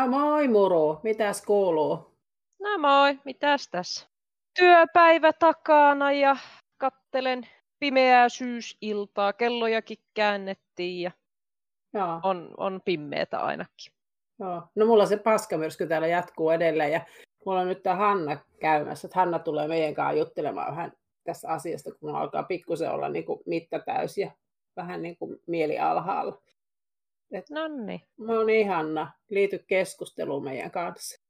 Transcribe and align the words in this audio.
No 0.00 0.06
moi 0.06 0.48
muru, 0.48 1.00
mitäs 1.02 1.44
kuuluu? 1.44 2.16
No 2.60 2.78
moi, 2.78 3.18
mitäs 3.24 3.68
tässä? 3.68 4.08
Työpäivä 4.58 5.32
takana 5.32 6.12
ja 6.12 6.36
kattelen 6.78 7.48
pimeää 7.78 8.28
syysiltaa. 8.28 9.32
Kellojakin 9.32 9.98
käännettiin 10.14 11.02
ja 11.02 11.10
Joo, 11.94 12.20
on, 12.22 12.54
on 12.56 12.80
pimeätä 12.84 13.38
ainakin. 13.38 13.92
joo. 14.38 14.62
No 14.74 14.86
mulla 14.86 15.06
se 15.06 15.16
paskamyrsky 15.16 15.86
täällä 15.86 16.06
jatkuu 16.06 16.50
edelleen 16.50 16.92
ja 16.92 17.00
mulla 17.46 17.60
on 17.60 17.68
nyt 17.68 17.82
tämä 17.82 17.96
Hanna 17.96 18.36
käymässä. 18.60 19.06
Että 19.06 19.18
Hanna 19.18 19.38
tulee 19.38 19.68
meidän 19.68 19.94
kanssa 19.94 20.18
juttelemaan 20.18 20.70
vähän 20.70 20.92
tästä 21.24 21.48
asiasta, 21.48 21.90
kun 21.90 21.98
mulla 22.02 22.20
alkaa 22.20 22.42
pikkusen 22.42 22.90
olla 22.90 23.08
niin 23.08 23.24
kuin 23.24 23.40
mitta 23.46 23.78
täys 23.78 24.18
ja 24.18 24.30
vähän 24.76 25.02
niin 25.02 25.16
kuin 25.16 25.40
mieli 25.46 25.78
alhaalla. 25.78 26.42
No 27.50 27.68
niin. 27.68 28.00
No 28.18 28.44
niin 28.44 28.68
Hanna, 28.68 29.12
liity 29.30 29.64
keskusteluun 29.66 30.44
meidän 30.44 30.70
kanssa. 30.70 31.22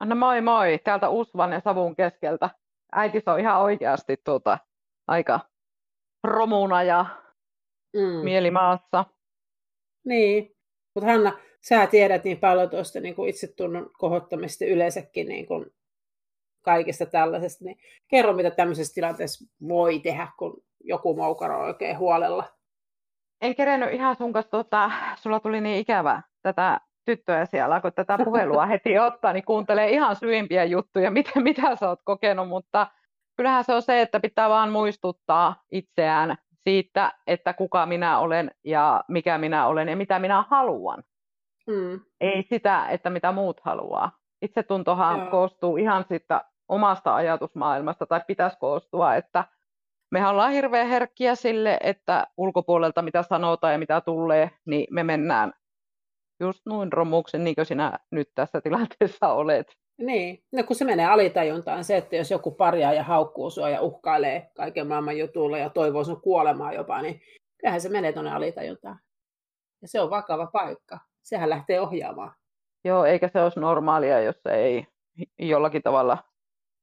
Anna 0.00 0.14
moi 0.14 0.40
moi, 0.40 0.78
täältä 0.84 1.08
Usvan 1.08 1.52
ja 1.52 1.60
Savun 1.60 1.96
keskeltä. 1.96 2.50
Äiti 2.92 3.22
on 3.26 3.40
ihan 3.40 3.60
oikeasti 3.60 4.16
tuota, 4.24 4.58
aika 5.06 5.40
romuna 6.24 6.82
ja 6.82 7.06
Mm. 7.92 8.24
mielimaassa. 8.24 9.04
Niin, 10.04 10.56
mutta 10.94 11.10
Hanna, 11.10 11.38
sä 11.68 11.86
tiedät 11.86 12.24
niin 12.24 12.38
paljon 12.38 12.70
tuosta 12.70 13.00
niin 13.00 13.14
kuin 13.14 13.28
itsetunnon 13.30 13.90
kohottamista 13.98 14.64
yleensäkin 14.64 15.28
niin 15.28 15.46
kuin 15.46 15.66
kaikesta 16.64 17.06
tällaisesta, 17.06 17.64
niin 17.64 17.76
kerro, 18.08 18.32
mitä 18.32 18.50
tämmöisessä 18.50 18.94
tilanteessa 18.94 19.44
voi 19.68 19.98
tehdä, 20.00 20.28
kun 20.38 20.64
joku 20.80 21.16
moukaro 21.16 21.64
oikein 21.64 21.98
huolella. 21.98 22.57
En 23.40 23.54
kerennyt 23.54 23.92
ihan 23.92 24.16
sun 24.16 24.32
kanssa, 24.32 24.50
tota, 24.50 24.90
sulla 25.16 25.40
tuli 25.40 25.60
niin 25.60 25.78
ikävä 25.78 26.22
tätä 26.42 26.80
tyttöä 27.04 27.46
siellä, 27.46 27.80
kun 27.80 27.92
tätä 27.92 28.18
puhelua 28.24 28.66
heti 28.66 28.98
ottaa, 28.98 29.32
niin 29.32 29.44
kuuntelee 29.44 29.90
ihan 29.90 30.16
syvimpiä 30.16 30.64
juttuja, 30.64 31.10
mitä, 31.10 31.40
mitä 31.40 31.76
sä 31.76 31.88
oot 31.88 32.00
kokenut, 32.04 32.48
mutta 32.48 32.86
kyllähän 33.36 33.64
se 33.64 33.74
on 33.74 33.82
se, 33.82 34.00
että 34.00 34.20
pitää 34.20 34.48
vaan 34.48 34.70
muistuttaa 34.70 35.62
itseään 35.72 36.36
siitä, 36.54 37.12
että 37.26 37.52
kuka 37.52 37.86
minä 37.86 38.18
olen 38.18 38.50
ja 38.64 39.04
mikä 39.08 39.38
minä 39.38 39.66
olen 39.66 39.88
ja 39.88 39.96
mitä 39.96 40.18
minä 40.18 40.44
haluan. 40.48 41.02
Mm. 41.66 42.00
Ei 42.20 42.42
sitä, 42.42 42.86
että 42.88 43.10
mitä 43.10 43.32
muut 43.32 43.60
haluaa. 43.60 44.12
Itsetuntohan 44.42 45.18
Joo. 45.18 45.30
koostuu 45.30 45.76
ihan 45.76 46.04
siitä 46.04 46.44
omasta 46.68 47.14
ajatusmaailmasta, 47.14 48.06
tai 48.06 48.20
pitäisi 48.26 48.58
koostua, 48.60 49.14
että 49.14 49.44
me 50.10 50.26
ollaan 50.26 50.52
hirveän 50.52 50.88
herkkiä 50.88 51.34
sille, 51.34 51.78
että 51.82 52.26
ulkopuolelta 52.36 53.02
mitä 53.02 53.22
sanotaan 53.22 53.72
ja 53.72 53.78
mitä 53.78 54.00
tulee, 54.00 54.50
niin 54.66 54.86
me 54.90 55.04
mennään 55.04 55.52
just 56.40 56.60
noin 56.66 56.92
romuksen, 56.92 57.44
niin 57.44 57.54
kuin 57.54 57.66
sinä 57.66 57.98
nyt 58.10 58.28
tässä 58.34 58.60
tilanteessa 58.60 59.32
olet. 59.34 59.66
Niin, 59.98 60.42
no 60.52 60.62
kun 60.64 60.76
se 60.76 60.84
menee 60.84 61.06
alitajuntaan 61.06 61.84
se, 61.84 61.96
että 61.96 62.16
jos 62.16 62.30
joku 62.30 62.50
parjaa 62.50 62.92
ja 62.92 63.02
haukkuu 63.02 63.50
sua 63.50 63.70
ja 63.70 63.82
uhkailee 63.82 64.50
kaiken 64.56 64.86
maailman 64.86 65.18
jutulla 65.18 65.58
ja 65.58 65.70
toivoo 65.70 66.04
sun 66.04 66.20
kuolemaa 66.20 66.72
jopa, 66.72 67.02
niin 67.02 67.20
kyllähän 67.60 67.80
se 67.80 67.88
menee 67.88 68.12
tuonne 68.12 68.30
alitajuntaan. 68.30 69.00
Ja 69.82 69.88
se 69.88 70.00
on 70.00 70.10
vakava 70.10 70.46
paikka. 70.46 70.98
Sehän 71.22 71.50
lähtee 71.50 71.80
ohjaamaan. 71.80 72.32
Joo, 72.84 73.04
eikä 73.04 73.28
se 73.28 73.42
olisi 73.42 73.60
normaalia, 73.60 74.20
jos 74.20 74.36
se 74.42 74.54
ei 74.54 74.86
jollakin 75.38 75.82
tavalla 75.82 76.18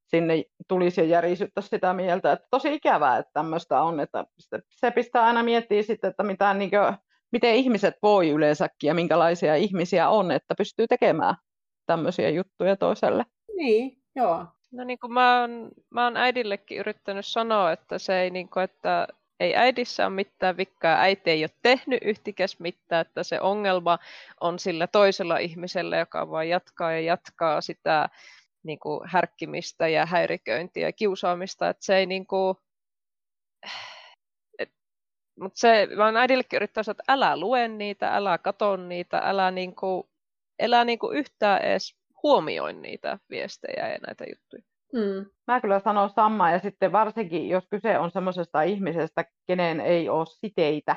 sinne 0.07 0.43
tulisi 0.67 1.09
ja 1.09 1.21
sitä 1.59 1.93
mieltä. 1.93 2.31
Että 2.31 2.47
tosi 2.51 2.73
ikävää, 2.73 3.17
että 3.17 3.31
tämmöistä 3.33 3.81
on, 3.81 3.99
että 3.99 4.25
se- 4.39 4.61
se 4.69 4.91
pistää 4.91 5.23
aina 5.23 5.43
miettiä 5.43 5.83
sitten, 5.83 6.09
että 6.09 6.23
mitä, 6.23 6.53
niin 6.53 6.69
kuin, 6.69 6.93
miten 7.31 7.55
ihmiset 7.55 7.95
voi 8.03 8.29
yleensäkin 8.29 8.87
ja 8.87 8.93
minkälaisia 8.93 9.55
ihmisiä 9.55 10.09
on, 10.09 10.31
että 10.31 10.55
pystyy 10.57 10.87
tekemään 10.87 11.35
tämmöisiä 11.85 12.29
juttuja 12.29 12.75
toiselle. 12.75 13.23
Niin, 13.55 13.97
joo. 14.15 14.45
No 14.71 14.83
niin 14.83 14.99
kuin 14.99 15.13
mä 15.13 15.41
oon, 15.41 15.71
mä 15.89 16.03
oon 16.03 16.17
äidillekin 16.17 16.77
yrittänyt 16.77 17.25
sanoa, 17.25 17.71
että 17.71 17.99
se 17.99 18.21
ei 18.21 18.29
niin 18.29 18.49
kuin, 18.49 18.63
että 18.63 19.07
ei 19.39 19.55
äidissä 19.55 20.05
ole 20.05 20.15
mitään 20.15 20.57
vikkaa, 20.57 21.01
äiti 21.01 21.29
ei 21.29 21.43
ole 21.43 21.49
tehnyt 21.61 21.99
yhtikäs 22.03 22.59
mitään, 22.59 23.01
että 23.01 23.23
se 23.23 23.41
ongelma 23.41 23.99
on 24.41 24.59
sillä 24.59 24.87
toisella 24.87 25.37
ihmisellä, 25.37 25.97
joka 25.97 26.29
vaan 26.31 26.49
jatkaa 26.49 26.91
ja 26.91 26.99
jatkaa 26.99 27.61
sitä 27.61 28.09
niin 28.65 28.79
kuin 28.79 28.99
härkkimistä 29.05 29.87
ja 29.87 30.05
häiriköintiä 30.05 30.87
ja 30.87 30.93
kiusaamista, 30.93 31.69
että 31.69 31.85
se 31.85 31.97
ei 31.97 32.05
niin 32.05 32.27
kuin, 32.27 32.55
et, 34.59 34.69
mutta 35.39 35.59
se, 35.59 35.87
mä 35.95 36.05
oon 36.05 36.17
äidillekin 36.17 36.57
yrittänyt 36.57 36.85
sanoa, 36.85 36.95
että 36.99 37.13
älä 37.13 37.37
lue 37.37 37.67
niitä, 37.67 38.15
älä 38.15 38.37
katso 38.37 38.75
niitä, 38.75 39.17
älä 39.17 39.51
niin 39.51 39.75
kuin, 39.75 40.03
älä 40.61 40.85
niin 40.85 40.99
kuin 40.99 41.17
yhtään 41.17 41.61
edes 41.61 41.95
huomioi 42.23 42.73
niitä 42.73 43.19
viestejä 43.29 43.89
ja 43.89 43.97
näitä 44.07 44.23
juttuja. 44.23 44.63
Mm. 44.93 45.25
Mä 45.47 45.61
kyllä 45.61 45.79
sanon 45.79 46.09
samaa, 46.09 46.51
ja 46.51 46.59
sitten 46.59 46.91
varsinkin, 46.91 47.49
jos 47.49 47.67
kyse 47.69 47.99
on 47.99 48.11
semmoisesta 48.11 48.61
ihmisestä, 48.61 49.25
kenen 49.47 49.79
ei 49.79 50.09
ole 50.09 50.25
siteitä, 50.25 50.95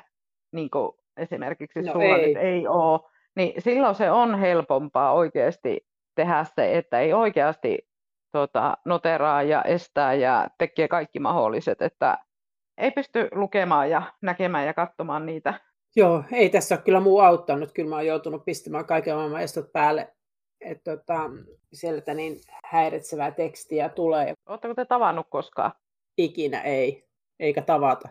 niin 0.53 0.71
kuin 0.71 0.93
esimerkiksi 1.17 1.83
No 1.83 1.93
sulla 1.93 2.17
ei. 2.17 2.27
nyt 2.27 2.37
ei 2.37 2.67
ole, 2.67 3.01
niin 3.37 3.63
silloin 3.63 3.95
se 3.95 4.11
on 4.11 4.39
helpompaa 4.39 5.13
oikeasti 5.13 5.81
tehdä 6.19 6.47
se, 6.57 6.79
että 6.79 7.01
ei 7.01 7.13
oikeasti 7.13 7.89
tota, 8.33 8.79
noteraa 8.85 9.43
ja 9.43 9.63
estää 9.63 10.15
ja 10.15 10.49
tekee 10.59 10.89
kaikki 10.89 11.19
mahdolliset, 11.21 11.83
että 11.83 12.19
ei 12.79 12.91
pysty 12.91 13.29
lukemaan 13.33 13.91
ja 13.91 14.03
näkemään 14.23 14.67
ja 14.67 14.75
katsomaan 14.75 15.27
niitä. 15.27 15.55
Joo, 15.97 16.25
ei 16.33 16.51
tässä 16.51 16.75
ole 16.75 16.83
kyllä 16.83 17.01
muu 17.01 17.21
auttanut. 17.21 17.73
Kyllä 17.73 17.89
mä 17.89 17.97
oon 17.97 18.07
joutunut 18.07 18.45
pistämään 18.45 18.87
kaiken 18.87 19.15
maailman 19.15 19.43
estot 19.43 19.73
päälle. 19.73 20.15
Että 20.61 20.97
tota, 20.97 21.31
sieltä 21.73 22.15
niin 22.15 22.41
häiritsevää 22.65 23.31
tekstiä 23.31 23.89
tulee. 23.89 24.35
Oletteko 24.47 24.75
te 24.75 24.85
tavannut 24.85 25.27
koskaan? 25.31 25.73
Ikinä 26.17 26.61
ei, 26.61 27.09
eikä 27.41 27.63
tavata. 27.63 28.09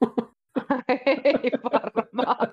ei 1.24 1.50
varmaan. 1.72 2.52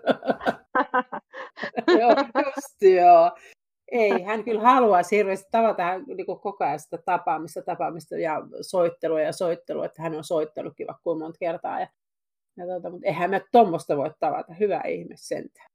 joo, 1.99 2.15
just 2.45 2.81
joo. 2.81 3.31
Ei, 3.91 4.23
hän 4.23 4.43
kyllä 4.43 4.61
haluaisi 4.61 5.17
hirveästi 5.17 5.47
tavata 5.51 5.83
hän, 5.83 6.03
niin 6.07 6.25
kuin 6.25 6.39
koko 6.39 6.63
ajan 6.65 6.79
sitä 6.79 6.97
tapaamista, 7.05 7.61
tapaamista 7.61 8.17
ja 8.17 8.41
soittelua 8.61 9.21
ja 9.21 9.33
soittelua, 9.33 9.85
että 9.85 10.01
hän 10.01 10.15
on 10.15 10.23
soittanutkin 10.23 10.87
vaikka 10.87 11.01
kuinka 11.03 11.23
monta 11.25 11.37
kertaa. 11.39 11.79
Ja, 11.79 11.87
ja 12.57 12.65
tota, 12.65 12.89
mutta 12.89 13.07
eihän 13.07 13.29
me 13.29 13.41
tuommoista 13.51 13.97
voi 13.97 14.11
tavata. 14.19 14.53
Hyvä 14.53 14.81
ihme 14.87 15.15
sentään. 15.17 15.71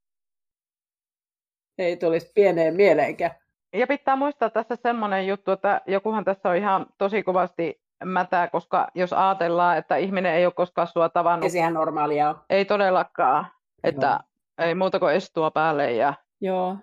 Ei 1.78 1.96
tulisi 1.96 2.32
pieneen 2.34 2.76
mieleenkään. 2.76 3.34
Ja 3.72 3.86
pitää 3.86 4.16
muistaa 4.16 4.50
tässä 4.50 4.76
semmoinen 4.82 5.26
juttu, 5.26 5.50
että 5.50 5.80
jokuhan 5.86 6.24
tässä 6.24 6.48
on 6.48 6.56
ihan 6.56 6.86
tosi 6.98 7.22
kovasti 7.22 7.80
mätää, 8.04 8.48
koska 8.48 8.88
jos 8.94 9.12
ajatellaan, 9.12 9.78
että 9.78 9.96
ihminen 9.96 10.34
ei 10.34 10.46
ole 10.46 10.52
koskaan 10.52 10.86
sua 10.86 11.04
Ei 11.04 11.10
tavannut, 11.10 11.54
ihan 11.54 11.74
normaalia 11.74 12.28
ole. 12.28 12.36
ei 12.50 12.64
todellakaan, 12.64 13.46
että 13.84 14.20
ei 14.58 14.74
muuta 14.74 14.98
kuin 14.98 15.14
estua 15.14 15.50
päälle. 15.50 15.92
Ja, 15.92 16.14
Joo. 16.40 16.76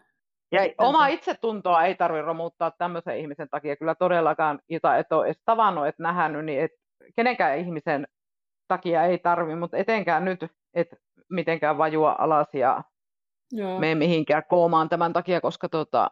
Ja 0.53 0.61
oma 0.77 1.07
itsetuntoa 1.07 1.83
ei 1.83 1.95
tarvitse 1.95 2.25
romuttaa 2.25 2.71
tämmöisen 2.71 3.17
ihmisen 3.17 3.49
takia 3.49 3.75
kyllä 3.75 3.95
todellakaan, 3.95 4.59
jota 4.69 4.97
et 4.97 5.11
ole 5.11 5.25
edes 5.25 5.41
tavannut, 5.45 5.87
et 5.87 5.99
nähnyt, 5.99 6.45
niin 6.45 6.61
et, 6.61 6.71
kenenkään 7.15 7.57
ihmisen 7.57 8.07
takia 8.67 9.03
ei 9.03 9.17
tarvi, 9.17 9.55
mutta 9.55 9.77
etenkään 9.77 10.25
nyt, 10.25 10.45
et 10.73 10.87
mitenkään 11.29 11.77
vajua 11.77 12.15
alas 12.19 12.47
ja 12.53 12.83
Joo. 13.51 13.79
mene 13.79 13.95
mihinkään 13.95 14.43
koomaan 14.49 14.89
tämän 14.89 15.13
takia, 15.13 15.41
koska 15.41 15.69
tota, 15.69 16.11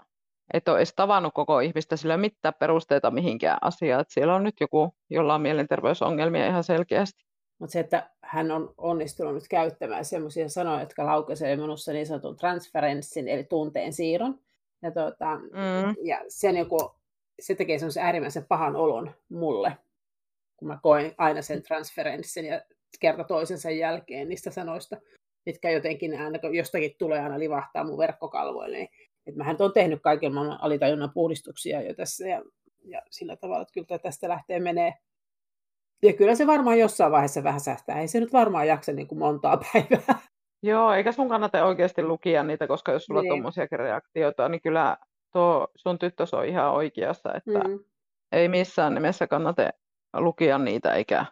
et 0.53 0.67
ole 0.67 0.77
edes 0.77 0.93
tavannut 0.95 1.33
koko 1.33 1.59
ihmistä, 1.59 1.95
sillä 1.95 2.17
mitään 2.17 2.53
perusteita 2.59 3.11
mihinkään 3.11 3.57
asiaan. 3.61 4.01
Et 4.01 4.09
siellä 4.09 4.35
on 4.35 4.43
nyt 4.43 4.55
joku, 4.61 4.95
jolla 5.09 5.35
on 5.35 5.41
mielenterveysongelmia 5.41 6.47
ihan 6.47 6.63
selkeästi. 6.63 7.30
Mutta 7.61 7.73
se, 7.73 7.79
että 7.79 8.09
hän 8.21 8.51
on 8.51 8.73
onnistunut 8.77 9.33
nyt 9.33 9.47
käyttämään 9.49 10.05
sellaisia 10.05 10.49
sanoja, 10.49 10.79
jotka 10.79 11.05
laukaisee 11.05 11.55
minussa 11.55 11.93
niin 11.93 12.07
sanotun 12.07 12.37
transferenssin, 12.37 13.27
eli 13.27 13.43
tunteen 13.43 13.93
siirron. 13.93 14.39
Ja, 14.81 14.91
tuota, 14.91 15.35
Mm. 15.35 15.95
ja 16.03 16.21
se, 16.27 16.51
niin 16.51 16.69
kuin, 16.69 16.89
se 17.39 17.55
tekee 17.55 17.79
semmoisen 17.79 18.03
äärimmäisen 18.03 18.45
pahan 18.45 18.75
olon 18.75 19.11
mulle, 19.29 19.77
kun 20.57 20.67
mä 20.67 20.79
koen 20.83 21.13
aina 21.17 21.41
sen 21.41 21.63
transferenssin 21.63 22.45
ja 22.45 22.61
kerta 22.99 23.23
toisensa 23.23 23.71
jälkeen 23.71 24.29
niistä 24.29 24.51
sanoista, 24.51 24.97
mitkä 25.45 25.69
jotenkin 25.69 26.21
aina, 26.21 26.39
kun 26.39 26.55
jostakin 26.55 26.95
tulee 26.97 27.19
aina 27.19 27.39
livahtaa 27.39 27.83
mun 27.83 27.97
verkkokalvoille. 27.97 28.77
Niin, 28.77 28.89
että 29.25 29.37
mähän 29.37 29.55
on 29.59 29.73
tehnyt 29.73 30.01
kaiken 30.01 30.33
maailman 30.33 30.61
alitajunnan 30.61 31.11
puhdistuksia 31.13 31.81
jo 31.81 31.93
tässä 31.93 32.27
ja, 32.27 32.41
ja 32.85 33.01
sillä 33.09 33.35
tavalla, 33.35 33.61
että 33.61 33.73
kyllä 33.73 33.99
tästä 33.99 34.29
lähtee 34.29 34.59
menee. 34.59 34.93
Ja 36.03 36.13
kyllä 36.13 36.35
se 36.35 36.47
varmaan 36.47 36.79
jossain 36.79 37.11
vaiheessa 37.11 37.43
vähän 37.43 37.59
sähtää. 37.59 37.99
Ei 37.99 38.07
se 38.07 38.19
nyt 38.19 38.33
varmaan 38.33 38.67
jaksa 38.67 38.91
niin 38.91 39.07
kuin 39.07 39.19
montaa 39.19 39.57
päivää. 39.73 40.19
Joo, 40.63 40.93
eikä 40.93 41.11
sun 41.11 41.29
kannata 41.29 41.65
oikeasti 41.65 42.03
lukia 42.03 42.43
niitä, 42.43 42.67
koska 42.67 42.91
jos 42.91 43.05
sulla 43.05 43.19
on 43.19 43.23
Niin. 43.23 43.29
tuommoisia 43.31 43.67
reaktioita, 43.71 44.49
niin 44.49 44.61
kyllä 44.61 44.97
tuo 45.33 45.67
sun 45.75 45.99
tyttös 45.99 46.33
on 46.33 46.45
ihan 46.45 46.71
oikeassa, 46.71 47.33
että 47.33 47.59
Mm. 47.67 47.79
ei 48.31 48.47
missään 48.47 48.93
nimessä 48.93 49.27
kannata 49.27 49.69
lukia 50.13 50.57
niitä 50.57 50.93
eikä 50.93 51.25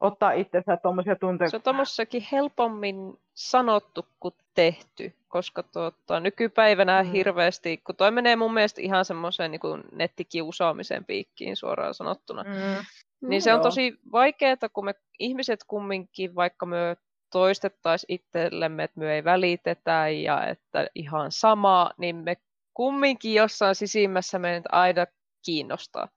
ottaa 0.00 0.32
itsensä 0.32 0.76
tuommoisia 0.76 1.16
tunteita. 1.16 1.50
Se 1.50 1.56
on 1.56 1.62
tuommoissakin 1.62 2.26
helpommin 2.32 3.14
sanottu 3.34 4.06
kuin 4.20 4.34
tehty, 4.54 5.12
koska 5.28 5.62
tuota, 5.62 6.20
nykypäivänä 6.20 7.02
mm. 7.02 7.10
hirveästi, 7.12 7.76
kun 7.86 7.96
toi 7.96 8.10
menee 8.10 8.36
mun 8.36 8.54
mielestä 8.54 8.80
ihan 8.80 9.04
semmoiseen 9.04 9.50
niin 9.50 9.60
nettikiusaamisen 9.92 11.04
piikkiin 11.04 11.56
suoraan 11.56 11.94
sanottuna, 11.94 12.42
mm. 12.44 12.84
Niin 13.22 13.38
no, 13.38 13.40
se 13.40 13.52
on 13.52 13.56
joo. 13.56 13.62
tosi 13.62 13.94
vaikeaa, 14.12 14.56
kun 14.72 14.84
me 14.84 14.94
ihmiset 15.18 15.60
kumminkin, 15.66 16.34
vaikka 16.34 16.66
me 16.66 16.96
toistettaisiin 17.32 18.14
itsellemme, 18.14 18.84
että 18.84 19.00
me 19.00 19.14
ei 19.14 19.24
välitetä 19.24 20.08
ja 20.08 20.46
että 20.46 20.86
ihan 20.94 21.32
sama, 21.32 21.90
niin 21.98 22.16
me 22.16 22.36
kumminkin 22.74 23.34
jossain 23.34 23.74
sisimmässä 23.74 24.38
meidät 24.38 24.64
aina 24.72 25.06
kiinnostaa. 25.44 26.08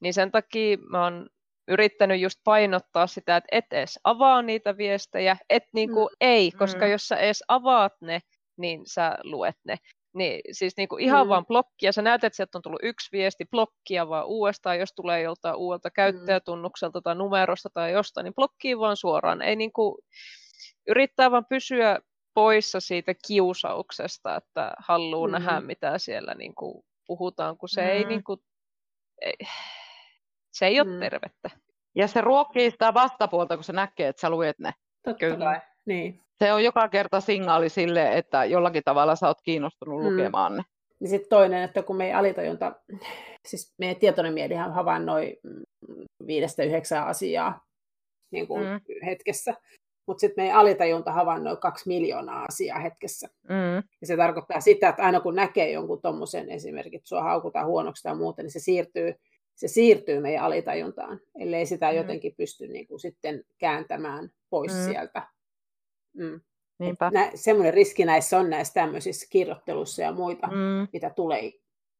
Niin 0.00 0.14
sen 0.14 0.30
takia 0.30 0.76
mä 0.90 1.04
oon 1.04 1.28
yrittänyt 1.68 2.20
just 2.20 2.40
painottaa 2.44 3.06
sitä, 3.06 3.36
että 3.36 3.48
et 3.52 3.72
edes 3.72 4.00
avaa 4.04 4.42
niitä 4.42 4.76
viestejä, 4.76 5.36
et 5.50 5.64
niin 5.72 5.92
kuin 5.92 6.08
mm. 6.08 6.16
ei, 6.20 6.52
koska 6.52 6.84
mm. 6.84 6.90
jos 6.90 7.08
sä 7.08 7.16
edes 7.16 7.44
avaat 7.48 7.92
ne, 8.00 8.20
niin 8.56 8.82
sä 8.86 9.18
luet 9.22 9.56
ne. 9.64 9.76
Niin, 10.14 10.40
siis 10.52 10.76
niin 10.76 10.88
kuin 10.88 11.04
ihan 11.04 11.26
mm. 11.26 11.28
vaan 11.28 11.46
blokkia. 11.46 11.92
Sä 11.92 12.02
näet, 12.02 12.24
että 12.24 12.36
sieltä 12.36 12.58
on 12.58 12.62
tullut 12.62 12.80
yksi 12.82 13.08
viesti, 13.12 13.44
blokkia 13.50 14.08
vaan 14.08 14.26
uudestaan, 14.26 14.78
jos 14.78 14.92
tulee 14.94 15.22
joltain 15.22 15.56
uudelta 15.56 15.88
mm. 15.88 15.92
käyttäjätunnukselta 15.92 17.02
tai 17.02 17.14
numerosta 17.14 17.68
tai 17.74 17.92
jostain, 17.92 18.24
niin 18.24 18.34
blokkii 18.34 18.78
vaan 18.78 18.96
suoraan. 18.96 19.42
Ei 19.42 19.56
niin 19.56 19.72
kuin, 19.72 19.94
yrittää 20.88 21.30
vaan 21.30 21.46
pysyä 21.48 21.98
poissa 22.34 22.80
siitä 22.80 23.14
kiusauksesta, 23.26 24.36
että 24.36 24.74
haluaa 24.78 25.28
mm. 25.28 25.32
nähdä, 25.32 25.60
mitä 25.60 25.98
siellä 25.98 26.34
niin 26.34 26.54
kuin 26.54 26.84
puhutaan, 27.06 27.58
kun 27.58 27.68
se 27.68 27.82
mm. 27.82 27.88
ei, 27.88 28.04
niin 28.04 28.24
kuin, 28.24 28.40
ei, 29.20 29.36
se 30.52 30.66
ei 30.66 30.80
ole 30.80 30.88
mm. 30.90 31.00
tervettä. 31.00 31.50
Ja 31.94 32.08
se 32.08 32.20
ruokkii 32.20 32.70
sitä 32.70 32.94
vastapuolta, 32.94 33.56
kun 33.56 33.64
se 33.64 33.72
näkee, 33.72 34.08
että 34.08 34.20
sä 34.20 34.30
luet 34.30 34.58
ne. 34.58 34.72
Totta 35.04 35.18
Kyllä. 35.18 35.44
Kai. 35.44 35.60
Niin. 35.86 36.20
Se 36.38 36.52
on 36.52 36.64
joka 36.64 36.88
kerta 36.88 37.20
signaali 37.20 37.68
sille, 37.68 38.18
että 38.18 38.44
jollakin 38.44 38.82
tavalla 38.84 39.16
sä 39.16 39.26
oot 39.28 39.42
kiinnostunut 39.42 40.02
mm. 40.02 40.08
lukemaan 40.08 40.56
ne. 40.56 40.62
Ja 41.00 41.08
sitten 41.08 41.28
toinen, 41.28 41.62
että 41.62 41.82
kun 41.82 41.96
meidän 41.96 42.18
alitajunta, 42.18 42.72
siis 43.46 43.74
meidän 43.78 43.96
tietoinen 43.96 44.34
mielihän 44.34 44.72
havainnoi 44.72 45.38
viidestä 46.26 46.62
yhdeksää 46.62 47.04
asiaa 47.04 47.64
niin 48.30 48.46
kuin 48.46 48.64
mm. 48.64 48.80
hetkessä, 49.06 49.54
mutta 50.06 50.20
sitten 50.20 50.44
meidän 50.44 50.58
alitajunta 50.58 51.12
havainnoi 51.12 51.56
kaksi 51.56 51.88
miljoonaa 51.88 52.44
asiaa 52.48 52.78
hetkessä. 52.78 53.28
Mm. 53.48 53.82
Ja 54.00 54.06
se 54.06 54.16
tarkoittaa 54.16 54.60
sitä, 54.60 54.88
että 54.88 55.02
aina 55.02 55.20
kun 55.20 55.34
näkee 55.34 55.70
jonkun 55.70 56.02
tuommoisen 56.02 56.50
esimerkiksi, 56.50 56.96
että 56.96 57.08
sua 57.08 57.22
haukutaan 57.22 57.66
huonoksi 57.66 58.02
tai 58.02 58.16
muuta, 58.16 58.42
niin 58.42 58.50
se 58.50 58.60
siirtyy 58.60 59.14
se 59.54 59.68
siirtyy 59.68 60.20
meidän 60.20 60.44
alitajuntaan, 60.44 61.20
ellei 61.38 61.66
sitä 61.66 61.90
mm. 61.90 61.96
jotenkin 61.96 62.34
pysty 62.36 62.68
niin 62.68 62.86
kuin 62.86 63.00
sitten 63.00 63.44
kääntämään 63.58 64.30
pois 64.50 64.72
mm. 64.72 64.84
sieltä. 64.84 65.28
Mm. 66.12 66.40
Niinpä. 66.78 67.10
Nä, 67.10 67.30
semmoinen 67.34 67.74
riski 67.74 68.04
näissä 68.04 68.38
on 68.38 68.50
näissä 68.50 68.74
tämmöisissä 68.74 69.26
kirjoittelussa 69.30 70.02
ja 70.02 70.12
muita, 70.12 70.46
mm. 70.46 70.88
mitä 70.92 71.10
tulee. 71.10 71.52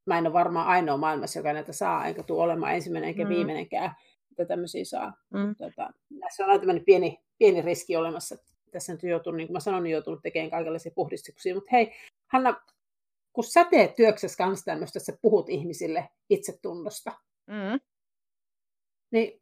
Mä 0.07 0.19
en 0.19 0.27
ole 0.27 0.33
varmaan 0.33 0.67
ainoa 0.67 0.97
maailmassa, 0.97 1.39
joka 1.39 1.53
näitä 1.53 1.73
saa, 1.73 2.07
enkä 2.07 2.23
tule 2.23 2.43
olemaan 2.43 2.75
ensimmäinen 2.75 3.09
enkä 3.09 3.25
mm. 3.25 3.29
viimeinenkään, 3.29 3.95
että 4.31 4.45
tämmöisiä 4.45 4.85
saa. 4.85 5.13
Mm. 5.31 5.55
Tota, 5.57 5.91
näissä 6.11 6.45
on 6.45 6.51
aina 6.51 6.61
tämmöinen 6.61 6.85
pieni, 6.85 7.21
pieni 7.39 7.63
riski 7.63 7.97
olemassa. 7.97 8.37
Tässä 8.71 8.93
nyt 8.93 9.03
joutunut, 9.03 9.37
niin 9.37 9.47
kuin 9.47 9.55
mä 9.55 9.61
sanoin, 9.61 9.83
niin 9.83 9.93
joutunut 9.93 10.23
tekemään 10.23 10.51
kaikenlaisia 10.51 10.93
puhdistuksia. 10.95 11.55
Mutta 11.55 11.69
hei, 11.73 11.93
Hanna, 12.27 12.61
kun 13.33 13.45
sä 13.45 13.65
teet 13.65 13.95
työksessä 13.95 14.37
kanssa 14.37 14.65
tämmöistä, 14.65 14.99
että 14.99 15.13
sä 15.13 15.19
puhut 15.23 15.49
ihmisille 15.49 16.09
itsetunnosta, 16.31 17.13
Mm. 17.47 17.81
Niin 19.11 19.42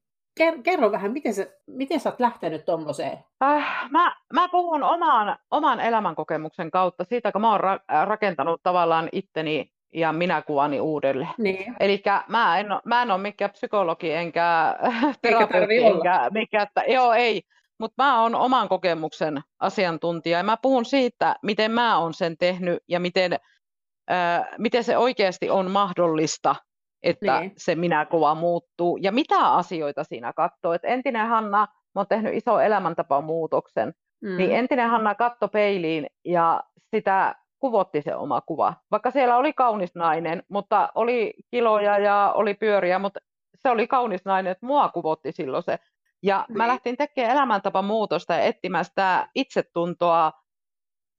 kerro 0.63 0.93
vähän, 0.93 1.13
miten 1.13 1.35
sä, 1.35 1.47
miten 1.67 2.01
sä 2.01 2.11
oot 2.11 2.21
lähtenyt 2.21 2.65
tuommoiseen? 2.65 3.19
Äh, 3.43 3.91
mä, 3.91 4.17
mä 4.33 4.49
puhun 4.49 4.83
oman, 4.83 5.39
oman 5.51 5.81
elämänkokemuksen 5.81 6.71
kautta 6.71 7.05
siitä, 7.05 7.33
kun 7.33 7.41
mä 7.41 7.51
oon 7.51 7.61
ra- 7.61 7.95
äh, 7.95 8.07
rakentanut 8.07 8.61
tavallaan 8.63 9.09
itteni 9.13 9.73
ja 9.95 10.13
minä 10.13 10.43
kuvani 10.43 10.81
uudelleen. 10.81 11.35
Niin. 11.39 11.77
Eli 11.81 12.03
mä 12.29 12.59
en, 12.59 12.67
mä 12.85 13.03
en 13.03 13.11
ole 13.11 13.21
mikään 13.21 13.51
psykologi 13.51 14.13
enkä 14.13 14.77
terapeutti 15.23 15.77
enkä 15.77 16.31
mikä, 16.33 16.63
että, 16.63 16.85
joo 16.89 17.13
ei, 17.13 17.43
mutta 17.79 18.05
mä 18.05 18.23
oon 18.23 18.35
oman 18.35 18.69
kokemuksen 18.69 19.41
asiantuntija 19.59 20.39
ja 20.39 20.45
mä 20.45 20.57
puhun 20.63 20.85
siitä, 20.85 21.37
miten 21.43 21.71
mä 21.71 21.99
oon 21.99 22.15
sen 22.15 22.37
tehnyt 22.39 22.79
ja 22.89 23.01
miten, 23.01 23.33
äh, 24.11 24.47
miten 24.59 24.85
se 24.85 24.97
oikeasti 24.97 25.51
on 25.51 25.71
mahdollista 25.71 26.57
että 27.03 27.41
niin. 27.41 27.53
se 27.57 27.75
minäkuva 27.75 28.35
muuttuu. 28.35 28.97
Ja 28.97 29.13
mitä 29.13 29.49
asioita 29.49 30.05
siinä 30.05 30.33
katsoo. 30.33 30.73
Et 30.73 30.85
entinen 30.85 31.29
Hanna, 31.29 31.59
mä 31.95 32.01
oon 32.01 32.07
tehnyt 32.09 32.35
iso 32.35 32.61
elämäntapamuutoksen, 32.61 33.95
niin 34.23 34.33
mm. 34.33 34.37
niin 34.37 34.57
entinen 34.57 34.91
Hanna 34.91 35.15
katto 35.15 35.49
peiliin 35.49 36.07
ja 36.25 36.63
sitä 36.91 37.35
kuvotti 37.59 38.03
se 38.03 38.15
oma 38.15 38.41
kuva. 38.41 38.75
Vaikka 38.91 39.11
siellä 39.11 39.37
oli 39.37 39.53
kaunis 39.53 39.95
nainen, 39.95 40.43
mutta 40.49 40.89
oli 40.95 41.35
kiloja 41.51 41.99
ja 41.99 42.33
oli 42.35 42.55
pyöriä, 42.55 42.99
mutta 42.99 43.21
se 43.55 43.71
oli 43.71 43.87
kaunis 43.87 44.25
nainen, 44.25 44.51
että 44.51 44.67
mua 44.67 44.89
kuvotti 44.89 45.33
silloin 45.33 45.63
se. 45.63 45.79
Ja 46.23 46.45
niin. 46.49 46.59
mä 46.59 46.69
lähtin 46.69 46.97
tekemään 46.97 47.37
elämäntapamuutosta 47.37 48.35
ja 48.35 48.41
etsimään 48.41 48.85
sitä 48.85 49.29
itsetuntoa 49.35 50.33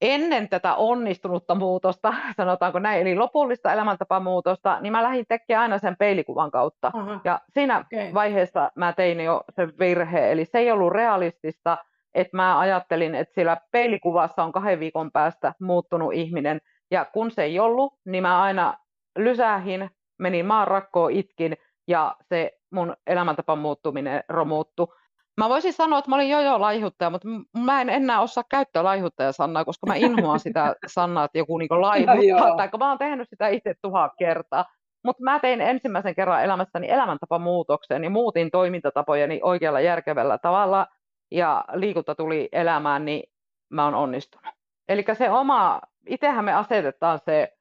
ennen 0.02 0.50
tätä 0.50 0.76
onnistunutta 0.76 1.56
muutosta, 1.56 2.14
sanotaanko 2.38 2.80
näin, 2.80 3.02
eli 3.02 3.16
lopullista 3.16 3.74
elämäntapamuutosta, 3.74 4.80
niin 4.82 4.92
mä 4.92 5.04
lähdin 5.04 5.26
tekemään 5.28 5.62
aina 5.62 5.78
sen 5.78 5.98
peilikuvan 5.98 6.52
kautta. 6.52 6.92
Aha. 6.94 7.20
Ja 7.24 7.42
siinä 7.50 7.80
okay. 7.80 8.14
vaiheessa 8.14 8.72
mä 8.76 8.94
tein 8.94 9.20
jo 9.20 9.44
sen 9.50 9.74
virhe, 9.80 10.32
eli 10.32 10.46
se 10.46 10.58
ei 10.58 10.72
ollut 10.72 10.94
realistista, 10.94 11.78
että 12.14 12.38
mä 12.38 12.60
ajattelin, 12.60 13.16
että 13.16 13.34
sillä 13.34 13.58
peilikuvassa 13.72 14.44
on 14.44 14.52
kahden 14.52 14.80
viikon 14.80 15.12
päästä 15.12 15.54
muuttunut 15.62 16.14
ihminen, 16.14 16.62
ja 16.92 17.06
kun 17.06 17.32
se 17.32 17.44
ei 17.44 17.60
ollut, 17.60 17.94
niin 18.06 18.22
mä 18.22 18.42
aina 18.42 18.78
lysähin, 19.18 19.90
menin 20.20 20.46
maan 20.46 20.68
rakkoon, 20.68 21.12
itkin, 21.12 21.58
ja 21.88 22.16
se 22.22 22.52
mun 22.72 22.96
elämäntapa 23.08 23.56
muuttuminen 23.56 24.24
romuuttu. 24.30 24.94
Mä 25.38 25.50
voisin 25.50 25.74
sanoa, 25.74 26.00
että 26.00 26.10
mä 26.10 26.16
olin 26.16 26.30
jo 26.30 26.62
laihuttaja, 26.62 27.10
mutta 27.10 27.28
mä 27.58 27.82
en 27.82 27.90
enää 27.90 28.22
osaa 28.22 28.44
käyttää 28.50 28.84
laihuttaja-sanaa, 28.84 29.66
koska 29.66 29.88
mä 29.88 29.96
inhoan 29.96 30.40
sitä 30.40 30.76
sanaa, 30.88 31.26
että 31.26 31.38
joku 31.38 31.58
niinku 31.58 31.82
laihuttaa, 31.82 32.50
no, 32.50 32.56
tai 32.56 32.70
mä 32.80 32.90
oon 32.90 32.98
tehnyt 32.98 33.30
sitä 33.30 33.48
itse 33.48 33.74
tuhat 33.82 34.12
kertaa. 34.20 34.66
Mutta 35.04 35.24
mä 35.24 35.40
tein 35.40 35.62
ensimmäisen 35.62 36.16
kerran 36.16 36.44
elämässäni 36.44 36.90
elämäntapamuutoksen 36.90 38.04
ja 38.04 38.10
muutin 38.10 38.52
toimintatapojeni 38.52 39.40
oikealla 39.44 39.82
järkevällä 39.82 40.38
tavalla 40.38 40.88
ja 41.32 41.66
liikunta 41.74 42.16
tuli 42.16 42.50
elämään, 42.52 43.06
niin 43.06 43.24
mä 43.70 43.86
oon 43.86 43.96
onnistunut. 43.96 44.54
Eli 44.90 45.06
se 45.14 45.30
oma, 45.30 45.82
itsehän 46.08 46.46
me 46.46 46.54
asetetaan 46.54 47.20
se, 47.26 47.58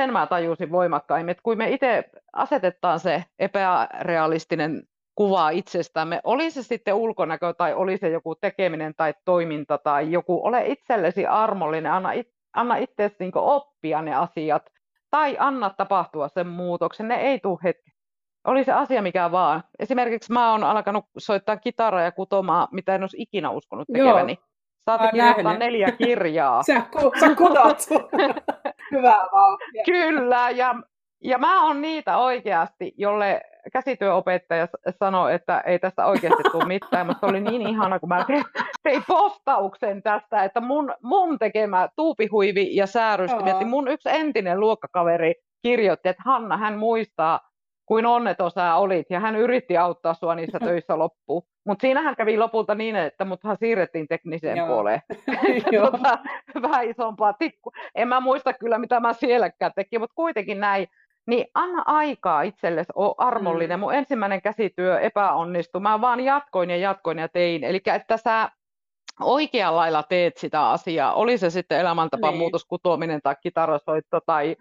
sen 0.00 0.12
mä 0.12 0.26
tajusin 0.26 0.70
voimakkaimmin, 0.70 1.30
että 1.30 1.42
kun 1.42 1.58
me 1.58 1.70
itse 1.70 2.04
asetetaan 2.32 3.00
se 3.00 3.24
epärealistinen 3.38 4.82
kuvaa 5.20 5.50
itsestämme, 5.50 6.20
oli 6.24 6.50
se 6.50 6.62
sitten 6.62 6.94
ulkonäkö 6.94 7.54
tai 7.58 7.74
oli 7.74 7.98
se 7.98 8.08
joku 8.08 8.34
tekeminen 8.34 8.94
tai 8.96 9.14
toiminta 9.24 9.78
tai 9.78 10.12
joku, 10.12 10.40
ole 10.46 10.66
itsellesi 10.66 11.26
armollinen, 11.26 11.92
anna, 11.92 12.12
it, 12.12 12.28
anna 12.56 12.76
itsesi 12.76 13.16
niin 13.18 13.32
oppia 13.34 14.02
ne 14.02 14.14
asiat 14.14 14.62
tai 15.10 15.36
anna 15.38 15.70
tapahtua 15.70 16.28
sen 16.28 16.46
muutoksen, 16.46 17.08
ne 17.08 17.14
ei 17.14 17.38
tule 17.38 17.58
hetki. 17.64 17.90
Oli 18.44 18.64
se 18.64 18.72
asia 18.72 19.02
mikä 19.02 19.32
vaan. 19.32 19.62
Esimerkiksi 19.78 20.32
mä 20.32 20.50
oon 20.50 20.64
alkanut 20.64 21.04
soittaa 21.18 21.56
kitaraa 21.56 22.02
ja 22.02 22.12
kutomaan, 22.12 22.68
mitä 22.72 22.94
en 22.94 23.02
olisi 23.02 23.22
ikinä 23.22 23.50
uskonut 23.50 23.88
tekeväni. 23.92 24.38
Saatte 24.78 25.08
kirjoittaa 25.12 25.58
neljä 25.58 25.92
kirjaa. 25.92 26.62
sä, 26.66 26.82
sä 27.20 27.34
kutot 27.34 27.78
Hyvä 28.92 29.28
vaan. 29.32 29.58
Kyllä, 29.84 30.50
ja, 30.50 30.74
ja 31.24 31.38
mä 31.38 31.66
oon 31.66 31.82
niitä 31.82 32.18
oikeasti, 32.18 32.94
jolle 32.96 33.40
käsityöopettaja 33.72 34.68
sanoi, 34.98 35.34
että 35.34 35.60
ei 35.60 35.78
tästä 35.78 36.06
oikeasti 36.06 36.42
tule 36.52 36.64
mitään, 36.64 37.06
mutta 37.06 37.26
oli 37.26 37.40
niin 37.40 37.66
ihana, 37.66 37.98
kun 37.98 38.08
mä 38.08 38.24
tein, 38.24 38.44
tein 38.82 39.02
postauksen 39.08 40.02
tästä, 40.02 40.44
että 40.44 40.60
mun, 40.60 40.94
mun 41.02 41.38
tekemä 41.38 41.88
tuupihuivi 41.96 42.76
ja 42.76 42.86
säärystimet, 42.86 43.68
mun 43.68 43.88
yksi 43.88 44.08
entinen 44.12 44.60
luokkakaveri 44.60 45.34
kirjoitti, 45.62 46.08
että 46.08 46.22
Hanna, 46.26 46.56
hän 46.56 46.78
muistaa, 46.78 47.40
kuin 47.90 48.06
onneton 48.06 48.50
sä 48.50 48.74
olit, 48.74 49.06
ja 49.10 49.20
hän 49.20 49.36
yritti 49.36 49.76
auttaa 49.76 50.14
sua 50.14 50.34
niissä 50.34 50.58
töissä 50.68 50.98
loppuun. 50.98 51.42
Mutta 51.66 51.82
siinähän 51.82 52.16
kävi 52.16 52.36
lopulta 52.36 52.74
niin, 52.74 52.96
että 52.96 53.24
muthan 53.24 53.56
siirrettiin 53.60 54.08
tekniseen 54.08 54.56
Joo. 54.56 54.66
puoleen. 54.66 55.00
tota, 55.90 56.18
vähän 56.62 56.84
isompaa 56.84 57.32
tikku. 57.32 57.72
En 57.94 58.08
mä 58.08 58.20
muista 58.20 58.52
kyllä, 58.52 58.78
mitä 58.78 59.00
mä 59.00 59.12
sielläkään 59.12 59.72
tekin, 59.76 60.00
mutta 60.00 60.14
kuitenkin 60.14 60.60
näin. 60.60 60.86
Niin 61.30 61.46
anna 61.54 61.82
aikaa 61.86 62.42
itsellesi, 62.42 62.92
ole 62.94 63.14
armollinen. 63.18 63.78
Mm. 63.78 63.80
Mun 63.80 63.94
ensimmäinen 63.94 64.42
käsityö 64.42 64.98
epäonnistui. 64.98 65.80
Mä 65.80 66.00
vaan 66.00 66.20
jatkoin 66.20 66.70
ja 66.70 66.76
jatkoin 66.76 67.18
ja 67.18 67.28
tein. 67.28 67.64
Eli 67.64 67.80
että 67.94 68.16
sä 68.16 68.50
oikealla 69.20 69.76
lailla 69.76 70.02
teet 70.02 70.36
sitä 70.36 70.70
asiaa. 70.70 71.14
Oli 71.14 71.38
se 71.38 71.50
sitten 71.50 71.80
elämäntapan 71.80 72.30
niin. 72.30 72.38
muutos, 72.38 72.64
kutoaminen 72.64 73.20
tai 73.22 73.36
kitarasoitto 73.42 74.20
tai 74.26 74.56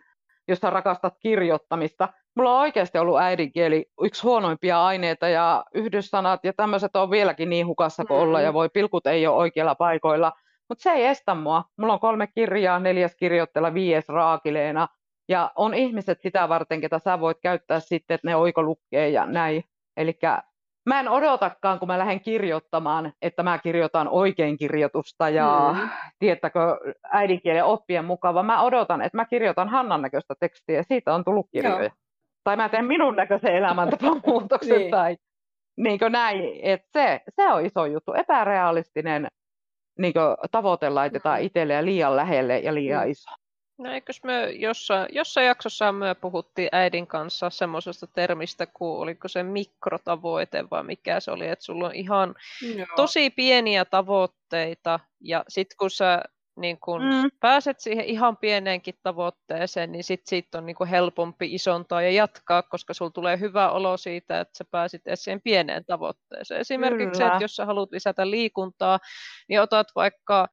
jos 0.47 0.59
sä 0.59 0.69
rakastat 0.69 1.13
kirjoittamista, 1.19 2.09
mulla 2.35 2.53
on 2.53 2.61
oikeasti 2.61 2.97
ollut 2.97 3.19
äidinkieli 3.19 3.85
yksi 4.01 4.23
huonoimpia 4.23 4.85
aineita 4.85 5.29
ja 5.29 5.65
yhdyssanat 5.73 6.39
ja 6.43 6.53
tämmöiset 6.53 6.95
on 6.95 7.11
vieläkin 7.11 7.49
niin 7.49 7.67
hukassa 7.67 8.05
kuin 8.05 8.19
olla 8.19 8.41
ja 8.41 8.53
voi 8.53 8.69
pilkut 8.69 9.07
ei 9.07 9.27
ole 9.27 9.38
oikeilla 9.38 9.75
paikoilla. 9.75 10.31
Mutta 10.69 10.81
se 10.81 10.91
ei 10.91 11.05
estä 11.05 11.35
mua. 11.35 11.63
Mulla 11.77 11.93
on 11.93 11.99
kolme 11.99 12.27
kirjaa, 12.27 12.79
neljäs 12.79 13.15
kirjoittella, 13.15 13.73
viies 13.73 14.09
raakileena. 14.09 14.88
Ja 15.29 15.51
on 15.55 15.74
ihmiset 15.74 16.21
sitä 16.21 16.50
varten, 16.50 16.81
ketä 16.81 17.00
sä 17.00 17.19
voit 17.19 17.38
käyttää 17.41 17.79
sitten, 17.79 18.15
että 18.15 18.27
ne 18.27 18.36
oikolukkee 18.36 19.09
ja 19.09 19.25
näin. 19.25 19.63
Eli 19.98 20.19
mä 20.86 21.00
en 21.00 21.09
odotakaan, 21.09 21.79
kun 21.79 21.88
mä 21.88 22.00
lähden 22.00 22.21
kirjoittamaan, 22.21 23.13
että 23.21 23.43
mä 23.43 23.57
kirjoitan 23.57 24.07
oikein 24.07 24.57
kirjoitusta 24.57 25.29
ja 25.29 25.75
mm. 25.77 25.89
tiettäkö 26.19 26.59
äidinkielen 27.12 27.65
oppien 27.65 28.05
mukava. 28.05 28.43
Mä 28.43 28.62
odotan, 28.62 29.01
että 29.01 29.17
mä 29.17 29.25
kirjoitan 29.25 29.69
Hannan 29.69 30.01
näköistä 30.01 30.33
tekstiä 30.39 30.75
ja 30.75 30.83
siitä 30.83 31.13
on 31.13 31.24
tullut 31.24 31.48
kirjoja. 31.51 31.83
Joo. 31.83 31.91
Tai 32.43 32.55
mä 32.55 32.69
teen 32.69 32.86
minun 32.86 33.15
näköisen 33.15 33.55
elämäntapamuutoksen 33.55 34.77
niin. 34.77 34.91
tai 34.91 35.17
niin 35.77 36.00
kuin 36.00 36.12
näin. 36.12 36.59
Et 36.63 36.81
se, 36.93 37.21
se 37.36 37.51
on 37.53 37.65
iso 37.65 37.86
juttu. 37.86 38.13
Epärealistinen 38.13 39.27
niin 40.00 40.13
tavoite 40.51 40.89
laitetaan 40.89 41.39
mm. 41.39 41.45
itselle 41.45 41.74
ja 41.74 41.86
liian 41.86 42.15
lähelle 42.15 42.59
ja 42.59 42.74
liian 42.74 43.05
mm. 43.05 43.12
iso. 43.12 43.31
No 43.79 43.91
eikös 43.91 44.24
me 44.24 44.51
jossain, 44.51 45.07
jossain 45.12 45.48
jaksossa 45.48 45.91
me 45.91 46.15
puhuttiin 46.15 46.69
äidin 46.71 47.07
kanssa 47.07 47.50
semmoisesta 47.50 48.07
termistä 48.07 48.65
kuin 48.65 49.00
oliko 49.00 49.27
se 49.27 49.43
mikrotavoite 49.43 50.69
vai 50.71 50.83
mikä 50.83 51.19
se 51.19 51.31
oli, 51.31 51.48
että 51.48 51.65
sulla 51.65 51.88
on 51.88 51.95
ihan 51.95 52.36
Joo. 52.75 52.88
tosi 52.95 53.29
pieniä 53.29 53.86
tavoitteita 53.86 55.00
ja 55.21 55.43
sitten 55.48 55.77
kun 55.77 55.91
sä 55.91 56.21
niin 56.59 56.79
kun 56.79 57.01
mm. 57.01 57.29
pääset 57.39 57.79
siihen 57.79 58.05
ihan 58.05 58.38
pieneenkin 58.38 58.95
tavoitteeseen, 59.03 59.91
niin 59.91 60.03
sit 60.03 60.21
siitä 60.25 60.57
on 60.57 60.65
niin 60.65 60.75
kun 60.75 60.88
helpompi 60.88 61.53
isontaa 61.53 62.01
ja 62.01 62.12
jatkaa, 62.12 62.63
koska 62.63 62.93
sulla 62.93 63.12
tulee 63.12 63.39
hyvä 63.39 63.71
olo 63.71 63.98
siitä, 63.98 64.39
että 64.39 64.57
sä 64.57 64.65
pääsit 64.71 65.07
edes 65.07 65.24
siihen 65.24 65.41
pieneen 65.41 65.86
tavoitteeseen. 65.86 66.62
Esimerkiksi 66.62 67.17
se, 67.17 67.25
että 67.25 67.43
jos 67.43 67.55
sä 67.55 67.65
haluat 67.65 67.91
lisätä 67.91 68.29
liikuntaa, 68.29 69.00
niin 69.50 69.62
otat 69.62 69.88
vaikka 69.95 70.48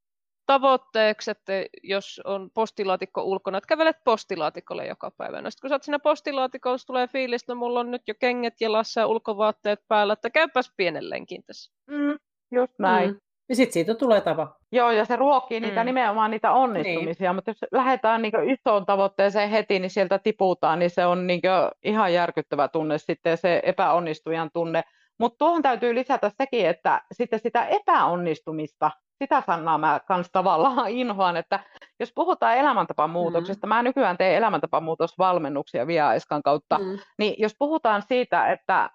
tavoitteeksi, 0.46 1.30
että 1.30 1.52
jos 1.82 2.20
on 2.24 2.50
postilaatikko 2.54 3.22
ulkona, 3.22 3.58
että 3.58 3.68
kävelet 3.68 3.96
postilaatikolle 4.04 4.86
joka 4.86 5.10
päivä. 5.10 5.42
No 5.42 5.50
sitten 5.50 5.60
kun 5.60 5.68
sä 5.68 5.74
oot 5.74 5.82
siinä 5.82 5.98
postilaatikolla, 5.98 6.78
tulee 6.86 7.06
fiilis, 7.06 7.42
että 7.42 7.52
no 7.52 7.58
mulla 7.58 7.80
on 7.80 7.90
nyt 7.90 8.02
jo 8.08 8.14
kengät 8.20 8.60
jalassa 8.60 9.00
ja 9.00 9.06
ulkovaatteet 9.06 9.80
päällä, 9.88 10.12
että 10.12 10.30
käypäs 10.30 10.72
pienen 10.76 11.10
lenkin 11.10 11.42
tässä. 11.46 11.72
Mm, 11.90 12.18
just 12.52 12.72
näin. 12.78 13.10
Mm. 13.10 13.20
Ja 13.48 13.56
sitten 13.56 13.72
siitä 13.72 13.94
tulee 13.94 14.20
tapa. 14.20 14.56
Joo, 14.72 14.90
ja 14.90 15.04
se 15.04 15.16
ruokkii 15.16 15.60
niitä 15.60 15.82
mm. 15.82 15.86
nimenomaan 15.86 16.30
niitä 16.30 16.52
onnistumisia, 16.52 17.30
niin. 17.30 17.34
mutta 17.34 17.50
jos 17.50 17.58
lähdetään 17.72 18.22
niin 18.22 18.50
isoon 18.50 18.86
tavoitteeseen 18.86 19.50
heti, 19.50 19.78
niin 19.78 19.90
sieltä 19.90 20.18
tiputaan, 20.18 20.78
niin 20.78 20.90
se 20.90 21.06
on 21.06 21.26
niin 21.26 21.40
ihan 21.84 22.12
järkyttävä 22.12 22.68
tunne 22.68 22.98
sitten 22.98 23.38
se 23.38 23.60
epäonnistujan 23.64 24.50
tunne. 24.52 24.82
Mutta 25.18 25.38
tuohon 25.38 25.62
täytyy 25.62 25.94
lisätä 25.94 26.30
sekin, 26.38 26.68
että 26.68 27.02
sitten 27.12 27.40
sitä 27.40 27.66
epäonnistumista, 27.66 28.90
sitä 29.18 29.42
sanaa 29.46 29.78
mä 29.78 30.00
kans 30.08 30.28
tavallaan 30.32 30.90
inhoan, 31.00 31.36
että 31.36 31.60
jos 32.00 32.12
puhutaan 32.14 32.56
elämäntapamuutoksesta, 32.56 33.66
mm. 33.66 33.68
mä 33.68 33.82
nykyään 33.82 34.16
teen 34.16 34.36
elämäntapamuutosvalmennuksia 34.36 35.86
Via-Eskan 35.86 36.42
kautta, 36.42 36.78
mm. 36.78 36.98
niin 37.18 37.34
jos 37.38 37.54
puhutaan 37.58 38.02
siitä, 38.02 38.52
että 38.52 38.90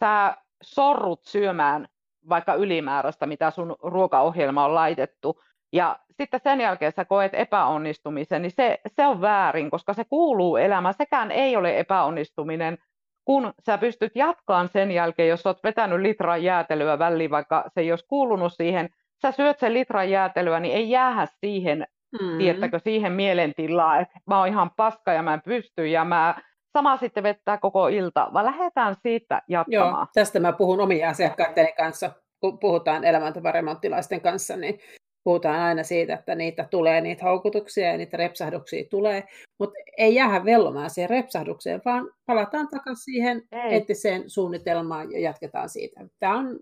sä 0.00 0.36
sorrut 0.62 1.24
syömään 1.24 1.88
vaikka 2.28 2.54
ylimääräistä, 2.54 3.26
mitä 3.26 3.50
sun 3.50 3.76
ruokaohjelma 3.82 4.64
on 4.64 4.74
laitettu, 4.74 5.40
ja 5.72 5.98
sitten 6.16 6.40
sen 6.44 6.60
jälkeen 6.60 6.92
sä 6.92 7.04
koet 7.04 7.34
epäonnistumisen, 7.34 8.42
niin 8.42 8.52
se, 8.56 8.78
se 8.96 9.06
on 9.06 9.20
väärin, 9.20 9.70
koska 9.70 9.94
se 9.94 10.04
kuuluu 10.04 10.56
elämään. 10.56 10.94
Sekään 10.94 11.30
ei 11.30 11.56
ole 11.56 11.78
epäonnistuminen, 11.78 12.78
kun 13.24 13.52
sä 13.66 13.78
pystyt 13.78 14.12
jatkaan 14.14 14.68
sen 14.68 14.90
jälkeen, 14.90 15.28
jos 15.28 15.46
oot 15.46 15.64
vetänyt 15.64 16.00
litran 16.00 16.42
jäätelyä 16.42 16.98
väliin, 16.98 17.30
vaikka 17.30 17.64
se 17.74 17.80
ei 17.80 17.92
olisi 17.92 18.06
kuulunut 18.08 18.52
siihen, 18.52 18.88
sä 19.22 19.32
syöt 19.32 19.58
sen 19.58 19.74
litran 19.74 20.10
jäätelyä, 20.10 20.60
niin 20.60 20.74
ei 20.74 20.90
jäähä 20.90 21.26
siihen, 21.40 21.86
mm. 22.22 22.38
tiettäkö, 22.38 22.78
siihen 22.78 23.12
mielentilaan, 23.12 24.00
että 24.02 24.18
mä 24.26 24.38
oon 24.38 24.48
ihan 24.48 24.70
paska 24.76 25.12
ja 25.12 25.22
mä 25.22 25.34
en 25.34 25.42
pysty 25.44 25.86
ja 25.86 26.04
mä 26.04 26.34
sama 26.72 26.96
sitten 26.96 27.22
vettää 27.22 27.58
koko 27.58 27.88
ilta, 27.88 28.30
vaan 28.32 28.44
lähdetään 28.44 28.96
siitä 29.02 29.42
jatkamaan. 29.48 30.00
Joo, 30.00 30.06
tästä 30.14 30.40
mä 30.40 30.52
puhun 30.52 30.80
omien 30.80 31.08
asiakkaiden 31.08 31.68
kanssa, 31.76 32.10
kun 32.40 32.58
puhutaan 32.58 33.04
elämäntaparemonttilaisten 33.04 34.20
kanssa, 34.20 34.56
niin 34.56 34.80
puhutaan 35.24 35.60
aina 35.60 35.82
siitä, 35.82 36.14
että 36.14 36.34
niitä 36.34 36.68
tulee, 36.70 37.00
niitä 37.00 37.24
houkutuksia 37.24 37.86
ja 37.86 37.96
niitä 37.96 38.16
repsahduksia 38.16 38.84
tulee, 38.90 39.24
mutta 39.58 39.74
ei 39.96 40.14
jäädä 40.14 40.44
vellomaan 40.44 40.90
siihen 40.90 41.10
repsahdukseen, 41.10 41.82
vaan 41.84 42.10
palataan 42.26 42.68
takaisin 42.68 43.04
siihen 43.04 43.42
ei. 43.52 43.74
entiseen 43.76 44.30
suunnitelmaan 44.30 45.12
ja 45.12 45.20
jatketaan 45.20 45.68
siitä. 45.68 46.00
Tämä, 46.18 46.38
on, 46.38 46.60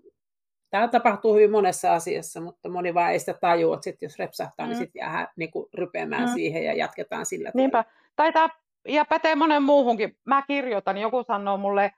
tämä 0.69 0.87
tapahtuu 0.87 1.33
hyvin 1.33 1.51
monessa 1.51 1.93
asiassa, 1.93 2.41
mutta 2.41 2.69
moni 2.69 2.93
vaan 2.93 3.11
ei 3.11 3.19
sitä 3.19 3.33
tajua, 3.33 3.75
että 3.75 3.83
sit 3.83 4.01
jos 4.01 4.19
repsahtaa, 4.19 4.65
niin 4.65 4.75
mm. 4.75 4.79
niin 4.79 4.85
sitten 4.87 4.99
jää 4.99 5.27
niin 5.35 5.51
rypeämään 5.73 6.29
mm. 6.29 6.33
siihen 6.33 6.63
ja 6.63 6.73
jatketaan 6.73 7.25
sillä 7.25 7.51
Niinpä. 7.53 7.85
Tai 8.15 8.33
tämä 8.33 8.49
ja 8.87 9.05
pätee 9.05 9.35
monen 9.35 9.63
muuhunkin. 9.63 10.17
Mä 10.25 10.41
kirjoitan, 10.41 10.97
joku 10.97 11.23
sanoo 11.23 11.57
mulle, 11.57 11.91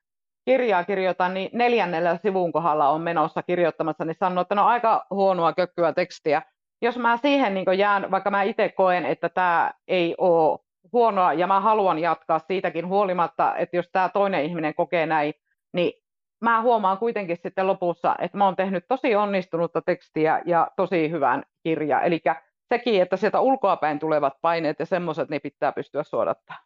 kirjaa 0.45 0.83
kirjoitan, 0.83 1.33
niin 1.33 1.49
neljännellä 1.53 2.17
sivun 2.17 2.51
kohdalla 2.51 2.89
on 2.89 3.01
menossa 3.01 3.43
kirjoittamassa, 3.43 4.05
niin 4.05 4.15
sanoo, 4.19 4.41
että 4.41 4.55
no 4.55 4.65
aika 4.65 5.05
huonoa 5.09 5.53
kökkyä 5.53 5.93
tekstiä. 5.93 6.41
Jos 6.81 6.97
mä 6.97 7.17
siihen 7.17 7.53
niin 7.53 7.77
jään, 7.77 8.11
vaikka 8.11 8.31
mä 8.31 8.43
itse 8.43 8.69
koen, 8.69 9.05
että 9.05 9.29
tämä 9.29 9.71
ei 9.87 10.15
ole 10.17 10.59
huonoa 10.93 11.33
ja 11.33 11.47
mä 11.47 11.59
haluan 11.59 11.99
jatkaa 11.99 12.39
siitäkin 12.39 12.87
huolimatta, 12.87 13.55
että 13.55 13.77
jos 13.77 13.89
tämä 13.91 14.09
toinen 14.09 14.45
ihminen 14.45 14.75
kokee 14.75 15.05
näin, 15.05 15.33
niin 15.73 16.00
mä 16.41 16.61
huomaan 16.61 16.97
kuitenkin 16.97 17.37
sitten 17.43 17.67
lopussa, 17.67 18.15
että 18.19 18.37
mä 18.37 18.45
oon 18.45 18.55
tehnyt 18.55 18.85
tosi 18.87 19.15
onnistunutta 19.15 19.81
tekstiä 19.81 20.41
ja 20.45 20.67
tosi 20.75 21.11
hyvän 21.11 21.43
kirja. 21.63 22.01
Eli 22.01 22.21
sekin, 22.69 23.01
että 23.01 23.17
sieltä 23.17 23.39
ulkoapäin 23.39 23.99
tulevat 23.99 24.33
paineet 24.41 24.79
ja 24.79 24.85
semmoiset, 24.85 25.29
ne 25.29 25.39
pitää 25.39 25.71
pystyä 25.71 26.03
suodattamaan. 26.03 26.65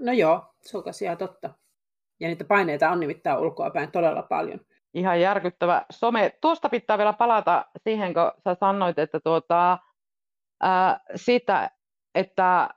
No 0.00 0.12
joo, 0.12 0.54
se 0.60 0.78
on 0.78 0.84
tosiaan 0.84 1.18
totta. 1.18 1.50
Ja 2.20 2.28
niitä 2.28 2.44
paineita 2.44 2.90
on 2.90 3.00
nimittäin 3.00 3.38
ulkoapäin 3.38 3.90
todella 3.90 4.22
paljon. 4.22 4.60
Ihan 4.94 5.20
järkyttävä 5.20 5.84
some. 5.90 6.32
Tuosta 6.40 6.68
pitää 6.68 6.98
vielä 6.98 7.12
palata 7.12 7.64
siihen, 7.84 8.14
kun 8.14 8.32
sä 8.44 8.54
sanoit, 8.54 8.98
että 8.98 9.20
tuota, 9.20 9.78
ää, 10.60 11.00
sitä, 11.14 11.70
että, 12.14 12.68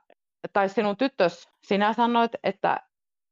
tai 0.52 0.68
sinun 0.68 0.96
tyttös, 0.96 1.48
sinä 1.62 1.92
sanoit, 1.92 2.32
että 2.44 2.80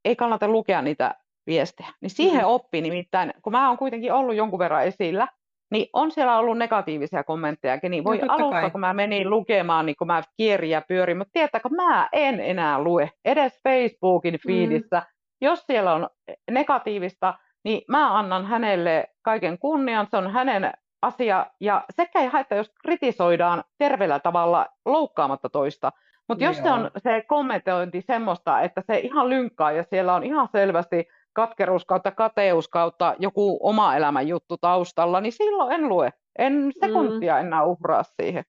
ei 0.04 0.16
kannata 0.16 0.48
lukea 0.48 0.82
niitä 0.82 1.14
viestejä. 1.46 1.88
Niin 2.00 2.10
siihen 2.10 2.42
mm. 2.42 2.48
oppi 2.48 2.80
nimittäin, 2.80 3.34
kun 3.42 3.52
mä 3.52 3.68
oon 3.68 3.78
kuitenkin 3.78 4.12
ollut 4.12 4.34
jonkun 4.34 4.58
verran 4.58 4.84
esillä, 4.84 5.28
niin 5.70 5.86
on 5.92 6.10
siellä 6.10 6.38
ollut 6.38 6.58
negatiivisia 6.58 7.24
kommentteja, 7.24 7.78
niin 7.88 8.04
voi 8.04 8.18
no, 8.18 8.34
alussa, 8.34 8.60
kai. 8.60 8.70
kun 8.70 8.80
mä 8.80 8.94
menin 8.94 9.30
lukemaan, 9.30 9.86
niin 9.86 9.96
kun 9.96 10.06
mä 10.06 10.22
kierin 10.36 10.70
ja 10.70 10.82
pyörin, 10.88 11.18
mutta 11.18 11.32
tiedätkö, 11.32 11.68
mä 11.68 12.08
en 12.12 12.40
enää 12.40 12.82
lue 12.82 13.10
edes 13.24 13.60
Facebookin 13.62 14.34
mm. 14.34 14.52
feedissä. 14.52 14.98
Mm. 14.98 15.06
Jos 15.40 15.64
siellä 15.66 15.94
on 15.94 16.08
negatiivista, 16.50 17.34
niin 17.64 17.82
mä 17.88 18.18
annan 18.18 18.46
hänelle 18.46 19.06
kaiken 19.22 19.58
kunnian, 19.58 20.06
se 20.10 20.16
on 20.16 20.32
hänen 20.32 20.72
asia, 21.02 21.46
ja 21.60 21.84
sekä 21.90 22.20
ei 22.20 22.26
haittaa, 22.26 22.58
jos 22.58 22.72
kritisoidaan 22.82 23.64
terveellä 23.78 24.20
tavalla 24.20 24.66
loukkaamatta 24.84 25.48
toista, 25.48 25.92
mutta 26.28 26.44
jos 26.44 26.56
se 26.56 26.70
on 26.70 26.90
se 26.98 27.24
kommentointi 27.28 28.02
semmoista, 28.02 28.60
että 28.60 28.82
se 28.86 28.98
ihan 28.98 29.30
lynkkaa 29.30 29.72
ja 29.72 29.82
siellä 29.82 30.14
on 30.14 30.24
ihan 30.24 30.48
selvästi 30.52 31.08
katkeruus 31.36 31.84
kautta 31.84 32.10
kateus 32.10 32.68
kautta 32.68 33.14
joku 33.18 33.58
oma 33.62 33.96
elämän 33.96 34.28
juttu 34.28 34.56
taustalla, 34.58 35.20
niin 35.20 35.32
silloin 35.32 35.72
en 35.72 35.88
lue. 35.88 36.12
En 36.38 36.72
sekuntia 36.80 37.34
mm. 37.34 37.40
enää 37.40 37.64
uhraa 37.64 38.02
siihen. 38.02 38.44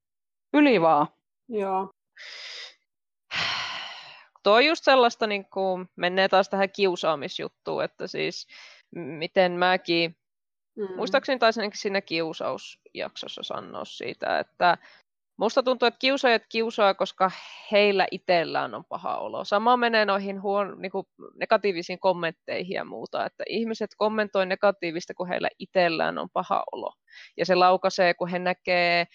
Yli 0.54 0.82
vaan. 0.82 1.08
Joo. 1.50 1.92
Tuo 4.44 4.54
on 4.54 4.66
just 4.66 4.84
sellaista, 4.84 5.28
niin 5.28 5.46
kuin, 5.46 5.90
menee 5.96 6.30
taas 6.30 6.50
tähän 6.50 6.70
kiusaamisjuttuun, 6.76 7.84
että 7.84 8.08
siis 8.08 8.48
miten 8.96 9.52
mäkin, 9.52 10.16
mm. 10.78 10.96
muistaakseni 10.96 11.40
taisin 11.40 11.72
siinä 11.74 12.02
kiusausjaksossa 12.02 13.44
sanoa 13.44 13.86
siitä, 13.86 14.40
että 14.40 14.78
Musta 15.38 15.64
tuntuu, 15.64 15.88
että 15.88 16.00
kiusaajat 16.00 16.44
kiusaa, 16.50 16.94
koska 16.94 17.32
heillä 17.72 18.08
itsellään 18.12 18.76
on 18.76 18.86
paha 18.86 19.18
olo. 19.18 19.46
Sama 19.46 19.78
menee 19.78 20.06
noihin 20.06 20.42
huon, 20.42 20.76
niin 20.82 20.92
kuin 20.92 21.08
negatiivisiin 21.40 22.00
kommentteihin 22.00 22.74
ja 22.74 22.86
muuta, 22.86 23.26
että 23.26 23.44
ihmiset 23.50 23.90
kommentoi 23.98 24.46
negatiivista, 24.46 25.14
kun 25.14 25.28
heillä 25.28 25.50
itsellään 25.60 26.18
on 26.18 26.30
paha 26.34 26.64
olo. 26.72 26.94
Ja 27.38 27.46
se 27.46 27.56
laukaisee, 27.56 28.14
kun 28.14 28.28
he 28.28 28.40
näkee 28.40 29.06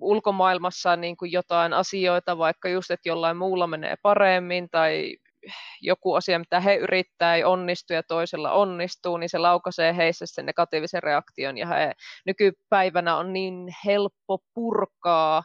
ulkomaailmassa 0.00 0.96
niin 0.96 1.16
kuin 1.16 1.32
jotain 1.32 1.72
asioita, 1.72 2.38
vaikka 2.38 2.68
just, 2.68 2.90
että 2.90 3.08
jollain 3.08 3.36
muulla 3.36 3.66
menee 3.66 3.94
paremmin 4.02 4.70
tai 4.70 5.16
joku 5.80 6.14
asia, 6.14 6.38
mitä 6.38 6.60
he 6.60 6.76
yrittää, 6.76 7.36
ei 7.36 7.44
onnistu 7.44 7.92
ja 7.92 8.02
toisella 8.02 8.52
onnistuu, 8.52 9.16
niin 9.16 9.30
se 9.30 9.38
laukaisee 9.38 9.96
heissä 9.96 10.26
sen 10.28 10.46
negatiivisen 10.46 11.02
reaktion. 11.02 11.58
Ja 11.58 11.66
he 11.66 11.92
nykypäivänä 12.26 13.16
on 13.16 13.32
niin 13.32 13.68
helppo 13.86 14.38
purkaa 14.54 15.42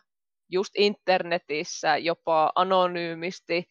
just 0.50 0.74
internetissä 0.78 1.98
jopa 1.98 2.52
anonyymisti 2.56 3.66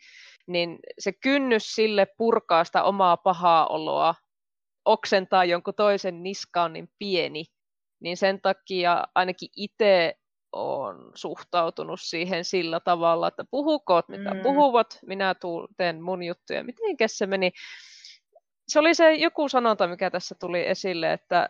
niin 0.46 0.78
se 0.98 1.12
kynnys 1.12 1.74
sille 1.74 2.06
purkaa 2.18 2.64
sitä 2.64 2.82
omaa 2.82 3.16
pahaa 3.16 3.66
oloa, 3.66 4.14
oksentaa 4.84 5.44
jonkun 5.44 5.74
toisen 5.74 6.22
niska 6.22 6.62
on 6.62 6.72
niin 6.72 6.88
pieni, 6.98 7.44
niin 8.00 8.16
sen 8.16 8.40
takia 8.40 9.04
ainakin 9.14 9.48
itse 9.56 10.14
on 10.54 11.10
suhtautunut 11.14 12.00
siihen 12.00 12.44
sillä 12.44 12.80
tavalla, 12.80 13.28
että 13.28 13.44
puhukoot 13.50 14.08
mitä 14.08 14.34
mm. 14.34 14.42
puhuvat, 14.42 14.98
minä 15.06 15.34
tuun, 15.34 15.68
teen 15.76 16.02
mun 16.02 16.22
juttuja. 16.22 16.64
Miten 16.64 17.08
se 17.08 17.26
meni? 17.26 17.52
Se 18.68 18.78
oli 18.78 18.94
se 18.94 19.14
joku 19.14 19.48
sanonta, 19.48 19.86
mikä 19.86 20.10
tässä 20.10 20.34
tuli 20.40 20.66
esille, 20.66 21.12
että 21.12 21.48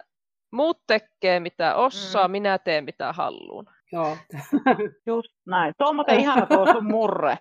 muut 0.52 0.86
tekee 0.86 1.40
mitä 1.40 1.74
osaa, 1.74 2.28
mm. 2.28 2.32
minä 2.32 2.58
teen 2.58 2.84
mitä 2.84 3.12
haluan. 3.12 3.66
Joo. 3.92 4.16
Just 5.06 5.32
näin. 5.46 5.74
Tuo 5.78 5.88
on 5.88 5.94
muuten 5.94 6.20
ihana 6.20 6.46
tuo 6.46 6.72
sun 6.72 6.86
murre. 6.86 7.38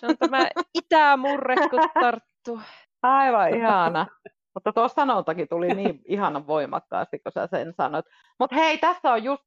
Se 0.00 0.06
on 0.06 0.18
tämä 0.18 0.48
itämurre, 0.74 1.54
kun 1.56 1.90
tarttuu. 2.00 2.60
Aivan 3.02 3.56
ihana. 3.56 4.06
Mutta 4.54 4.72
tuo 4.72 4.88
sanontakin 4.88 5.48
tuli 5.48 5.68
niin 5.74 6.00
ihanan 6.04 6.46
voimakkaasti, 6.46 7.18
kun 7.18 7.32
sä 7.32 7.46
sen 7.46 7.74
sanoit. 7.76 8.06
Mutta 8.38 8.56
hei, 8.56 8.78
tässä 8.78 9.12
on 9.12 9.24
just 9.24 9.44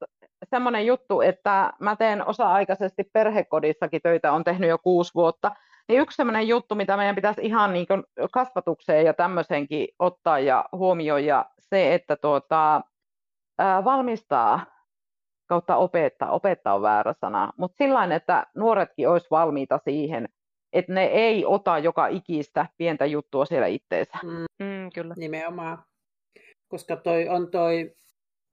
semmoinen 0.49 0.85
juttu, 0.85 1.21
että 1.21 1.73
mä 1.79 1.95
teen 1.95 2.27
osa-aikaisesti 2.27 3.03
perhekodissakin 3.13 4.01
töitä, 4.01 4.31
on 4.31 4.43
tehnyt 4.43 4.69
jo 4.69 4.77
kuusi 4.77 5.13
vuotta. 5.15 5.51
Niin 5.87 6.01
yksi 6.01 6.15
semmoinen 6.15 6.47
juttu, 6.47 6.75
mitä 6.75 6.97
meidän 6.97 7.15
pitäisi 7.15 7.41
ihan 7.43 7.73
niin 7.73 7.87
kasvatukseen 8.31 9.05
ja 9.05 9.13
tämmöisenkin 9.13 9.87
ottaa 9.99 10.39
ja 10.39 10.65
huomioida, 10.71 11.45
se, 11.59 11.93
että 11.93 12.15
tuota, 12.15 12.81
ää, 13.57 13.83
valmistaa 13.83 14.65
kautta 15.45 15.75
opettaa, 15.75 16.31
opettaa 16.31 16.73
on 16.73 16.81
väärä 16.81 17.13
sana, 17.21 17.51
mutta 17.57 17.77
sillä 17.77 18.15
että 18.15 18.47
nuoretkin 18.55 19.09
olisi 19.09 19.27
valmiita 19.31 19.79
siihen, 19.83 20.29
että 20.73 20.93
ne 20.93 21.05
ei 21.05 21.45
ota 21.45 21.79
joka 21.79 22.07
ikistä 22.07 22.65
pientä 22.77 23.05
juttua 23.05 23.45
siellä 23.45 23.67
itteensä. 23.67 24.17
Mm, 24.23 24.65
mm, 24.65 24.89
kyllä. 24.93 25.13
Nimenomaan. 25.17 25.83
Koska 26.67 26.95
toi 26.95 27.29
on 27.29 27.51
toi 27.51 27.95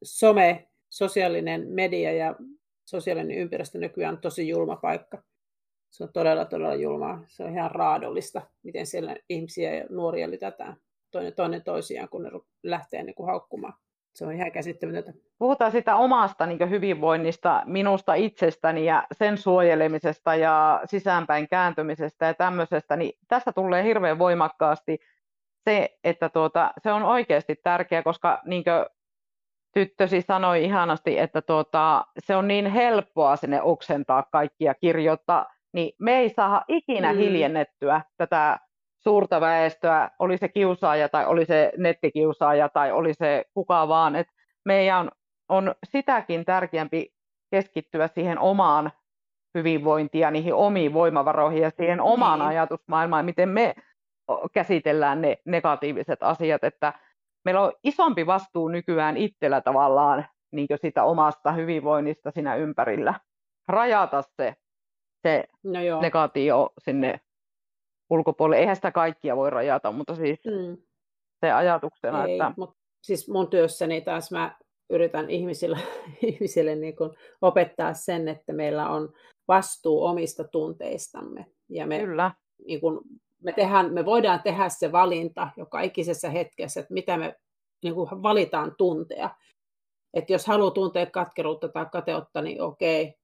some, 0.04 0.68
sosiaalinen 0.90 1.68
media 1.68 2.12
ja 2.12 2.34
sosiaalinen 2.84 3.36
ympäristö 3.36 3.78
nykyään 3.78 4.14
on 4.14 4.20
tosi 4.20 4.48
julma 4.48 4.76
paikka. 4.76 5.22
Se 5.90 6.04
on 6.04 6.12
todella, 6.12 6.44
todella 6.44 6.74
julmaa. 6.74 7.24
Se 7.28 7.44
on 7.44 7.52
ihan 7.52 7.70
raadollista, 7.70 8.42
miten 8.62 8.86
siellä 8.86 9.16
ihmisiä 9.28 9.74
ja 9.74 9.84
nuoria 9.90 10.30
lytätään 10.30 10.76
toinen, 11.10 11.34
toinen 11.34 11.62
toisiaan, 11.64 12.08
kun 12.08 12.22
ne 12.22 12.30
lähtee 12.62 13.02
niin 13.02 13.14
kuin 13.14 13.26
haukkumaan. 13.26 13.74
Se 14.14 14.26
on 14.26 14.32
ihan 14.32 14.52
käsittämätöntä. 14.52 15.12
Puhutaan 15.38 15.72
sitä 15.72 15.96
omasta 15.96 16.46
niin 16.46 16.70
hyvinvoinnista, 16.70 17.62
minusta 17.66 18.14
itsestäni 18.14 18.84
ja 18.84 19.06
sen 19.12 19.38
suojelemisesta 19.38 20.34
ja 20.34 20.80
sisäänpäin 20.84 21.48
kääntymisestä 21.48 22.26
ja 22.26 22.34
tämmöisestä, 22.34 22.96
niin 22.96 23.12
tässä 23.28 23.52
tulee 23.52 23.84
hirveän 23.84 24.18
voimakkaasti 24.18 24.98
se, 25.64 25.98
että 26.04 26.28
tuota, 26.28 26.72
se 26.82 26.92
on 26.92 27.02
oikeasti 27.02 27.56
tärkeä, 27.62 28.02
koska 28.02 28.42
niin 28.44 28.64
tyttösi 29.74 30.22
sanoi 30.22 30.64
ihanasti, 30.64 31.18
että 31.18 31.42
tuota, 31.42 32.04
se 32.18 32.36
on 32.36 32.48
niin 32.48 32.66
helppoa 32.66 33.36
sinne 33.36 33.62
oksentaa 33.62 34.22
kaikkia 34.32 34.74
kirjoittaa, 34.74 35.46
niin 35.72 35.92
me 35.98 36.18
ei 36.18 36.28
saa 36.28 36.64
ikinä 36.68 37.12
mm. 37.12 37.18
hiljennettyä 37.18 38.00
tätä 38.16 38.58
suurta 39.00 39.40
väestöä, 39.40 40.10
oli 40.18 40.38
se 40.38 40.48
kiusaaja 40.48 41.08
tai 41.08 41.26
oli 41.26 41.44
se 41.44 41.72
nettikiusaaja 41.76 42.68
tai 42.68 42.92
oli 42.92 43.14
se 43.14 43.44
kuka 43.54 43.88
vaan, 43.88 44.16
että 44.16 44.32
meidän 44.64 45.10
on 45.48 45.74
sitäkin 45.84 46.44
tärkeämpi 46.44 47.12
keskittyä 47.50 48.08
siihen 48.08 48.38
omaan 48.38 48.92
hyvinvointiin 49.54 50.22
ja 50.22 50.30
niihin 50.30 50.54
omiin 50.54 50.92
voimavaroihin 50.92 51.62
ja 51.62 51.70
siihen 51.70 52.00
omaan 52.00 52.38
niin. 52.38 52.48
ajatusmaailmaan, 52.48 53.24
miten 53.24 53.48
me 53.48 53.74
käsitellään 54.52 55.20
ne 55.20 55.38
negatiiviset 55.44 56.22
asiat, 56.22 56.64
että 56.64 56.92
meillä 57.44 57.60
on 57.60 57.72
isompi 57.84 58.26
vastuu 58.26 58.68
nykyään 58.68 59.16
itsellä 59.16 59.60
tavallaan 59.60 60.26
niin 60.52 60.68
sitä 60.82 61.04
omasta 61.04 61.52
hyvinvoinnista 61.52 62.30
siinä 62.30 62.56
ympärillä. 62.56 63.14
Rajata 63.68 64.22
se, 64.22 64.54
se 65.22 65.44
no 65.64 66.00
negaatio 66.00 66.72
sinne 66.78 67.20
ulkopuolelle. 68.10 68.60
Eihän 68.60 68.76
sitä 68.76 68.92
kaikkia 68.92 69.36
voi 69.36 69.50
rajata, 69.50 69.92
mutta 69.92 70.14
siis 70.14 70.40
mm. 70.44 70.76
se 71.40 71.52
ajatuksena, 71.52 72.24
Ei, 72.24 72.32
että... 72.32 72.52
Mut, 72.56 72.76
siis 73.02 73.28
mun 73.28 73.50
työssäni 73.50 74.00
taas 74.00 74.30
mä 74.30 74.56
yritän 74.90 75.30
ihmisille, 75.30 75.78
ihmisille 76.32 76.74
niin 76.74 76.96
kuin 76.96 77.10
opettaa 77.42 77.94
sen, 77.94 78.28
että 78.28 78.52
meillä 78.52 78.88
on 78.88 79.12
vastuu 79.48 80.04
omista 80.04 80.44
tunteistamme. 80.44 81.46
Ja 81.68 81.86
me, 81.86 81.98
Kyllä. 81.98 82.30
Niin 82.66 82.80
kuin, 82.80 83.00
me, 83.42 83.52
tehdään, 83.52 83.92
me 83.92 84.04
voidaan 84.04 84.42
tehdä 84.42 84.68
se 84.68 84.92
valinta 84.92 85.48
joka 85.56 85.80
ikisessä 85.80 86.30
hetkessä, 86.30 86.80
että 86.80 86.94
mitä 86.94 87.16
me 87.16 87.36
niin 87.82 87.94
kuin 87.94 88.22
valitaan 88.22 88.74
tuntea. 88.78 89.30
Että 90.14 90.32
jos 90.32 90.46
haluaa 90.46 90.70
tuntea 90.70 91.06
katkeruutta 91.06 91.68
tai 91.68 91.86
kateutta, 91.92 92.42
niin 92.42 92.62
okei, 92.62 93.14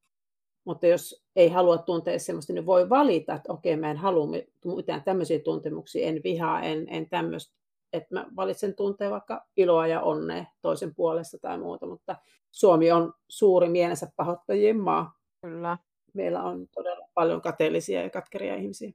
mutta 0.64 0.86
jos 0.86 1.25
ei 1.36 1.48
halua 1.48 1.78
tuntea 1.78 2.18
sellaista, 2.18 2.52
niin 2.52 2.66
voi 2.66 2.88
valita, 2.88 3.34
että 3.34 3.52
okei, 3.52 3.76
mä 3.76 3.90
en 3.90 3.96
halua 3.96 4.28
mitään 4.76 5.02
tämmöisiä 5.02 5.38
tuntemuksia, 5.38 6.06
en 6.06 6.20
vihaa, 6.24 6.62
en, 6.62 6.86
en 6.88 7.08
tämmöistä, 7.08 7.54
että 7.92 8.14
mä 8.14 8.26
valitsen 8.36 8.74
tuntea 8.74 9.10
vaikka 9.10 9.46
iloa 9.56 9.86
ja 9.86 10.00
onnea 10.00 10.44
toisen 10.62 10.94
puolesta 10.94 11.38
tai 11.38 11.58
muuta, 11.58 11.86
mutta 11.86 12.16
Suomi 12.50 12.92
on 12.92 13.12
suuri 13.28 13.68
mielensä 13.68 14.08
pahoittajien 14.16 14.80
maa. 14.80 15.12
Kyllä. 15.40 15.78
Meillä 16.14 16.42
on 16.42 16.66
todella 16.74 17.08
paljon 17.14 17.40
kateellisia 17.40 18.02
ja 18.02 18.10
katkeria 18.10 18.54
ihmisiä. 18.54 18.92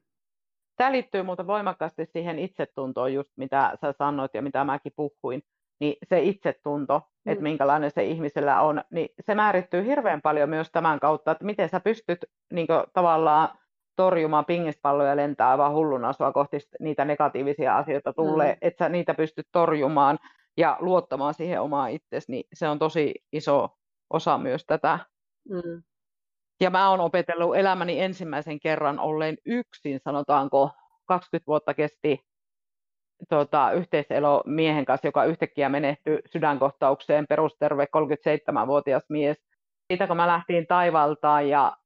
Tämä 0.75 0.91
liittyy 0.91 1.23
muuten 1.23 1.47
voimakkaasti 1.47 2.05
siihen 2.05 2.39
itsetuntoon, 2.39 3.13
just 3.13 3.29
mitä 3.35 3.77
sä 3.81 3.93
sanoit 3.97 4.33
ja 4.33 4.41
mitä 4.41 4.63
mäkin 4.63 4.93
puhuin 4.95 5.43
niin 5.81 5.95
se 6.09 6.21
itsetunto, 6.21 6.99
mm. 6.99 7.31
että 7.31 7.43
minkälainen 7.43 7.91
se 7.91 8.03
ihmisellä 8.03 8.61
on, 8.61 8.83
niin 8.91 9.09
se 9.25 9.35
määrittyy 9.35 9.85
hirveän 9.85 10.21
paljon 10.21 10.49
myös 10.49 10.69
tämän 10.71 10.99
kautta, 10.99 11.31
että 11.31 11.45
miten 11.45 11.69
sä 11.69 11.79
pystyt 11.79 12.25
niin 12.53 12.67
kuin, 12.67 12.83
tavallaan 12.93 13.49
torjumaan 13.95 14.45
pingispalloja 14.45 15.15
lentää 15.15 15.57
vaan 15.57 15.73
hulluna 15.73 16.13
sua 16.13 16.31
kohti 16.31 16.57
niitä 16.79 17.05
negatiivisia 17.05 17.77
asioita 17.77 18.13
tulee, 18.13 18.51
mm. 18.51 18.57
että 18.61 18.85
sä 18.85 18.89
niitä 18.89 19.13
pystyt 19.13 19.47
torjumaan 19.51 20.17
ja 20.57 20.77
luottamaan 20.79 21.33
siihen 21.33 21.61
omaan 21.61 21.91
itsesi, 21.91 22.31
niin 22.31 22.43
se 22.53 22.67
on 22.67 22.79
tosi 22.79 23.13
iso 23.33 23.69
osa 24.09 24.37
myös 24.37 24.65
tätä. 24.65 24.99
Mm. 25.49 25.83
Ja 26.61 26.69
mä 26.69 26.89
oon 26.89 26.99
opetellut 26.99 27.55
elämäni 27.55 27.99
ensimmäisen 27.99 28.59
kerran 28.59 28.99
olleen 28.99 29.37
yksin, 29.45 29.99
sanotaanko 29.99 30.71
20 31.05 31.47
vuotta 31.47 31.73
kesti 31.73 32.30
tota, 33.29 33.71
yhteiselo 33.71 34.43
miehen 34.45 34.85
kanssa, 34.85 35.07
joka 35.07 35.25
yhtäkkiä 35.25 35.69
menehtyi 35.69 36.19
sydänkohtaukseen, 36.25 37.27
perusterve 37.27 37.87
37-vuotias 37.97 39.03
mies. 39.09 39.37
Siitä 39.91 40.07
kun 40.07 40.17
mä 40.17 40.27
lähtiin 40.27 40.67
taivaltaan 40.67 41.49
ja 41.49 41.77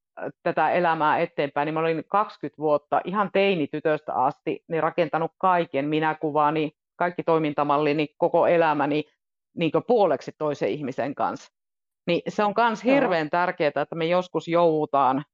tätä 0.42 0.70
elämää 0.70 1.18
eteenpäin, 1.18 1.66
niin 1.66 1.74
mä 1.74 1.80
olin 1.80 2.04
20 2.08 2.62
vuotta 2.62 3.00
ihan 3.04 3.30
teinitytöstä 3.32 4.14
asti 4.14 4.64
niin 4.68 4.82
rakentanut 4.82 5.32
kaiken 5.38 5.88
minäkuvani, 5.88 6.72
kaikki 6.96 7.22
toimintamallini, 7.22 8.08
koko 8.18 8.46
elämäni 8.46 9.04
niin 9.56 9.72
puoleksi 9.86 10.32
toisen 10.38 10.68
ihmisen 10.68 11.14
kanssa. 11.14 11.52
Niin 12.06 12.22
se 12.28 12.44
on 12.44 12.54
myös 12.56 12.84
hirveän 12.84 13.30
tärkeää, 13.30 13.68
että 13.68 13.94
me 13.94 14.06
joskus 14.06 14.48
joudutaan 14.48 15.24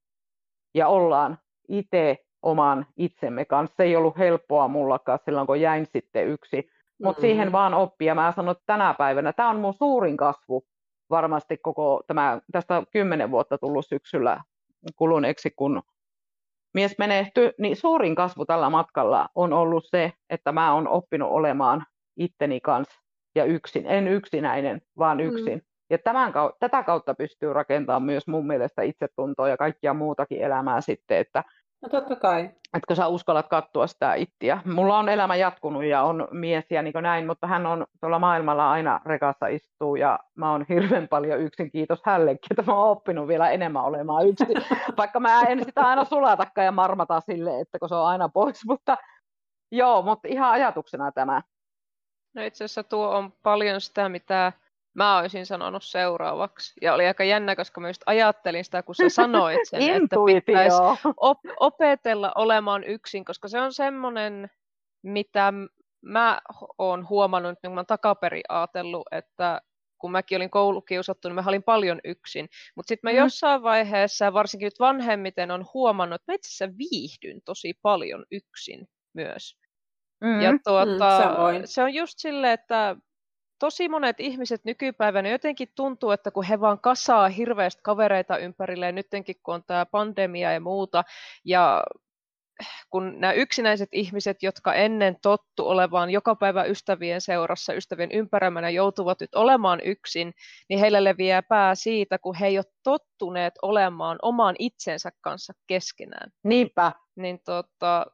ja 0.74 0.88
ollaan 0.88 1.38
itse 1.68 2.16
oman 2.42 2.86
itsemme 2.96 3.44
kanssa. 3.44 3.76
Se 3.76 3.82
ei 3.82 3.96
ollut 3.96 4.18
helppoa 4.18 4.68
mullakaan 4.68 5.18
silloin, 5.24 5.46
kun 5.46 5.60
jäin 5.60 5.86
sitten 5.86 6.28
yksi, 6.28 6.56
mutta 7.02 7.20
mm-hmm. 7.20 7.20
siihen 7.20 7.52
vaan 7.52 7.74
oppia. 7.74 8.14
Mä 8.14 8.32
sanon, 8.36 8.52
että 8.52 8.62
tänä 8.66 8.94
päivänä 8.94 9.32
tämä 9.32 9.50
on 9.50 9.60
mun 9.60 9.74
suurin 9.74 10.16
kasvu 10.16 10.64
varmasti 11.10 11.56
koko 11.56 12.02
tämä, 12.06 12.40
tästä 12.52 12.82
kymmenen 12.90 13.30
vuotta 13.30 13.58
tullut 13.58 13.86
syksyllä 13.86 14.40
kuluneeksi, 14.96 15.50
kun 15.56 15.82
mies 16.74 16.98
menehtyi, 16.98 17.52
niin 17.58 17.76
suurin 17.76 18.14
kasvu 18.14 18.44
tällä 18.44 18.70
matkalla 18.70 19.28
on 19.34 19.52
ollut 19.52 19.84
se, 19.86 20.12
että 20.30 20.52
mä 20.52 20.74
oon 20.74 20.88
oppinut 20.88 21.30
olemaan 21.30 21.84
itteni 22.16 22.60
kanssa 22.60 23.02
ja 23.34 23.44
yksin. 23.44 23.86
En 23.86 24.08
yksinäinen, 24.08 24.82
vaan 24.98 25.18
mm. 25.18 25.24
yksin. 25.24 25.58
Mm. 25.58 25.64
Ja 25.90 25.98
tämän, 25.98 26.32
tätä 26.60 26.82
kautta 26.82 27.14
pystyy 27.14 27.52
rakentamaan 27.52 28.02
myös 28.02 28.26
mun 28.26 28.46
mielestä 28.46 28.82
itsetuntoa 28.82 29.48
ja 29.48 29.56
kaikkia 29.56 29.94
muutakin 29.94 30.42
elämää 30.42 30.80
sitten, 30.80 31.18
että 31.18 31.44
No 31.82 31.88
totta 31.88 32.16
kai. 32.16 32.44
Että 32.44 32.86
kun 32.88 32.96
sä 32.96 33.06
uskallat 33.06 33.48
katsoa 33.48 33.86
sitä 33.86 34.14
ittiä. 34.14 34.60
Mulla 34.64 34.98
on 34.98 35.08
elämä 35.08 35.36
jatkunut 35.36 35.84
ja 35.84 36.02
on 36.02 36.28
mies 36.30 36.64
ja 36.70 36.82
niin 36.82 36.94
näin, 37.02 37.26
mutta 37.26 37.46
hän 37.46 37.66
on 37.66 37.86
tuolla 38.00 38.18
maailmalla 38.18 38.70
aina 38.70 39.00
rekassa 39.06 39.46
istuu 39.46 39.96
ja 39.96 40.18
mä 40.34 40.50
oon 40.50 40.66
hirveän 40.68 41.08
paljon 41.08 41.40
yksin, 41.40 41.70
kiitos 41.70 42.02
hänellekin, 42.04 42.46
että 42.50 42.62
mä 42.62 42.74
oon 42.74 42.90
oppinut 42.90 43.28
vielä 43.28 43.50
enemmän 43.50 43.84
olemaan 43.84 44.28
yksin. 44.28 44.56
Vaikka 44.98 45.20
mä 45.20 45.42
en 45.42 45.64
sitä 45.64 45.80
aina 45.80 46.04
sulatakaan 46.04 46.64
ja 46.64 46.72
marmata 46.72 47.20
sille, 47.20 47.60
että 47.60 47.78
kun 47.78 47.88
se 47.88 47.94
on 47.94 48.06
aina 48.06 48.28
pois, 48.28 48.64
mutta 48.68 48.96
joo, 49.70 50.02
mutta 50.02 50.28
ihan 50.28 50.50
ajatuksena 50.50 51.12
tämä. 51.12 51.42
No 52.34 52.42
itse 52.42 52.64
asiassa 52.64 52.84
tuo 52.84 53.08
on 53.08 53.32
paljon 53.42 53.80
sitä, 53.80 54.08
mitä 54.08 54.52
Mä 54.94 55.18
olisin 55.18 55.46
sanonut 55.46 55.84
seuraavaksi. 55.84 56.72
Ja 56.82 56.94
oli 56.94 57.06
aika 57.06 57.24
jännä, 57.24 57.56
koska 57.56 57.80
mä 57.80 57.88
just 57.88 58.02
ajattelin 58.06 58.64
sitä, 58.64 58.82
kun 58.82 58.94
sä 58.94 59.08
sanoit 59.22 59.60
sen, 59.64 59.82
että 59.82 60.16
pitäisi 60.46 60.76
op- 61.16 61.56
opetella 61.60 62.32
olemaan 62.34 62.84
yksin, 62.84 63.24
koska 63.24 63.48
se 63.48 63.60
on 63.60 63.72
semmoinen, 63.72 64.50
mitä 65.02 65.52
mä 66.04 66.40
oon 66.78 67.08
huomannut, 67.08 67.58
niin 67.62 67.72
mä 67.72 67.78
oon 67.78 67.86
takaperin 67.86 68.42
ajatellut, 68.48 69.06
että 69.12 69.60
kun 69.98 70.12
mäkin 70.12 70.36
olin 70.36 70.50
koulukiusattu, 70.50 71.28
niin 71.28 71.34
mä 71.34 71.44
olin 71.46 71.62
paljon 71.62 72.00
yksin. 72.04 72.48
Mutta 72.74 72.88
sitten 72.88 73.10
mä 73.10 73.12
mm. 73.12 73.18
jossain 73.18 73.62
vaiheessa, 73.62 74.32
varsinkin 74.32 74.66
nyt 74.66 74.80
vanhemmiten, 74.80 75.50
on 75.50 75.66
huomannut, 75.74 76.14
että 76.14 76.32
mä 76.32 76.34
itse 76.34 76.48
asiassa 76.48 76.78
viihdyn 76.78 77.42
tosi 77.44 77.74
paljon 77.82 78.24
yksin 78.30 78.88
myös. 79.14 79.56
Mm. 80.20 80.40
Ja 80.40 80.52
tuota, 80.64 81.20
mm, 81.52 81.62
se 81.64 81.82
on 81.82 81.94
just 81.94 82.14
silleen, 82.18 82.52
että 82.52 82.96
tosi 83.62 83.88
monet 83.88 84.20
ihmiset 84.20 84.64
nykypäivänä 84.64 85.28
jotenkin 85.28 85.68
tuntuu, 85.74 86.10
että 86.10 86.30
kun 86.30 86.44
he 86.44 86.60
vaan 86.60 86.80
kasaa 86.80 87.28
hirveästi 87.28 87.80
kavereita 87.84 88.38
ympärilleen, 88.38 88.94
nytkin 88.94 89.24
kun 89.42 89.54
on 89.54 89.64
tämä 89.66 89.86
pandemia 89.86 90.52
ja 90.52 90.60
muuta, 90.60 91.04
ja 91.44 91.84
kun 92.90 93.20
nämä 93.20 93.32
yksinäiset 93.32 93.88
ihmiset, 93.92 94.42
jotka 94.42 94.74
ennen 94.74 95.16
tottu 95.22 95.68
olemaan 95.68 96.10
joka 96.10 96.34
päivä 96.34 96.64
ystävien 96.64 97.20
seurassa, 97.20 97.74
ystävien 97.74 98.12
ympäröimänä, 98.12 98.70
joutuvat 98.70 99.20
nyt 99.20 99.34
olemaan 99.34 99.80
yksin, 99.84 100.34
niin 100.68 100.80
heillä 100.80 101.04
leviää 101.04 101.42
pää 101.42 101.74
siitä, 101.74 102.18
kun 102.18 102.34
he 102.34 102.46
ei 102.46 102.58
ole 102.58 102.64
tottuneet 102.82 103.54
olemaan 103.62 104.18
oman 104.22 104.56
itsensä 104.58 105.10
kanssa 105.20 105.52
keskenään. 105.66 106.30
Niinpä. 106.44 106.92
Niin 107.16 107.40
tota, 107.44 108.06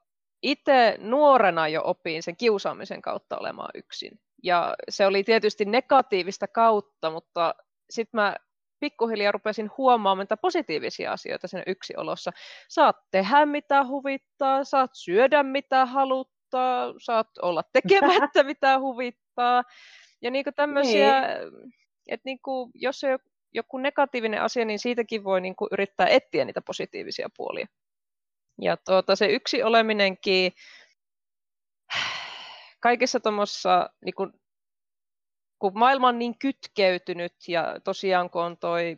itse 0.43 0.97
nuorena 0.99 1.69
jo 1.69 1.83
opin 1.85 2.23
sen 2.23 2.37
kiusaamisen 2.37 3.03
kautta 3.03 3.39
olemaan 3.39 3.71
yksin. 3.75 4.21
Ja 4.43 4.75
se 4.89 5.07
oli 5.07 5.25
tietysti 5.25 5.65
negatiivista 5.65 6.49
kautta, 6.49 7.11
mutta 7.11 7.55
sitten 7.91 8.21
mä 8.21 8.37
pikkuhiljaa 8.81 9.33
rupesin 9.33 9.71
huomaamaan 9.79 10.25
mitä 10.25 10.37
positiivisia 10.37 11.13
asioita 11.13 11.49
sen 11.49 11.63
yksiolossa. 11.67 12.31
Saat 12.69 12.97
tehdä 13.11 13.47
mitä 13.47 13.85
huvittaa, 13.87 14.65
saat 14.65 14.91
syödä 14.95 15.43
mitä 15.43 15.87
haluttaa, 15.87 16.95
saat 16.99 17.29
olla 17.43 17.63
tekemättä 17.73 18.43
mitä 18.53 18.79
huvittaa. 18.79 19.63
Ja 20.23 20.31
niinku 20.31 20.51
tämmöisiä, 20.57 21.21
niin. 21.21 21.73
että 22.09 22.25
niinku, 22.25 22.71
jos 22.75 23.05
on 23.05 23.19
joku 23.55 23.79
negatiivinen 23.79 24.43
asia, 24.43 24.65
niin 24.65 24.79
siitäkin 24.79 25.25
voi 25.25 25.41
niinku 25.41 25.69
yrittää 25.73 26.07
etsiä 26.07 26.45
niitä 26.45 26.63
positiivisia 26.63 27.29
puolia. 27.37 27.67
Ja 28.61 28.77
tuota, 28.77 29.17
se 29.17 29.27
yksi 29.27 29.63
oleminenkin 29.63 30.53
kaikessa 32.81 33.21
tuommoissa 33.21 33.91
niin 34.05 34.15
kun 35.59 35.73
maailma 35.75 36.09
on 36.09 36.19
niin 36.19 36.39
kytkeytynyt 36.39 37.35
ja 37.49 37.81
tosiaan 37.85 38.31
kun 38.31 38.43
on 38.43 38.57
toi 38.57 38.97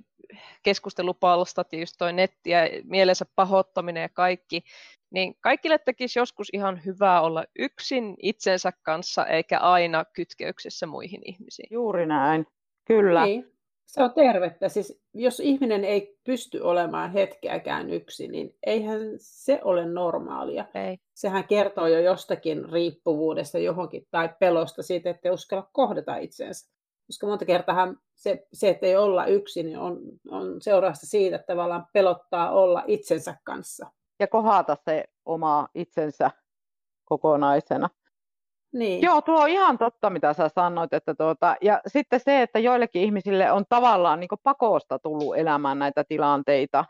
keskustelupalstat 0.62 1.72
ja 1.72 1.78
just 1.78 1.94
toi 1.98 2.12
netti 2.12 2.50
ja 2.50 2.60
mielensä 2.84 3.26
pahoittaminen 3.36 4.00
ja 4.00 4.08
kaikki, 4.08 4.62
niin 5.10 5.34
kaikille 5.40 5.78
tekisi 5.78 6.18
joskus 6.18 6.48
ihan 6.52 6.84
hyvää 6.84 7.20
olla 7.20 7.44
yksin 7.58 8.14
itsensä 8.22 8.72
kanssa 8.82 9.26
eikä 9.26 9.58
aina 9.58 10.04
kytkeyksessä 10.04 10.86
muihin 10.86 11.20
ihmisiin. 11.24 11.68
Juuri 11.70 12.06
näin, 12.06 12.46
kyllä. 12.84 13.24
Niin. 13.24 13.59
Se 13.90 14.02
on 14.02 14.14
tervettä. 14.14 14.68
Siis 14.68 15.00
jos 15.14 15.40
ihminen 15.40 15.84
ei 15.84 16.18
pysty 16.24 16.60
olemaan 16.60 17.12
hetkeäkään 17.12 17.90
yksin, 17.90 18.32
niin 18.32 18.56
eihän 18.66 19.00
se 19.16 19.60
ole 19.64 19.86
normaalia. 19.86 20.64
Ei. 20.74 20.98
Sehän 21.14 21.44
kertoo 21.44 21.86
jo 21.86 22.00
jostakin 22.00 22.72
riippuvuudesta 22.72 23.58
johonkin 23.58 24.06
tai 24.10 24.28
pelosta 24.38 24.82
siitä, 24.82 25.10
että 25.10 25.28
ei 25.28 25.34
uskalla 25.34 25.68
kohdata 25.72 26.16
itsensä. 26.16 26.70
Koska 27.06 27.26
monta 27.26 27.44
kertaa 27.44 27.94
se, 28.14 28.46
se, 28.52 28.68
että 28.68 28.86
ei 28.86 28.96
olla 28.96 29.26
yksin, 29.26 29.66
niin 29.66 29.78
on, 29.78 30.00
on 30.30 30.62
seurausta 30.62 31.06
siitä, 31.06 31.36
että 31.36 31.52
tavallaan 31.52 31.86
pelottaa 31.92 32.50
olla 32.50 32.84
itsensä 32.86 33.36
kanssa. 33.44 33.90
Ja 34.20 34.26
kohata 34.26 34.76
se 34.84 35.04
oma 35.24 35.68
itsensä 35.74 36.30
kokonaisena. 37.04 37.90
Niin. 38.72 39.02
Joo, 39.02 39.22
tuo 39.22 39.42
on 39.42 39.48
ihan 39.48 39.78
totta, 39.78 40.10
mitä 40.10 40.32
sä 40.32 40.48
sanoit. 40.48 40.92
Että 40.92 41.14
tuota, 41.14 41.56
ja 41.60 41.80
sitten 41.86 42.20
se, 42.20 42.42
että 42.42 42.58
joillekin 42.58 43.02
ihmisille 43.02 43.52
on 43.52 43.64
tavallaan 43.68 44.20
niin 44.20 44.28
pakosta 44.42 44.98
tullut 44.98 45.36
elämään 45.36 45.78
näitä 45.78 46.04
tilanteita. 46.04 46.84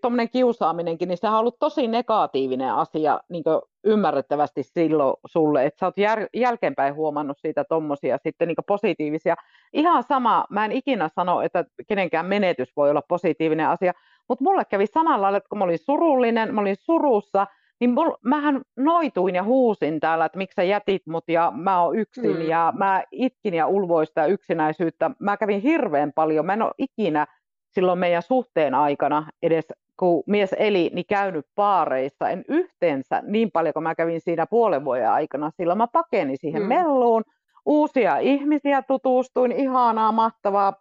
Tuommoinen 0.00 0.30
kiusaaminenkin, 0.30 1.08
niin 1.08 1.18
sehän 1.18 1.34
on 1.34 1.40
ollut 1.40 1.58
tosi 1.58 1.88
negatiivinen 1.88 2.74
asia 2.74 3.20
niin 3.28 3.44
ymmärrettävästi 3.84 4.62
silloin 4.62 5.14
sulle, 5.26 5.66
että 5.66 5.78
sä 5.78 5.86
oot 5.86 5.98
jär, 5.98 6.26
jälkeenpäin 6.34 6.94
huomannut 6.94 7.38
siitä 7.38 7.64
tuommoisia 7.64 8.18
sitten 8.22 8.48
niin 8.48 8.56
positiivisia. 8.66 9.34
Ihan 9.72 10.02
sama, 10.02 10.44
mä 10.50 10.64
en 10.64 10.72
ikinä 10.72 11.10
sano, 11.14 11.40
että 11.40 11.64
kenenkään 11.88 12.26
menetys 12.26 12.76
voi 12.76 12.90
olla 12.90 13.02
positiivinen 13.08 13.68
asia, 13.68 13.92
mutta 14.28 14.44
mulle 14.44 14.64
kävi 14.64 14.86
samalla 14.86 15.36
että 15.36 15.48
kun 15.48 15.58
mä 15.58 15.64
olin 15.64 15.78
surullinen, 15.78 16.54
mä 16.54 16.60
olin 16.60 16.76
surussa– 16.76 17.46
niin 17.80 17.90
mul, 17.90 18.10
mähän 18.24 18.60
noituin 18.76 19.34
ja 19.34 19.42
huusin 19.42 20.00
täällä, 20.00 20.24
että 20.24 20.38
miksi 20.38 20.54
sä 20.54 20.62
jätit 20.62 21.02
mut 21.06 21.24
ja 21.28 21.52
mä 21.56 21.82
oon 21.82 21.98
yksin 21.98 22.36
mm. 22.36 22.42
ja 22.42 22.72
mä 22.76 23.02
itkin 23.12 23.54
ja 23.54 23.66
ulvoista 23.66 24.26
yksinäisyyttä. 24.26 25.10
Mä 25.18 25.36
kävin 25.36 25.60
hirveän 25.60 26.12
paljon, 26.14 26.46
mä 26.46 26.52
en 26.52 26.62
ole 26.62 26.74
ikinä 26.78 27.26
silloin 27.70 27.98
meidän 27.98 28.22
suhteen 28.22 28.74
aikana 28.74 29.26
edes 29.42 29.66
kun 29.96 30.22
mies 30.26 30.54
eli, 30.58 30.90
niin 30.94 31.04
käynyt 31.08 31.46
paareissa, 31.54 32.28
en 32.28 32.44
yhteensä 32.48 33.22
niin 33.26 33.50
paljon 33.50 33.72
kuin 33.72 33.82
mä 33.82 33.94
kävin 33.94 34.20
siinä 34.20 34.46
puolen 34.46 34.84
vuoden 34.84 35.10
aikana, 35.10 35.50
sillä 35.50 35.74
mä 35.74 35.86
pakenin 35.86 36.36
siihen 36.38 36.62
mm. 36.62 36.68
melluun, 36.68 37.22
uusia 37.66 38.18
ihmisiä 38.18 38.82
tutustuin, 38.82 39.52
ihanaa, 39.52 40.12
mahtavaa 40.12 40.72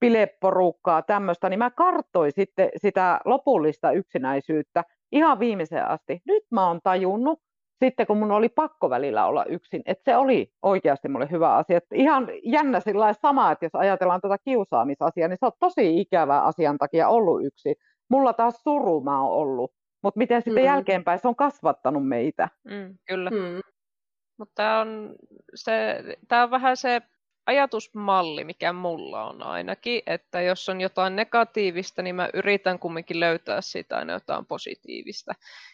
bileporukkaa, 0.00 1.02
tämmöistä, 1.02 1.48
niin 1.48 1.58
mä 1.58 1.70
kartoin 1.70 2.32
sitten 2.32 2.68
sitä 2.76 3.20
lopullista 3.24 3.92
yksinäisyyttä 3.92 4.84
ihan 5.12 5.38
viimeiseen 5.38 5.88
asti. 5.88 6.22
Nyt 6.26 6.42
mä 6.50 6.66
oon 6.66 6.80
tajunnut, 6.84 7.40
sitten 7.84 8.06
kun 8.06 8.18
mun 8.18 8.30
oli 8.30 8.48
pakko 8.48 8.90
välillä 8.90 9.26
olla 9.26 9.44
yksin, 9.44 9.82
että 9.86 10.12
se 10.12 10.16
oli 10.16 10.52
oikeasti 10.62 11.08
mulle 11.08 11.28
hyvä 11.30 11.54
asia. 11.54 11.76
Että 11.76 11.94
ihan 11.94 12.28
jännä 12.44 12.80
sillä 12.80 13.12
sama, 13.12 13.50
että 13.52 13.64
jos 13.64 13.74
ajatellaan 13.74 14.20
tätä 14.20 14.36
kiusaamisasiaa, 14.44 15.28
niin 15.28 15.38
se 15.40 15.46
on 15.46 15.52
tosi 15.60 16.00
ikävä 16.00 16.40
asian 16.40 16.78
takia 16.78 17.08
ollut 17.08 17.44
yksin. 17.44 17.74
Mulla 18.10 18.32
taas 18.32 18.62
suru 18.62 19.00
mä 19.00 19.22
oon 19.22 19.32
ollut. 19.32 19.72
Mutta 20.02 20.18
miten 20.18 20.42
sitten 20.42 20.62
mm. 20.62 20.66
jälkeenpäin 20.66 21.18
se 21.18 21.28
on 21.28 21.36
kasvattanut 21.36 22.08
meitä. 22.08 22.48
Mm, 22.64 22.98
kyllä. 23.08 23.30
Mm. 23.30 23.60
Mutta 24.38 24.52
tämä 24.54 24.80
on, 24.80 25.14
se, 25.54 26.02
tää 26.28 26.42
on 26.42 26.50
vähän 26.50 26.76
se 26.76 27.02
ajatusmalli, 27.46 28.44
mikä 28.44 28.72
mulla 28.72 29.24
on 29.24 29.42
ainakin, 29.42 30.02
että 30.06 30.40
jos 30.40 30.68
on 30.68 30.80
jotain 30.80 31.16
negatiivista, 31.16 32.02
niin 32.02 32.14
mä 32.14 32.28
yritän 32.34 32.78
kumminkin 32.78 33.20
löytää 33.20 33.60
siitä 33.60 33.96
aina 33.96 34.12
jotain 34.12 34.46
positiivista. 34.46 35.32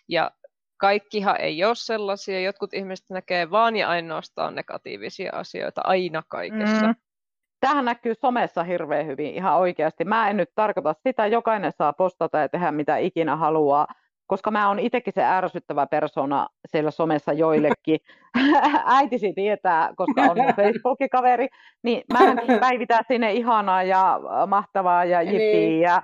Ja 0.08 0.30
kaikkihan 0.76 1.40
ei 1.40 1.64
ole 1.64 1.74
sellaisia, 1.74 2.40
jotkut 2.40 2.74
ihmiset 2.74 3.10
näkee 3.10 3.50
vaan 3.50 3.76
ja 3.76 3.88
ainoastaan 3.88 4.54
negatiivisia 4.54 5.30
asioita 5.34 5.80
aina 5.84 6.22
kaikessa. 6.28 6.86
Mm. 6.86 6.94
Tähän 7.60 7.84
näkyy 7.84 8.14
somessa 8.20 8.64
hirveän 8.64 9.06
hyvin 9.06 9.34
ihan 9.34 9.56
oikeasti. 9.56 10.04
Mä 10.04 10.30
en 10.30 10.36
nyt 10.36 10.50
tarkoita 10.54 10.94
sitä, 11.06 11.26
jokainen 11.26 11.72
saa 11.78 11.92
postata 11.92 12.38
ja 12.38 12.48
tehdä 12.48 12.72
mitä 12.72 12.96
ikinä 12.96 13.36
haluaa, 13.36 13.86
koska 14.28 14.50
mä 14.50 14.68
oon 14.68 14.78
itsekin 14.78 15.12
se 15.12 15.24
ärsyttävä 15.24 15.86
persona 15.86 16.46
siellä 16.68 16.90
somessa 16.90 17.32
joillekin. 17.32 18.00
Äitisi 18.98 19.32
tietää, 19.32 19.90
koska 19.96 20.22
on 20.22 20.36
Facebookin 20.56 21.10
kaveri, 21.10 21.48
niin 21.82 22.02
mä 22.12 22.18
päivitän 22.60 23.04
sinne 23.08 23.32
ihanaa 23.32 23.82
ja 23.82 24.20
mahtavaa 24.46 25.04
ja 25.04 25.22
jippiä. 25.22 25.38
Niin. 25.40 25.80
Ja 25.80 26.02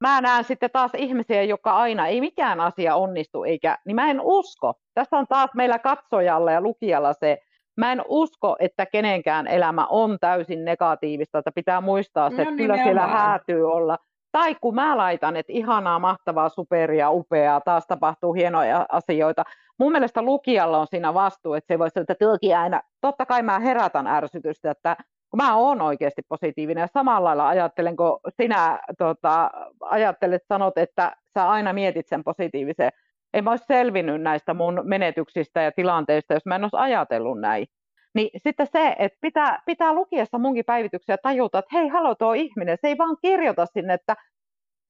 mä 0.00 0.20
näen 0.20 0.44
sitten 0.44 0.70
taas 0.72 0.90
ihmisiä, 0.96 1.42
joka 1.42 1.76
aina 1.76 2.06
ei 2.06 2.20
mikään 2.20 2.60
asia 2.60 2.96
onnistu, 2.96 3.44
eikä, 3.44 3.78
niin 3.86 3.96
mä 3.96 4.10
en 4.10 4.20
usko. 4.20 4.74
Tässä 4.94 5.16
on 5.16 5.26
taas 5.28 5.50
meillä 5.54 5.78
katsojalla 5.78 6.52
ja 6.52 6.60
lukijalla 6.60 7.12
se, 7.12 7.38
mä 7.76 7.92
en 7.92 8.02
usko, 8.08 8.56
että 8.58 8.86
kenenkään 8.86 9.46
elämä 9.46 9.86
on 9.90 10.18
täysin 10.20 10.64
negatiivista, 10.64 11.38
että 11.38 11.52
pitää 11.54 11.80
muistaa 11.80 12.30
se, 12.30 12.36
no, 12.36 12.42
että 12.42 12.56
kyllä 12.56 12.76
siellä 12.76 13.06
häätyy 13.06 13.72
olla 13.72 13.98
tai 14.34 14.54
kun 14.54 14.74
mä 14.74 14.96
laitan, 14.96 15.36
että 15.36 15.52
ihanaa, 15.52 15.98
mahtavaa, 15.98 16.48
superia, 16.48 17.10
upeaa, 17.10 17.60
taas 17.60 17.86
tapahtuu 17.86 18.32
hienoja 18.32 18.86
asioita. 18.88 19.44
Mun 19.78 19.92
mielestä 19.92 20.22
lukijalla 20.22 20.78
on 20.78 20.86
siinä 20.86 21.14
vastuu, 21.14 21.54
että 21.54 21.74
se 21.74 21.78
voisi 21.78 22.00
että 22.00 22.14
tuokin 22.14 22.56
aina, 22.56 22.80
totta 23.00 23.26
kai 23.26 23.42
mä 23.42 23.58
herätän 23.58 24.06
ärsytystä, 24.06 24.70
että 24.70 24.96
kun 25.30 25.36
mä 25.36 25.56
oon 25.56 25.80
oikeasti 25.80 26.22
positiivinen 26.28 26.82
ja 26.82 26.88
samalla 26.94 27.28
lailla 27.28 27.48
ajattelen, 27.48 27.96
kun 27.96 28.20
sinä 28.40 28.80
tota, 28.98 29.50
ajattelet, 29.80 30.42
sanot, 30.48 30.78
että 30.78 31.16
sä 31.34 31.50
aina 31.50 31.72
mietit 31.72 32.08
sen 32.08 32.24
positiivisen. 32.24 32.90
Ei 33.34 33.42
mä 33.42 33.50
olisi 33.50 33.64
selvinnyt 33.66 34.22
näistä 34.22 34.54
mun 34.54 34.80
menetyksistä 34.84 35.62
ja 35.62 35.72
tilanteista, 35.72 36.34
jos 36.34 36.46
mä 36.46 36.54
en 36.54 36.64
olisi 36.64 36.76
ajatellut 36.76 37.40
näin. 37.40 37.66
Niin 38.14 38.30
sitten 38.42 38.66
se, 38.72 38.96
että 38.98 39.18
pitää, 39.20 39.62
pitää 39.66 39.92
lukiessa 39.92 40.38
munkin 40.38 40.64
päivityksiä 40.64 41.16
tajuta, 41.22 41.58
että 41.58 41.76
hei, 41.76 41.88
halo 41.88 42.14
tuo 42.14 42.32
ihminen, 42.32 42.78
se 42.80 42.88
ei 42.88 42.98
vaan 42.98 43.16
kirjoita 43.22 43.66
sinne, 43.66 43.94
että 43.94 44.16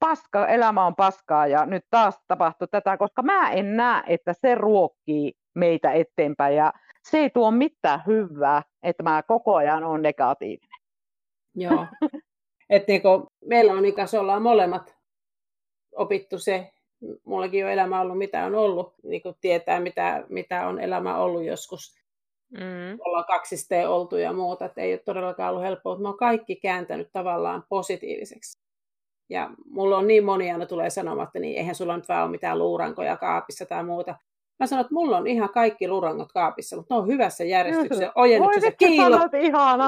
paska, 0.00 0.46
elämä 0.46 0.86
on 0.86 0.96
paskaa 0.96 1.46
ja 1.46 1.66
nyt 1.66 1.84
taas 1.90 2.20
tapahtuu 2.28 2.66
tätä, 2.66 2.96
koska 2.96 3.22
mä 3.22 3.50
en 3.50 3.76
näe, 3.76 4.02
että 4.06 4.32
se 4.32 4.54
ruokkii 4.54 5.32
meitä 5.54 5.92
eteenpäin 5.92 6.56
ja 6.56 6.72
se 7.02 7.18
ei 7.18 7.30
tuo 7.30 7.50
mitään 7.50 8.02
hyvää, 8.06 8.62
että 8.82 9.02
mä 9.02 9.22
koko 9.22 9.54
ajan 9.54 9.84
on 9.84 10.02
negatiivinen. 10.02 10.80
Joo. 11.54 11.86
Et 12.70 12.88
niinku, 12.88 13.26
meillä 13.44 13.72
on 13.72 13.84
ikäs 13.84 14.14
ollaan 14.14 14.42
molemmat 14.42 14.96
opittu 15.96 16.38
se, 16.38 16.70
mullakin 17.24 17.64
on 17.64 17.70
elämä 17.70 18.00
ollut 18.00 18.18
mitä 18.18 18.44
on 18.44 18.54
ollut, 18.54 18.94
niin 19.02 19.22
kuin 19.22 19.34
tietää 19.40 19.80
mitä, 19.80 20.24
mitä 20.28 20.66
on 20.66 20.80
elämä 20.80 21.16
ollut 21.16 21.44
joskus. 21.44 22.03
Mm. 22.50 22.98
Ollaan 22.98 23.24
kaksisteen 23.24 23.88
oltu 23.88 24.16
ja 24.16 24.32
muuta, 24.32 24.64
että 24.64 24.80
ei 24.80 24.92
ole 24.92 25.00
todellakaan 25.04 25.50
ollut 25.50 25.64
helppoa, 25.64 25.92
mutta 25.92 26.02
mä 26.02 26.08
oon 26.08 26.18
kaikki 26.18 26.56
kääntänyt 26.56 27.08
tavallaan 27.12 27.64
positiiviseksi. 27.68 28.64
Ja 29.30 29.50
mulla 29.70 29.98
on 29.98 30.06
niin 30.06 30.24
monia, 30.24 30.58
ne 30.58 30.66
tulee 30.66 30.90
sanomaan, 30.90 31.26
että 31.26 31.38
niin, 31.38 31.58
eihän 31.58 31.74
sulla 31.74 31.96
nyt 31.96 32.08
vaan 32.08 32.22
ole 32.22 32.30
mitään 32.30 32.58
luurankoja 32.58 33.16
kaapissa 33.16 33.66
tai 33.66 33.84
muuta. 33.84 34.14
Mä 34.60 34.66
sanon, 34.66 34.80
että 34.80 34.94
mulla 34.94 35.16
on 35.16 35.26
ihan 35.26 35.48
kaikki 35.48 35.88
luurangot 35.88 36.32
kaapissa, 36.32 36.76
mutta 36.76 36.94
ne 36.94 37.00
on 37.00 37.06
hyvässä 37.06 37.44
järjestyksessä, 37.44 38.12
ojennuksessa, 38.14 38.70
kiilot, 38.70 39.32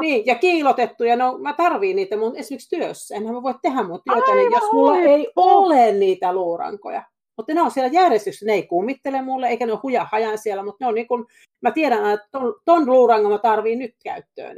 niin, 0.00 0.26
ja 0.26 0.34
kiilotettu, 0.34 1.04
ja 1.04 1.16
no, 1.16 1.38
mä 1.38 1.52
tarviin 1.52 1.96
niitä 1.96 2.16
mun 2.16 2.36
esimerkiksi 2.36 2.76
työssä. 2.76 3.14
Enhän 3.14 3.34
mä 3.34 3.42
voi 3.42 3.54
tehdä 3.62 3.82
mun 3.82 4.00
työtä, 4.04 4.34
niin 4.34 4.52
jos 4.52 4.72
mulla 4.72 4.96
ei 4.96 5.28
ole 5.36 5.92
niitä 5.92 6.32
luurankoja. 6.32 7.02
Mutta 7.36 7.54
ne 7.54 7.62
on 7.62 7.70
siellä 7.70 7.90
järjestyksessä, 7.92 8.46
ne 8.46 8.52
ei 8.52 8.66
kummittele 8.66 9.22
mulle, 9.22 9.48
eikä 9.48 9.66
ne 9.66 9.72
ole 9.72 9.80
huja 9.82 10.06
hajan 10.12 10.38
siellä, 10.38 10.64
mutta 10.64 10.84
ne 10.84 10.88
on 10.88 10.94
niin 10.94 11.08
kuin, 11.08 11.24
mä 11.62 11.70
tiedän, 11.70 12.10
että 12.14 12.28
ton, 12.32 12.54
ton 12.64 12.86
luurangon 12.86 13.32
mä 13.32 13.38
tarviin 13.38 13.78
nyt 13.78 13.94
käyttöön. 14.04 14.56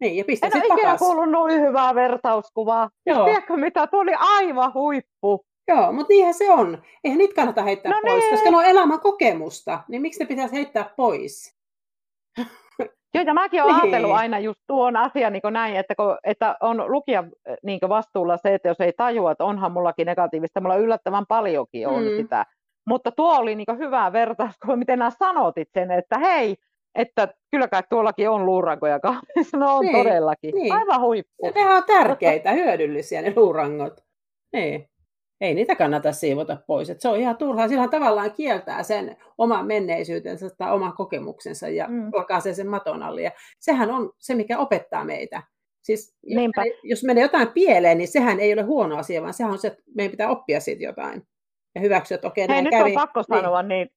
Niin, 0.00 0.16
ja 0.16 0.24
pistän 0.24 0.50
en 0.54 0.62
ole 0.62 0.74
ikinä 0.74 0.96
kuullut 0.98 1.30
noin 1.30 1.60
hyvää 1.60 1.94
vertauskuvaa. 1.94 2.90
Joo. 3.06 3.24
Tiedätkö 3.24 3.56
mitä, 3.56 3.86
tuo 3.86 4.00
oli 4.00 4.14
aivan 4.18 4.74
huippu. 4.74 5.46
Joo, 5.68 5.92
mutta 5.92 6.12
niinhän 6.12 6.34
se 6.34 6.50
on. 6.50 6.82
Eihän 7.04 7.18
niitä 7.18 7.34
kannata 7.34 7.62
heittää 7.62 7.92
no 7.92 8.00
pois, 8.02 8.24
niin. 8.24 8.30
koska 8.30 8.50
ne 8.50 8.56
on 8.56 8.64
elämän 8.64 9.00
kokemusta. 9.00 9.84
Niin 9.88 10.02
miksi 10.02 10.20
ne 10.20 10.26
pitäisi 10.26 10.54
heittää 10.54 10.90
pois? 10.96 11.56
Joo, 13.14 13.24
ja 13.26 13.34
mäkin 13.34 13.62
olen 13.62 13.74
niin. 13.74 13.82
ajatellut 13.82 14.16
aina 14.16 14.38
just 14.38 14.60
tuon 14.66 14.96
asian 14.96 15.32
niin 15.32 15.42
näin, 15.50 15.76
että, 15.76 15.94
kun, 15.94 16.18
että 16.24 16.56
on 16.60 16.84
lukija 16.92 17.24
niin 17.62 17.80
vastuulla 17.88 18.36
se, 18.36 18.54
että 18.54 18.68
jos 18.68 18.80
ei 18.80 18.92
tajua, 18.92 19.32
että 19.32 19.44
onhan 19.44 19.72
mullakin 19.72 20.06
negatiivista, 20.06 20.60
mulla 20.60 20.76
yllättävän 20.76 21.26
paljonkin 21.28 21.88
on 21.88 22.02
mm. 22.02 22.16
sitä. 22.16 22.46
Mutta 22.86 23.12
tuo 23.12 23.36
oli 23.36 23.54
niin 23.54 23.78
hyvä 23.78 24.12
vertaus, 24.12 24.58
kun 24.66 24.78
miten 24.78 24.98
nämä 24.98 25.10
sanotit 25.10 25.68
sen, 25.74 25.90
että 25.90 26.18
hei, 26.18 26.56
että 26.94 27.28
kylläkään 27.50 27.82
tuollakin 27.90 28.30
on 28.30 28.46
luurankoja 28.46 29.00
kaapissa. 29.00 29.56
No 29.56 29.76
on 29.76 29.84
niin, 29.84 29.96
todellakin. 29.96 30.54
Niin. 30.54 30.72
Aivan 30.72 31.00
huippu. 31.00 31.52
Ne 31.54 31.74
on 31.74 31.84
tärkeitä, 31.86 32.52
hyödyllisiä 32.52 33.22
ne 33.22 33.32
luurangot. 33.36 34.04
Niin. 34.52 34.88
Ei 35.40 35.54
niitä 35.54 35.74
kannata 35.74 36.12
siivota 36.12 36.56
pois. 36.66 36.90
Et 36.90 37.00
se 37.00 37.08
on 37.08 37.16
ihan 37.16 37.36
turhaa. 37.36 37.68
Silloin 37.68 37.90
tavallaan 37.90 38.32
kieltää 38.32 38.82
sen 38.82 39.16
oman 39.38 39.66
menneisyytensä 39.66 40.50
tai 40.58 40.72
oman 40.72 40.92
kokemuksensa 40.92 41.68
ja 41.68 41.86
mm. 41.88 42.10
lakaisee 42.12 42.54
sen 42.54 42.68
maton 42.68 43.02
alle. 43.02 43.22
Ja 43.22 43.30
sehän 43.58 43.90
on 43.90 44.12
se, 44.18 44.34
mikä 44.34 44.58
opettaa 44.58 45.04
meitä. 45.04 45.42
Siis 45.82 46.16
jos, 46.22 46.50
jos 46.82 47.04
menee 47.04 47.22
jotain 47.22 47.48
pieleen, 47.48 47.98
niin 47.98 48.08
sehän 48.08 48.40
ei 48.40 48.52
ole 48.52 48.62
huono 48.62 48.96
asia, 48.96 49.22
vaan 49.22 49.34
sehän 49.34 49.52
on 49.52 49.58
se, 49.58 49.68
että 49.68 49.82
meidän 49.94 50.10
pitää 50.10 50.30
oppia 50.30 50.60
siitä 50.60 50.84
jotain. 50.84 51.22
Ja 51.74 51.80
hyväksyä, 51.80 52.14
että 52.14 52.28
okei, 52.28 52.48
Hei, 52.48 52.62
nyt 52.62 52.70
kävi. 52.70 52.90
on 52.90 52.94
pakko 52.94 53.20
niin. 53.20 53.40
sanoa, 53.40 53.62
niin 53.62 53.88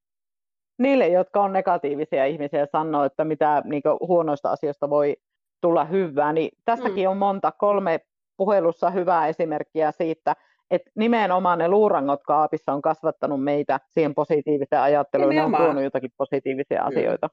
niille, 0.79 1.07
jotka 1.07 1.43
on 1.43 1.53
negatiivisia 1.53 2.25
ihmisiä 2.25 2.59
ja 2.59 2.67
sanoo, 2.71 3.03
että 3.03 3.25
mitä 3.25 3.61
niin 3.65 3.81
huonoista 4.07 4.51
asioista 4.51 4.89
voi 4.89 5.17
tulla 5.61 5.85
hyvää, 5.85 6.33
niin 6.33 6.49
tässäkin 6.65 7.03
mm. 7.03 7.11
on 7.11 7.17
monta, 7.17 7.51
kolme 7.51 7.99
puhelussa 8.37 8.89
hyvää 8.89 9.27
esimerkkiä 9.27 9.91
siitä, 9.91 10.35
että 10.71 10.91
nimenomaan 10.95 11.59
ne 11.59 11.67
luurangot 11.67 12.23
kaapissa 12.23 12.73
on 12.73 12.81
kasvattanut 12.81 13.43
meitä 13.43 13.79
siihen 13.87 14.15
positiiviseen 14.15 14.81
ajatteluun, 14.81 15.35
ne 15.35 15.43
on 15.43 15.55
tuonut 15.55 15.83
jotakin 15.83 16.11
positiivisia 16.17 16.83
asioita. 16.83 17.29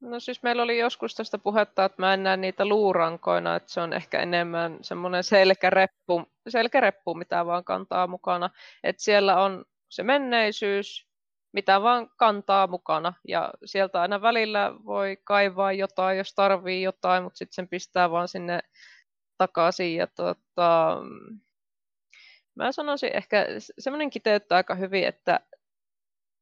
No 0.00 0.20
siis 0.20 0.42
meillä 0.42 0.62
oli 0.62 0.78
joskus 0.78 1.14
tästä 1.14 1.38
puhetta, 1.38 1.84
että 1.84 2.02
mä 2.02 2.14
en 2.14 2.22
näe 2.22 2.36
niitä 2.36 2.66
luurankoina, 2.66 3.56
että 3.56 3.72
se 3.72 3.80
on 3.80 3.92
ehkä 3.92 4.20
enemmän 4.20 4.78
semmoinen 4.80 5.24
selkäreppu, 5.24 6.24
selkäreppu, 6.48 7.14
mitä 7.14 7.46
vaan 7.46 7.64
kantaa 7.64 8.06
mukana. 8.06 8.50
Että 8.84 9.02
siellä 9.02 9.42
on 9.42 9.64
se 9.88 10.02
menneisyys, 10.02 11.06
mitä 11.52 11.82
vaan 11.82 12.10
kantaa 12.16 12.66
mukana. 12.66 13.12
Ja 13.28 13.50
sieltä 13.64 14.00
aina 14.00 14.22
välillä 14.22 14.72
voi 14.84 15.16
kaivaa 15.24 15.72
jotain, 15.72 16.18
jos 16.18 16.34
tarvii 16.34 16.82
jotain, 16.82 17.22
mutta 17.22 17.36
sitten 17.36 17.54
sen 17.54 17.68
pistää 17.68 18.10
vaan 18.10 18.28
sinne 18.28 18.60
takaisin. 19.38 19.96
Ja 19.96 20.06
tota, 20.06 20.98
mä 22.54 22.72
sanoisin 22.72 23.16
ehkä, 23.16 23.46
semmoinen 23.78 24.10
kiteyttää 24.10 24.56
aika 24.56 24.74
hyvin, 24.74 25.04
että 25.06 25.40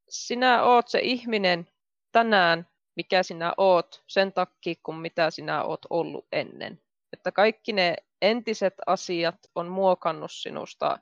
sinä 0.09 0.63
oot 0.63 0.89
se 0.89 0.99
ihminen 0.99 1.69
tänään, 2.13 2.69
mikä 2.97 3.23
sinä 3.23 3.53
oot, 3.57 4.05
sen 4.07 4.33
takia, 4.33 4.75
kun 4.83 4.99
mitä 4.99 5.31
sinä 5.31 5.65
oot 5.65 5.81
ollut 5.91 6.27
ennen. 6.33 6.83
Että 7.13 7.33
kaikki 7.33 7.73
ne 7.73 7.97
entiset 8.23 8.75
asiat 8.87 9.37
on 9.55 9.69
muokannut 9.69 10.33
sinusta 10.33 10.99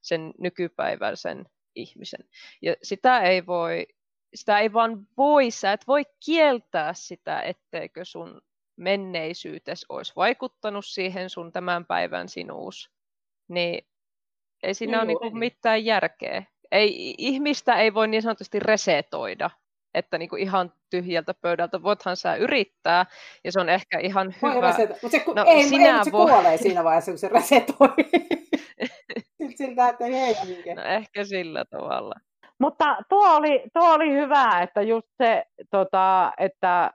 sen 0.00 0.34
nykypäiväisen 0.38 1.46
ihmisen. 1.74 2.28
Ja 2.62 2.74
sitä 2.82 3.20
ei 3.20 3.46
voi, 3.46 3.86
sitä 4.34 4.58
ei 4.58 4.72
vaan 4.72 5.06
voi, 5.16 5.50
sä 5.50 5.72
et 5.72 5.86
voi 5.86 6.02
kieltää 6.24 6.94
sitä, 6.94 7.40
etteikö 7.40 8.04
sun 8.04 8.40
menneisyytes 8.76 9.86
olisi 9.88 10.12
vaikuttanut 10.16 10.86
siihen 10.86 11.30
sun 11.30 11.52
tämän 11.52 11.86
päivän 11.86 12.28
sinuus. 12.28 12.90
Niin 13.48 13.86
ei 14.62 14.74
siinä 14.74 14.90
niin 14.90 14.98
ole 14.98 15.06
niinku 15.06 15.38
mitään 15.38 15.84
järkeä. 15.84 16.42
Ei, 16.70 17.14
ihmistä 17.18 17.74
ei 17.74 17.94
voi 17.94 18.08
niin 18.08 18.22
sanotusti 18.22 18.58
resetoida, 18.58 19.50
että 19.94 20.18
niinku 20.18 20.36
ihan 20.36 20.72
tyhjältä 20.90 21.34
pöydältä. 21.34 21.82
Voithan 21.82 22.16
sä 22.16 22.36
yrittää, 22.36 23.06
ja 23.44 23.52
se 23.52 23.60
on 23.60 23.68
ehkä 23.68 23.98
ihan 23.98 24.34
voi 24.42 24.54
hyvä. 24.54 24.70
Reseta- 24.70 24.98
mutta 25.02 25.18
se, 25.18 25.24
no, 25.34 25.44
ei, 25.46 25.68
sinä 25.68 25.98
ei, 25.98 26.04
se 26.04 26.12
voi... 26.12 26.30
kuolee 26.30 26.56
siinä 26.56 26.84
vaiheessa, 26.84 27.10
kun 27.10 27.18
se 27.18 27.28
resetoi. 27.28 27.88
Siltä, 29.56 29.88
että 29.88 30.06
ei 30.06 30.34
no, 30.74 30.82
ehkä 30.82 31.24
sillä 31.24 31.64
tavalla. 31.64 32.14
Mutta 32.58 32.96
tuo 33.08 33.36
oli, 33.36 33.62
tuo 33.72 33.94
oli 33.94 34.12
hyvä, 34.12 34.60
että 34.62 34.82
just 34.82 35.08
se, 35.18 35.44
tota, 35.70 36.32
että 36.38 36.90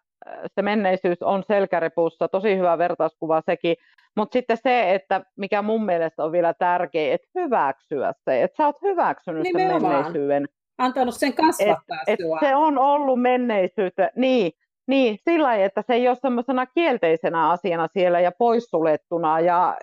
se 0.55 0.62
menneisyys 0.62 1.21
on 1.21 1.43
selkärepussa, 1.47 2.27
tosi 2.27 2.57
hyvä 2.57 2.77
vertauskuva 2.77 3.41
sekin, 3.45 3.75
mutta 4.15 4.33
sitten 4.33 4.57
se, 4.63 4.93
että 4.93 5.21
mikä 5.38 5.62
mun 5.62 5.86
mielestä 5.86 6.23
on 6.23 6.31
vielä 6.31 6.53
tärkeä, 6.53 7.13
että 7.13 7.27
hyväksyä 7.36 8.13
se, 8.25 8.43
että 8.43 8.57
sä 8.57 8.65
oot 8.65 8.81
hyväksynyt 8.81 9.43
Nimenomaan. 9.43 9.81
sen 9.81 9.91
menneisyyden. 9.91 10.47
Antanut 10.77 11.15
sen 11.15 11.33
kasvattaa 11.33 11.97
et, 12.07 12.19
et 12.19 12.39
se 12.39 12.55
on 12.55 12.77
ollut 12.77 13.21
menneisyyttä, 13.21 14.12
niin, 14.15 14.51
niin, 14.88 15.17
sillä 15.29 15.47
lailla, 15.47 15.65
että 15.65 15.83
se 15.88 15.93
ei 15.93 16.07
ole 16.07 16.17
semmoisena 16.21 16.65
kielteisenä 16.65 17.49
asiana 17.49 17.88
siellä 17.93 18.19
ja 18.19 18.31
poissulettuna 18.31 19.39
ja 19.39 19.77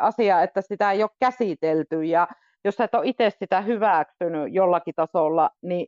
asia, 0.00 0.42
että 0.42 0.60
sitä 0.60 0.92
ei 0.92 1.02
ole 1.02 1.10
käsitelty 1.20 2.04
ja 2.04 2.28
jos 2.64 2.74
sä 2.74 2.84
et 2.84 2.94
ole 2.94 3.06
itse 3.06 3.30
sitä 3.30 3.60
hyväksynyt 3.60 4.54
jollakin 4.54 4.94
tasolla, 4.96 5.50
niin 5.62 5.86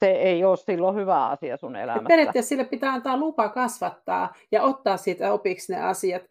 se 0.00 0.10
ei 0.10 0.44
ole 0.44 0.56
silloin 0.56 0.96
hyvä 0.96 1.26
asia 1.26 1.56
sun 1.56 1.76
elämässä. 1.76 2.08
Periaatteessa 2.08 2.48
sille 2.48 2.64
pitää 2.64 2.92
antaa 2.92 3.16
lupa 3.16 3.48
kasvattaa 3.48 4.34
ja 4.52 4.62
ottaa 4.62 4.96
siitä 4.96 5.32
opiksi 5.32 5.72
ne 5.72 5.82
asiat. 5.82 6.22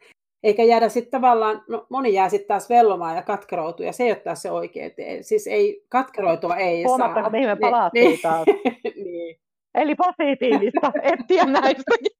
Eikä 0.44 0.64
jäädä 0.64 0.90
sitten 0.90 1.12
tavallaan, 1.12 1.64
no 1.70 1.86
moni 1.90 2.14
jää 2.14 2.30
sitten 2.30 2.48
taas 2.48 2.70
vellomaan 2.70 3.16
ja 3.16 3.22
katkeroituu, 3.22 3.86
ja 3.86 3.94
se 3.94 4.04
ei 4.04 4.12
ole 4.12 4.20
taas 4.20 4.42
se 4.42 4.52
oikea 4.52 4.90
tee. 4.90 5.24
Siis 5.24 5.48
ei, 5.48 5.86
katkeroitua 5.90 6.56
ei 6.56 6.84
Huomattako, 6.84 7.22
saa. 7.22 7.30
mihin 7.30 7.50
me 7.50 7.56
palattiin 7.56 8.06
niin, 8.06 8.20
taas. 8.22 8.46
niin. 9.06 9.40
Eli 9.78 9.96
positiivista 9.96 10.92
etsiä 11.14 11.46
näistäkin. 11.46 12.12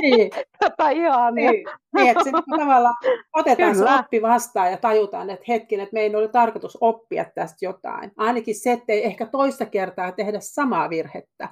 niin. 0.00 0.30
Tätä 0.58 0.90
ihania. 0.90 1.50
Niin, 1.50 1.66
niin 1.96 2.08
että 2.08 2.24
sitten 2.24 2.58
tavallaan 2.58 2.94
otetaan 3.36 3.72
Kyllä. 3.72 3.96
se 3.96 4.00
oppi 4.00 4.22
vastaan 4.22 4.70
ja 4.70 4.76
tajutaan, 4.76 5.30
että 5.30 5.44
hetken, 5.48 5.80
että 5.80 5.94
meidän 5.94 6.18
oli 6.18 6.28
tarkoitus 6.28 6.78
oppia 6.80 7.24
tästä 7.34 7.64
jotain. 7.64 8.12
Ainakin 8.16 8.54
se, 8.54 8.72
että 8.72 8.92
ei 8.92 9.04
ehkä 9.04 9.26
toista 9.26 9.66
kertaa 9.66 10.12
tehdä 10.12 10.38
samaa 10.40 10.90
virhettä. 10.90 11.48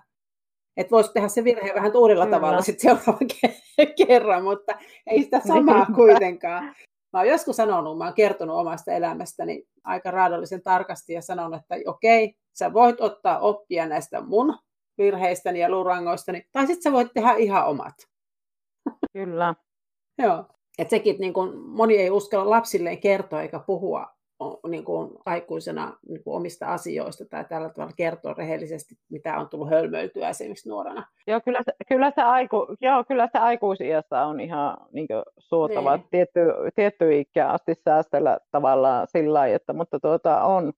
Että 0.77 0.90
voisi 0.90 1.12
tehdä 1.12 1.29
se 1.29 1.44
virhe 1.44 1.74
vähän 1.74 1.96
uudella 1.96 2.24
Kyllä. 2.24 2.37
tavalla 2.37 2.62
sitten 2.62 2.96
seuraavan 2.96 3.29
kerran, 4.07 4.44
mutta 4.44 4.72
ei 5.07 5.22
sitä 5.22 5.40
samaa 5.40 5.87
kuitenkaan. 5.94 6.64
Mä 7.12 7.20
oon 7.20 7.29
joskus 7.29 7.57
sanonut, 7.57 7.98
mä 7.98 8.05
oon 8.05 8.14
kertonut 8.14 8.57
omasta 8.57 8.92
elämästäni 8.92 9.64
aika 9.85 10.11
raadollisen 10.11 10.62
tarkasti 10.62 11.12
ja 11.12 11.22
sanonut, 11.22 11.61
että 11.61 11.90
okei, 11.90 12.35
sä 12.53 12.72
voit 12.72 13.00
ottaa 13.00 13.38
oppia 13.38 13.87
näistä 13.87 14.20
mun 14.20 14.59
virheistäni 14.99 15.61
ja 15.61 15.71
luurangoistani, 15.71 16.47
tai 16.53 16.67
sitten 16.67 16.83
sä 16.83 16.93
voit 16.93 17.13
tehdä 17.15 17.35
ihan 17.35 17.67
omat. 17.67 17.95
Kyllä. 19.13 19.55
Joo. 20.23 20.45
Et 20.79 20.91
sekin, 20.91 21.17
niin 21.19 21.33
kun 21.33 21.59
moni 21.59 21.97
ei 21.97 22.11
uskalla 22.11 22.51
lapsilleen 22.51 23.01
kertoa 23.01 23.43
eikä 23.43 23.59
puhua 23.67 24.15
niin 24.69 24.85
kuin 24.85 25.11
aikuisena 25.27 25.97
niin 26.09 26.25
kuin 26.25 26.37
omista 26.37 26.67
asioista 26.67 27.25
tai 27.31 27.45
tällä 27.45 27.69
tavalla 27.69 27.93
kertoa 27.97 28.35
rehellisesti, 28.35 28.95
mitä 29.11 29.39
on 29.39 29.49
tullut 29.49 29.71
hölmöiltyä 29.71 30.29
esimerkiksi 30.29 30.69
nuorena. 30.69 31.07
Joo, 31.27 31.41
kyllä 31.41 31.63
se, 31.65 31.73
kyllä 31.89 32.13
se, 32.15 32.23
aiku, 32.23 32.67
joo, 32.81 33.05
kyllä 33.05 33.29
se 33.33 33.39
aikuisiässä 33.39 34.27
on 34.27 34.41
ihan 34.41 34.77
niin 34.93 35.07
suotava 35.39 35.97
niin. 35.97 36.07
tietty, 36.11 36.41
tietty 36.75 37.19
ikä 37.19 37.49
asti 37.49 37.75
säästellä 37.85 38.39
tavallaan 38.51 39.07
sillä 39.11 39.35
lailla, 39.35 39.57
että, 39.57 39.73
mutta 39.73 40.01
tuota 40.01 40.43
on. 40.43 40.73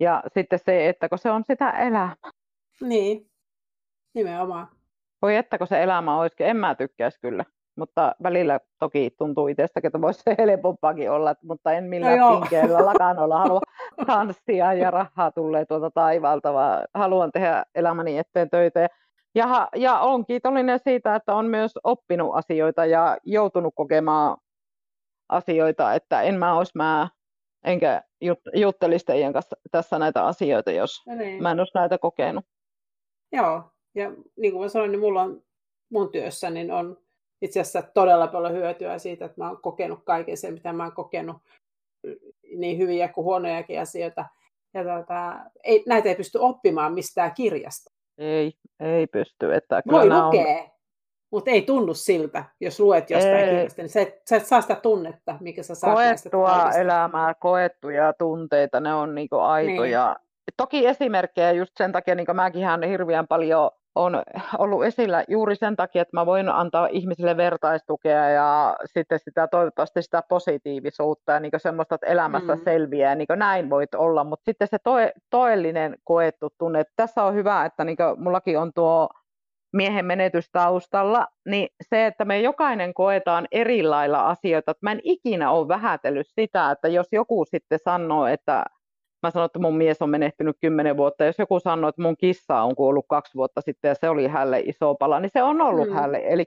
Ja 0.00 0.22
sitten 0.34 0.58
se, 0.58 0.88
että 0.88 1.08
kun 1.08 1.18
se 1.18 1.30
on 1.30 1.44
sitä 1.46 1.70
elämää. 1.70 2.16
Niin, 2.80 3.30
nimenomaan. 4.14 4.68
Voi 5.22 5.36
että 5.36 5.58
kun 5.58 5.66
se 5.66 5.82
elämä 5.82 6.18
olisikin, 6.20 6.46
en 6.46 6.56
mä 6.56 6.74
tykkäisi 6.74 7.20
kyllä. 7.20 7.44
mutta 7.76 8.14
välillä 8.22 8.60
toki 8.78 9.10
tuntuu 9.18 9.48
itsestäkin, 9.48 9.88
että 9.88 10.00
voisi 10.00 10.22
se 10.22 10.34
helpompaakin 10.38 11.10
olla, 11.10 11.34
mutta 11.44 11.72
en 11.72 11.84
millään 11.84 12.18
no 12.18 12.40
pinkeillä 12.40 12.86
lakanoilla 12.86 13.38
halua 13.38 13.60
tanssia 14.06 14.72
ja 14.72 14.90
rahaa 14.90 15.30
tulee 15.30 15.64
tuolta 15.64 15.90
taivaalta, 15.90 16.52
vaan 16.52 16.84
haluan 16.94 17.32
tehdä 17.32 17.64
elämäni 17.74 18.18
eteen 18.18 18.50
töitä. 18.50 18.86
Ja, 19.34 19.68
ja 19.76 19.98
olen 19.98 20.26
kiitollinen 20.26 20.78
siitä, 20.84 21.14
että 21.14 21.34
on 21.34 21.46
myös 21.46 21.72
oppinut 21.84 22.34
asioita 22.34 22.86
ja 22.86 23.18
joutunut 23.24 23.74
kokemaan 23.76 24.36
asioita, 25.28 25.94
että 25.94 26.22
en 26.22 26.34
mä 26.34 26.56
olisi 26.56 26.72
mä, 26.74 27.08
enkä 27.64 28.02
jut- 28.24 28.60
juttelisi 28.60 29.04
teidän 29.04 29.32
kanssa 29.32 29.56
tässä 29.70 29.98
näitä 29.98 30.26
asioita, 30.26 30.70
jos 30.70 31.06
no 31.06 31.14
niin. 31.14 31.42
mä 31.42 31.50
en 31.50 31.58
olisi 31.60 31.72
näitä 31.74 31.98
kokenut. 31.98 32.44
Joo, 33.32 33.71
ja 33.94 34.12
niin 34.36 34.52
kuin 34.52 34.62
mä 34.62 34.68
sanoin, 34.68 34.92
niin 34.92 35.00
mulla 35.00 35.22
on 35.22 35.42
mun 35.90 36.12
työssä 36.12 36.50
niin 36.50 36.72
on 36.72 36.98
itse 37.42 37.60
asiassa 37.60 37.82
todella 37.82 38.26
paljon 38.26 38.52
hyötyä 38.52 38.98
siitä, 38.98 39.24
että 39.24 39.40
mä 39.40 39.48
oon 39.48 39.62
kokenut 39.62 40.04
kaiken 40.04 40.36
sen, 40.36 40.54
mitä 40.54 40.72
mä 40.72 40.82
oon 40.82 40.92
kokenut, 40.92 41.36
niin 42.56 42.78
hyviä 42.78 43.08
kuin 43.08 43.24
huonojakin 43.24 43.80
asioita. 43.80 44.24
Ja 44.74 44.84
tuota, 44.84 45.34
ei, 45.64 45.82
näitä 45.86 46.08
ei 46.08 46.14
pysty 46.14 46.38
oppimaan 46.38 46.94
mistään 46.94 47.34
kirjasta. 47.34 47.90
Ei, 48.18 48.52
ei 48.80 49.06
pysty. 49.06 49.54
Että 49.54 49.82
Voi 49.90 50.04
lukea, 50.10 50.62
on... 50.62 50.70
mutta 51.32 51.50
ei 51.50 51.62
tunnu 51.62 51.94
siltä, 51.94 52.44
jos 52.60 52.80
luet 52.80 53.10
jostain 53.10 53.36
ei. 53.36 53.44
kirjasta, 53.44 53.82
niin 53.82 53.90
sä 53.90 54.00
et, 54.00 54.22
sä 54.28 54.36
et 54.36 54.46
saa 54.46 54.60
sitä 54.60 54.74
tunnetta, 54.74 55.36
mikä 55.40 55.62
sä 55.62 55.74
saat 55.74 55.94
Koettua 55.94 56.70
elämää, 56.70 57.34
koettuja 57.34 58.12
tunteita, 58.12 58.80
ne 58.80 58.94
on 58.94 59.14
niinku 59.14 59.36
aitoja. 59.36 60.16
Niin. 60.18 60.54
Toki 60.56 60.86
esimerkkejä 60.86 61.52
just 61.52 61.72
sen 61.76 61.92
takia, 61.92 62.14
niin 62.14 62.26
mäkin 62.34 62.88
hirveän 62.88 63.28
paljon 63.28 63.70
on 63.94 64.22
ollut 64.58 64.84
esillä 64.84 65.24
juuri 65.28 65.56
sen 65.56 65.76
takia, 65.76 66.02
että 66.02 66.16
mä 66.16 66.26
voin 66.26 66.48
antaa 66.48 66.86
ihmisille 66.86 67.36
vertaistukea 67.36 68.28
ja 68.28 68.76
sitten 68.84 69.18
sitä 69.18 69.48
toivottavasti 69.48 70.02
sitä 70.02 70.22
positiivisuutta 70.28 71.32
ja 71.32 71.40
niin 71.40 71.52
semmoista, 71.56 71.94
että 71.94 72.06
elämässä 72.06 72.54
mm. 72.54 72.60
selviää 72.64 73.14
niin 73.14 73.26
näin 73.36 73.70
voit 73.70 73.94
olla, 73.94 74.24
mutta 74.24 74.44
sitten 74.44 74.68
se 74.68 74.78
toe, 74.84 75.12
toellinen 75.30 75.96
koettu 76.04 76.48
tunne, 76.58 76.80
että 76.80 76.92
tässä 76.96 77.24
on 77.24 77.34
hyvä, 77.34 77.64
että 77.64 77.84
niin 77.84 77.96
mullakin 78.16 78.58
on 78.58 78.72
tuo 78.74 79.08
miehen 79.72 80.04
menetys 80.04 80.50
taustalla, 80.52 81.26
niin 81.46 81.68
se, 81.88 82.06
että 82.06 82.24
me 82.24 82.40
jokainen 82.40 82.94
koetaan 82.94 83.48
eri 83.52 83.82
lailla 83.82 84.20
asioita, 84.20 84.70
että 84.70 84.86
mä 84.86 84.92
en 84.92 85.00
ikinä 85.02 85.50
ole 85.50 85.68
vähätellyt 85.68 86.26
sitä, 86.40 86.70
että 86.70 86.88
jos 86.88 87.06
joku 87.12 87.44
sitten 87.44 87.78
sanoo, 87.84 88.26
että 88.26 88.64
mä 89.22 89.30
sanon, 89.30 89.46
että 89.46 89.58
mun 89.58 89.76
mies 89.76 90.02
on 90.02 90.10
menehtynyt 90.10 90.56
kymmenen 90.60 90.96
vuotta. 90.96 91.24
Jos 91.24 91.38
joku 91.38 91.60
sanoo, 91.60 91.88
että 91.88 92.02
mun 92.02 92.16
kissa 92.16 92.62
on 92.62 92.74
kuollut 92.74 93.04
kaksi 93.08 93.34
vuotta 93.34 93.60
sitten 93.60 93.88
ja 93.88 93.94
se 93.94 94.08
oli 94.08 94.26
hälle 94.26 94.60
iso 94.60 94.94
pala, 94.94 95.20
niin 95.20 95.30
se 95.32 95.42
on 95.42 95.60
ollut 95.60 95.88
mm. 95.88 95.94
hälle. 95.94 96.22
Eli 96.24 96.44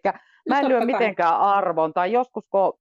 mä 0.49 0.59
en 0.59 0.69
lyö 0.69 0.85
mitenkään 0.85 1.39
arvon. 1.39 1.93
Tai 1.93 2.11
joskus, 2.11 2.43
kun 2.49 2.73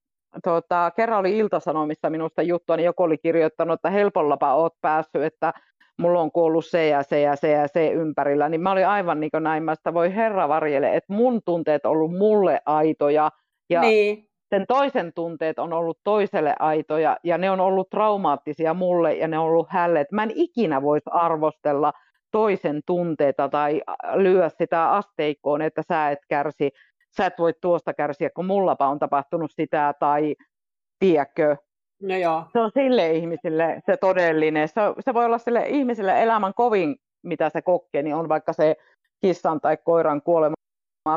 tuota, 0.44 0.90
kerran 0.96 1.18
oli 1.18 1.38
Iltasanomissa 1.38 2.10
minusta 2.10 2.42
juttua, 2.42 2.76
niin 2.76 2.84
joku 2.84 3.02
oli 3.02 3.18
kirjoittanut, 3.18 3.74
että 3.74 3.90
helpollapa 3.90 4.54
oot 4.54 4.74
päässyt, 4.80 5.22
että 5.22 5.52
mulla 5.98 6.20
on 6.20 6.32
kuollut 6.32 6.66
se 6.66 6.88
ja 6.88 7.02
se 7.02 7.20
ja 7.20 7.36
se 7.36 7.50
ja 7.50 7.68
se 7.68 7.92
ympärillä, 7.92 8.48
niin 8.48 8.60
mä 8.60 8.72
olin 8.72 8.86
aivan 8.86 9.20
niin 9.20 9.30
kuin 9.30 9.42
näin, 9.42 9.62
mä 9.62 9.74
sitä 9.74 9.94
voi 9.94 10.14
herra 10.14 10.48
varjele, 10.48 10.96
että 10.96 11.12
mun 11.12 11.40
tunteet 11.44 11.86
on 11.86 11.92
ollut 11.92 12.16
mulle 12.16 12.60
aitoja, 12.66 13.30
ja 13.70 13.80
niin 13.80 14.28
sen 14.54 14.66
toisen 14.68 15.12
tunteet 15.12 15.58
on 15.58 15.72
ollut 15.72 15.98
toiselle 16.04 16.54
aitoja 16.58 17.16
ja 17.24 17.38
ne 17.38 17.50
on 17.50 17.60
ollut 17.60 17.90
traumaattisia 17.90 18.74
mulle 18.74 19.14
ja 19.14 19.28
ne 19.28 19.38
on 19.38 19.44
ollut 19.44 19.66
hälle. 19.70 20.06
Mä 20.12 20.22
en 20.22 20.32
ikinä 20.34 20.82
voisi 20.82 21.10
arvostella 21.10 21.92
toisen 22.30 22.80
tunteita 22.86 23.48
tai 23.48 23.82
lyö 24.14 24.48
sitä 24.48 24.90
asteikkoon, 24.90 25.62
että 25.62 25.82
sä 25.88 26.10
et 26.10 26.18
kärsi, 26.28 26.70
sä 27.16 27.26
et 27.26 27.38
voi 27.38 27.52
tuosta 27.60 27.94
kärsiä, 27.94 28.30
kun 28.30 28.46
mullapa 28.46 28.88
on 28.88 28.98
tapahtunut 28.98 29.50
sitä 29.50 29.94
tai 30.00 30.34
tiedätkö. 30.98 31.56
No 32.02 32.16
joo. 32.16 32.44
Se 32.52 32.60
on 32.60 32.70
sille 32.74 33.12
ihmisille 33.12 33.82
se 33.86 33.96
todellinen. 33.96 34.68
Se, 34.68 34.80
se 35.00 35.14
voi 35.14 35.24
olla 35.24 35.38
sille 35.38 35.64
ihmiselle 35.68 36.22
elämän 36.22 36.54
kovin, 36.54 36.96
mitä 37.22 37.50
se 37.50 37.62
kokee, 37.62 38.02
niin 38.02 38.14
on 38.14 38.28
vaikka 38.28 38.52
se 38.52 38.76
kissan 39.20 39.60
tai 39.60 39.76
koiran 39.76 40.22
kuolema 40.22 40.53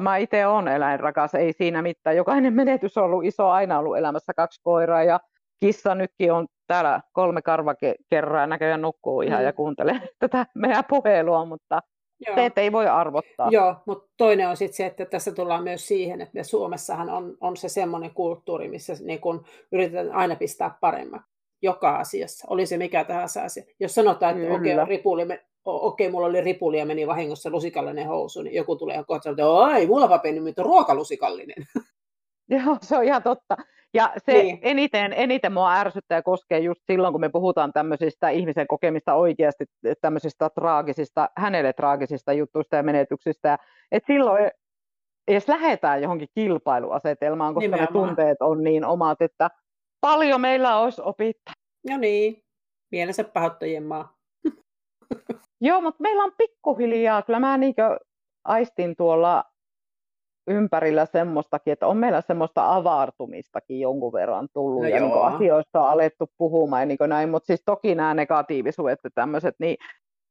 Mä 0.02 0.18
itse 0.18 0.48
olen 0.48 0.68
eläinrakas, 0.68 1.36
ei 1.36 1.54
siinä 1.54 1.82
mitään. 1.82 2.16
Jokainen 2.16 2.54
menetys 2.54 2.98
on 2.98 3.04
ollut 3.04 3.26
iso, 3.26 3.50
aina 3.50 3.80
ollut 3.80 3.98
elämässä 3.98 4.34
kaksi 4.34 4.62
koiraa 4.64 5.04
ja 5.04 5.20
kissa 5.60 5.96
nytkin 5.96 6.32
on 6.32 6.48
täällä 6.68 7.02
kolme 7.14 7.42
karvakerraa 7.42 8.48
näköjään 8.48 8.82
nukkuu 8.82 9.22
ihan 9.22 9.40
mm. 9.40 9.46
ja 9.46 9.54
kuuntelee 9.54 10.02
tätä 10.20 10.46
meidän 10.56 10.84
puhelua, 10.90 11.46
mutta 11.46 11.82
Joo. 12.28 12.38
että 12.38 12.62
ei 12.62 12.72
voi 12.72 12.88
arvottaa. 12.88 13.50
Joo, 13.52 13.76
mutta 13.86 14.10
toinen 14.18 14.50
on 14.50 14.58
sitten 14.58 14.78
se, 14.78 14.86
että 14.86 15.06
tässä 15.06 15.32
tullaan 15.32 15.64
myös 15.64 15.88
siihen, 15.88 16.22
että 16.22 16.34
me 16.34 16.44
Suomessahan 16.44 17.10
on, 17.10 17.38
on 17.42 17.58
se 17.58 17.70
semmoinen 17.70 18.14
kulttuuri, 18.14 18.70
missä 18.70 18.94
niin 19.04 19.22
kun 19.22 19.46
yritetään 19.72 20.12
aina 20.12 20.36
pistää 20.36 20.78
paremmin 20.82 21.22
joka 21.62 21.96
asiassa, 21.96 22.48
oli 22.50 22.66
se 22.66 22.78
mikä 22.78 23.04
tahansa 23.04 23.44
asia. 23.44 23.64
Jos 23.80 23.96
sanotaan, 23.96 24.42
että 24.42 24.54
okei, 24.54 24.74
okay, 24.74 24.86
ripuli, 24.86 25.26
okei, 25.76 26.12
mulla 26.12 26.28
oli 26.28 26.42
ripuli 26.42 26.80
ja 26.80 26.86
meni 26.86 27.08
vahingossa 27.08 27.50
lusikallinen 27.50 28.08
housu, 28.08 28.42
niin 28.42 28.56
joku 28.56 28.76
tulee 28.76 29.04
kohta 29.08 29.30
että 29.30 29.78
ei, 29.78 29.88
mulla 29.88 30.20
mennyt, 30.24 30.44
mutta 30.44 30.64
ruokalusikallinen. 30.64 31.56
Joo, 32.50 32.78
se 32.82 32.98
on 32.98 33.04
ihan 33.04 33.24
totta. 33.24 33.58
Ja 33.94 34.14
se 34.26 34.34
niin. 34.34 34.60
eniten, 34.62 35.14
eniten 35.14 35.54
mua 35.54 35.74
ärsyttää 35.74 36.18
ja 36.18 36.22
koskee 36.22 36.60
just 36.60 36.82
silloin, 36.88 37.14
kun 37.14 37.22
me 37.22 37.30
puhutaan 37.30 37.74
tämmöisistä 37.74 38.30
ihmisen 38.30 38.68
kokemista 38.68 39.14
oikeasti 39.14 39.66
tämmöisistä 40.02 40.50
traagisista, 40.50 41.30
hänelle 41.38 41.74
traagisista 41.74 42.34
jutuista 42.34 42.76
ja 42.76 42.84
menetyksistä. 42.84 43.58
Että 43.92 44.14
silloin 44.14 44.52
jos 45.32 45.48
lähdetään 45.48 46.02
johonkin 46.02 46.28
kilpailuasetelmaan, 46.36 47.54
koska 47.54 47.66
Nimenomaan. 47.66 47.94
ne 47.94 48.08
tunteet 48.08 48.42
on 48.42 48.64
niin 48.64 48.86
omat, 48.86 49.22
että 49.22 49.50
paljon 50.02 50.42
meillä 50.42 50.80
olisi 50.80 51.02
opittaa. 51.06 51.54
No 51.90 51.98
niin, 51.98 52.44
mielensä 52.92 53.24
pahoittajien 53.24 53.84
maa. 53.84 54.18
Joo, 55.62 55.82
mutta 55.82 56.02
meillä 56.02 56.24
on 56.24 56.34
pikkuhiljaa, 56.38 57.22
kyllä 57.22 57.40
mä 57.40 57.58
niin 57.58 57.76
aistin 58.44 58.96
tuolla 58.96 59.44
ympärillä 60.48 61.06
semmoistakin, 61.06 61.74
että 61.74 61.88
on 61.88 61.98
meillä 61.98 62.22
semmoista 62.22 62.76
avartumistakin 62.76 63.80
jonkun 63.80 64.14
verran 64.14 64.48
tullut 64.54 64.82
no 64.82 64.88
ja 64.88 65.00
niin 65.00 65.22
asioista 65.22 65.82
on 65.82 65.90
alettu 65.90 66.32
puhumaan 66.38 66.82
ja 66.82 66.86
niin 66.86 66.98
näin, 67.08 67.30
mutta 67.30 67.48
siis 67.48 67.62
toki 67.66 67.96
nämä 67.96 68.14
negatiivisuudet 68.14 69.00
ja 69.04 69.10
tämmöiset, 69.16 69.56
niin, 69.60 69.78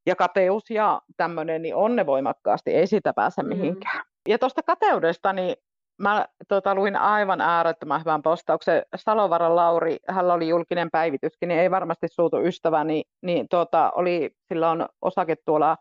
ja 0.07 0.17
kateus 0.17 0.71
ja 0.71 1.01
tämmöinen, 1.17 1.62
niin 1.62 1.75
on 1.75 1.97
ne 1.97 2.07
voimakkaasti, 2.07 2.75
ei 2.75 2.87
sitä 2.87 3.12
pääse 3.12 3.43
mm. 3.43 3.49
mihinkään. 3.49 4.05
Ja 4.29 4.39
tuosta 4.39 4.62
kateudesta, 4.62 5.33
niin 5.33 5.57
Mä 5.99 6.27
tota, 6.49 6.75
luin 6.75 6.97
aivan 6.97 7.41
äärettömän 7.41 8.01
hyvän 8.01 8.23
postauksen. 8.23 8.83
Salovaran 8.97 9.57
Lauri, 9.57 9.97
hän 10.09 10.31
oli 10.31 10.49
julkinen 10.49 10.91
päivityskin, 10.91 11.49
niin 11.49 11.61
ei 11.61 11.71
varmasti 11.71 12.09
suutu 12.09 12.41
ystävä, 12.41 12.85
niin, 12.85 13.05
niin 13.23 13.49
tota, 13.49 13.93
oli, 13.95 14.31
sillä 14.49 14.71
on 14.71 14.89
osake 15.03 15.37
tuolla, 15.45 15.77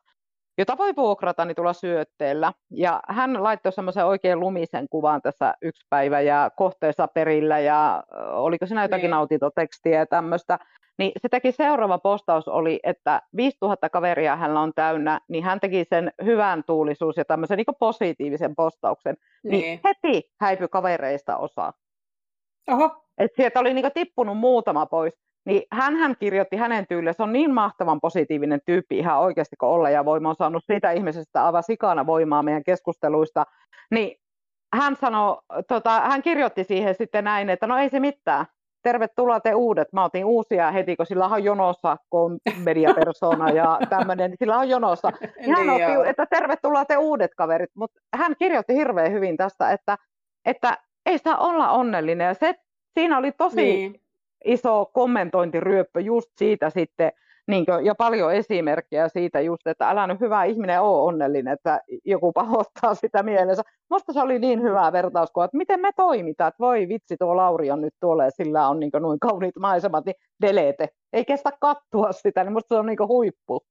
jota 0.58 0.78
voi 0.78 0.96
vuokrata 0.96 1.46
niin 1.46 1.56
tuolla 1.56 1.74
syötteellä. 1.74 2.54
Ja 2.72 3.00
hän 3.10 3.44
laittoi 3.44 3.72
semmoisen 3.72 4.06
oikein 4.06 4.40
lumisen 4.40 4.86
kuvan 4.90 5.22
tässä 5.22 5.54
yksi 5.62 5.86
päivä 5.90 6.22
ja 6.22 6.52
kohteessa 6.58 7.08
perillä 7.08 7.60
ja 7.60 8.04
oliko 8.32 8.66
siinä 8.66 8.82
jotakin 8.84 9.04
niin. 9.04 9.12
nautintotekstiä 9.12 10.00
ja 10.00 10.06
tämmöistä. 10.06 10.60
Niin 10.98 11.12
se 11.22 11.30
teki 11.30 11.52
seuraava 11.52 11.98
postaus 11.98 12.48
oli, 12.48 12.80
että 12.84 13.22
5000 13.36 13.90
kaveria 13.90 14.36
hänellä 14.36 14.62
on 14.62 14.74
täynnä, 14.76 15.20
niin 15.28 15.44
hän 15.44 15.60
teki 15.60 15.86
sen 15.90 16.12
hyvän 16.26 16.64
tuulisuus 16.64 17.18
ja 17.18 17.26
tämmöisen 17.26 17.58
niin 17.58 17.76
positiivisen 17.80 18.56
postauksen. 18.56 19.18
Niin. 19.44 19.52
niin 19.52 19.80
heti 19.84 20.32
häipyi 20.42 20.68
kavereista 20.68 21.38
osa. 21.38 21.74
Oho. 22.68 23.06
Et 23.18 23.32
sieltä 23.36 23.60
oli 23.60 23.74
niin 23.74 23.92
tippunut 23.94 24.38
muutama 24.38 24.86
pois. 24.86 25.14
Niin 25.46 25.64
hän, 25.72 25.96
hän 25.96 26.16
kirjoitti 26.20 26.56
hänen 26.56 26.88
tyyliin, 26.88 27.14
se 27.14 27.24
on 27.24 27.34
niin 27.34 27.54
mahtavan 27.54 28.02
positiivinen 28.02 28.60
tyyppi 28.66 28.98
ihan 28.98 29.20
oikeasti 29.20 29.56
kun 29.56 29.70
olla 29.70 29.90
ja 29.90 30.06
voima 30.06 30.30
on 30.30 30.36
saanut 30.36 30.64
siitä 30.66 30.92
ihmisestä 30.92 31.46
aivan 31.46 31.64
sikana 31.64 32.06
voimaa 32.06 32.44
meidän 32.44 32.64
keskusteluista. 32.64 33.46
Niin 33.92 34.22
hän, 34.74 34.96
sanoi, 34.96 35.38
tota, 35.68 36.00
hän 36.00 36.22
kirjoitti 36.22 36.64
siihen 36.64 36.96
sitten 36.96 37.24
näin, 37.24 37.50
että 37.50 37.68
no 37.68 37.78
ei 37.78 37.90
se 37.90 38.00
mitään, 38.00 38.46
tervetuloa 38.86 39.40
te 39.40 39.56
uudet. 39.56 39.94
Mä 39.94 40.04
otin 40.04 40.26
uusia 40.26 40.72
heti, 40.72 40.96
kun 40.96 41.06
sillä 41.06 41.26
on 41.26 41.44
jonossa 41.44 41.98
mediapersona 42.64 43.50
ja 43.50 43.80
tämmöinen, 43.90 44.32
niin 44.32 44.38
sillä 44.40 44.58
on 44.58 44.70
jonossa. 44.70 45.12
Niin 45.22 45.56
hän 45.56 45.68
niin 45.68 45.98
otti, 45.98 46.10
että 46.10 46.26
tervetuloa 46.26 46.86
te 46.86 46.98
uudet 46.98 47.32
kaverit, 47.38 47.70
mutta 47.76 48.02
hän 48.16 48.36
kirjoitti 48.40 48.76
hirveän 48.76 49.12
hyvin 49.12 49.38
tästä, 49.38 49.72
että, 49.72 49.98
että 50.46 50.78
ei 51.06 51.18
saa 51.18 51.38
olla 51.38 51.72
onnellinen. 51.72 52.28
Ja 52.28 52.34
se, 52.34 52.56
siinä 52.94 53.18
oli 53.18 53.32
tosi 53.32 53.56
niin. 53.56 54.02
iso 54.46 54.86
kommentointiryöppö 54.94 56.02
just 56.02 56.30
siitä 56.38 56.70
sitten, 56.70 57.12
niin 57.48 57.66
kuin, 57.66 57.86
ja 57.86 57.96
paljon 57.96 58.34
esimerkkejä 58.34 59.10
siitä 59.10 59.42
just, 59.42 59.68
että 59.68 59.90
älä 59.90 60.08
nyt 60.08 60.20
hyvä 60.20 60.44
ihminen 60.44 60.82
ole 60.82 61.02
onnellinen, 61.02 61.54
että 61.54 61.82
joku 62.06 62.32
pahoittaa 62.32 62.96
sitä 62.96 63.24
mielensä. 63.24 63.64
Musta 63.90 64.14
se 64.14 64.22
oli 64.22 64.40
niin 64.40 64.62
hyvä 64.62 64.92
vertauskuva, 64.92 65.46
että 65.46 65.58
miten 65.58 65.80
me 65.80 65.92
toimitaan, 65.96 66.48
että 66.48 66.64
voi 66.64 66.88
vitsi, 66.88 67.18
tuo 67.18 67.36
Lauri 67.36 67.72
on 67.72 67.82
nyt 67.82 67.94
tuolla 68.00 68.24
ja 68.24 68.32
sillä 68.32 68.68
on 68.68 68.80
niin 68.80 68.92
noin 69.00 69.20
kauniit 69.20 69.56
maisemat, 69.60 70.06
niin 70.06 70.16
delete. 70.42 70.90
Ei 71.14 71.26
kestä 71.26 71.52
kattua 71.60 72.12
sitä, 72.12 72.44
niin 72.44 72.54
musta 72.54 72.76
se 72.76 72.80
on 72.80 72.86
niin 72.86 73.08
huippu. 73.08 73.66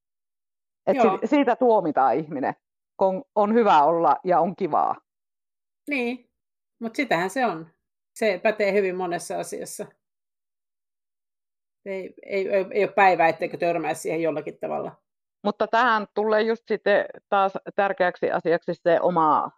Että 0.86 1.02
siitä 1.24 1.56
tuomitaan 1.56 2.16
ihminen, 2.16 2.54
kun 2.96 3.24
on 3.34 3.54
hyvä 3.54 3.82
olla 3.82 4.16
ja 4.24 4.40
on 4.40 4.56
kivaa. 4.56 4.94
Niin, 5.90 6.30
Mutta 6.80 6.96
sitähän 6.96 7.30
se 7.30 7.46
on. 7.46 7.66
Se 8.14 8.40
pätee 8.42 8.72
hyvin 8.72 8.96
monessa 8.96 9.38
asiassa. 9.38 9.86
Ei, 11.86 12.14
ei, 12.22 12.48
ei, 12.48 12.66
ei 12.70 12.84
ole 12.84 12.92
päivää, 12.92 13.28
etteikö 13.28 13.56
törmää 13.56 13.94
siihen 13.94 14.22
jollakin 14.22 14.58
tavalla. 14.60 14.92
Mutta 15.44 15.66
tähän 15.66 16.06
tulee 16.14 16.42
just 16.42 16.62
sitten 16.68 17.06
taas 17.28 17.52
tärkeäksi 17.76 18.30
asiaksi 18.30 18.74
se 18.74 19.00
oma, 19.00 19.50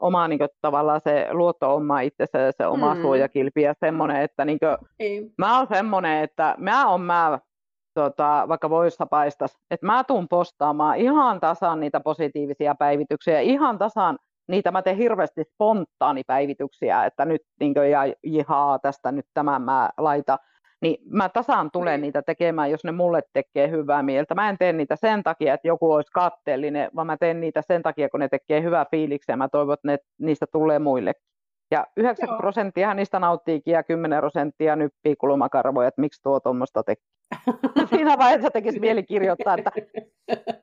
oma 0.00 0.28
niin 0.28 0.38
kuin, 0.38 0.48
tavallaan 0.60 1.00
se 1.04 1.26
luotto 1.30 1.74
oma 1.74 2.00
itsensä 2.00 2.38
ja 2.38 2.52
se 2.52 2.66
oma 2.66 2.94
mm. 2.94 3.00
suojakilpi 3.00 3.62
ja 3.62 3.74
semmoinen, 3.80 4.22
että 4.22 4.44
niin 4.44 4.58
kuin, 4.58 4.76
mä 5.38 5.58
oon 5.58 5.66
semmoinen, 5.66 6.24
että 6.24 6.54
mä 6.58 6.90
oon 6.90 7.00
mä 7.00 7.38
tota, 7.94 8.44
vaikka 8.48 8.70
voissa 8.70 9.06
paistas, 9.06 9.58
että 9.70 9.86
mä 9.86 10.04
tuun 10.04 10.28
postaamaan 10.28 10.96
ihan 10.96 11.40
tasan 11.40 11.80
niitä 11.80 12.00
positiivisia 12.00 12.74
päivityksiä, 12.74 13.40
ihan 13.40 13.78
tasan 13.78 14.18
niitä 14.48 14.70
mä 14.70 14.82
teen 14.82 14.96
hirveästi 14.96 15.44
spontaanipäivityksiä, 15.44 17.04
että 17.04 17.24
nyt 17.24 17.42
niin 17.60 17.74
kuin, 17.74 17.90
ja 17.90 18.00
jihaa, 18.24 18.78
tästä 18.78 19.12
nyt 19.12 19.26
tämän 19.34 19.62
mä 19.62 19.90
laitan 19.98 20.38
niin 20.82 20.96
mä 21.10 21.28
tasaan 21.28 21.70
tulen 21.70 22.00
niitä 22.00 22.22
tekemään, 22.22 22.70
jos 22.70 22.84
ne 22.84 22.92
mulle 22.92 23.22
tekee 23.32 23.70
hyvää 23.70 24.02
mieltä. 24.02 24.34
Mä 24.34 24.48
en 24.48 24.58
tee 24.58 24.72
niitä 24.72 24.96
sen 24.96 25.22
takia, 25.22 25.54
että 25.54 25.68
joku 25.68 25.92
olisi 25.92 26.12
katteellinen, 26.12 26.90
vaan 26.96 27.06
mä 27.06 27.16
teen 27.16 27.40
niitä 27.40 27.62
sen 27.62 27.82
takia, 27.82 28.08
kun 28.08 28.20
ne 28.20 28.28
tekee 28.28 28.62
hyvää 28.62 28.86
fiiliksi 28.90 29.32
ja 29.32 29.36
mä 29.36 29.48
toivon, 29.48 29.74
että 29.74 29.88
ne, 29.88 29.98
niistä 30.18 30.46
tulee 30.52 30.78
muille. 30.78 31.12
Ja 31.70 31.86
90 31.96 32.32
Joo. 32.32 32.38
prosenttia 32.38 32.94
niistä 32.94 33.18
nauttiikin 33.18 33.72
ja 33.72 33.82
10 33.82 34.18
prosenttia 34.18 34.76
nyppii 34.76 35.16
kulmakarvoja, 35.16 35.88
että 35.88 36.00
miksi 36.00 36.22
tuo 36.22 36.40
tuommoista 36.40 36.82
tekee. 36.82 37.04
Siinä 37.90 38.18
vaiheessa 38.18 38.50
tekisi 38.50 38.80
mieli 38.80 39.02
kirjoittaa, 39.02 39.54
että 39.58 39.70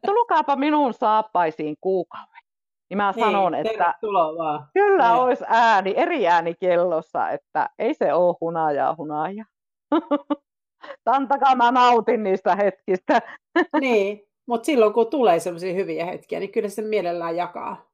tulkaapa 0.05 0.55
minun 0.55 0.93
saappaisiin 0.93 1.75
kuukauden. 1.81 2.43
Niin 2.89 2.97
mä 2.97 3.11
niin, 3.15 3.25
sanon, 3.25 3.55
että 3.55 3.93
vaan. 4.37 4.67
kyllä 4.73 5.09
niin. 5.09 5.21
olisi 5.21 5.43
ääni, 5.47 5.93
eri 5.97 6.27
ääni 6.27 6.55
kellossa, 6.59 7.29
että 7.29 7.69
ei 7.79 7.93
se 7.93 8.13
ole 8.13 8.35
hunajaa 8.41 8.95
hunajaa. 8.97 9.45
Antakaa 11.05 11.55
mä 11.55 11.71
nautin 11.71 12.23
niistä 12.23 12.55
hetkistä. 12.55 13.21
niin, 13.81 14.23
mutta 14.45 14.65
silloin 14.65 14.93
kun 14.93 15.07
tulee 15.07 15.39
sellaisia 15.39 15.73
hyviä 15.73 16.05
hetkiä, 16.05 16.39
niin 16.39 16.51
kyllä 16.51 16.69
se 16.69 16.81
mielellään 16.81 17.35
jakaa. 17.35 17.89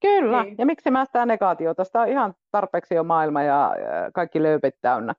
Kyllä, 0.00 0.42
niin. 0.42 0.54
ja 0.58 0.66
miksi 0.66 0.90
mä 0.90 1.04
sitä 1.04 1.26
negaatiota? 1.26 1.84
Sitä 1.84 2.00
on 2.00 2.08
ihan 2.08 2.34
tarpeeksi 2.50 2.94
jo 2.94 3.04
maailma 3.04 3.42
ja 3.42 3.74
kaikki 4.14 4.42
löypit 4.42 4.74
täynnä. 4.80 5.14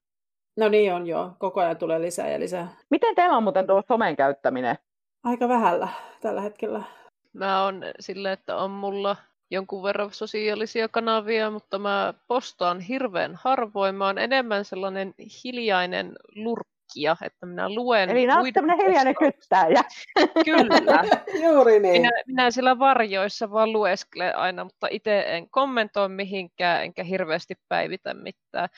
No 0.57 0.69
niin 0.69 0.93
on 0.93 1.07
joo, 1.07 1.31
koko 1.39 1.61
ajan 1.61 1.77
tulee 1.77 2.01
lisää 2.01 2.29
ja 2.29 2.39
lisää. 2.39 2.67
Miten 2.89 3.15
teillä 3.15 3.37
on 3.37 3.43
muuten 3.43 3.67
tuo 3.67 3.83
somen 3.87 4.15
käyttäminen? 4.15 4.75
Aika 5.23 5.47
vähällä 5.47 5.87
tällä 6.21 6.41
hetkellä. 6.41 6.83
Mä 7.33 7.65
on 7.65 7.83
sille, 7.99 8.31
että 8.31 8.57
on 8.57 8.71
mulla 8.71 9.15
jonkun 9.51 9.83
verran 9.83 10.13
sosiaalisia 10.13 10.87
kanavia, 10.87 11.51
mutta 11.51 11.79
mä 11.79 12.13
postaan 12.27 12.79
hirveän 12.79 13.35
harvoin. 13.35 13.95
Mä 13.95 14.05
oon 14.05 14.17
enemmän 14.17 14.65
sellainen 14.65 15.13
hiljainen 15.43 16.15
lurkkija, 16.35 17.15
että 17.21 17.45
minä 17.45 17.69
luen 17.69 18.09
Eli 18.09 18.27
olet 18.31 18.53
tämmöinen 18.53 18.85
hiljainen 18.85 19.15
kyttäjä. 19.15 19.83
Kyllä. 20.45 21.03
Juuri 21.45 21.79
niin. 21.79 22.01
Minä, 22.01 22.11
minä 22.27 22.51
siellä 22.51 22.79
varjoissa 22.79 23.51
vaan 23.51 23.73
lueskelen 23.73 24.35
aina, 24.35 24.63
mutta 24.63 24.87
itse 24.91 25.23
en 25.27 25.49
kommentoi 25.49 26.09
mihinkään, 26.09 26.83
enkä 26.83 27.03
hirveästi 27.03 27.55
päivitä 27.69 28.13
mitään. 28.13 28.69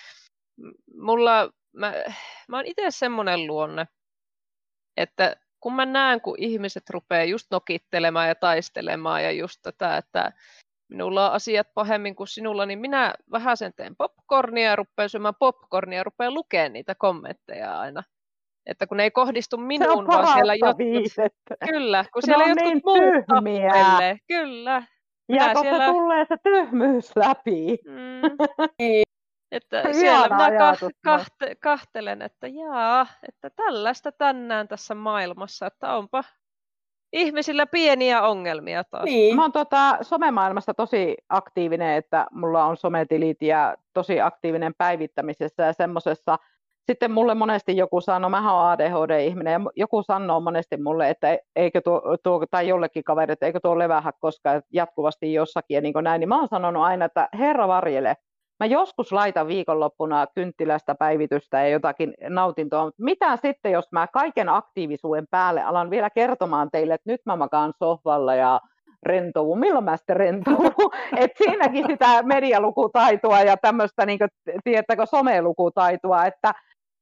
Mulla, 0.98 1.50
mä, 1.74 1.94
mä 2.48 2.58
oon 2.58 2.66
itse 2.66 2.86
semmoinen 2.90 3.48
luonne, 3.48 3.88
että 4.98 5.36
kun 5.62 5.74
mä 5.74 5.86
näen, 5.86 6.22
kun 6.22 6.36
ihmiset 6.38 6.90
rupeaa 6.90 7.24
just 7.24 7.48
nokittelemaan 7.52 8.28
ja 8.28 8.36
taistelemaan 8.36 9.24
ja 9.24 9.32
just 9.32 9.60
tätä, 9.62 9.98
että 9.98 10.32
minulla 10.88 11.30
on 11.30 11.36
asiat 11.36 11.68
pahemmin 11.74 12.16
kuin 12.16 12.28
sinulla, 12.28 12.66
niin 12.66 12.80
minä 12.80 13.14
vähän 13.32 13.58
sen 13.58 13.74
teen 13.76 13.96
popcornia 13.96 14.70
ja 14.70 14.76
rupean 14.76 15.10
syömään 15.10 15.34
popcornia 15.40 15.98
ja 15.98 16.04
rupean 16.04 16.34
lukemaan 16.34 16.74
niitä 16.74 16.96
kommentteja 16.96 17.80
aina. 17.80 18.04
Että 18.66 18.88
kun 18.88 18.98
ne 18.98 19.04
ei 19.04 19.12
kohdistu 19.12 19.58
minuun, 19.58 20.08
vaan 20.08 20.34
siellä 20.34 20.56
jotkut... 20.56 20.78
Viisettä. 20.78 21.56
Kyllä, 21.70 22.06
kun 22.14 22.22
siellä 22.26 22.46
jotkut 22.46 22.66
niin 22.66 22.82
muut 22.86 23.26
tappelee. 23.28 24.18
Kyllä. 24.28 24.84
Ja 25.30 25.54
kun 25.54 25.62
siellä... 25.62 25.88
tulee 25.88 26.26
se 26.26 26.36
tyhmyys 26.44 27.16
läpi. 27.16 27.78
Mm. 27.86 28.22
Että 29.52 29.94
siellä 29.94 30.36
minä 30.36 30.76
kahte, 31.04 31.56
kahtelen, 31.56 32.22
että 32.22 32.48
jaa, 32.48 33.08
että 33.28 33.50
tällaista 33.50 34.12
tänään 34.12 34.68
tässä 34.68 34.96
maailmassa, 34.96 35.68
että 35.68 35.96
onpa 35.96 36.24
ihmisillä 37.14 37.66
pieniä 37.66 38.22
ongelmia 38.22 38.84
taas. 38.84 39.04
Niin. 39.04 39.36
Mä 39.36 39.42
oon 39.42 39.52
tota, 39.52 39.98
somemaailmassa 40.02 40.74
tosi 40.74 41.18
aktiivinen, 41.30 41.98
että 41.98 42.28
mulla 42.32 42.66
on 42.66 42.78
sometilit 42.78 43.42
ja 43.42 43.76
tosi 43.94 44.22
aktiivinen 44.22 44.74
päivittämisessä 44.78 45.64
ja 45.64 45.74
semmoisessa. 45.74 46.38
Sitten 46.92 47.12
mulle 47.12 47.36
monesti 47.36 47.78
joku 47.78 48.02
sanoo, 48.02 48.30
mä 48.30 48.54
oon 48.54 48.72
ADHD-ihminen, 48.72 49.52
ja 49.52 49.60
joku 49.76 50.04
sanoo 50.04 50.40
monesti 50.40 50.78
mulle, 50.78 51.10
että 51.10 51.38
eikö 51.56 51.82
tuo, 51.82 52.02
tuo 52.24 52.46
tai 52.52 52.68
jollekin 52.68 53.04
kaveri, 53.04 53.34
että 53.34 53.46
eikö 53.46 53.60
tuo 53.64 53.80
levähä 53.80 54.12
koskaan 54.20 54.62
jatkuvasti 54.74 55.34
jossakin 55.34 55.76
ja 55.76 55.82
niin 55.82 55.94
näin, 56.02 56.20
niin 56.20 56.30
mä 56.30 56.40
oon 56.40 56.48
sanonut 56.48 56.84
aina, 56.84 57.06
että 57.06 57.30
herra 57.40 57.68
varjele, 57.68 58.16
Mä 58.62 58.66
joskus 58.66 59.12
laitan 59.12 59.48
viikonloppuna 59.48 60.28
kynttilästä 60.36 60.96
päivitystä 60.96 61.62
ja 61.62 61.70
jotakin 61.70 62.14
nautintoa, 62.30 62.86
mutta 62.86 63.04
mitä 63.04 63.38
sitten, 63.38 63.72
jos 63.72 63.92
mä 63.92 64.08
kaiken 64.08 64.50
aktiivisuuden 64.50 65.28
päälle 65.32 65.64
alan 65.64 65.90
vielä 65.90 66.10
kertomaan 66.10 66.70
teille, 66.72 66.94
että 66.94 67.12
nyt 67.12 67.22
mä 67.26 67.36
makaan 67.36 67.74
sohvalla 67.80 68.36
ja 68.36 68.60
rentouvun. 69.04 69.60
Milloin 69.60 69.86
mä 69.86 69.98
sitten 69.98 70.16
rentouvun? 70.16 70.92
Et 71.18 71.32
siinäkin 71.38 71.86
sitä 71.88 72.24
medialukutaitoa 72.24 73.42
ja 73.42 73.58
tämmöistä, 73.58 74.06
niin 74.06 74.20
tiettäkö, 74.64 75.06
somelukutaitoa, 75.06 76.26
että 76.26 76.54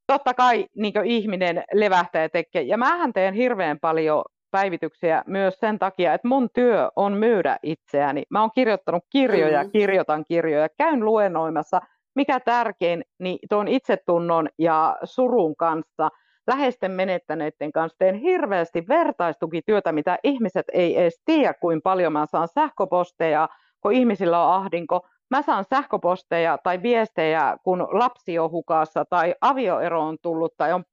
totta 0.07 0.33
kai 0.33 0.65
niin 0.75 1.05
ihminen 1.05 1.63
levähtää 1.73 2.21
ja 2.21 2.29
tekee. 2.29 2.61
Ja 2.61 2.77
mähän 2.77 3.13
teen 3.13 3.33
hirveän 3.33 3.79
paljon 3.79 4.23
päivityksiä 4.51 5.23
myös 5.27 5.59
sen 5.59 5.79
takia, 5.79 6.13
että 6.13 6.27
mun 6.27 6.49
työ 6.53 6.91
on 6.95 7.13
myydä 7.13 7.57
itseäni. 7.63 8.23
Mä 8.29 8.41
oon 8.41 8.51
kirjoittanut 8.55 9.03
kirjoja, 9.09 9.63
mm. 9.63 9.71
kirjoitan 9.71 10.25
kirjoja, 10.27 10.69
käyn 10.77 11.05
luennoimassa. 11.05 11.81
Mikä 12.15 12.39
tärkein, 12.39 13.03
niin 13.19 13.39
tuon 13.49 13.67
itsetunnon 13.67 14.49
ja 14.57 14.97
surun 15.03 15.55
kanssa, 15.55 16.09
läheisten 16.47 16.91
menettäneiden 16.91 17.71
kanssa 17.71 17.97
teen 17.97 18.15
hirveästi 18.15 18.87
vertaistukityötä, 18.87 19.91
mitä 19.91 20.17
ihmiset 20.23 20.65
ei 20.73 21.01
edes 21.01 21.21
tiedä, 21.25 21.53
kuin 21.53 21.81
paljon 21.81 22.13
mä 22.13 22.25
saan 22.25 22.47
sähköposteja, 22.47 23.49
kun 23.81 23.93
ihmisillä 23.93 24.45
on 24.45 24.53
ahdinko. 24.53 25.07
Mä 25.29 25.41
saan 25.41 25.65
sähköposteja 25.69 26.57
tai 26.57 26.81
viestejä, 26.81 27.57
kun 27.63 27.87
lapsi 27.91 28.39
on 28.39 28.51
hukassa 28.51 29.05
tai 29.05 29.35
avioero 29.41 30.01
on 30.01 30.17
tullut 30.21 30.53
tai 30.57 30.73
on 30.73 30.83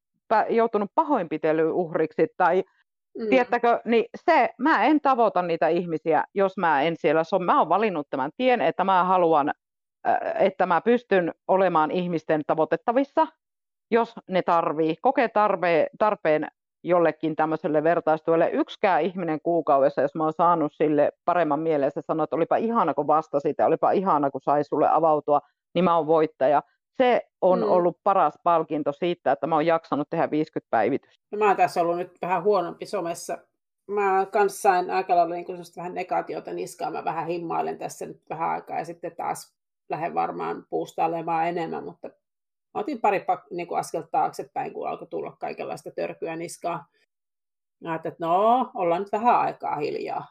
joutunut 0.51 0.91
pahoinpitelyyn 0.95 1.73
uhriksi 1.73 2.27
tai 2.37 2.65
Mm. 3.19 3.29
Tiedättekö, 3.29 3.81
niin 3.85 4.05
se, 4.25 4.51
mä 4.59 4.85
en 4.85 5.01
tavoita 5.01 5.43
niitä 5.43 5.69
ihmisiä, 5.69 6.25
jos 6.35 6.57
mä 6.57 6.83
en 6.83 6.97
siellä 6.97 7.25
so, 7.25 7.39
Mä 7.39 7.59
oon 7.59 7.69
valinnut 7.69 8.07
tämän 8.11 8.31
tien, 8.37 8.61
että 8.61 8.85
mä 8.85 9.05
haluan, 9.05 9.53
että 10.39 10.67
mä 10.67 10.81
pystyn 10.81 11.35
olemaan 11.49 11.91
ihmisten 11.91 12.43
tavoitettavissa, 12.47 13.27
jos 13.91 14.14
ne 14.29 14.43
tarvii, 14.43 14.97
kokee 15.03 15.29
tarve, 15.29 15.87
tarpeen 15.99 16.49
jollekin 16.85 17.37
tämmöiselle 17.37 17.83
vertaistuelle. 17.83 18.51
Yksikään 18.53 19.03
ihminen 19.03 19.41
kuukaudessa, 19.43 20.03
jos 20.03 20.14
mä 20.14 20.25
oon 20.25 20.33
saanut 20.33 20.73
sille 20.73 21.12
paremman 21.25 21.61
mieleen, 21.61 21.93
se 21.93 22.01
sanoo, 22.07 22.25
että 22.25 22.37
olipa 22.37 22.57
ihana, 22.57 22.95
kun 22.95 23.07
vastasit 23.07 23.57
ja 23.59 23.67
olipa 23.67 23.91
ihana, 23.91 24.31
kun 24.31 24.41
sai 24.41 24.64
sulle 24.64 24.89
avautua, 24.91 25.41
niin 25.75 25.85
mä 25.85 25.97
oon 25.97 26.07
voittaja 26.07 26.62
se 26.97 27.23
on 27.41 27.59
mm. 27.59 27.69
ollut 27.69 27.99
paras 28.05 28.35
palkinto 28.43 28.93
siitä, 28.93 29.33
että 29.33 29.47
mä 29.47 29.55
oon 29.55 29.67
jaksanut 29.67 30.11
tehdä 30.11 30.31
50 30.31 30.71
päivitystä. 30.71 31.27
No, 31.33 31.39
mä 31.39 31.47
oon 31.47 31.57
tässä 31.57 31.81
ollut 31.81 31.97
nyt 31.97 32.19
vähän 32.23 32.43
huonompi 32.43 32.87
somessa. 32.87 33.39
Mä 33.87 34.27
kanssa 34.33 34.61
sain 34.61 34.91
aika 34.91 35.17
lailla 35.17 35.35
niin 35.35 35.47
vähän 35.77 35.95
negaatiota 35.95 36.53
niskaan. 36.53 36.93
Mä 36.93 37.05
vähän 37.05 37.27
himmailen 37.27 37.79
tässä 37.79 38.07
nyt 38.07 38.23
vähän 38.31 38.51
aikaa 38.51 38.79
ja 38.79 38.85
sitten 38.85 39.17
taas 39.17 39.57
lähden 39.89 40.15
varmaan 40.15 40.67
puustailemaan 40.71 41.49
enemmän, 41.49 41.85
mutta 41.85 42.09
mä 42.75 42.81
otin 42.81 43.01
pari 43.01 43.25
niin 43.51 43.67
kuin 43.67 43.79
askelta 43.79 44.09
taaksepäin, 44.11 44.73
kun 44.73 44.89
alkoi 44.89 45.09
tulla 45.09 45.37
kaikenlaista 45.41 45.91
törkyä 45.91 46.37
niskaa. 46.37 46.87
Mä 47.83 47.91
ajattelin, 47.91 48.13
että 48.13 48.27
no, 48.27 48.71
ollaan 48.75 49.03
nyt 49.03 49.13
vähän 49.13 49.41
aikaa 49.41 49.77
hiljaa. 49.77 50.27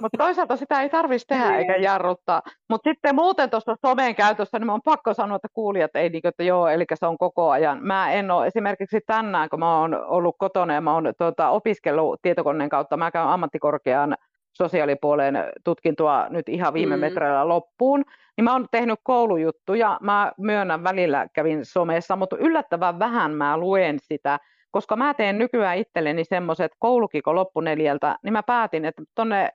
Mutta 0.00 0.18
toisaalta 0.18 0.56
sitä 0.56 0.80
ei 0.82 0.88
tarvitsisi 0.88 1.26
tehdä 1.26 1.50
niin. 1.50 1.58
eikä 1.58 1.76
jarruttaa. 1.76 2.42
Mutta 2.70 2.90
sitten 2.90 3.14
muuten 3.14 3.50
tuossa 3.50 3.76
somen 3.86 4.14
käytössä, 4.14 4.58
niin 4.58 4.66
mä 4.66 4.74
on 4.74 4.82
pakko 4.84 5.14
sanoa, 5.14 5.36
että 5.36 5.48
kuulijat 5.52 5.96
ei, 5.96 6.08
niin, 6.08 6.26
että 6.26 6.42
joo, 6.42 6.68
eli 6.68 6.84
se 6.94 7.06
on 7.06 7.18
koko 7.18 7.50
ajan. 7.50 7.78
Mä 7.82 8.12
en 8.12 8.30
ole 8.30 8.46
esimerkiksi 8.46 9.00
tänään, 9.06 9.48
kun 9.48 9.58
mä 9.58 9.80
oon 9.80 10.04
ollut 10.06 10.36
kotona 10.38 10.74
ja 10.74 10.80
mä 10.80 10.94
oon 10.94 11.12
tuota, 11.18 11.48
opiskellut 11.48 12.22
tietokoneen 12.22 12.70
kautta, 12.70 12.96
mä 12.96 13.10
käyn 13.10 13.28
ammattikorkean 13.28 14.16
sosiaalipuolen 14.52 15.38
tutkintoa 15.64 16.26
nyt 16.30 16.48
ihan 16.48 16.74
viime 16.74 16.96
mm. 16.96 17.00
metreillä 17.00 17.48
loppuun, 17.48 18.04
niin 18.36 18.44
mä 18.44 18.52
oon 18.52 18.66
tehnyt 18.70 18.98
koulujuttuja, 19.02 19.98
mä 20.02 20.32
myönnän 20.38 20.84
välillä 20.84 21.26
kävin 21.32 21.64
somessa, 21.64 22.16
mutta 22.16 22.36
yllättävän 22.36 22.98
vähän 22.98 23.34
mä 23.34 23.56
luen 23.56 23.98
sitä, 23.98 24.38
koska 24.74 24.96
mä 24.96 25.14
teen 25.14 25.38
nykyään 25.38 25.78
itselleni 25.78 26.24
semmoiset 26.24 26.72
koulukiko 26.78 27.34
loppuneljältä, 27.34 28.16
niin 28.22 28.32
mä 28.32 28.42
päätin, 28.42 28.84
että 28.84 29.02
tonne 29.14 29.48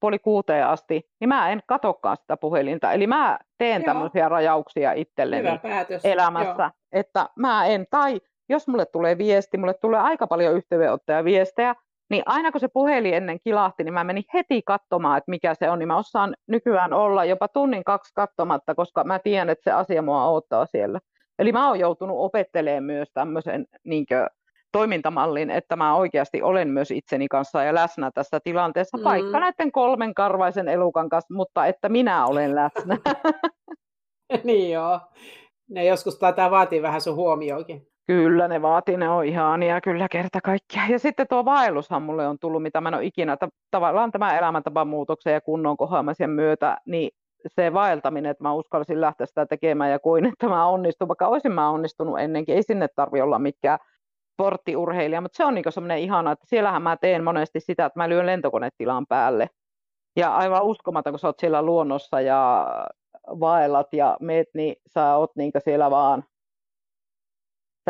puoli 0.00 0.18
kuuteen 0.18 0.66
asti, 0.66 1.10
niin 1.20 1.28
mä 1.28 1.50
en 1.50 1.62
katokaan 1.66 2.16
sitä 2.16 2.36
puhelinta. 2.36 2.92
Eli 2.92 3.06
mä 3.06 3.38
teen 3.58 3.82
Joo. 3.82 3.86
tämmöisiä 3.86 4.28
rajauksia 4.28 4.92
itselleni 4.92 5.48
elämässä, 6.04 6.62
Joo. 6.62 6.70
että 6.92 7.28
mä 7.36 7.66
en, 7.66 7.86
tai 7.90 8.20
jos 8.48 8.68
mulle 8.68 8.86
tulee 8.86 9.18
viesti, 9.18 9.58
mulle 9.58 9.74
tulee 9.74 10.00
aika 10.00 10.26
paljon 10.26 10.54
yhteydenottaja 10.56 11.24
viestejä, 11.24 11.74
niin 12.10 12.22
aina 12.26 12.52
kun 12.52 12.60
se 12.60 12.68
puhelin 12.68 13.14
ennen 13.14 13.38
kilahti, 13.44 13.84
niin 13.84 13.94
mä 13.94 14.04
menin 14.04 14.24
heti 14.34 14.62
katsomaan, 14.62 15.18
että 15.18 15.30
mikä 15.30 15.54
se 15.54 15.70
on, 15.70 15.78
niin 15.78 15.88
mä 15.88 15.98
osaan 15.98 16.36
nykyään 16.46 16.92
olla 16.92 17.24
jopa 17.24 17.48
tunnin 17.48 17.84
kaksi 17.84 18.12
katsomatta, 18.14 18.74
koska 18.74 19.04
mä 19.04 19.18
tiedän, 19.18 19.50
että 19.50 19.64
se 19.64 19.70
asia 19.70 20.02
mua 20.02 20.30
odottaa 20.30 20.66
siellä. 20.66 21.00
Eli 21.38 21.52
mä 21.52 21.68
oon 21.68 21.80
joutunut 21.80 22.16
opettelemaan 22.18 22.84
myös 22.84 23.08
tämmöisen 23.14 23.66
niin 23.84 24.06
toimintamallin, 24.72 25.50
että 25.50 25.76
mä 25.76 25.94
oikeasti 25.94 26.42
olen 26.42 26.68
myös 26.68 26.90
itseni 26.90 27.28
kanssa 27.28 27.62
ja 27.62 27.74
läsnä 27.74 28.10
tässä 28.14 28.40
tilanteessa, 28.44 28.98
mm. 28.98 29.04
vaikka 29.04 29.40
näiden 29.40 29.72
kolmen 29.72 30.14
karvaisen 30.14 30.68
elukan 30.68 31.08
kanssa, 31.08 31.34
mutta 31.34 31.66
että 31.66 31.88
minä 31.88 32.26
olen 32.26 32.54
läsnä. 32.54 32.98
niin 34.44 34.70
joo. 34.70 35.00
Ne 35.70 35.84
joskus 35.84 36.18
taitaa 36.18 36.50
vaatia 36.50 36.82
vähän 36.82 37.00
sun 37.00 37.16
huomioonkin. 37.16 37.86
Kyllä 38.06 38.48
ne 38.48 38.62
vaatii, 38.62 38.96
ne 38.96 39.08
on 39.08 39.24
ihania 39.24 39.80
kyllä 39.80 40.08
kerta 40.08 40.40
kaikkiaan. 40.40 40.90
Ja 40.90 40.98
sitten 40.98 41.26
tuo 41.28 41.44
vaellushan 41.44 42.02
mulle 42.02 42.28
on 42.28 42.38
tullut, 42.38 42.62
mitä 42.62 42.80
mä 42.80 42.88
en 42.88 42.94
ole 42.94 43.04
ikinä, 43.04 43.32
että 43.32 43.48
tavallaan 43.70 44.12
tämä 44.12 44.38
elämäntapamuutoksen 44.38 45.32
ja 45.32 45.40
kunnon 45.40 45.76
kohoamisen 45.76 46.30
myötä, 46.30 46.78
niin 46.86 47.10
se 47.48 47.72
vaeltaminen, 47.72 48.30
että 48.30 48.44
mä 48.44 48.52
uskallisin 48.52 49.00
lähteä 49.00 49.26
sitä 49.26 49.46
tekemään 49.46 49.90
ja 49.90 49.98
kuin, 49.98 50.26
että 50.26 50.48
mä 50.48 50.66
onnistun, 50.66 51.08
vaikka 51.08 51.28
olisin 51.28 51.52
mä 51.52 51.70
onnistunut 51.70 52.20
ennenkin, 52.20 52.54
ei 52.54 52.62
sinne 52.62 52.88
tarvi 52.96 53.20
olla 53.20 53.38
mikään 53.38 53.78
sporttiurheilija, 54.42 55.20
mutta 55.20 55.36
se 55.36 55.44
on 55.44 55.54
niin 55.54 55.64
semmoinen 55.68 55.98
ihana, 55.98 56.32
että 56.32 56.46
siellähän 56.48 56.82
mä 56.82 56.96
teen 56.96 57.24
monesti 57.24 57.60
sitä, 57.60 57.86
että 57.86 58.00
mä 58.00 58.08
lyön 58.08 58.26
lentokonetilan 58.26 59.06
päälle. 59.06 59.50
Ja 60.16 60.36
aivan 60.36 60.62
uskomaton, 60.62 61.12
kun 61.12 61.18
sä 61.18 61.26
oot 61.26 61.38
siellä 61.38 61.62
luonnossa 61.62 62.20
ja 62.20 62.66
vaellat 63.40 63.86
ja 63.92 64.16
meet, 64.20 64.48
niin 64.54 64.76
sä 64.88 65.16
oot 65.16 65.36
niin 65.36 65.52
siellä 65.58 65.90
vaan 65.90 66.24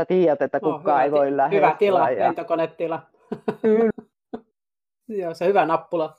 sä 0.00 0.04
tiedät, 0.04 0.42
että 0.42 0.60
kukaan 0.60 0.96
oh, 0.96 1.02
ei 1.04 1.10
voi 1.10 1.36
lähestyä. 1.36 1.60
Hyvä 1.60 1.76
tila, 1.78 2.10
ja... 2.10 2.24
lentokonetila. 2.24 3.02
Joo, 5.08 5.34
se 5.34 5.44
on 5.44 5.48
hyvä 5.48 5.66
nappula. 5.66 6.16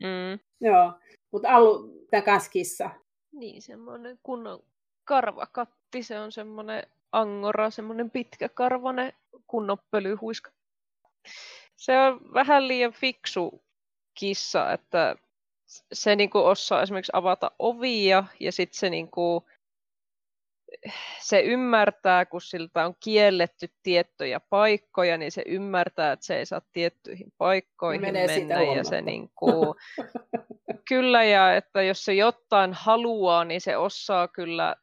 Mm. 0.00 0.38
Joo, 0.60 0.92
mutta 1.32 1.50
Allu, 1.50 1.88
tämä 2.10 2.22
kanssa 2.22 2.50
kissa. 2.50 2.90
Niin, 3.32 3.62
semmoinen 3.62 4.18
kunnon 4.22 4.62
karvakatti, 5.04 6.02
se 6.02 6.20
on 6.20 6.32
semmoinen 6.32 6.82
angora, 7.12 7.70
semmoinen 7.70 8.10
pitkäkarvainen 8.10 9.12
kunnon 9.54 9.78
pölyhuiska. 9.90 10.50
Se 11.76 11.98
on 11.98 12.20
vähän 12.34 12.68
liian 12.68 12.92
fiksu 12.92 13.64
kissa, 14.14 14.72
että 14.72 15.16
se 15.92 16.16
niinku 16.16 16.38
osaa 16.38 16.82
esimerkiksi 16.82 17.12
avata 17.14 17.50
ovia 17.58 18.24
ja 18.40 18.52
sitten 18.52 18.78
se 18.78 18.90
niinku 18.90 19.46
se 21.20 21.40
ymmärtää, 21.40 22.26
kun 22.26 22.40
siltä 22.40 22.86
on 22.86 22.94
kielletty 23.00 23.68
tiettyjä 23.82 24.40
paikkoja, 24.40 25.16
niin 25.16 25.32
se 25.32 25.42
ymmärtää, 25.46 26.12
että 26.12 26.26
se 26.26 26.38
ei 26.38 26.46
saa 26.46 26.62
tiettyihin 26.72 27.32
paikkoihin 27.38 28.00
Menee 28.00 28.26
mennä. 28.26 28.62
Ja 28.62 28.84
se 28.84 29.00
niin 29.00 29.30
kuin, 29.34 29.74
kyllä, 30.88 31.24
ja 31.24 31.56
että 31.56 31.82
jos 31.82 32.04
se 32.04 32.14
jotain 32.14 32.72
haluaa, 32.72 33.44
niin 33.44 33.60
se 33.60 33.76
osaa 33.76 34.28
kyllä 34.28 34.76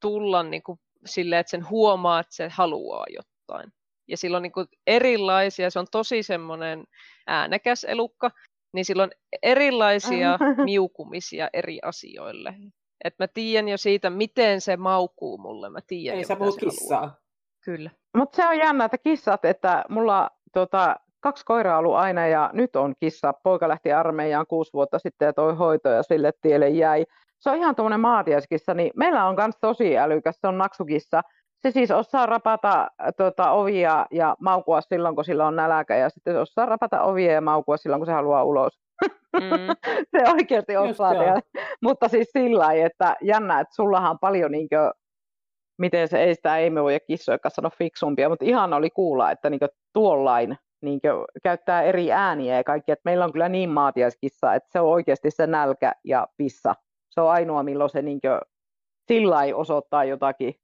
tulla 0.00 0.42
niin 0.42 0.62
kuin 0.62 0.80
silleen, 1.06 1.40
että 1.40 1.50
sen 1.50 1.68
huomaa, 1.68 2.20
että 2.20 2.34
se 2.34 2.48
haluaa 2.48 3.06
jotain. 3.08 3.72
Ja 4.08 4.16
silloin 4.16 4.42
niin 4.42 4.52
kuin 4.52 4.66
erilaisia, 4.86 5.70
se 5.70 5.78
on 5.78 5.86
tosi 5.92 6.22
semmoinen 6.22 6.84
äänekäs 7.26 7.84
elukka, 7.84 8.30
niin 8.72 8.84
silloin 8.84 9.10
erilaisia 9.42 10.38
miukumisia 10.64 11.48
eri 11.52 11.78
asioille. 11.82 12.54
Et 13.04 13.14
mä 13.18 13.28
tiedän 13.28 13.68
jo 13.68 13.76
siitä, 13.76 14.10
miten 14.10 14.60
se 14.60 14.76
maukuu 14.76 15.38
mulle. 15.38 15.70
Mä 15.70 15.78
tiedän 15.86 16.18
Ei 16.18 16.24
sä 16.24 16.36
puhut 16.36 16.56
kissaa. 16.56 17.00
Haluaa. 17.00 17.16
Kyllä. 17.64 17.90
Mutta 18.16 18.36
se 18.36 18.48
on 18.48 18.58
jännä, 18.58 18.84
että 18.84 18.98
kissat, 18.98 19.44
että 19.44 19.84
mulla 19.88 20.30
tota, 20.52 20.96
kaksi 21.20 21.44
koiraa 21.44 21.78
ollut 21.78 21.94
aina 21.94 22.26
ja 22.26 22.50
nyt 22.52 22.76
on 22.76 22.94
kissa. 23.00 23.32
Poika 23.42 23.68
lähti 23.68 23.92
armeijaan 23.92 24.46
kuusi 24.46 24.72
vuotta 24.72 24.98
sitten 24.98 25.26
ja 25.26 25.32
toi 25.32 25.54
hoito 25.56 25.88
ja 25.88 26.02
sille 26.02 26.32
tielle 26.42 26.68
jäi. 26.68 27.04
Se 27.38 27.50
on 27.50 27.56
ihan 27.56 27.76
tuommoinen 27.76 28.00
maatiaiskissa, 28.00 28.74
niin 28.74 28.90
meillä 28.96 29.26
on 29.26 29.36
myös 29.38 29.54
tosi 29.60 29.98
älykäs, 29.98 30.36
se 30.40 30.48
on 30.48 30.58
naksukissa. 30.58 31.22
Se 31.62 31.70
siis 31.70 31.90
osaa 31.90 32.26
rapata 32.26 32.88
tota, 33.16 33.50
ovia 33.50 34.06
ja 34.10 34.36
maukua 34.40 34.80
silloin, 34.80 35.14
kun 35.14 35.24
sillä 35.24 35.46
on 35.46 35.56
nälkä, 35.56 35.96
ja 35.96 36.10
sitten 36.10 36.34
se 36.34 36.38
osaa 36.38 36.66
rapata 36.66 37.02
ovia 37.02 37.32
ja 37.32 37.40
maukua 37.40 37.76
silloin, 37.76 38.00
kun 38.00 38.06
se 38.06 38.12
haluaa 38.12 38.44
ulos. 38.44 38.80
Mm. 39.32 39.40
se 40.10 40.32
oikeasti 40.32 40.76
osaa 40.76 41.14
tehdä. 41.14 41.40
Mutta 41.82 42.08
siis 42.08 42.28
sillä 42.32 42.58
lailla, 42.58 42.86
että 42.86 43.16
jännä, 43.22 43.60
että 43.60 43.74
sullahan 43.74 44.10
on 44.10 44.18
paljon 44.18 44.52
niin 44.52 44.68
kuin, 44.68 44.90
miten 45.78 46.08
se 46.08 46.22
ei 46.22 46.34
sitä 46.34 46.58
ei 46.58 46.70
me 46.70 46.82
voi 46.82 47.00
kissoja 47.06 47.38
sano 47.48 47.70
fiksumpia, 47.78 48.28
mutta 48.28 48.44
ihan 48.44 48.72
oli 48.72 48.90
kuulla, 48.90 49.30
että 49.30 49.50
niin 49.50 49.60
tuollain 49.92 50.58
niin 50.82 51.00
käyttää 51.42 51.82
eri 51.82 52.12
ääniä 52.12 52.56
ja 52.56 52.64
kaikki, 52.64 52.92
että 52.92 53.02
meillä 53.04 53.24
on 53.24 53.32
kyllä 53.32 53.48
niin 53.48 53.70
maatiaiskissa, 53.70 54.54
että 54.54 54.68
se 54.72 54.80
on 54.80 54.88
oikeasti 54.88 55.30
se 55.30 55.46
nälkä 55.46 55.92
ja 56.04 56.28
pissa. 56.36 56.74
Se 57.10 57.20
on 57.20 57.30
ainoa, 57.30 57.62
milloin 57.62 57.90
se 57.90 58.02
niin 58.02 58.20
sillä 59.08 59.38
osoittaa 59.54 60.04
jotakin 60.04 60.54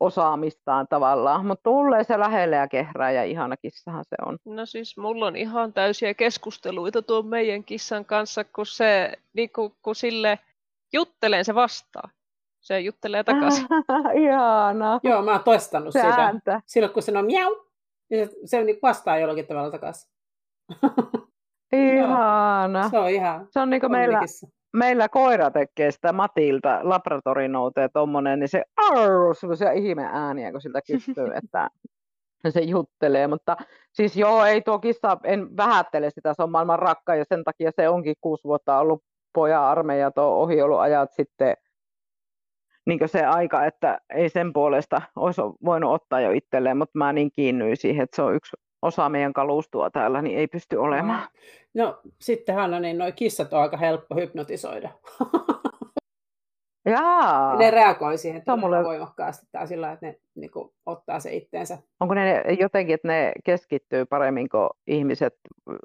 osaamistaan 0.00 0.88
tavallaan, 0.88 1.46
mutta 1.46 1.62
tulee 1.62 2.04
se 2.04 2.18
lähelle 2.18 2.56
ja 2.56 2.68
kehrää 2.68 3.10
ja 3.10 3.24
ihana 3.24 3.56
kissahan 3.56 4.04
se 4.04 4.16
on. 4.26 4.38
No 4.44 4.66
siis 4.66 4.96
mulla 4.96 5.26
on 5.26 5.36
ihan 5.36 5.72
täysiä 5.72 6.14
keskusteluita 6.14 7.02
tuon 7.02 7.26
meidän 7.26 7.64
kissan 7.64 8.04
kanssa, 8.04 8.44
kun 8.44 8.66
se 8.66 9.12
niin 9.32 9.50
kun, 9.52 9.76
kun 9.82 9.94
sille 9.94 10.38
juttelen 10.92 11.44
se 11.44 11.54
vastaa. 11.54 12.10
Se 12.60 12.80
juttelee 12.80 13.24
takaisin. 13.24 13.66
Ihana. 14.24 15.00
Joo, 15.02 15.22
mä 15.22 15.32
oon 15.32 15.44
toistanut 15.44 15.92
se 15.92 16.00
sitä. 16.00 16.14
Ääntä. 16.14 16.60
Silloin 16.66 16.92
kun 16.92 17.02
se 17.02 17.18
on 17.18 17.26
miau, 17.26 17.56
niin 18.10 18.28
se, 18.28 18.36
se 18.44 18.64
niin 18.64 18.78
vastaa 18.82 19.18
jollakin 19.18 19.46
tavalla 19.46 19.70
takaisin. 19.70 20.10
Ihana. 21.96 22.88
se 22.90 22.98
on 22.98 23.10
ihan 23.10 23.48
Se 23.50 23.60
on 23.60 23.70
niin 23.70 23.80
kuin 23.80 23.92
meillä, 23.92 24.20
meillä 24.72 25.08
koira 25.08 25.50
tekee 25.50 25.90
sitä 25.90 26.12
Matilta, 26.12 26.80
laboratorinouteen 26.82 27.90
tuommoinen, 27.92 28.38
niin 28.38 28.48
se 28.48 28.62
arr, 28.76 29.34
sellaisia 29.34 29.72
ihmeääniä, 29.72 30.52
kun 30.52 30.60
siltä 30.60 30.80
kysyy, 30.86 31.34
että 31.44 31.70
se 32.48 32.60
juttelee, 32.60 33.26
mutta 33.26 33.56
siis 33.92 34.16
joo, 34.16 34.44
ei 34.44 34.62
tuo 34.62 34.78
kissa, 34.78 35.18
en 35.24 35.56
vähättele 35.56 36.10
sitä, 36.10 36.34
se 36.34 36.42
on 36.42 36.50
maailman 36.50 36.78
rakka 36.78 37.14
ja 37.14 37.24
sen 37.28 37.44
takia 37.44 37.70
se 37.76 37.88
onkin 37.88 38.14
kuusi 38.20 38.44
vuotta 38.44 38.78
ollut 38.78 39.02
pojan 39.32 39.64
armeija 39.64 40.10
tuo 40.10 40.24
ohi 40.24 40.62
ollut 40.62 40.78
ajat 40.78 41.12
sitten 41.12 41.56
niin 42.86 42.98
se 43.06 43.24
aika, 43.24 43.66
että 43.66 43.98
ei 44.14 44.28
sen 44.28 44.52
puolesta 44.52 45.02
olisi 45.16 45.40
voinut 45.64 45.92
ottaa 45.92 46.20
jo 46.20 46.30
itselleen, 46.30 46.76
mutta 46.76 46.98
mä 46.98 47.12
niin 47.12 47.30
kiinnyin 47.32 47.76
siihen, 47.76 48.04
että 48.04 48.16
se 48.16 48.22
on 48.22 48.34
yksi 48.34 48.56
osa 48.82 49.08
meidän 49.08 49.32
kalustua 49.32 49.90
täällä, 49.90 50.22
niin 50.22 50.38
ei 50.38 50.46
pysty 50.46 50.76
olemaan. 50.76 51.28
No 51.74 52.00
sitten 52.20 52.54
Hanna, 52.54 52.80
niin 52.80 52.98
noi 52.98 53.12
kissat 53.12 53.52
on 53.52 53.60
aika 53.60 53.76
helppo 53.76 54.14
hypnotisoida. 54.14 54.90
Jaa. 56.86 57.56
Ne 57.56 57.70
reagoi 57.70 58.18
siihen 58.18 58.42
mulle... 58.60 58.84
voimakkaasti 58.84 59.46
tai 59.52 59.66
sillä 59.66 59.92
että 59.92 60.06
ne 60.06 60.16
niin 60.34 60.50
kuin, 60.50 60.70
ottaa 60.86 61.20
se 61.20 61.32
itteensä. 61.32 61.78
Onko 62.00 62.14
ne 62.14 62.44
jotenkin, 62.60 62.94
että 62.94 63.08
ne 63.08 63.32
keskittyy 63.44 64.06
paremmin 64.06 64.48
kuin 64.48 64.68
ihmiset 64.86 65.34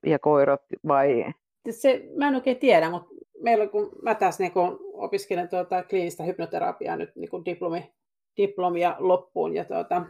ja 0.05 0.19
koirat 0.19 0.61
vai? 0.87 1.25
Se, 1.69 2.03
mä 2.17 2.27
en 2.27 2.35
oikein 2.35 2.57
tiedä, 2.57 2.89
mutta 2.89 3.09
meillä 3.41 3.67
kun 3.67 3.89
mä 4.01 4.15
taas 4.15 4.39
niin 4.39 4.51
kun 4.51 4.79
opiskelen 4.93 5.49
tuota, 5.49 5.83
kliinistä 5.83 6.23
hypnoterapiaa 6.23 6.95
nyt 6.95 7.15
niin 7.15 7.29
kun 7.29 7.45
diplomi, 7.45 7.93
diplomia 8.37 8.95
loppuun 8.99 9.55
ja 9.55 9.65
tuota, 9.65 10.05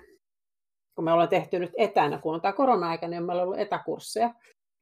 kun 0.96 1.04
me 1.04 1.12
ollaan 1.12 1.30
tehty 1.30 1.60
nyt 1.60 1.74
etänä, 1.78 2.18
kun 2.18 2.36
on 2.36 2.42
tämä 2.42 2.54
korona-aika, 2.54 3.08
niin 3.08 3.24
meillä 3.24 3.42
on 3.42 3.48
ollut 3.48 3.60
etäkursseja. 3.60 4.34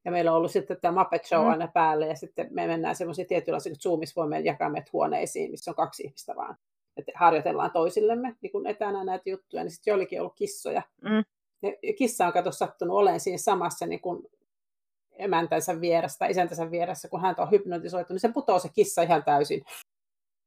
Ja 0.06 0.12
meillä 0.12 0.32
on 0.32 0.38
ollut 0.38 0.52
sitten 0.52 0.78
tämä 0.82 1.00
Muppet 1.00 1.26
Show 1.26 1.44
mm. 1.44 1.50
aina 1.50 1.68
päälle, 1.68 2.08
ja 2.08 2.16
sitten 2.16 2.48
me 2.52 2.68
mennään 2.68 2.96
semmoisiin 2.96 3.28
tietynlaisiin, 3.28 3.74
että 3.74 3.84
Zoomissa 3.84 4.22
voimme 4.22 4.40
jakaa 4.40 4.70
meidät 4.70 4.94
huoneisiin, 4.94 5.52
missä 5.52 5.72
on 5.72 5.76
kaksi 5.76 6.04
ihmistä 6.04 6.36
vaan. 6.36 6.58
Että 6.98 7.12
harjoitellaan 7.16 7.72
toisillemme 7.72 8.36
niin 8.42 8.52
kun 8.52 8.68
etänä 8.68 9.04
näitä 9.04 9.30
juttuja, 9.30 9.64
niin 9.64 9.72
sitten 9.72 9.92
joillekin 9.92 10.20
on 10.20 10.22
ollut 10.22 10.36
kissoja. 10.36 10.82
Mm. 11.02 11.24
Ja 11.84 11.94
kissa 11.98 12.28
on 12.28 12.34
kato 12.34 12.52
sattunut 12.52 12.98
olemaan 12.98 13.20
siinä 13.20 13.38
samassa 13.38 13.86
niin 13.86 14.02
kun 14.02 14.24
emäntänsä 15.12 15.82
vieressä 15.82 16.20
tai 16.20 16.32
isäntänsä 16.32 16.72
vieressä, 16.72 17.08
kun 17.08 17.22
hän 17.22 17.36
on 17.38 17.52
hypnotisoitu, 17.52 18.14
niin 18.14 18.20
se 18.20 18.32
putoo 18.34 18.60
se 18.60 18.70
kissa 18.74 19.02
ihan 19.02 19.24
täysin. 19.24 19.64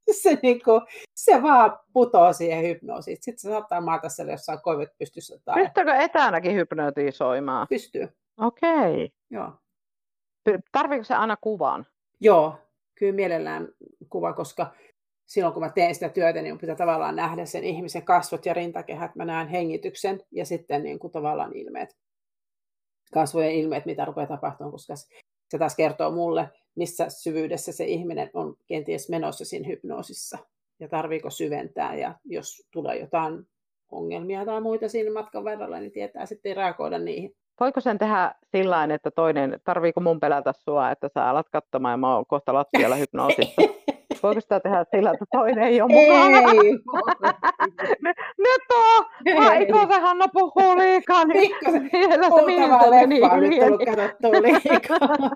se, 0.23 0.39
niin 0.43 0.63
kuin, 0.65 0.81
se 1.15 1.43
vaan 1.43 1.79
putoo 1.93 2.33
siihen 2.33 2.63
hypnoosiin. 2.63 3.17
Sitten 3.21 3.39
se 3.39 3.49
saattaa 3.49 3.81
maata 3.81 4.09
siellä 4.09 4.33
jossain 4.33 4.61
koivet 4.63 4.99
pystyssä. 4.99 5.39
Tai... 5.45 5.63
Pystyykö 5.63 5.95
etänäkin 5.95 6.55
hypnotisoimaan? 6.55 7.67
Pystyy. 7.71 8.09
Okei. 8.41 8.71
Okay. 8.71 9.09
Joo. 9.31 9.53
Tarviiko 10.73 11.05
se 11.05 11.15
aina 11.15 11.37
kuvan? 11.41 11.87
Joo, 12.21 12.57
kyllä 12.95 13.13
mielellään 13.13 13.69
kuva, 14.11 14.33
koska 14.33 14.75
silloin 15.27 15.55
kun 15.55 15.63
mä 15.63 15.71
teen 15.71 15.95
sitä 15.95 16.09
työtä, 16.09 16.43
niin 16.43 16.59
pitää 16.59 16.77
tavallaan 16.77 17.17
nähdä 17.17 17.47
sen 17.47 17.65
ihmisen 17.65 18.05
kasvot 18.05 18.47
ja 18.47 18.55
rintakehät. 18.55 19.17
Mä 19.17 19.25
näen 19.25 19.49
hengityksen 19.49 20.23
ja 20.31 20.47
sitten 20.47 20.83
niin 20.83 20.99
kuin 20.99 21.13
tavallaan 21.13 21.57
ilmeet, 21.57 21.97
kasvojen 23.13 23.53
ilmeet, 23.53 23.87
mitä 23.87 24.05
rupeaa 24.05 24.27
tapahtumaan, 24.27 24.73
koska 24.73 24.95
se 25.51 25.59
taas 25.59 25.77
kertoo 25.77 26.11
mulle, 26.11 26.49
missä 26.77 27.09
syvyydessä 27.09 27.73
se 27.73 27.85
ihminen 27.85 28.31
on 28.35 28.55
kenties 28.67 29.09
menossa 29.09 29.45
siinä 29.45 29.69
hypnoosissa 29.69 30.39
ja 30.81 30.89
tarviiko 30.89 31.31
syventää 31.31 31.95
ja 31.95 32.15
jos 32.25 32.69
tulee 32.73 32.99
jotain 32.99 33.47
ongelmia 33.93 34.45
tai 34.45 34.61
muita 34.61 34.89
siinä 34.89 35.13
matkan 35.13 35.45
varrella, 35.45 35.81
niin 35.81 35.93
tietää 35.93 36.27
sitten 36.27 36.57
reagoida 36.57 36.99
niihin. 36.99 37.35
Voiko 37.61 37.81
sen 37.81 37.99
tehdä 37.99 38.35
sillä 38.57 38.85
että 38.85 39.11
toinen, 39.11 39.61
tarviiko 39.65 40.01
mun 40.01 40.21
pelätä 40.21 40.53
sua, 40.53 40.91
että 40.91 41.09
sä 41.15 41.29
alat 41.29 41.49
katsomaan 41.49 41.93
ja 41.93 41.97
mä 41.97 42.15
oon 42.15 42.27
kohta 42.27 42.55
lattialla 42.55 42.97
hypnoosissa? 42.97 43.63
Voiko 44.23 44.41
sitä 44.41 44.61
tehdä 44.61 44.85
sillä, 44.97 45.11
että 45.11 45.25
toinen 45.33 45.65
ei 45.65 45.81
ole 45.81 45.93
mukana? 45.93 46.39
Ei. 46.39 46.73
Nyt 48.47 48.63
on! 48.75 49.05
Aiko 49.47 49.87
se 49.93 50.01
Hanna 50.01 50.29
puhuu 50.33 50.79
liikaa, 50.79 51.25
niin 51.25 51.57
se 51.73 51.79
minuutti 51.81 52.45
meni 52.45 53.21
nyt 53.21 53.61
tullut 53.61 53.85
katsottua 53.85 54.43
liikaa. 54.43 55.31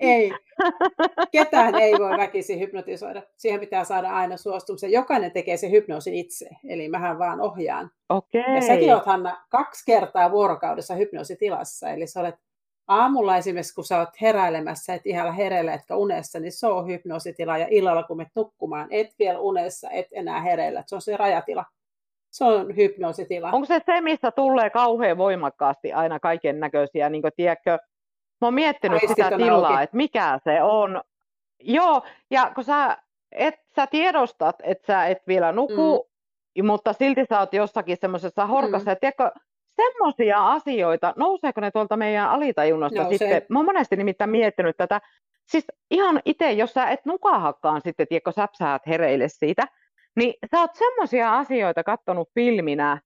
Ei. 0.00 0.32
Ketään 1.32 1.74
ei 1.74 1.92
voi 1.98 2.18
väkisin 2.18 2.60
hypnotisoida. 2.60 3.22
Siihen 3.36 3.60
pitää 3.60 3.84
saada 3.84 4.10
aina 4.10 4.36
suostumisen. 4.36 4.92
Jokainen 4.92 5.32
tekee 5.32 5.56
se 5.56 5.70
hypnoosin 5.70 6.14
itse. 6.14 6.48
Eli 6.68 6.88
mähän 6.88 7.18
vaan 7.18 7.40
ohjaan. 7.40 7.90
Okay. 8.08 8.54
Ja 8.54 8.60
säkin 8.60 8.94
oot 8.94 9.06
Hanna 9.06 9.44
kaksi 9.48 9.84
kertaa 9.86 10.30
vuorokaudessa 10.30 10.94
hypnoositilassa. 10.94 11.90
Eli 11.90 12.06
sä 12.06 12.20
olet 12.20 12.34
aamulla 12.88 13.36
esimerkiksi, 13.36 13.74
kun 13.74 13.84
sä 13.84 13.98
oot 13.98 14.20
heräilemässä, 14.20 14.94
et 14.94 15.06
ihan 15.06 15.34
hereillä 15.34 15.74
etkä 15.74 15.96
unessa, 15.96 16.40
niin 16.40 16.52
se 16.52 16.66
on 16.66 16.86
hypnoositila. 16.86 17.58
Ja 17.58 17.66
illalla, 17.70 18.02
kun 18.02 18.16
menet 18.16 18.32
nukkumaan, 18.34 18.88
et 18.90 19.14
vielä 19.18 19.38
unessa, 19.38 19.90
et 19.90 20.06
enää 20.12 20.40
hereillä. 20.40 20.82
Se 20.86 20.94
on 20.94 21.02
se 21.02 21.16
rajatila. 21.16 21.64
Se 22.30 22.44
on 22.44 22.76
hypnoositila. 22.76 23.50
Onko 23.52 23.66
se 23.66 23.80
se, 23.86 24.00
missä 24.00 24.30
tulee 24.30 24.70
kauhean 24.70 25.18
voimakkaasti 25.18 25.92
aina 25.92 26.20
kaiken 26.20 26.60
näköisiä, 26.60 27.08
niin 27.08 27.22
tiedätkö, 27.36 27.78
Mä 28.40 28.46
oon 28.46 28.54
miettinyt 28.54 29.02
Aistit 29.02 29.24
sitä 29.24 29.36
tilaa, 29.36 29.82
että 29.82 29.96
mikä 29.96 30.40
se 30.44 30.62
on. 30.62 31.02
Joo, 31.60 32.02
ja 32.30 32.52
kun 32.54 32.64
sä, 32.64 32.96
et, 33.32 33.54
sä 33.76 33.86
tiedostat, 33.86 34.56
että 34.62 34.86
sä 34.86 35.06
et 35.06 35.26
vielä 35.26 35.52
nuku, 35.52 36.08
mm. 36.58 36.66
mutta 36.66 36.92
silti 36.92 37.24
sä 37.28 37.38
oot 37.38 37.54
jossakin 37.54 37.96
semmoisessa 38.00 38.46
horkassa. 38.46 38.90
Mm. 38.90 38.96
tiedätkö, 39.00 39.30
semmoisia 39.76 40.46
asioita, 40.52 41.14
nouseeko 41.16 41.60
ne 41.60 41.70
tuolta 41.70 41.96
meidän 41.96 42.30
alitajunnasta 42.30 43.02
Nousee. 43.02 43.18
sitten? 43.18 43.42
Mä 43.48 43.58
oon 43.58 43.66
monesti 43.66 43.96
nimittäin 43.96 44.30
miettinyt 44.30 44.76
tätä. 44.76 45.00
Siis 45.46 45.64
ihan 45.90 46.20
itse, 46.24 46.52
jos 46.52 46.74
sä 46.74 46.88
et 46.88 47.04
nukahakkaan 47.04 47.80
sitten, 47.84 48.06
tiedätkö, 48.08 48.32
säpsäät 48.32 48.82
hereille 48.86 49.28
siitä, 49.28 49.62
niin 50.16 50.34
sä 50.50 50.60
oot 50.60 50.74
semmoisia 50.74 51.38
asioita 51.38 51.84
kattonut 51.84 52.28
filminä 52.34 53.00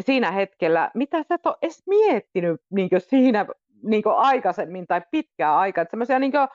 siinä 0.00 0.30
hetkellä, 0.30 0.90
mitä 0.94 1.22
sä 1.22 1.34
et 1.34 1.46
ole 1.46 1.56
edes 1.62 1.82
miettinyt 1.86 2.60
niin 2.70 2.88
siinä 2.98 3.46
niin 3.82 4.02
aikaisemmin 4.16 4.86
tai 4.86 5.00
pitkää 5.10 5.58
aikaa. 5.58 5.82
Että, 5.82 6.18
niin 6.18 6.32
kuin, 6.32 6.48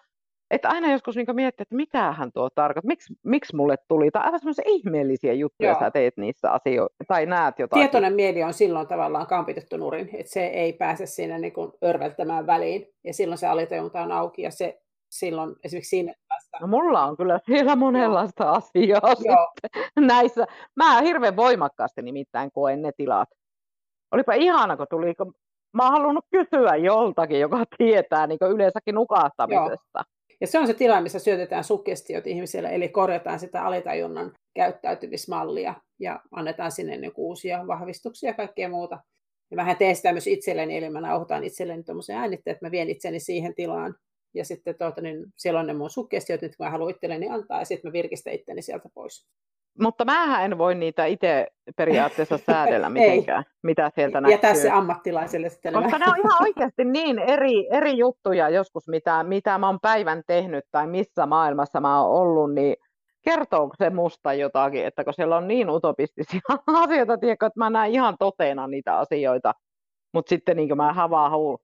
että 0.51 0.69
aina 0.69 0.91
joskus 0.91 1.15
niin 1.15 1.25
miettii, 1.33 1.63
että 1.63 1.75
mitähän 1.75 2.31
tuo 2.31 2.49
tarkoittaa, 2.49 2.87
miksi, 2.87 3.13
miksi 3.23 3.55
mulle 3.55 3.75
tuli, 3.87 4.11
tai 4.11 4.23
aivan 4.23 4.39
semmoisia 4.39 4.63
ihmeellisiä 4.67 5.33
juttuja 5.33 5.69
Joo. 5.69 5.79
sä 5.79 5.91
teet 5.91 6.17
niissä 6.17 6.51
asioissa, 6.51 7.03
tai 7.07 7.25
näet 7.25 7.59
jotain. 7.59 7.79
Tietoinen 7.79 8.13
mieli 8.13 8.43
on 8.43 8.53
silloin 8.53 8.87
tavallaan 8.87 9.27
kampitettu 9.27 9.77
nurin, 9.77 10.09
että 10.13 10.31
se 10.31 10.45
ei 10.45 10.73
pääse 10.73 11.05
sinne 11.05 11.39
niin 11.39 11.53
kuin 11.53 11.71
örveltämään 11.83 12.47
väliin, 12.47 12.87
ja 13.03 13.13
silloin 13.13 13.37
se 13.37 13.47
alitajunta 13.47 14.01
on 14.01 14.11
auki, 14.11 14.41
ja 14.41 14.51
se 14.51 14.81
silloin 15.09 15.55
esimerkiksi 15.63 15.89
siinä. 15.89 16.13
No 16.61 16.67
mulla 16.67 17.05
on 17.05 17.17
kyllä 17.17 17.39
siellä 17.45 17.75
monenlaista 17.75 18.43
Joo. 18.43 18.53
asiaa 18.53 18.99
Joo. 19.25 19.51
sitten 19.61 20.07
näissä. 20.13 20.45
Mä 20.75 21.01
hirveän 21.01 21.35
voimakkaasti 21.35 22.01
nimittäin 22.01 22.51
koen 22.51 22.81
ne 22.81 22.91
tilat. 22.97 23.29
Olipa 24.11 24.33
ihana, 24.33 24.77
kun 24.77 24.87
tuli, 24.89 25.15
kun 25.15 25.33
mä 25.77 25.83
oon 25.83 25.91
halunnut 25.91 26.25
kysyä 26.31 26.75
joltakin, 26.75 27.39
joka 27.39 27.63
tietää 27.77 28.27
niin 28.27 28.39
yleensäkin 28.41 28.95
nukahtamisesta. 28.95 29.99
Joo. 29.99 30.03
Ja 30.41 30.47
se 30.47 30.59
on 30.59 30.67
se 30.67 30.73
tilanne, 30.73 31.01
missä 31.01 31.19
syötetään 31.19 31.63
suggestiot 31.63 32.27
ihmisille, 32.27 32.69
eli 32.75 32.89
korjataan 32.89 33.39
sitä 33.39 33.65
alitajunnan 33.65 34.31
käyttäytymismallia 34.55 35.73
ja 35.99 36.21
annetaan 36.31 36.71
sinne 36.71 36.97
niin 36.97 37.11
uusia 37.15 37.67
vahvistuksia 37.67 38.29
ja 38.29 38.33
kaikkea 38.33 38.69
muuta. 38.69 38.99
Ja 39.51 39.55
mä 39.57 39.75
teen 39.75 39.95
sitä 39.95 40.11
myös 40.11 40.27
itselleni, 40.27 40.77
eli 40.77 40.89
mä 40.89 41.01
nauhoitan 41.01 41.43
itselleni 41.43 41.83
tuommoisen 41.83 42.17
äänitteen, 42.17 42.51
että 42.51 42.65
mä 42.65 42.71
vien 42.71 42.89
itseni 42.89 43.19
siihen 43.19 43.55
tilaan. 43.55 43.95
Ja 44.33 44.45
sitten 44.45 44.75
tuota, 44.77 45.01
niin 45.01 45.25
siellä 45.35 45.59
on 45.59 45.67
ne 45.67 45.73
mun 45.73 45.89
suggestiot, 45.89 46.41
nyt 46.41 46.53
mä 46.59 46.69
haluan 46.69 46.91
itselleni 46.91 47.29
antaa, 47.29 47.59
ja 47.59 47.65
sitten 47.65 47.89
mä 47.89 47.93
virkistän 47.93 48.33
itteni 48.33 48.61
sieltä 48.61 48.89
pois. 48.93 49.27
Mutta 49.79 50.05
mä 50.05 50.45
en 50.45 50.57
voi 50.57 50.75
niitä 50.75 51.05
itse 51.05 51.47
periaatteessa 51.75 52.37
säädellä 52.51 52.89
mitenkään, 52.89 53.43
mitä 53.63 53.91
sieltä 53.95 54.21
näkyy. 54.21 54.35
Jätä 54.35 54.53
se 54.53 54.69
ammattilaiselle 54.69 55.49
sitten. 55.49 55.73
Koska 55.73 55.97
ne 55.97 56.05
on 56.07 56.19
ihan 56.19 56.41
oikeasti 56.41 56.85
niin 56.85 57.19
eri, 57.19 57.67
eri 57.71 57.97
juttuja 57.97 58.49
joskus, 58.49 58.87
mitä, 58.87 59.23
mitä 59.23 59.57
mä 59.57 59.67
oon 59.67 59.79
päivän 59.81 60.21
tehnyt 60.27 60.65
tai 60.71 60.87
missä 60.87 61.25
maailmassa 61.25 61.81
mä 61.81 62.01
oon 62.01 62.21
ollut, 62.21 62.53
niin 62.53 62.75
kertooko 63.21 63.75
se 63.77 63.89
musta 63.89 64.33
jotakin, 64.33 64.85
että 64.85 65.03
kun 65.03 65.13
siellä 65.13 65.37
on 65.37 65.47
niin 65.47 65.69
utopistisia 65.69 66.41
asioita, 66.83 67.17
tiedätkö, 67.17 67.45
että 67.45 67.59
mä 67.59 67.69
näen 67.69 67.91
ihan 67.91 68.15
toteena 68.19 68.67
niitä 68.67 68.97
asioita, 68.97 69.53
mutta 70.13 70.29
sitten 70.29 70.57
niin 70.57 70.77
mä 70.77 70.93
havahun. 70.93 71.57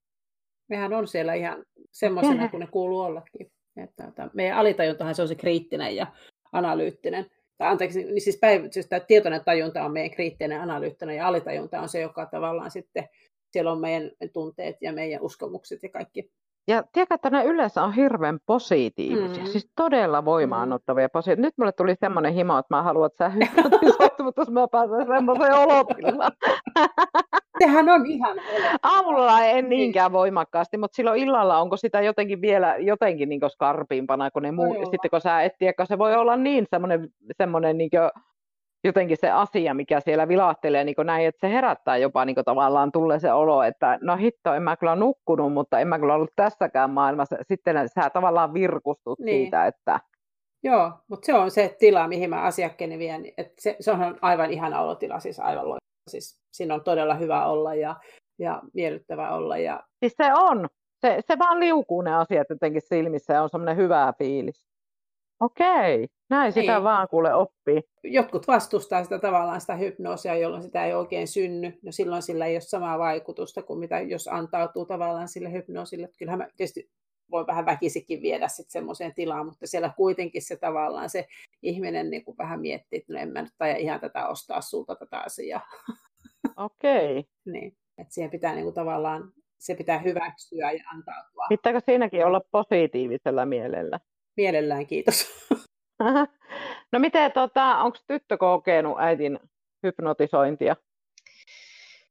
Mehän 0.69 0.93
on 0.93 1.07
siellä 1.07 1.33
ihan 1.33 1.63
semmoisena 1.91 2.49
kuin 2.49 2.59
ne 2.59 2.67
kuuluu 2.71 2.99
ollakin. 2.99 3.51
Että, 3.77 4.07
että 4.07 4.29
meidän 4.33 4.57
alitajuntahan 4.57 5.15
se 5.15 5.21
on 5.21 5.27
se 5.27 5.35
kriittinen 5.35 5.95
ja 5.95 6.07
analyyttinen 6.51 7.25
tai 7.57 7.67
anteeksi, 7.67 8.03
niin 8.03 8.21
siis, 8.21 8.39
päiv- 8.45 8.67
siis 8.71 8.87
tämä 8.87 8.99
tietoinen 8.99 9.45
tajunta 9.45 9.85
on 9.85 9.93
meidän 9.93 10.11
kriittinen 10.11 10.61
analyyttinen 10.61 11.15
ja 11.15 11.27
alitajunta 11.27 11.81
on 11.81 11.89
se, 11.89 12.01
joka 12.01 12.25
tavallaan 12.25 12.71
sitten, 12.71 13.09
siellä 13.51 13.71
on 13.71 13.81
meidän 13.81 14.11
tunteet 14.33 14.77
ja 14.81 14.93
meidän 14.93 15.21
uskomukset 15.21 15.83
ja 15.83 15.89
kaikki. 15.89 16.31
Ja 16.67 16.83
tiedätkö, 16.91 17.15
että 17.15 17.29
ne 17.29 17.45
yleensä 17.45 17.83
on 17.83 17.93
hirveän 17.93 18.39
positiivisia, 18.45 19.43
mm. 19.43 19.49
siis 19.49 19.71
todella 19.75 20.25
voimaanottavia. 20.25 21.09
Posi- 21.09 21.35
Nyt 21.35 21.53
mulle 21.57 21.71
tuli 21.71 21.95
semmoinen 21.99 22.33
himo, 22.33 22.57
että 22.57 22.75
mä 22.75 22.83
haluan, 22.83 23.09
että 23.11 23.31
sä 23.31 23.35
mutta 24.23 24.41
jos 24.41 24.49
mä 24.49 24.67
pääsen 24.67 25.07
semmoiseen 25.07 25.53
olotilaan. 25.53 26.31
Sehän 27.59 27.89
on 27.89 28.05
ihan 28.05 28.37
Aamulla 28.83 29.45
en 29.45 29.69
niinkään 29.69 30.11
voimakkaasti, 30.11 30.77
mutta 30.77 30.95
silloin 30.95 31.19
illalla 31.19 31.59
onko 31.59 31.77
sitä 31.77 32.01
jotenkin 32.01 32.41
vielä 32.41 32.75
jotenkin 32.77 33.29
niin 33.29 33.41
skarpimpana, 33.47 34.31
kun 34.31 34.41
ne 34.41 34.51
muu, 34.51 34.85
sitten 34.91 35.11
kun 35.11 35.21
sä 35.21 35.41
et 35.41 35.53
tiedä, 35.59 35.85
se 35.85 35.97
voi 35.97 36.15
olla 36.15 36.35
niin 36.35 36.65
semmoinen, 36.69 37.09
semmoinen 37.37 37.77
niin 37.77 37.89
jotenkin 38.83 39.17
se 39.17 39.31
asia, 39.31 39.73
mikä 39.73 39.99
siellä 39.99 40.27
vilahtelee 40.27 40.83
niin 40.83 40.95
näin, 41.03 41.27
että 41.27 41.47
se 41.47 41.53
herättää 41.53 41.97
jopa 41.97 42.25
niin 42.25 42.35
tavallaan 42.45 42.91
tulee 42.91 43.19
se 43.19 43.33
olo, 43.33 43.63
että 43.63 43.99
no 44.01 44.15
hitto, 44.15 44.53
en 44.53 44.63
mä 44.63 44.77
kyllä 44.77 44.95
nukkunut, 44.95 45.53
mutta 45.53 45.79
en 45.79 45.87
mä 45.87 45.99
kyllä 45.99 46.15
ollut 46.15 46.33
tässäkään 46.35 46.89
maailmassa. 46.89 47.35
Sitten 47.47 47.89
sä 47.89 48.09
tavallaan 48.09 48.53
virkustut 48.53 49.19
niin. 49.19 49.43
siitä, 49.43 49.65
että... 49.65 49.99
Joo, 50.63 50.91
mutta 51.07 51.25
se 51.25 51.33
on 51.33 51.51
se 51.51 51.75
tila, 51.79 52.07
mihin 52.07 52.29
mä 52.29 52.41
asiakkeeni 52.41 52.99
vien. 52.99 53.25
että 53.37 53.53
se, 53.59 53.75
se 53.79 53.91
on 53.91 54.17
aivan 54.21 54.51
ihana 54.51 54.81
olotila, 54.81 55.19
siis 55.19 55.39
aivan 55.39 55.69
loistava. 55.69 55.82
Siis 56.07 56.39
siinä 56.51 56.73
on 56.73 56.83
todella 56.83 57.15
hyvä 57.15 57.45
olla 57.45 57.75
ja, 57.75 57.95
ja 58.39 58.61
miellyttävä 58.73 59.31
olla. 59.31 59.57
Ja... 59.57 59.83
Siis 59.99 60.13
se 60.17 60.33
on. 60.33 60.67
Se, 61.01 61.19
se 61.27 61.39
vaan 61.39 61.59
liukuu 61.59 62.01
ne 62.01 62.15
asiat 62.15 62.47
jotenkin 62.49 62.81
silmissä 62.81 63.33
ja 63.33 63.43
on 63.43 63.49
semmoinen 63.49 63.77
hyvä 63.77 64.13
fiilis. 64.17 64.65
Okei, 65.39 66.07
näin 66.29 66.53
sitä 66.53 66.73
niin. 66.73 66.83
vaan 66.83 67.07
kuule 67.07 67.33
oppii. 67.33 67.81
Jotkut 68.03 68.47
vastustaa 68.47 69.03
sitä 69.03 69.19
tavallaan 69.19 69.61
sitä 69.61 69.75
hypnoosia, 69.75 70.35
jolloin 70.35 70.63
sitä 70.63 70.85
ei 70.85 70.93
oikein 70.93 71.27
synny. 71.27 71.79
No 71.81 71.91
silloin 71.91 72.21
sillä 72.21 72.45
ei 72.45 72.55
ole 72.55 72.61
samaa 72.61 72.99
vaikutusta 72.99 73.63
kuin 73.63 73.79
mitä 73.79 73.99
jos 73.99 74.27
antautuu 74.27 74.85
tavallaan 74.85 75.27
sille 75.27 75.51
hypnoosille. 75.51 76.09
Kyllähän 76.19 76.39
mä 76.39 76.47
tietysti 76.57 76.89
voi 77.33 77.47
vähän 77.47 77.65
väkisikin 77.65 78.21
viedä 78.21 78.47
sitten 78.47 78.71
semmoiseen 78.71 79.13
tilaan, 79.13 79.45
mutta 79.45 79.67
siellä 79.67 79.93
kuitenkin 79.97 80.41
se 80.41 80.55
tavallaan 80.55 81.09
se 81.09 81.27
ihminen 81.61 82.09
niin 82.09 82.25
kuin 82.25 82.37
vähän 82.37 82.61
miettii, 82.61 82.99
että 82.99 83.13
no 83.13 83.19
en 83.19 83.29
mä 83.29 83.41
nyt 83.41 83.53
taida 83.57 83.77
ihan 83.77 83.99
tätä 83.99 84.27
ostaa 84.27 84.61
sulta 84.61 84.95
tätä 84.95 85.19
asiaa. 85.19 85.67
Okei. 86.57 87.19
Okay. 87.19 87.31
niin, 87.53 87.77
että 87.97 88.13
siihen 88.13 88.31
pitää 88.31 88.53
niin 88.53 88.63
kuin 88.63 88.75
tavallaan, 88.75 89.31
se 89.59 89.75
pitää 89.75 89.99
hyväksyä 89.99 90.71
ja 90.71 90.83
antautua. 90.93 91.45
Pitääkö 91.49 91.81
siinäkin 91.85 92.25
olla 92.25 92.41
positiivisella 92.51 93.45
mielellä? 93.45 93.99
Mielellään, 94.37 94.87
kiitos. 94.87 95.27
no 96.91 96.99
miten, 96.99 97.31
tota, 97.31 97.77
onko 97.77 97.97
tyttö 98.07 98.37
kokenut 98.37 98.99
äitin 98.99 99.39
hypnotisointia? 99.83 100.75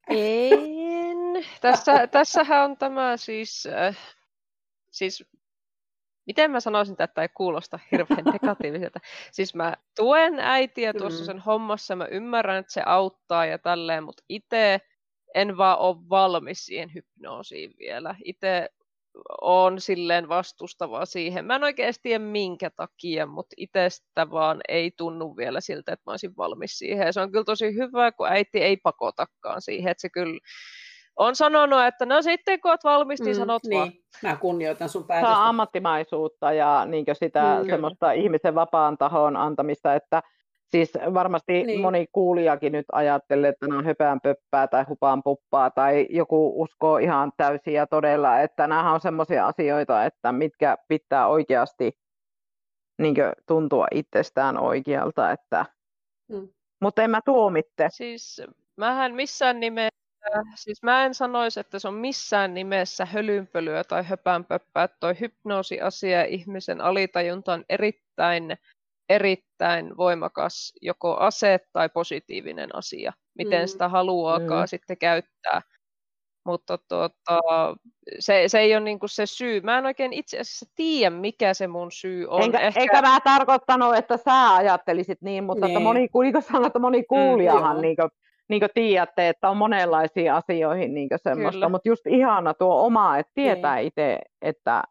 En. 0.08 1.44
Tässä, 1.60 2.06
tässähän 2.06 2.70
on 2.70 2.76
tämä 2.76 3.16
siis, 3.16 3.66
äh, 3.66 3.96
siis 4.92 5.24
miten 6.26 6.50
mä 6.50 6.60
sanoisin, 6.60 6.92
että 6.92 7.06
tämä 7.06 7.22
ei 7.22 7.28
kuulosta 7.28 7.78
hirveän 7.92 8.24
negatiiviselta. 8.32 9.00
Siis 9.32 9.54
mä 9.54 9.76
tuen 9.96 10.38
äitiä 10.38 10.94
tuossa 10.94 11.20
mm. 11.20 11.26
sen 11.26 11.38
hommassa, 11.38 11.96
mä 11.96 12.06
ymmärrän, 12.06 12.58
että 12.58 12.72
se 12.72 12.82
auttaa 12.86 13.46
ja 13.46 13.58
tälleen, 13.58 14.04
mutta 14.04 14.22
itse 14.28 14.80
en 15.34 15.56
vaan 15.56 15.78
ole 15.78 15.96
valmis 16.10 16.66
siihen 16.66 16.94
hypnoosiin 16.94 17.74
vielä. 17.78 18.14
Itse 18.24 18.68
on 19.40 19.80
silleen 19.80 20.28
vastustava 20.28 21.06
siihen. 21.06 21.44
Mä 21.44 21.54
en 21.54 21.64
oikeasti 21.64 22.02
tiedä 22.02 22.24
minkä 22.24 22.70
takia, 22.70 23.26
mutta 23.26 23.54
itsestä 23.56 24.30
vaan 24.30 24.60
ei 24.68 24.90
tunnu 24.90 25.36
vielä 25.36 25.60
siltä, 25.60 25.92
että 25.92 26.02
mä 26.06 26.12
olisin 26.12 26.36
valmis 26.36 26.78
siihen. 26.78 27.06
Ja 27.06 27.12
se 27.12 27.20
on 27.20 27.32
kyllä 27.32 27.44
tosi 27.44 27.74
hyvä, 27.74 28.12
kun 28.12 28.28
äiti 28.28 28.58
ei 28.58 28.76
pakotakaan 28.76 29.62
siihen, 29.62 29.90
että 29.90 30.00
se 30.00 30.10
kyllä 30.10 30.38
on 31.16 31.36
sanonut, 31.36 31.84
että 31.84 32.06
no 32.06 32.22
sitten 32.22 32.60
kun 32.60 32.70
olet 32.70 32.84
valmis, 32.84 33.20
niin 33.20 33.34
sanot 33.36 33.62
niin. 33.64 33.78
vaan. 33.78 33.92
Mä 34.22 34.36
kunnioitan 34.36 34.88
sun 34.88 35.04
päätöstä. 35.06 35.36
on 35.38 35.44
ammattimaisuutta 35.44 36.52
ja 36.52 36.86
niin 36.86 37.04
sitä 37.12 37.58
Mm. 37.62 37.68
semmoista 37.70 38.12
ihmisen 38.12 38.54
vapaan 38.54 38.98
tahon 38.98 39.36
antamista, 39.36 39.94
että 39.94 40.22
siis 40.68 40.92
varmasti 41.14 41.52
Niin. 41.52 41.66
niin. 41.66 41.80
moni 41.80 42.06
kuulijakin 42.12 42.72
nyt 42.72 42.86
ajattelee, 42.92 43.48
että 43.50 43.66
nämä 43.66 43.78
on 43.78 43.84
höpään 43.84 44.20
pöppää 44.22 44.66
tai 44.68 44.84
hupaan 44.88 45.22
puppaa 45.22 45.70
tai 45.70 46.06
joku 46.10 46.62
uskoo 46.62 46.96
ihan 46.98 47.32
täysin 47.36 47.74
ja 47.74 47.86
todella, 47.86 48.40
että 48.40 48.66
nämä 48.66 48.92
on 48.92 49.00
semmoisia 49.00 49.46
asioita, 49.46 50.04
että 50.04 50.32
mitkä 50.32 50.76
pitää 50.88 51.26
oikeasti 51.28 51.92
niin 52.98 53.14
tuntua 53.46 53.86
itsestään 53.94 54.58
oikealta, 54.58 55.30
että 55.30 55.66
Mm. 56.28 56.48
mutta 56.80 57.02
en 57.02 57.10
mä 57.10 57.20
tuomitte. 57.24 57.88
Siis 57.90 58.42
mähän 58.76 59.14
missään 59.14 59.60
nimessä, 59.60 60.01
siis 60.54 60.82
mä 60.82 61.04
en 61.04 61.14
sanoisi, 61.14 61.60
että 61.60 61.78
se 61.78 61.88
on 61.88 61.94
missään 61.94 62.54
nimessä 62.54 63.06
hölynpölyä 63.06 63.84
tai 63.84 64.02
höpänpöppää. 64.04 64.88
Toi 65.00 65.20
hypnoosiasia 65.20 66.18
ja 66.18 66.24
ihmisen 66.24 66.80
alitajunta 66.80 67.52
on 67.52 67.64
erittäin, 67.68 68.56
erittäin 69.08 69.96
voimakas 69.96 70.72
joko 70.82 71.16
ase 71.16 71.60
tai 71.72 71.88
positiivinen 71.88 72.76
asia, 72.76 73.12
miten 73.38 73.60
Mm. 73.62 73.66
sitä 73.66 73.88
haluaakaan 73.88 74.62
Mm. 74.64 74.68
sitten 74.68 74.98
käyttää. 74.98 75.62
Mutta 76.46 76.78
tuota, 76.88 77.40
se, 78.18 78.44
se 78.46 78.58
ei 78.58 78.74
ole 78.74 78.84
niinku 78.84 79.08
se 79.08 79.26
syy. 79.26 79.60
Mä 79.60 79.78
en 79.78 79.86
oikein 79.86 80.12
itse 80.12 80.38
asiassa 80.38 80.66
tiedä, 80.74 81.10
mikä 81.10 81.54
se 81.54 81.66
mun 81.66 81.92
syy 81.92 82.26
on. 82.28 82.42
Enkä, 82.42 82.58
Ehkä... 82.58 82.80
Eikä 82.80 83.02
mä 83.02 83.20
tarkoittanut, 83.24 83.96
että 83.96 84.16
sä 84.16 84.54
ajattelisit 84.54 85.22
niin, 85.22 85.44
mutta 85.44 85.66
Niin. 85.66 85.72
että 85.76 85.82
moni, 85.84 86.00
niin 86.00 86.10
kuin 86.10 86.34
että 86.66 86.78
moni 86.78 87.04
kuulijahan 87.04 87.72
joo. 87.76 87.82
niin 87.82 87.96
kuin, 87.96 88.10
niin 88.48 88.60
kuin 88.60 88.70
tiedätte, 88.74 89.28
että 89.28 89.50
on 89.50 89.56
monenlaisia 89.56 90.36
asioihin 90.36 90.94
niin 90.94 91.08
semmoista, 91.16 91.52
Kyllä. 91.52 91.68
mutta 91.68 91.88
just 91.88 92.06
ihana 92.06 92.54
tuo 92.54 92.86
oma, 92.86 93.18
että 93.18 93.32
tietää 93.34 93.78
itse, 93.78 94.18
että 94.42 94.82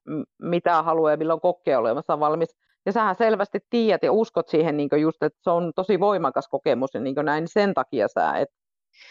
mitä 0.42 0.84
haluaa 0.84 1.12
ja 1.12 1.18
milloin 1.18 1.42
kokee 1.42 1.78
olemassa 1.78 2.20
valmis. 2.20 2.58
Ja 2.86 2.92
sähän 2.92 3.16
selvästi 3.16 3.60
tiedät 3.70 4.04
ja 4.04 4.12
uskot 4.12 4.48
siihen 4.50 4.78
niin 4.78 4.90
just, 5.02 5.24
että 5.24 5.40
se 5.44 5.50
on 5.50 5.72
tosi 5.76 6.00
voimakas 6.00 6.48
kokemus 6.48 6.94
ja 6.94 7.00
niin 7.00 7.16
näin, 7.24 7.42
niin 7.42 7.52
sen 7.52 7.74
takia 7.74 8.08
sä 8.08 8.38
et 8.38 8.50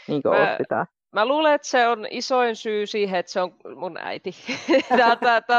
niin 0.08 0.22
Mä- 0.24 0.56
sitä. 0.58 0.86
Mä 1.12 1.26
luulen, 1.26 1.54
että 1.54 1.68
se 1.68 1.88
on 1.88 2.06
isoin 2.10 2.56
syy 2.56 2.86
siihen, 2.86 3.20
että 3.20 3.32
se 3.32 3.40
on 3.40 3.52
mun 3.76 3.96
äiti. 4.00 4.34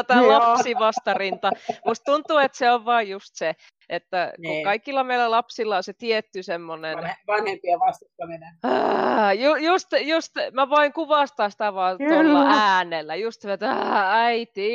Tämä, 0.08 0.28
lapsivastarinta. 0.28 1.52
Musta 1.86 2.12
tuntuu, 2.12 2.38
että 2.38 2.58
se 2.58 2.72
on 2.72 2.86
vain 2.86 3.10
just 3.10 3.30
se, 3.34 3.56
että 3.92 4.32
kun 4.36 4.42
Niin. 4.42 4.64
kaikilla 4.64 5.04
meillä 5.04 5.32
lapsilla 5.32 5.78
on 5.78 5.84
se 5.84 5.94
tietty 5.94 6.44
semmoinen... 6.44 6.98
Vanhe- 6.98 7.16
Vanhempien 7.28 7.80
vastustaminen. 7.80 8.54
Ah, 8.64 9.40
ju, 9.40 9.56
just, 9.56 9.88
just, 10.06 10.32
mä 10.54 10.70
voin 10.70 10.94
kuvastaa 10.94 11.50
sitä 11.50 11.74
vaan 11.74 11.98
Kyllä. 11.98 12.24
tuolla 12.24 12.46
äänellä. 12.50 13.16
Just 13.16 13.42
se, 13.42 13.54
että 13.54 13.70
"Ah, 13.72 14.14
äiti, 14.14 14.70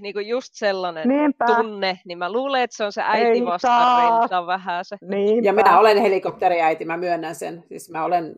niin 0.00 0.12
kuin 0.14 0.28
just 0.28 0.48
sellainen 0.54 1.08
Niinpä, 1.08 1.44
tunne. 1.46 1.98
Niin 2.04 2.18
mä 2.18 2.32
luulen, 2.32 2.62
että 2.62 2.76
se 2.76 2.84
on 2.84 2.92
se 2.92 3.00
Ei 3.00 3.06
äitivastarinta 3.26 4.46
vähän 4.46 4.84
se. 4.84 4.96
niinpä. 5.02 5.46
Ja 5.48 5.52
minä 5.52 5.78
olen 5.78 5.98
helikopteriäiti, 6.02 6.84
mä 6.84 6.96
myönnän 6.96 7.34
sen. 7.34 7.64
Siis 7.68 7.90
mä 7.90 8.04
olen, 8.04 8.36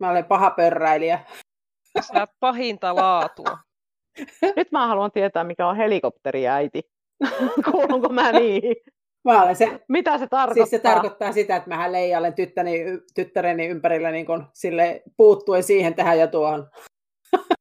mä 0.00 0.10
olen 0.10 0.24
paha 0.24 0.50
pörräilijä. 0.50 1.18
Sä 2.00 2.26
pahinta 2.40 2.94
laatua. 2.94 3.58
Nyt 4.56 4.72
mä 4.72 4.86
haluan 4.86 5.12
tietää, 5.12 5.44
mikä 5.44 5.66
on 5.68 5.76
helikopteriäiti. 5.76 6.82
Kuulunko 7.72 8.08
mä 8.08 8.32
niin? 8.32 8.62
Mä 9.26 9.42
olen 9.42 9.56
se, 9.56 9.80
Mitä 9.88 10.18
se 10.18 10.26
tarkoittaa? 10.26 10.54
siis 10.66 10.70
se 10.70 10.78
tarkoittaa 10.78 11.32
sitä, 11.32 11.56
että 11.56 11.68
mähän 11.68 11.92
leijailen 11.92 12.34
tyttäni, 12.34 12.84
tyttäreni 13.14 13.66
ympärillä 13.66 14.10
niin 14.10 14.26
kun 14.26 14.46
sille 14.52 15.02
puuttuen 15.16 15.62
siihen 15.62 15.94
tähän 15.94 16.18
ja 16.18 16.26
tuohon. 16.26 16.66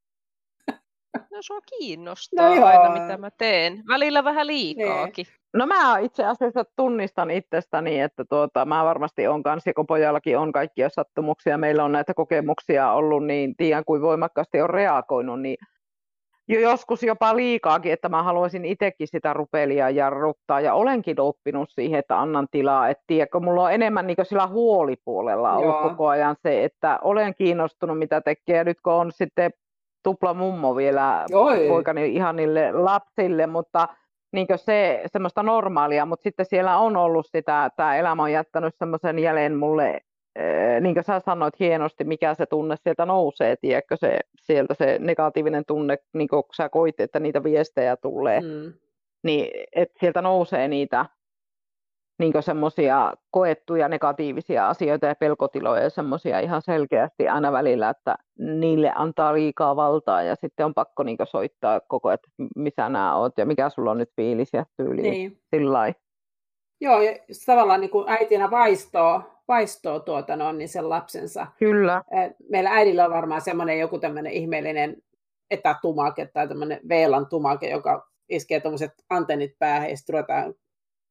No 1.31 1.41
sua 1.41 1.59
kiinnostaa 1.61 2.49
No 2.49 2.55
joo. 2.55 2.65
aina, 2.65 3.01
mitä 3.01 3.17
mä 3.17 3.29
teen. 3.37 3.83
Välillä 3.87 4.23
vähän 4.23 4.47
liikaakin. 4.47 5.25
No 5.53 5.65
mä 5.65 5.97
itse 5.99 6.25
asiassa 6.25 6.65
tunnistan 6.75 7.31
itsestäni, 7.31 7.99
että 7.99 8.25
tuota, 8.29 8.65
mä 8.65 8.83
varmasti 8.83 9.27
on 9.27 9.43
kanssa, 9.43 9.73
kun 9.73 9.87
pojallakin 9.87 10.37
on 10.37 10.51
kaikkia 10.51 10.89
sattumuksia, 10.89 11.57
meillä 11.57 11.83
on 11.83 11.91
näitä 11.91 12.13
kokemuksia 12.13 12.91
ollut, 12.91 13.25
niin 13.25 13.55
tiedän 13.55 13.85
kuin 13.85 14.01
voimakkaasti 14.01 14.61
on 14.61 14.69
reagoinut, 14.69 15.41
niin 15.41 15.57
joskus 16.47 17.03
jopa 17.03 17.35
liikaakin, 17.35 17.93
että 17.93 18.09
mä 18.09 18.23
haluaisin 18.23 18.65
itsekin 18.65 19.07
sitä 19.07 19.33
rupelia 19.33 19.89
jarruttaa, 19.89 20.61
ja 20.61 20.73
olenkin 20.73 21.19
oppinut 21.19 21.69
siihen, 21.69 21.99
että 21.99 22.19
annan 22.19 22.47
tilaa, 22.51 22.89
että 22.89 23.03
tiedätkö, 23.07 23.39
mulla 23.39 23.63
on 23.63 23.73
enemmän 23.73 24.07
niin 24.07 24.17
sillä 24.23 24.47
huolipuolella 24.47 25.53
ollut 25.53 25.75
Joo. 25.75 25.89
koko 25.89 26.07
ajan 26.07 26.35
se, 26.43 26.63
että 26.63 26.99
olen 27.01 27.35
kiinnostunut, 27.35 27.99
mitä 27.99 28.21
tekee, 28.21 28.57
ja 28.57 28.63
nyt 28.63 28.81
kun 28.81 28.93
on 28.93 29.11
sitten 29.11 29.51
tupla 30.03 30.33
mummo 30.33 30.75
vielä 30.75 31.25
Oi. 31.33 31.67
poikani 31.67 32.15
ihan 32.15 32.35
niille 32.35 32.71
lapsille, 32.71 33.47
mutta 33.47 33.87
niin 34.33 34.47
se 34.55 35.01
semmoista 35.05 35.43
normaalia, 35.43 36.05
mutta 36.05 36.23
sitten 36.23 36.45
siellä 36.45 36.77
on 36.77 36.97
ollut 36.97 37.25
sitä, 37.25 37.69
tämä 37.75 37.95
elämä 37.95 38.23
on 38.23 38.31
jättänyt 38.31 38.75
semmoisen 38.79 39.19
jäljen 39.19 39.55
mulle, 39.55 40.01
niin 40.81 40.93
kuin 40.93 41.03
sä 41.03 41.21
sanoit 41.25 41.59
hienosti, 41.59 42.03
mikä 42.03 42.33
se 42.33 42.45
tunne 42.45 42.75
sieltä 42.83 43.05
nousee, 43.05 43.55
tiedätkö, 43.55 43.97
se, 43.97 44.19
sieltä 44.41 44.73
se 44.73 44.97
negatiivinen 44.99 45.63
tunne, 45.67 45.97
niin 46.13 46.27
kuin 46.27 46.43
sä 46.55 46.69
koit, 46.69 46.99
että 46.99 47.19
niitä 47.19 47.43
viestejä 47.43 47.97
tulee, 47.97 48.41
mm. 48.41 48.73
Niin 49.25 49.51
että 49.75 49.99
sieltä 49.99 50.21
nousee 50.21 50.67
niitä 50.67 51.05
niin 52.19 52.33
semmoisia 52.39 53.13
koettuja 53.31 53.87
negatiivisia 53.87 54.69
asioita 54.69 55.05
ja 55.05 55.15
pelkotiloja 55.15 55.83
ja 55.83 55.89
semmoisia 55.89 56.39
ihan 56.39 56.61
selkeästi 56.61 57.27
aina 57.27 57.51
välillä, 57.51 57.89
että 57.89 58.15
niille 58.39 58.91
antaa 58.95 59.33
liikaa 59.33 59.75
valtaa 59.75 60.23
ja 60.23 60.35
sitten 60.35 60.65
on 60.65 60.73
pakko 60.73 61.03
niin 61.03 61.17
soittaa 61.31 61.79
koko, 61.79 62.11
että 62.11 62.27
missä 62.55 62.89
nämä 62.89 63.15
oot 63.15 63.37
ja 63.37 63.45
mikä 63.45 63.69
sulla 63.69 63.91
on 63.91 63.97
nyt 63.97 64.11
fiilis 64.15 64.49
ja 64.53 64.65
tyyli 64.77 65.01
niin. 65.01 65.13
Niin. 65.13 65.39
sillä. 65.55 65.93
Joo, 66.81 67.01
ja 67.01 67.11
tavallaan 67.45 67.81
niin 67.81 67.91
kuin 67.91 68.09
äitinä 68.09 68.51
vaistoo, 68.51 69.21
vaistoo 69.47 69.99
tuota 69.99 70.35
noin, 70.35 70.57
niin 70.57 70.69
sen 70.69 70.89
lapsensa. 70.89 71.47
Kyllä, 71.59 72.03
Meillä 72.49 72.69
äidillä 72.69 73.05
on 73.05 73.11
varmaan 73.11 73.41
semmoinen 73.41 73.79
joku 73.79 73.99
tämmöinen 73.99 74.31
ihmeellinen 74.33 74.95
etätumake 75.51 76.29
tai 76.33 76.47
tämmöinen 76.47 76.79
VLAN 76.89 77.27
tumake, 77.29 77.69
joka 77.69 78.07
iskee 78.29 78.59
tuommoiset 78.59 78.91
antennit 79.09 79.51
päähän 79.59 79.89
ja 79.89 79.97
sitten 79.97 80.13
ruvetaan 80.13 80.53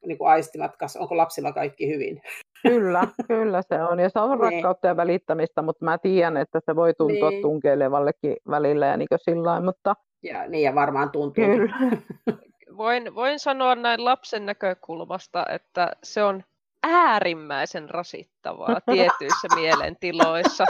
niin 0.07 0.19
kuin 0.19 0.29
aistimat 0.31 0.77
kanssa, 0.77 1.01
onko 1.01 1.17
lapsilla 1.17 1.53
kaikki 1.53 1.89
hyvin. 1.95 2.23
kyllä, 2.63 3.03
kyllä 3.29 3.63
se 3.63 3.83
on. 3.83 4.01
Ja 4.01 4.09
se 4.09 4.19
on 4.21 4.31
Niin. 4.39 4.41
rakkautta 4.41 4.87
ja 4.87 4.97
välittämistä, 4.97 5.63
mutta 5.63 5.85
mä 5.85 5.99
tiedän, 5.99 6.37
että 6.37 6.61
se 6.67 6.77
voi 6.77 6.95
tuntua 6.95 7.31
Niin. 7.31 7.43
tunkeilevallekin 7.43 8.37
välillä 8.51 8.87
ja 8.87 8.97
niin 8.97 9.09
sillä 9.17 9.43
lailla, 9.49 9.65
mutta 9.65 9.95
Ja 10.23 10.49
niin 10.49 10.63
ja 10.63 10.75
varmaan 10.75 11.11
tuntuu. 11.11 11.45
kyllä. 11.45 11.75
Voin, 12.77 13.15
voin 13.15 13.39
sanoa 13.39 13.75
näin 13.75 14.05
lapsen 14.05 14.47
näkökulmasta, 14.47 15.45
että 15.49 15.93
se 16.03 16.23
on 16.25 16.45
äärimmäisen 16.85 17.91
rasittavaa 17.91 18.81
tietyissä 18.81 19.49
mielentiloissa. 19.55 20.65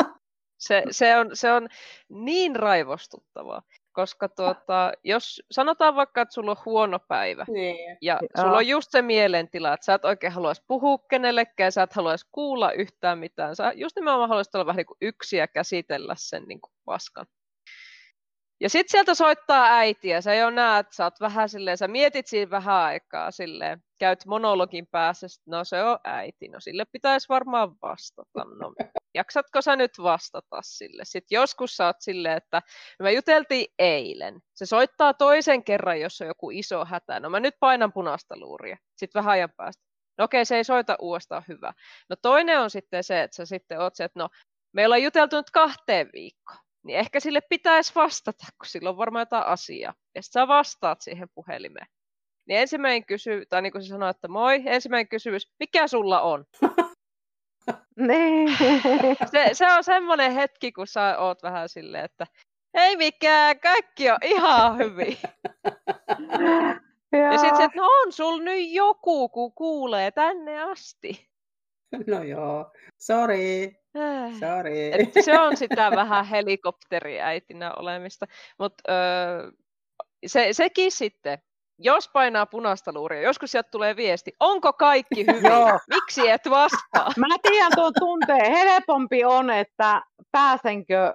Se, 0.59 0.83
se, 0.91 1.17
on, 1.17 1.31
se 1.33 1.53
on 1.53 1.69
niin 2.09 2.57
raivostuttavaa, 2.57 3.63
koska 3.93 4.29
tuota, 4.29 4.93
jos 5.05 5.43
sanotaan 5.51 5.95
vaikka, 5.95 6.21
että 6.21 6.35
sulla 6.35 6.51
on 6.51 6.57
huono 6.65 6.99
päivä, 6.99 7.45
Niin. 7.49 7.97
Ja 8.01 8.21
sulla 8.41 8.57
on 8.57 8.67
just 8.67 8.91
se 8.91 9.03
mielentila, 9.03 9.73
että 9.73 9.85
sä 9.85 9.95
et 9.95 10.05
oikein 10.05 10.33
haluaisi 10.33 10.63
puhua 10.67 10.99
kenellekään, 10.99 11.73
sä 11.73 11.83
et 11.83 11.93
haluaisi 11.93 12.27
kuulla 12.33 12.73
yhtään 12.73 13.19
mitään. 13.19 13.57
Sä 13.57 13.73
just 13.75 13.97
nimenomaan 13.97 14.29
haluaisit 14.29 14.55
olla 14.55 14.67
vähän 14.67 14.77
niin 14.77 14.87
kuin 14.87 14.99
yksi 15.01 15.37
ja 15.37 15.49
käsitellä 15.49 16.15
sen 16.19 16.45
niin 16.49 16.61
kuin 16.61 16.73
paskan. 16.85 17.27
Ja 18.61 18.71
sitten 18.71 18.91
sieltä 18.91 19.15
soittaa 19.15 19.65
äiti 19.65 20.09
ja 20.09 20.23
sä 20.23 20.35
jo 20.35 20.51
näet, 20.51 20.87
sä 20.93 21.05
oot 21.05 21.21
vähän 21.21 21.49
silleen, 21.49 21.79
sä 21.79 21.89
mietit 21.89 22.27
siinä 22.27 22.51
vähän 22.51 22.75
aikaa 22.77 23.31
silleen, 23.31 23.83
käyt 23.99 24.27
monologin 24.27 24.87
päässä, 24.87 25.29
sit, 25.29 25.43
no 25.47 25.65
se 25.65 25.83
on 25.83 25.99
äiti, 26.05 26.49
no 26.49 26.61
sille 26.61 26.85
pitäisi 26.93 27.29
varmaan 27.29 27.77
vastata. 27.83 28.45
No, 28.61 28.75
jaksatko 29.15 29.63
sä 29.63 29.77
nyt 29.77 29.91
vastata 30.03 30.61
sille? 30.63 31.03
Sitten 31.05 31.37
joskus 31.37 31.77
sä 31.77 31.87
oot 31.87 31.97
silleen, 32.01 32.37
että 32.37 32.63
me 33.03 33.13
juteltiin 33.13 33.67
eilen. 33.79 34.41
Se 34.55 34.67
soittaa 34.67 35.15
toisen 35.15 35.65
kerran, 35.65 36.01
jos 36.01 36.21
on 36.21 36.27
joku 36.27 36.51
iso 36.51 36.85
hätä. 36.85 37.21
No 37.21 37.31
mä 37.31 37.41
nyt 37.41 37.55
painan 37.61 37.93
punaista 37.93 38.39
luuria. 38.39 38.77
Sitten 38.97 39.21
vähän 39.21 39.33
ajan 39.33 39.53
päästä. 39.57 39.83
No 40.19 40.25
okei, 40.25 40.45
se 40.45 40.57
ei 40.57 40.65
soita 40.65 40.97
uudestaan, 41.01 41.43
hyvä. 41.49 41.73
No 42.11 42.17
toinen 42.23 42.61
on 42.61 42.71
sitten 42.71 43.05
se, 43.05 43.23
että 43.23 43.37
sä 43.37 43.47
sitten 43.47 43.81
oot 43.81 43.95
se, 43.95 44.05
että 44.05 44.19
no 44.19 44.29
meillä 44.73 44.95
on 44.95 45.03
juteltu 45.03 45.37
nyt 45.37 45.51
kahteen 45.51 46.11
viikkoon. 46.13 46.64
Niin 46.85 46.99
ehkä 46.99 47.21
sille 47.21 47.41
pitäisi 47.41 47.95
vastata, 47.95 48.47
kun 48.59 48.67
sillä 48.67 48.91
on 48.91 48.97
varmaan 48.97 49.23
jotain 49.23 49.47
asiaa. 49.47 49.95
Ja 50.15 50.23
sitten 50.23 50.43
sä 50.43 50.49
vastaat 50.49 51.01
siihen 51.01 51.29
puhelimeen. 51.35 51.87
Niin 52.49 52.61
ensimmäinen 52.61 53.07
kysymys, 53.07 53.47
tai 53.49 53.63
niin 53.63 53.73
kuin 53.73 53.83
se 53.83 53.89
sanoo, 53.89 54.09
että 54.09 54.29
moi, 54.29 54.63
ensimmäinen 54.67 55.09
kysymys, 55.09 55.53
mikä 55.59 55.89
sulla 55.89 56.21
on? 56.21 56.45
Niin. 57.97 58.57
Se, 59.31 59.51
se 59.53 59.73
on 59.73 59.85
semmoinen 59.85 60.33
hetki, 60.33 60.73
kun 60.73 60.87
sä 60.87 61.19
oot 61.19 61.43
vähän 61.43 61.69
silleen, 61.69 62.05
että 62.05 62.27
ei 62.75 62.97
mikään, 62.97 63.61
kaikki 63.61 64.11
on 64.11 64.19
ihan 64.23 64.79
hyvin. 64.79 65.19
Ja 67.13 67.39
sitten 67.39 67.57
se, 67.57 67.65
että 67.65 67.79
no 67.79 67.87
on 67.87 68.13
sul 68.13 68.39
nyt 68.39 68.71
joku, 68.71 69.29
kun 69.29 69.53
kuulee 69.53 70.11
tänne 70.11 70.63
asti. 70.63 71.31
No 72.07 72.23
joo, 72.23 72.73
sorry. 72.99 73.73
Sorry. 74.41 74.91
Että 74.93 75.23
se 75.23 75.41
on 75.41 75.57
sitä 75.57 75.91
vähän 75.91 76.25
helikopteriäitinä 76.25 77.73
olemista. 77.75 78.27
Mutta 78.59 78.93
öö, 78.93 79.51
se, 80.27 80.49
sekin 80.53 80.93
sitten, 80.93 81.39
jos 81.79 82.09
painaa 82.09 82.47
punaista 82.47 82.93
luuria, 82.93 83.23
joskus 83.23 83.51
sieltä 83.51 83.69
tulee 83.71 83.97
viesti, 83.97 84.33
onko 84.41 84.73
kaikki 84.73 85.27
hyvin? 85.27 85.53
Miksi 85.89 86.29
et 86.29 86.51
vastaa? 86.51 87.13
Mä 87.17 87.27
tiedän 87.43 87.73
tuon 87.75 87.93
tunteen. 87.99 88.53
Helpompi 88.53 89.25
on, 89.25 89.51
että 89.51 90.03
pääsenkö 90.33 91.15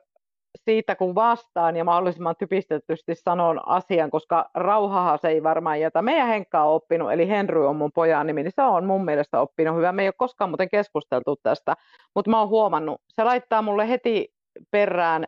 siitä, 0.65 0.95
kun 0.95 1.15
vastaan 1.15 1.75
ja 1.75 1.83
mahdollisimman 1.83 2.35
typistetysti 2.39 3.15
sanon 3.15 3.67
asian, 3.67 4.09
koska 4.09 4.49
rauhahan 4.53 5.19
se 5.21 5.27
ei 5.27 5.43
varmaan 5.43 5.79
jätä. 5.79 6.01
Meidän 6.01 6.27
Henkka 6.27 6.63
on 6.63 6.75
oppinut, 6.75 7.11
eli 7.11 7.27
Henry 7.27 7.67
on 7.67 7.75
mun 7.75 7.91
pojan 7.91 8.27
nimi, 8.27 8.43
niin 8.43 8.53
se 8.55 8.61
on 8.61 8.85
mun 8.85 9.05
mielestä 9.05 9.41
oppinut 9.41 9.75
hyvä. 9.77 9.91
Me 9.91 10.01
ei 10.01 10.07
ole 10.07 10.13
koskaan 10.17 10.49
muuten 10.49 10.69
keskusteltu 10.69 11.35
tästä, 11.43 11.75
mutta 12.15 12.31
mä 12.31 12.39
oon 12.39 12.49
huomannut, 12.49 13.01
se 13.09 13.23
laittaa 13.23 13.61
mulle 13.61 13.89
heti 13.89 14.33
perään, 14.71 15.25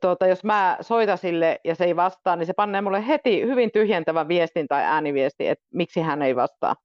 tuota, 0.00 0.26
jos 0.26 0.44
mä 0.44 0.76
soitan 0.80 1.18
sille 1.18 1.60
ja 1.64 1.74
se 1.74 1.84
ei 1.84 1.96
vastaa, 1.96 2.36
niin 2.36 2.46
se 2.46 2.52
panee 2.52 2.80
mulle 2.80 3.06
heti 3.06 3.42
hyvin 3.42 3.70
tyhjentävän 3.72 4.28
viestin 4.28 4.68
tai 4.68 4.82
ääniviesti, 4.84 5.48
että 5.48 5.64
miksi 5.74 6.00
hän 6.00 6.22
ei 6.22 6.36
vastaa. 6.36 6.76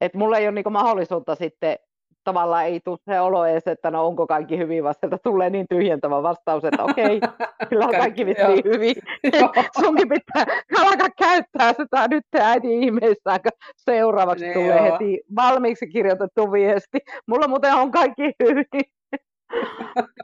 Et 0.00 0.14
mulla 0.14 0.38
ei 0.38 0.46
ole 0.46 0.54
niinku 0.54 0.70
mahdollisuutta 0.70 1.34
sitten 1.34 1.78
tavallaan 2.24 2.66
ei 2.66 2.80
tule 2.80 2.98
se 3.04 3.20
olo 3.20 3.46
edes, 3.46 3.66
että 3.66 3.90
no 3.90 4.06
onko 4.06 4.26
kaikki 4.26 4.58
hyvin, 4.58 4.84
vaan 4.84 4.94
sieltä 5.00 5.18
tulee 5.22 5.50
niin 5.50 5.66
tyhjentävä 5.68 6.22
vastaus, 6.22 6.64
että 6.64 6.84
okei, 6.84 7.20
kyllä 7.68 7.84
on 7.84 7.94
kaikki 7.94 8.26
vissiin 8.26 8.64
hyvin. 8.64 8.94
Sunkin 9.80 10.08
pitää 10.08 10.44
alkaa 10.80 11.08
käyttää 11.18 11.72
sitä 11.72 12.08
nyt 12.08 12.24
äiti 12.40 12.78
ihmeissään, 12.78 13.42
kun 13.42 13.52
seuraavaksi 13.76 14.46
ne 14.46 14.52
tulee 14.52 14.76
joo. 14.76 14.92
heti 14.92 15.20
valmiiksi 15.36 15.86
kirjoitettu 15.86 16.52
viesti. 16.52 16.98
Mulla 17.26 17.48
muuten 17.48 17.74
on 17.74 17.90
kaikki 17.90 18.32
hyvin. 18.42 18.66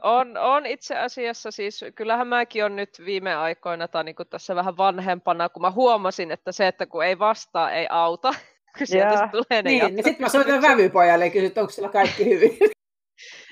on, 0.03 0.37
on 0.37 0.65
itse 0.65 0.97
asiassa 0.97 1.51
siis, 1.51 1.85
kyllähän 1.95 2.27
mäkin 2.27 2.65
on 2.65 2.75
nyt 2.75 2.89
viime 3.05 3.35
aikoina 3.35 3.87
tai 3.87 4.03
niin 4.03 4.15
tässä 4.29 4.55
vähän 4.55 4.77
vanhempana, 4.77 5.49
kun 5.49 5.61
mä 5.61 5.71
huomasin, 5.71 6.31
että 6.31 6.51
se, 6.51 6.67
että 6.67 6.85
kun 6.85 7.05
ei 7.05 7.19
vastaa, 7.19 7.71
ei 7.71 7.87
auta 7.89 8.33
kun 8.77 8.87
sieltä 8.87 9.29
tulee 9.31 9.61
ne 9.61 9.69
Niin, 9.69 9.95
niin 9.95 10.03
sitten 10.03 10.25
mä 10.25 10.29
soitan 10.29 10.61
vävypojalle 10.61 11.25
ja 11.25 11.31
kysyn, 11.31 11.47
että 11.47 11.61
onko 11.61 11.71
sillä 11.71 11.89
kaikki 11.89 12.25
hyvin. 12.25 12.57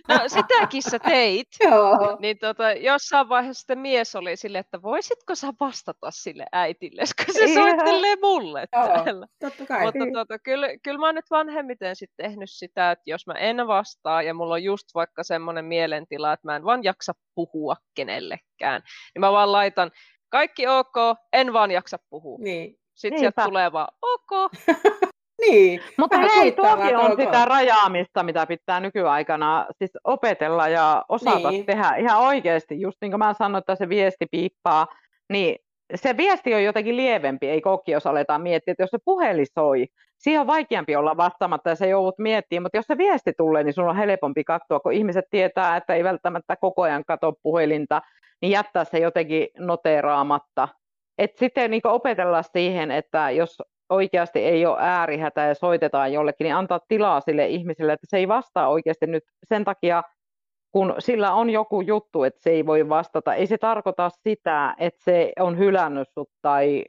No 0.09 0.19
sitäkin 0.27 0.83
sä 0.83 0.99
teit. 0.99 1.47
Joo. 1.71 2.17
Niin 2.19 2.37
tota, 2.37 2.71
jossain 2.71 3.29
vaiheessa 3.29 3.59
sitten 3.59 3.79
mies 3.79 4.15
oli 4.15 4.35
silleen, 4.35 4.59
että 4.59 4.81
voisitko 4.81 5.35
sä 5.35 5.53
vastata 5.59 6.11
sille 6.11 6.45
äitille, 6.51 7.01
koska 7.05 7.33
se 7.33 7.53
soittelee 7.53 8.15
mulle 8.21 8.65
Joo, 8.73 8.87
täällä. 8.87 9.27
Totta 9.39 9.65
kai. 9.65 9.85
Mutta 9.85 10.05
tota, 10.13 10.39
kyllä, 10.39 10.67
kyllä 10.83 10.99
mä 10.99 11.05
oon 11.05 11.15
nyt 11.15 11.31
vanhemmiten 11.31 11.95
sitten 11.95 12.25
tehnyt 12.25 12.49
sitä, 12.49 12.91
että 12.91 13.03
jos 13.05 13.27
mä 13.27 13.33
en 13.33 13.67
vastaa 13.67 14.21
ja 14.21 14.33
mulla 14.33 14.53
on 14.53 14.63
just 14.63 14.87
vaikka 14.95 15.23
semmoinen 15.23 15.65
mielentila, 15.65 16.33
että 16.33 16.47
mä 16.47 16.55
en 16.55 16.65
vaan 16.65 16.83
jaksa 16.83 17.13
puhua 17.35 17.75
kenellekään, 17.95 18.81
niin 19.15 19.19
mä 19.19 19.31
vaan 19.31 19.51
laitan 19.51 19.91
kaikki 20.29 20.67
ok, 20.67 20.95
en 21.33 21.53
vaan 21.53 21.71
jaksa 21.71 21.97
puhua. 22.09 22.37
Niin. 22.41 22.75
Sitten 22.95 23.19
sieltä 23.19 23.43
tulee 23.43 23.71
vaan 23.71 23.87
ok. 24.01 24.51
niin. 25.39 25.81
Mutta 25.97 26.17
hei, 26.17 26.51
tuokin 26.51 26.97
on 26.97 27.15
sitä 27.15 27.45
rajaamista, 27.45 28.23
mitä 28.23 28.45
pitää 28.45 28.79
nykyaikana 28.79 29.65
siis 29.77 29.91
opetella 30.03 30.67
ja 30.67 31.05
osata 31.09 31.51
niin. 31.51 31.65
tehdä 31.65 31.95
ihan 31.95 32.19
oikeasti. 32.19 32.81
Just 32.81 32.97
niin 33.01 33.11
kuin 33.11 33.19
mä 33.19 33.33
sanoin, 33.33 33.59
että 33.59 33.75
se 33.75 33.89
viesti 33.89 34.25
piippaa, 34.31 34.87
niin 35.29 35.55
se 35.95 36.17
viesti 36.17 36.53
on 36.53 36.63
jotenkin 36.63 36.97
lievempi, 36.97 37.49
ei 37.49 37.61
kokki, 37.61 37.91
jos 37.91 38.07
aletaan 38.07 38.41
miettiä, 38.41 38.71
että 38.71 38.83
jos 38.83 38.89
se 38.89 38.97
puhelin 39.05 39.47
soi, 39.53 39.87
siihen 40.17 40.41
on 40.41 40.47
vaikeampi 40.47 40.95
olla 40.95 41.17
vastaamatta 41.17 41.69
ja 41.69 41.75
se 41.75 41.87
joudut 41.87 42.19
miettimään, 42.19 42.63
mutta 42.63 42.77
jos 42.77 42.85
se 42.85 42.97
viesti 42.97 43.33
tulee, 43.37 43.63
niin 43.63 43.73
sun 43.73 43.89
on 43.89 43.95
helpompi 43.95 44.43
katsoa, 44.43 44.79
kun 44.79 44.93
ihmiset 44.93 45.25
tietää, 45.29 45.77
että 45.77 45.95
ei 45.95 46.03
välttämättä 46.03 46.55
koko 46.55 46.81
ajan 46.81 47.05
katso 47.05 47.33
puhelinta, 47.43 48.01
niin 48.41 48.51
jättää 48.51 48.83
se 48.83 48.97
jotenkin 48.99 49.47
noteeraamatta 49.57 50.67
et 51.19 51.37
sitten 51.37 51.71
niin 51.71 51.87
opetella 51.87 52.43
siihen, 52.43 52.91
että 52.91 53.31
jos 53.31 53.57
oikeasti 53.89 54.39
ei 54.39 54.65
ole 54.65 54.77
äärihätä 54.79 55.41
ja 55.41 55.55
soitetaan 55.55 56.13
jollekin, 56.13 56.45
niin 56.45 56.55
antaa 56.55 56.79
tilaa 56.87 57.21
sille 57.21 57.47
ihmiselle, 57.47 57.93
että 57.93 58.07
se 58.09 58.17
ei 58.17 58.27
vastaa 58.27 58.69
oikeasti 58.69 59.07
nyt 59.07 59.23
sen 59.43 59.65
takia, 59.65 60.03
kun 60.71 60.95
sillä 60.99 61.33
on 61.33 61.49
joku 61.49 61.81
juttu, 61.81 62.23
että 62.23 62.41
se 62.43 62.49
ei 62.49 62.65
voi 62.65 62.89
vastata. 62.89 63.33
Ei 63.33 63.47
se 63.47 63.57
tarkoita 63.57 64.09
sitä, 64.23 64.75
että 64.77 65.03
se 65.03 65.31
on 65.39 65.57
hylännyt 65.57 66.07
sut 66.13 66.29
tai 66.41 66.85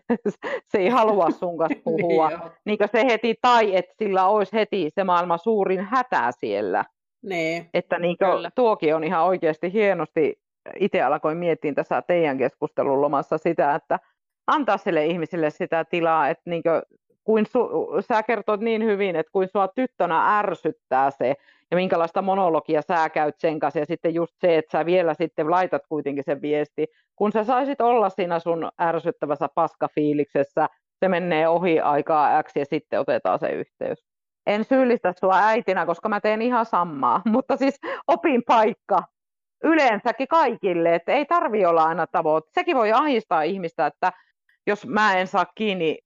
se 0.70 0.78
ei 0.78 0.88
halua 0.88 1.30
sun 1.30 1.58
kanssa 1.58 1.80
puhua. 1.84 2.28
niin, 2.28 2.40
niin 2.64 2.78
se 2.92 3.04
heti, 3.04 3.34
tai 3.42 3.76
että 3.76 3.94
sillä 3.98 4.26
olisi 4.26 4.52
heti 4.52 4.90
se 4.94 5.04
maailman 5.04 5.38
suurin 5.38 5.80
hätä 5.80 6.30
siellä. 6.38 6.84
Niin. 7.22 7.70
Että 7.74 7.98
niin 7.98 8.16
tuokin 8.54 8.94
on 8.94 9.04
ihan 9.04 9.24
oikeasti 9.24 9.72
hienosti 9.72 10.40
itse 10.80 11.02
alkoin 11.02 11.38
miettiä 11.38 11.74
tässä 11.74 12.02
teidän 12.02 12.38
keskustelun 12.38 13.00
lomassa 13.00 13.38
sitä, 13.38 13.74
että 13.74 13.98
antaa 14.46 14.76
sille 14.76 15.06
ihmisille 15.06 15.50
sitä 15.50 15.84
tilaa, 15.84 16.28
että 16.28 16.50
niin 16.50 16.62
kuin, 16.62 16.82
kuin 17.24 17.46
su, 17.46 17.68
sä 18.00 18.22
kertot 18.22 18.60
niin 18.60 18.84
hyvin, 18.84 19.16
että 19.16 19.32
kuin 19.32 19.48
sua 19.48 19.68
tyttönä 19.68 20.38
ärsyttää 20.38 21.10
se, 21.10 21.34
ja 21.70 21.76
minkälaista 21.76 22.22
monologia 22.22 22.82
sä 22.82 23.08
käyt 23.08 23.34
sen 23.38 23.58
kanssa, 23.58 23.78
ja 23.78 23.86
sitten 23.86 24.14
just 24.14 24.34
se, 24.40 24.58
että 24.58 24.78
sä 24.78 24.86
vielä 24.86 25.14
sitten 25.14 25.50
laitat 25.50 25.82
kuitenkin 25.88 26.24
sen 26.24 26.42
viesti, 26.42 26.86
kun 27.16 27.32
sä 27.32 27.44
saisit 27.44 27.80
olla 27.80 28.08
siinä 28.08 28.38
sun 28.38 28.68
ärsyttävässä 28.80 29.48
paskafiiliksessä, 29.54 30.68
se 31.00 31.08
menee 31.08 31.48
ohi 31.48 31.80
aikaa 31.80 32.42
X 32.42 32.52
ja 32.56 32.64
sitten 32.64 33.00
otetaan 33.00 33.38
se 33.38 33.48
yhteys. 33.48 34.04
En 34.46 34.64
syyllistä 34.64 35.12
sua 35.20 35.38
äitinä, 35.38 35.86
koska 35.86 36.08
mä 36.08 36.20
teen 36.20 36.42
ihan 36.42 36.66
samaa, 36.66 37.22
mutta 37.34 37.56
siis 37.56 37.78
opin 38.06 38.42
paikka 38.46 38.98
yleensäkin 39.64 40.28
kaikille, 40.28 40.94
että 40.94 41.12
ei 41.12 41.26
tarvi 41.26 41.66
olla 41.66 41.84
aina 41.84 42.06
tavoite. 42.06 42.50
Sekin 42.52 42.76
voi 42.76 42.92
ahistaa 42.92 43.42
ihmistä, 43.42 43.86
että 43.86 44.12
jos 44.66 44.86
mä 44.86 45.18
en 45.18 45.26
saa 45.26 45.46
kiinni 45.54 45.98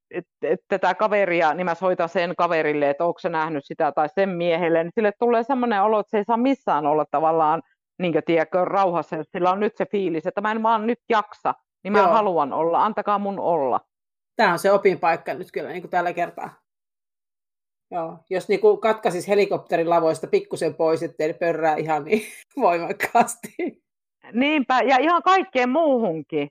tätä 0.68 0.94
kaveria, 0.94 1.54
niin 1.54 1.64
mä 1.64 1.74
soitan 1.74 2.08
sen 2.08 2.36
kaverille, 2.36 2.90
että 2.90 3.04
onko 3.04 3.18
se 3.18 3.28
nähnyt 3.28 3.64
sitä 3.64 3.92
tai 3.92 4.08
sen 4.14 4.28
miehelle, 4.28 4.84
niin 4.84 4.92
sille 4.94 5.12
tulee 5.18 5.42
semmoinen 5.42 5.82
olo, 5.82 6.00
että 6.00 6.10
se 6.10 6.18
ei 6.18 6.24
saa 6.24 6.36
missään 6.36 6.86
olla 6.86 7.04
tavallaan 7.10 7.62
niin 7.98 8.12
kuin 8.12 8.24
tiedätkö, 8.24 8.64
rauhassa, 8.64 9.16
jos 9.16 9.26
sillä 9.32 9.50
on 9.50 9.60
nyt 9.60 9.76
se 9.76 9.86
fiilis, 9.86 10.26
että 10.26 10.40
mä 10.40 10.52
en 10.52 10.62
vaan 10.62 10.86
nyt 10.86 10.98
jaksa, 11.08 11.54
niin 11.84 11.92
mä 11.92 11.98
Joo. 11.98 12.08
haluan 12.08 12.52
olla, 12.52 12.84
antakaa 12.84 13.18
mun 13.18 13.40
olla. 13.40 13.80
Tämä 14.36 14.52
on 14.52 14.58
se 14.58 14.72
opinpaikka 14.72 15.34
nyt 15.34 15.48
kyllä 15.52 15.68
niin 15.68 15.82
kuin 15.82 15.90
tällä 15.90 16.12
kertaa. 16.12 16.54
Joo, 17.90 18.18
jos 18.30 18.48
niinku 18.48 18.76
katkaisis 18.76 19.28
helikopterin 19.28 19.90
lavoista 19.90 20.26
pikkusen 20.26 20.74
pois, 20.74 21.02
ettei 21.02 21.34
pörrää 21.34 21.76
ihan 21.76 22.04
niin 22.04 22.22
voimakkaasti. 22.56 23.82
Niinpä, 24.32 24.80
ja 24.80 24.96
ihan 24.98 25.22
kaikkeen 25.22 25.68
muuhunkin. 25.68 26.48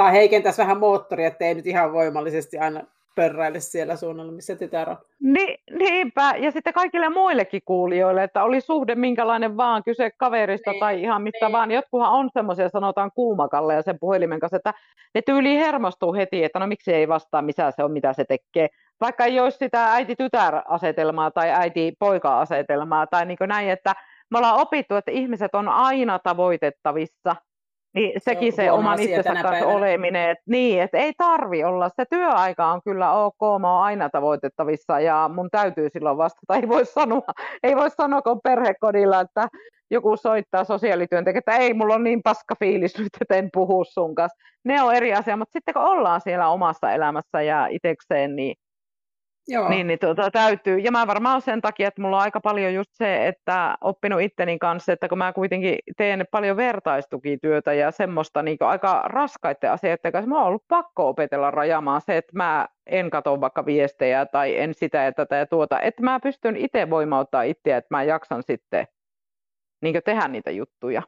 Tai 0.00 0.12
heikentäisi 0.12 0.58
vähän 0.58 0.78
moottoria, 0.78 1.26
ettei 1.26 1.54
nyt 1.54 1.66
ihan 1.66 1.92
voimallisesti 1.92 2.58
aina 2.58 2.80
pörräile 3.14 3.60
siellä 3.60 3.96
suunnalla, 3.96 4.32
missä 4.32 4.56
tytär 4.56 4.90
on. 4.90 4.96
Ni, 5.22 5.58
niinpä, 5.78 6.34
ja 6.36 6.50
sitten 6.50 6.72
kaikille 6.72 7.08
muillekin 7.08 7.62
kuulijoille, 7.64 8.22
että 8.22 8.42
oli 8.42 8.60
suhde 8.60 8.94
minkälainen 8.94 9.56
vaan, 9.56 9.82
kyse 9.84 10.10
kaverista 10.10 10.70
niin, 10.70 10.80
tai 10.80 11.02
ihan 11.02 11.22
mistä 11.22 11.46
niin. 11.46 11.52
vaan. 11.52 11.70
Jotkuhan 11.70 12.10
on 12.10 12.30
semmoisia, 12.32 12.68
sanotaan 12.68 13.10
kuumakalle 13.14 13.74
ja 13.74 13.82
sen 13.82 13.98
puhelimen 14.00 14.40
kanssa, 14.40 14.56
että 14.56 14.74
ne 15.14 15.22
tyyli 15.22 15.58
hermostuu 15.58 16.14
heti, 16.14 16.44
että 16.44 16.58
no 16.58 16.66
miksi 16.66 16.94
ei 16.94 17.08
vastaa, 17.08 17.42
missä 17.42 17.70
se 17.70 17.84
on, 17.84 17.92
mitä 17.92 18.12
se 18.12 18.24
tekee. 18.24 18.68
Vaikka 19.00 19.24
ei 19.24 19.40
olisi 19.40 19.58
sitä 19.58 19.92
äiti-tytär-asetelmaa 19.92 21.30
tai 21.30 21.50
äiti-poika-asetelmaa 21.50 23.06
tai 23.06 23.26
niin 23.26 23.38
näin, 23.46 23.70
että 23.70 23.94
me 24.30 24.38
ollaan 24.38 24.60
opittu, 24.60 24.94
että 24.94 25.10
ihmiset 25.10 25.54
on 25.54 25.68
aina 25.68 26.18
tavoitettavissa– 26.18 27.36
niin 27.94 28.12
sekin 28.18 28.52
se, 28.52 28.56
se 28.56 28.72
oman 28.72 29.00
itsensä 29.00 29.42
kanssa 29.42 29.66
oleminen, 29.66 30.30
että 30.30 30.44
niin, 30.46 30.82
että 30.82 30.98
ei 30.98 31.12
tarvi 31.16 31.64
olla. 31.64 31.88
Se 31.88 32.04
työaika 32.10 32.66
on 32.66 32.80
kyllä 32.84 33.12
ok, 33.12 33.60
mä 33.60 33.72
oon 33.74 33.82
aina 33.82 34.10
tavoitettavissa 34.10 35.00
ja 35.00 35.30
mun 35.34 35.48
täytyy 35.50 35.88
silloin 35.92 36.16
vastata. 36.16 36.54
Ei 36.54 36.68
voi 36.68 36.86
sanoa, 36.86 37.22
ei 37.62 37.76
voi 37.76 37.90
sanoa 37.90 38.22
kun 38.22 38.40
perhekodilla, 38.44 39.20
että 39.20 39.48
joku 39.90 40.16
soittaa 40.16 40.64
sosiaalityöntekijä, 40.64 41.38
että 41.38 41.56
ei, 41.56 41.74
mulla 41.74 41.94
on 41.94 42.04
niin 42.04 42.22
paska 42.22 42.54
fiilis 42.58 42.98
nyt, 42.98 43.08
että 43.20 43.34
en 43.34 43.48
puhu 43.52 43.84
sun 43.84 44.14
kanssa. 44.14 44.38
Ne 44.64 44.82
on 44.82 44.94
eri 44.94 45.14
asia, 45.14 45.36
mutta 45.36 45.52
sitten 45.52 45.74
kun 45.74 45.82
ollaan 45.82 46.20
siellä 46.20 46.48
omassa 46.48 46.92
elämässä 46.92 47.42
ja 47.42 47.66
itekseen, 47.66 48.36
niin 48.36 48.56
Joo. 49.48 49.68
Niin, 49.68 49.86
niin 49.86 49.98
tuota, 49.98 50.30
täytyy. 50.30 50.78
Ja 50.78 50.92
mä 50.92 51.06
varmaan 51.06 51.42
sen 51.42 51.60
takia, 51.60 51.88
että 51.88 52.02
mulla 52.02 52.16
on 52.16 52.22
aika 52.22 52.40
paljon 52.40 52.74
just 52.74 52.90
se, 52.92 53.26
että 53.26 53.76
oppinut 53.80 54.20
itteni 54.20 54.58
kanssa, 54.58 54.92
että 54.92 55.08
kun 55.08 55.18
mä 55.18 55.32
kuitenkin 55.32 55.78
teen 55.96 56.24
paljon 56.30 56.56
vertaistukityötä 56.56 57.72
ja 57.72 57.90
semmoista 57.90 58.42
niin 58.42 58.56
aika 58.60 59.02
raskaiden 59.06 59.72
asioiden 59.72 60.12
kanssa, 60.12 60.28
mä 60.28 60.38
oon 60.38 60.46
ollut 60.46 60.64
pakko 60.68 61.08
opetella 61.08 61.50
rajamaan 61.50 62.00
se, 62.00 62.16
että 62.16 62.32
mä 62.36 62.68
en 62.86 63.10
katso 63.10 63.40
vaikka 63.40 63.66
viestejä 63.66 64.26
tai 64.26 64.58
en 64.58 64.74
sitä 64.74 64.98
ja 65.02 65.12
tätä 65.12 65.36
ja 65.36 65.46
tuota, 65.46 65.80
että 65.80 66.02
mä 66.02 66.20
pystyn 66.20 66.56
itse 66.56 66.90
voimauttaa 66.90 67.42
itseä, 67.42 67.76
että 67.76 67.94
mä 67.94 68.02
jaksan 68.02 68.42
sitten 68.42 68.86
niin 69.82 70.00
tehdä 70.04 70.28
niitä 70.28 70.50
juttuja. 70.50 71.02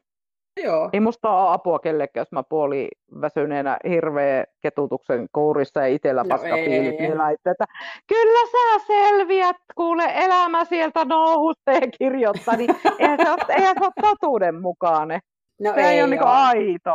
Joo. 0.57 0.91
Ei 0.93 1.01
musta 1.01 1.31
ole 1.31 1.55
apua 1.55 1.79
kellekään, 1.79 2.21
jos 2.23 2.33
mä 2.33 2.43
puoli 2.43 2.89
väsyneenä 3.21 3.79
hirveä 3.89 4.45
ketutuksen 4.61 5.27
kourissa 5.33 5.81
ja 5.81 5.87
itsellä 5.87 6.23
No 6.23 6.29
paskapiilit, 6.29 7.01
ei. 7.01 7.09
niin 7.09 7.21
että 7.51 7.65
kyllä 8.09 8.47
sä 8.51 8.87
selviät, 8.87 9.57
kuule 9.75 10.05
elämä 10.15 10.65
sieltä 10.65 11.05
noususta 11.05 11.73
ja 11.73 11.81
kirjoittaa, 11.99 12.57
niin 12.57 12.71
eihän 12.99 13.19
se 13.23 13.31
ole, 13.31 13.57
eihän 13.57 13.77
se 13.79 13.85
ole 13.85 13.93
totuuden 14.01 14.61
mukainen. 14.63 15.21
No 15.61 15.75
Se 15.75 15.81
ei, 15.81 16.03
ole 16.03 16.11
niin 16.11 16.23
oo. 16.23 16.29
aito. 16.29 16.95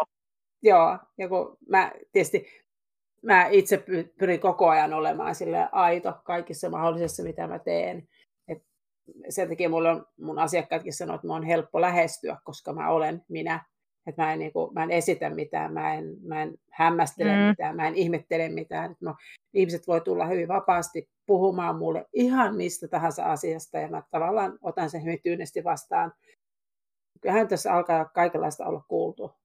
Joo, 0.63 0.97
ja 1.17 1.29
kun 1.29 1.57
mä 1.69 1.91
tietysti 2.11 2.47
mä 3.23 3.47
itse 3.51 3.75
py- 3.75 4.13
pyrin 4.19 4.39
koko 4.39 4.69
ajan 4.69 4.93
olemaan 4.93 5.35
sille 5.35 5.69
aito 5.71 6.13
kaikissa 6.23 6.69
mahdollisessa, 6.69 7.23
mitä 7.23 7.47
mä 7.47 7.59
teen. 7.59 8.07
Sen 9.29 9.49
takia 9.49 9.69
mulla 9.69 9.91
on, 9.91 10.05
mun 10.19 10.39
asiakkaatkin 10.39 10.93
sanoo, 10.93 11.15
että 11.15 11.27
mä 11.27 11.35
on 11.35 11.43
helppo 11.43 11.81
lähestyä, 11.81 12.37
koska 12.43 12.73
mä 12.73 12.89
olen 12.89 13.25
minä. 13.29 13.65
Et 14.07 14.17
mä, 14.17 14.33
en, 14.33 14.39
niin 14.39 14.53
kuin, 14.53 14.73
mä 14.73 14.83
en 14.83 14.91
esitä 14.91 15.29
mitään, 15.29 15.73
mä 15.73 15.93
en, 15.93 16.15
mä 16.21 16.43
en 16.43 16.57
hämmästele 16.71 17.31
Mm. 17.35 17.41
mitään, 17.43 17.75
mä 17.75 17.87
en 17.87 17.95
ihmettele 17.95 18.49
mitään. 18.49 18.91
Et 18.91 19.01
mä, 19.01 19.15
ihmiset 19.53 19.87
voi 19.87 20.01
tulla 20.01 20.25
hyvin 20.25 20.47
vapaasti 20.47 21.09
puhumaan 21.25 21.77
mulle 21.77 22.05
ihan 22.13 22.55
mistä 22.55 22.87
tahansa 22.87 23.23
asiasta, 23.23 23.77
ja 23.77 23.87
mä 23.87 24.03
tavallaan 24.11 24.59
otan 24.61 24.89
sen 24.89 25.03
hyvin 25.03 25.19
tyynesti 25.23 25.63
vastaan. 25.63 26.13
Kyllähän 27.21 27.47
tässä 27.47 27.73
alkaa 27.73 28.05
kaikenlaista 28.05 28.65
olla 28.65 28.83
kuultu 28.87 29.35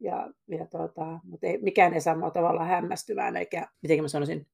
ja, 0.00 0.30
ja 0.48 0.66
tuota, 0.66 1.20
mutta 1.24 1.46
ei, 1.46 1.58
mikään 1.62 1.94
ei 1.94 2.00
saa 2.00 2.16
mua 2.16 2.30
tavallaan 2.30 2.68
hämmästymään 2.68 3.36
eikä, 3.36 3.68
miten 3.82 4.02
mä 4.02 4.08
sanoisin, 4.08 4.46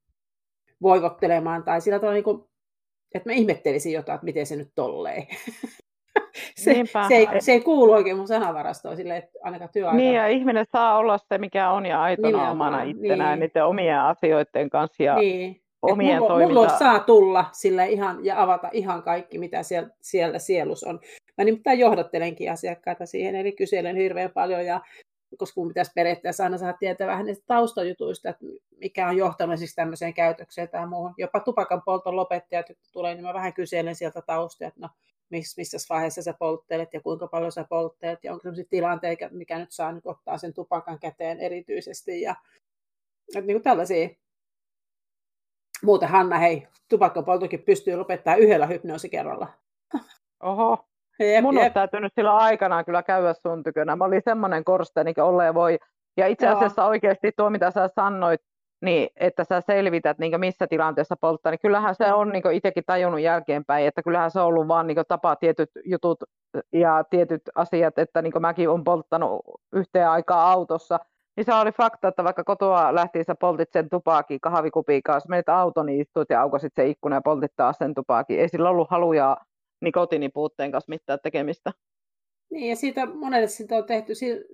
voivottelemaan 0.83 1.65
tai 1.65 1.81
sillä 1.81 1.99
tavalla, 1.99 2.15
niin 2.15 2.25
kuin, 2.25 2.45
että 3.15 3.29
mä 3.29 3.33
ihmettelisin 3.33 3.93
jotain, 3.93 4.15
että 4.15 4.25
miten 4.25 4.47
se 4.47 4.57
nyt 4.57 4.71
tolleen. 4.75 5.27
se, 6.57 6.73
Niinpä. 6.73 7.09
se, 7.09 7.15
ei, 7.15 7.27
se 7.39 7.53
ei 7.53 7.61
kuulu 7.61 7.93
oikein 7.93 8.17
mun 8.17 8.29
sanavarastoon 8.29 8.97
sille, 8.97 9.17
että 9.17 9.39
ainakaan 9.43 9.71
työaikana. 9.73 10.03
Niin, 10.03 10.15
ja 10.15 10.27
ihminen 10.27 10.67
saa 10.73 10.97
olla 10.97 11.19
se, 11.19 11.39
mikä 11.39 11.71
on, 11.71 11.87
ja 11.87 12.03
aitona 12.03 12.29
Nimenomaan, 12.29 12.53
omana 12.53 12.83
itsenään 12.83 13.39
niin. 13.39 13.49
niiden 13.49 13.65
omien 13.65 14.01
asioiden 14.01 14.71
kanssa 14.71 15.03
ja 15.03 15.15
niin. 15.15 15.63
Omien 15.83 16.19
mulla, 16.19 16.29
toiminta... 16.29 16.55
mulla 16.55 16.79
saa 16.79 17.01
tulla 17.01 17.45
sille 17.53 17.89
ihan, 17.89 18.25
ja 18.25 18.43
avata 18.43 18.69
ihan 18.73 19.03
kaikki, 19.03 19.39
mitä 19.39 19.63
siellä, 19.63 19.89
siellä 20.01 20.39
sielus 20.39 20.85
on. 20.85 21.01
Mä 21.39 21.45
nimittäin 21.45 21.79
johdattelenkin 21.79 22.53
asiakkaita 22.53 23.07
siihen, 23.07 23.35
eli 23.35 23.53
kyselen 23.53 23.97
hirveän 23.97 24.31
paljon, 24.31 24.67
ja 24.67 24.81
koska 25.37 25.61
mun 25.61 25.69
pitäisi 25.69 25.93
periaatteessa 25.95 26.45
aina 26.45 26.59
saada 26.59 26.79
tietää 26.79 27.07
vähän 27.07 27.27
niistä 27.27 27.45
taustajutuista, 27.47 28.29
että 28.29 28.45
mikä 28.77 29.09
on 29.09 29.17
johtanut 29.17 29.59
siis 29.59 29.75
tämmöiseen 29.75 30.15
käytökseen 30.15 30.69
tai 30.69 30.87
muuhun. 30.87 31.15
Jopa 31.17 31.41
tupakan 31.41 31.83
polton 31.83 32.17
lopettajat, 32.17 32.69
jotka 32.69 32.85
tulee, 32.93 33.15
niin 33.15 33.25
mä 33.25 33.35
vähän 33.35 33.55
kyselen 33.55 33.95
sieltä 33.95 34.23
taustaa, 34.23 34.69
että 34.69 34.81
no, 34.81 34.89
miss, 35.31 35.57
missä 35.57 35.77
vaiheessa 35.91 36.23
sä 36.23 36.35
polttelet 36.39 36.95
ja 36.95 37.01
kuinka 37.01 37.27
paljon 37.27 37.53
sä 37.53 37.65
polttelet 37.69 38.25
ja 38.25 38.33
onko 38.33 38.43
sellaisia 38.43 38.65
tilanteita, 38.71 39.29
mikä 39.31 39.59
nyt 39.59 39.73
saa 39.73 39.93
nyt 39.93 40.07
ottaa 40.07 40.39
sen 40.39 40.55
tupakan 40.55 40.99
käteen 40.99 41.41
erityisesti 41.41 42.21
ja 42.21 42.35
että 43.29 43.47
niin 43.47 43.55
kuin 43.55 43.63
tällaisia. 43.63 44.09
Muuten 45.83 46.09
Hanna, 46.09 46.39
hei, 46.39 46.69
tupakkapoltokin 46.89 47.63
pystyy 47.63 47.97
lopettaa 47.97 48.37
yhdellä 48.37 48.67
hypnoosikerralla. 48.67 49.49
Oho, 50.41 50.88
Jep, 51.19 51.43
mun 51.43 51.59
on 51.59 51.73
täytynyt 51.73 52.13
silloin 52.15 52.37
aikanaan 52.37 52.85
kyllä 52.85 53.03
käydä 53.03 53.33
sun 53.33 53.63
tykönä. 53.63 53.97
Mä 53.97 54.05
olin 54.05 54.23
semmoinen 54.25 54.65
korsteeni, 54.65 55.13
niin 55.17 55.25
olleen 55.25 55.55
voi. 55.55 55.79
Ja 56.17 56.27
itse 56.27 56.47
Joo. 56.47 56.57
asiassa 56.57 56.87
oikeasti 56.87 57.33
tuo, 57.37 57.51
mitä 57.51 57.71
sä 57.71 57.89
sanoit, 57.89 58.41
niin 58.83 59.09
että 59.17 59.45
sä 59.45 59.61
selvität 59.61 60.19
niin 60.19 60.41
missä 60.41 60.67
tilanteessa 60.67 61.17
polttaa, 61.21 61.51
niin 61.51 61.61
kyllähän 61.63 61.95
se 61.95 62.13
on 62.13 62.29
niin 62.29 62.53
itsekin 62.53 62.85
tajunnut 62.87 63.21
jälkeenpäin, 63.21 63.87
että 63.87 64.03
kyllähän 64.03 64.31
se 64.31 64.41
on 64.41 64.47
ollut 64.47 64.69
vaan 64.69 64.87
niin 64.87 64.99
tapa 65.09 65.37
tietyt 65.37 65.71
jutut 65.85 66.19
ja 66.73 67.05
tietyt 67.11 67.43
asiat, 67.55 67.99
että 67.99 68.23
niin 68.23 68.33
mäkin 68.41 68.69
olen 68.69 68.85
polttanut 68.85 69.41
yhteen 69.73 70.11
aikaa 70.11 70.53
autossa, 70.53 70.99
niin 71.37 71.45
se 71.45 71.55
oli 71.55 71.73
fakta, 71.73 72.09
että 72.09 72.25
vaikka 72.25 72.45
kotoa 72.45 72.95
lähtiin, 72.95 73.25
sä 73.25 73.35
poltit 73.35 73.73
sen 73.73 73.89
tupakin 73.89 74.41
kahvikupin 74.41 75.03
kanssa, 75.03 75.29
menit 75.29 75.49
auton, 75.49 75.87
niin 75.87 76.01
istuit 76.01 76.31
ja 76.31 76.41
aukasit 76.41 76.73
sen 76.77 76.89
ikkuna 76.89 77.17
ja 77.17 77.23
poltit 77.23 77.53
taas 77.57 77.79
sen 77.79 77.95
tupakin. 77.95 78.41
Ei 78.41 78.49
sillä 78.49 78.71
ollut 78.71 78.91
haluja 78.91 79.37
nikotiinipuutteen 79.81 80.73
kanssa 80.73 80.91
mitään 80.91 81.19
tekemistä. 81.23 81.73
Niin, 82.51 82.71
ja 82.71 82.77
siitä 82.77 83.07
monelle 83.07 83.47
sitä 83.47 83.77
on 83.77 83.85
tehty, 83.85 84.13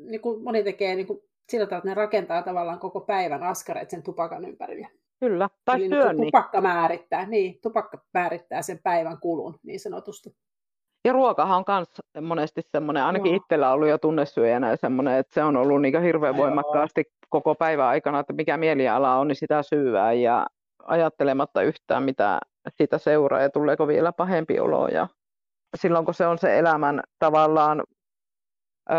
niin 0.08 0.20
kuin 0.20 0.42
moni 0.42 0.62
tekee 0.62 0.94
niin 0.94 1.06
kuin 1.06 1.20
sillä 1.50 1.66
tavalla, 1.66 1.78
että 1.78 1.88
ne 1.88 1.94
rakentaa 1.94 2.42
tavallaan 2.42 2.78
koko 2.78 3.00
päivän 3.00 3.42
askareet 3.42 3.90
sen 3.90 4.02
tupakan 4.02 4.44
ympärille. 4.44 4.88
Kyllä, 5.20 5.48
tai 5.64 5.76
Eli 5.76 5.82
niin 5.82 5.90
kuin 5.90 6.02
syönni. 6.02 6.26
tupakka 6.26 6.60
määrittää, 6.60 7.26
niin, 7.26 7.58
tupakka 7.62 7.98
määrittää 8.14 8.62
sen 8.62 8.80
päivän 8.82 9.20
kulun 9.20 9.58
niin 9.62 9.80
sanotusti. 9.80 10.36
Ja 11.04 11.12
ruokahan 11.12 11.58
on 11.58 11.64
myös 11.68 12.26
monesti 12.28 12.62
semmoinen, 12.72 13.04
ainakin 13.04 13.32
Joo. 13.32 13.36
itsellä 13.36 13.68
on 13.68 13.74
ollut 13.74 13.88
jo 13.88 13.98
tunnesyöjänä 13.98 14.76
semmoinen, 14.76 15.18
että 15.18 15.34
se 15.34 15.42
on 15.42 15.56
ollut 15.56 15.82
niin 15.82 16.02
hirveän 16.02 16.36
Joo. 16.36 16.46
voimakkaasti 16.46 17.04
koko 17.28 17.54
päivän 17.54 17.86
aikana, 17.86 18.20
että 18.20 18.32
mikä 18.32 18.56
mieliala 18.56 19.16
on, 19.16 19.28
niin 19.28 19.36
sitä 19.36 19.62
syyää 19.62 20.12
ja 20.12 20.46
ajattelematta 20.82 21.62
yhtään 21.62 22.02
mitä 22.02 22.40
siitä 22.70 22.98
seuraa 22.98 23.42
ja 23.42 23.50
tuleeko 23.50 23.86
vielä 23.88 24.12
pahempi 24.12 24.60
olo. 24.60 24.88
Ja 24.88 25.08
silloin 25.76 26.04
kun 26.04 26.14
se 26.14 26.26
on 26.26 26.38
se 26.38 26.58
elämän 26.58 27.02
tavallaan 27.18 27.82
ö, 28.90 28.94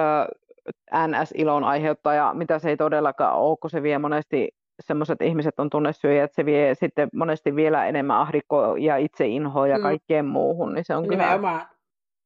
NS-ilon 1.07 1.63
aiheuttaja, 1.63 2.33
mitä 2.33 2.59
se 2.59 2.69
ei 2.69 2.77
todellakaan 2.77 3.37
ole, 3.37 3.57
kun 3.61 3.69
se 3.69 3.83
vie 3.83 3.97
monesti 3.97 4.49
semmoiset 4.79 5.21
ihmiset 5.21 5.59
on 5.59 5.69
tunnesyöjä, 5.69 6.23
että 6.23 6.35
se 6.35 6.45
vie 6.45 6.75
sitten 6.75 7.09
monesti 7.13 7.55
vielä 7.55 7.85
enemmän 7.85 8.17
ahdikkoa 8.17 8.77
ja 8.77 8.97
itseinhoa 8.97 9.67
ja 9.67 9.77
Mm. 9.77 9.81
kaikkeen 9.83 10.25
muuhun, 10.25 10.73
niin 10.73 10.85
se 10.85 10.95
on 10.95 11.03
kyllä 11.03 11.17
Nimenomaan. 11.23 11.67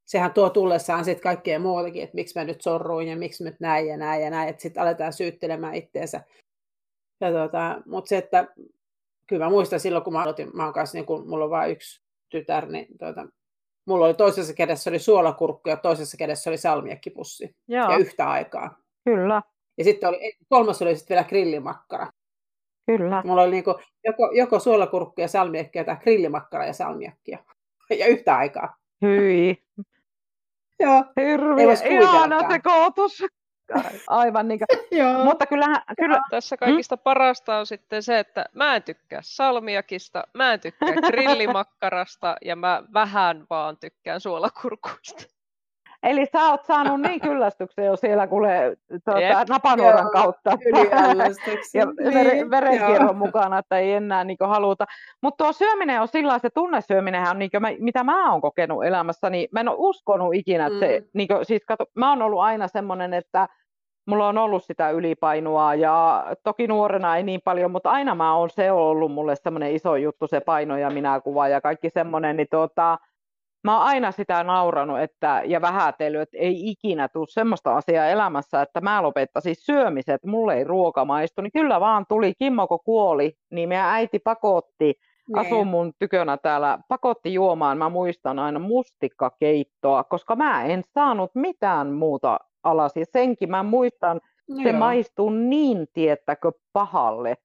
Sehän 0.06 0.34
tuo 0.34 0.50
tullessaan 0.50 1.06
sitten 1.06 1.24
kaikkea 1.24 1.60
muutakin, 1.60 2.04
että 2.04 2.16
miksi 2.16 2.40
mä 2.40 2.46
nyt 2.46 2.62
sorruin 2.62 3.08
ja 3.08 3.18
miksi 3.18 3.44
nyt 3.44 3.56
näin 3.60 3.88
ja 3.88 3.98
näin 3.98 4.22
ja 4.24 4.30
näin, 4.30 4.50
että 4.50 4.62
sitten 4.62 4.84
aletaan 4.84 5.14
syyttelemään 5.14 5.76
itteensä. 5.76 6.22
Ja 7.22 7.32
tota, 7.32 7.82
mutta 7.86 8.10
se, 8.10 8.18
että 8.18 8.48
kyllä 9.30 9.46
mä 9.46 9.50
muistan 9.50 9.80
silloin, 9.80 10.04
kun 10.04 10.14
mä 10.14 10.22
aloitin, 10.24 10.50
mä 10.54 10.64
oon 10.64 10.74
kanssa, 10.74 10.98
niin 10.98 11.06
kun 11.06 11.30
mulla 11.30 11.46
on 11.46 11.52
vain 11.52 11.72
yksi 11.72 12.02
tytär, 12.30 12.66
niin 12.66 12.88
tota, 12.98 13.28
mulla 13.86 14.06
oli 14.06 14.14
toisessa 14.14 14.54
kädessä 14.54 14.90
oli 14.90 15.00
suolakurkku 15.00 15.70
ja 15.70 15.78
toisessa 15.78 16.18
kädessä 16.18 16.50
oli 16.50 16.58
salmiakkipussi 16.58 17.56
Joo, 17.68 17.92
ja 17.92 17.98
yhtä 17.98 18.30
aikaa. 18.30 18.78
kyllä, 19.06 19.42
Ja 19.78 19.84
sitten 19.84 20.10
oli, 20.10 20.34
kolmas 20.50 20.82
oli 20.82 20.96
sitten 20.96 21.16
vielä 21.16 21.28
grillimakkara. 21.28 22.08
kyllä. 22.86 23.22
Mulla 23.26 23.42
oli 23.42 23.52
niinku 23.52 23.80
joko, 24.06 24.32
joko 24.34 24.60
suolakurkku 24.60 25.22
ja 25.22 25.28
salmiakkia 25.28 25.84
tai 25.84 25.96
grillimakkara 25.96 26.66
ja 26.66 26.74
salmiakkia. 26.74 27.40
Ja 28.00 28.08
yhtä 28.08 28.38
aikaa. 28.38 28.76
Hyi. 29.02 29.64
Joo. 30.80 31.04
Hirveä, 31.22 31.74
ihana 31.86 32.40
kuvitellakaan. 32.40 32.62
Aivan 34.08 34.48
niin 34.48 34.60
kuin, 34.60 34.80
Joo. 35.02 35.24
mutta 35.26 35.46
kyllähän, 35.46 35.82
kyllä, 35.98 36.22
Tässä 36.30 36.58
kaikista 36.58 36.98
parasta 36.98 37.58
on 37.58 37.66
sitten 37.66 38.04
se, 38.04 38.20
että 38.20 38.46
mä 38.54 38.76
en 38.76 38.84
tykkää 38.84 39.20
salmiakista, 39.24 40.24
mä 40.34 40.54
en 40.54 40.60
tykkää 40.60 40.94
grillimakkarasta 41.12 42.36
ja 42.46 42.56
mä 42.56 42.84
vähän 42.94 43.46
vaan 43.50 43.78
tykkään 43.78 44.20
suolakurkuista. 44.22 45.24
eli 46.04 46.26
sä 46.26 46.50
oot 46.50 46.66
saanut 46.66 47.02
niin 47.02 47.20
kyllästyksen 47.22 47.86
jo 47.86 47.96
siellä 47.96 48.28
kuule 48.28 48.78
tuota, 49.06 49.20
Jep. 49.22 49.50
napanuoran 49.50 50.04
Joo, 50.04 50.12
kautta. 50.12 50.50
Ja 51.74 51.88
vere, 52.14 52.34
Niin, 52.34 52.50
verenkierron 52.52 53.18
mukana, 53.18 53.58
että 53.58 53.78
ei 53.78 53.94
enää 53.94 54.24
niin 54.24 54.38
haluta. 54.48 54.86
Mutta 55.24 55.44
tuo 55.44 55.54
syöminen 55.54 56.02
on 56.02 56.08
sillä 56.08 56.40
se 56.40 56.50
tunnesyöminen 56.50 57.30
on, 57.30 57.40
niin 57.40 57.50
mä, 57.60 57.68
mitä 57.80 58.04
mä 58.04 58.32
oon 58.32 58.42
kokenut 58.42 58.86
elämässä, 58.86 59.30
niin 59.30 59.48
mä 59.52 59.60
en 59.60 59.68
ole 59.70 59.76
uskonut 59.80 60.36
ikinä, 60.36 60.66
että 60.66 60.80
se, 60.80 61.00
Mm. 61.00 61.06
niin 61.14 61.28
kuin, 61.28 61.46
siis 61.46 61.62
kato, 61.68 61.86
mä 61.96 62.10
oon 62.10 62.22
ollut 62.22 62.40
aina 62.42 62.68
semmoinen, 62.68 63.14
että 63.14 63.48
mulla 64.10 64.28
on 64.28 64.38
ollut 64.38 64.64
sitä 64.64 64.90
ylipainoa 64.90 65.76
ja 65.76 66.26
toki 66.44 66.68
nuorena 66.68 67.18
ei 67.18 67.24
niin 67.24 67.42
paljon, 67.44 67.72
mutta 67.72 67.92
aina 67.92 68.16
mä 68.16 68.36
oon, 68.36 68.50
se 68.50 68.72
ollut 68.72 69.12
mulle 69.12 69.36
semmoinen 69.36 69.76
iso 69.76 69.96
juttu, 69.96 70.28
se 70.28 70.40
paino 70.40 70.78
ja 70.78 70.90
minäkuva 70.90 71.48
ja 71.48 71.62
kaikki 71.62 71.90
semmoinen, 71.90 72.38
niin 72.38 72.48
tuota, 72.52 72.98
mä 73.64 73.78
oon 73.78 73.86
aina 73.88 74.12
sitä 74.12 74.44
nauranut 74.44 75.00
että, 75.00 75.42
ja 75.46 75.62
vähätellyt, 75.62 76.22
että 76.22 76.38
ei 76.38 76.70
ikinä 76.70 77.08
tule 77.08 77.28
semmoista 77.30 77.78
asiaa 77.78 78.06
elämässä, 78.06 78.62
että 78.62 78.82
mä 78.82 79.04
lopettaisin 79.04 79.56
syömiset, 79.56 80.16
että 80.16 80.28
mulle 80.28 80.56
ei 80.58 80.64
ruoka 80.64 81.06
maistu, 81.06 81.42
niin 81.42 81.52
kyllä 81.52 81.80
vaan 81.80 82.06
tuli, 82.10 82.34
Kimmo 82.40 82.68
kun 82.68 82.80
kuoli, 82.86 83.34
niin 83.52 83.70
meidän 83.70 83.90
äiti 83.90 84.20
pakotti, 84.20 84.94
Niin. 85.30 85.40
asuu 85.40 85.66
mun 85.66 85.94
tykönä 86.00 86.38
täällä, 86.38 86.80
pakotti 86.88 87.34
juomaan, 87.34 87.78
mä 87.78 87.90
muistan 87.90 88.40
aina 88.40 88.60
mustikkakeittoa, 88.60 90.04
koska 90.04 90.36
mä 90.36 90.64
en 90.66 90.84
saanut 90.94 91.32
mitään 91.36 91.94
muuta 91.94 92.40
alas, 92.64 92.92
ja 92.96 93.06
senkin 93.06 93.50
mä 93.50 93.64
muistan, 93.64 94.22
No 94.50 94.56
se 94.64 94.70
joo. 94.70 94.80
maistuu 94.80 95.30
niin, 95.30 95.88
tiettäkö, 95.94 96.52
pahalle. 96.74 97.36